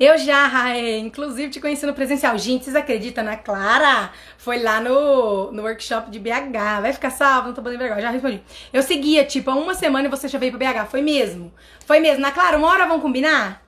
Eu 0.00 0.18
já, 0.18 0.76
inclusive, 0.98 1.50
te 1.50 1.60
conheci 1.60 1.86
no 1.86 1.94
presencial. 1.94 2.36
Gente, 2.36 2.64
vocês 2.64 2.74
acreditam 2.74 3.22
na 3.22 3.36
Clara? 3.36 4.10
Foi 4.36 4.60
lá 4.60 4.80
no, 4.80 5.52
no 5.52 5.62
workshop 5.62 6.10
de 6.10 6.18
BH. 6.18 6.80
Vai 6.80 6.92
ficar 6.92 7.10
salvo, 7.10 7.48
não 7.48 7.54
tô 7.54 7.62
podendo 7.62 7.78
vergonha. 7.78 8.00
Já 8.00 8.10
respondi. 8.10 8.42
Eu 8.72 8.82
seguia, 8.82 9.24
tipo, 9.24 9.50
há 9.50 9.54
uma 9.54 9.74
semana 9.74 10.08
e 10.08 10.10
você 10.10 10.26
já 10.26 10.38
veio 10.38 10.56
pra 10.56 10.72
BH. 10.72 10.90
Foi 10.90 11.02
mesmo? 11.02 11.52
Foi 11.86 12.00
mesmo. 12.00 12.20
Na 12.20 12.32
Clara, 12.32 12.56
uma 12.56 12.68
hora 12.68 12.86
vamos 12.86 13.02
combinar? 13.02 13.62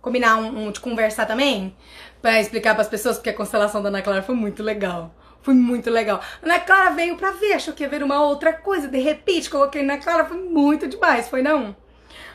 Combinar 0.00 0.36
um, 0.36 0.66
um 0.66 0.70
de 0.70 0.80
conversar 0.80 1.26
também? 1.26 1.74
Pra 2.20 2.40
explicar 2.40 2.74
para 2.74 2.82
as 2.82 2.88
pessoas, 2.88 3.16
porque 3.16 3.30
a 3.30 3.34
constelação 3.34 3.82
da 3.82 3.88
Ana 3.88 4.02
Clara 4.02 4.22
foi 4.22 4.34
muito 4.34 4.62
legal. 4.62 5.14
Foi 5.42 5.54
muito 5.54 5.90
legal. 5.90 6.20
Ana 6.42 6.60
Clara 6.60 6.90
veio 6.90 7.16
pra 7.16 7.30
ver, 7.30 7.54
achou 7.54 7.72
que 7.72 7.82
ia 7.82 7.88
ver 7.88 8.02
uma 8.02 8.22
outra 8.22 8.52
coisa. 8.52 8.88
De 8.88 8.98
repente, 8.98 9.48
coloquei 9.48 9.82
na 9.82 9.98
Clara, 9.98 10.24
foi 10.24 10.38
muito 10.38 10.86
demais, 10.86 11.28
foi 11.28 11.42
não? 11.42 11.74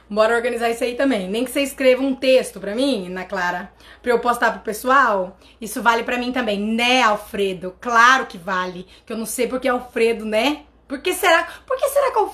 Bora 0.10 0.36
organizar 0.36 0.70
isso 0.70 0.84
aí 0.84 0.96
também. 0.96 1.28
Nem 1.28 1.44
que 1.44 1.52
você 1.52 1.62
escreva 1.62 2.02
um 2.02 2.16
texto 2.16 2.60
pra 2.60 2.76
mim, 2.76 3.08
Ana 3.08 3.26
Clara, 3.26 3.72
pra 4.02 4.12
eu 4.12 4.20
postar 4.20 4.52
pro 4.52 4.62
pessoal. 4.62 5.38
Isso 5.60 5.82
vale 5.82 6.04
pra 6.04 6.18
mim 6.18 6.32
também, 6.32 6.60
né, 6.60 7.02
Alfredo? 7.02 7.76
Claro 7.82 8.28
que 8.28 8.38
vale. 8.38 8.88
Que 9.06 9.14
eu 9.14 9.18
não 9.18 9.26
sei 9.26 9.48
porque 9.48 9.68
Alfredo, 9.68 10.24
né? 10.24 10.64
Por 10.88 11.00
que 11.00 11.14
será? 11.14 11.48
Por 11.66 11.78
que 11.78 11.90
será 11.90 12.12
que 12.12 12.18
Alfredo 12.20 12.34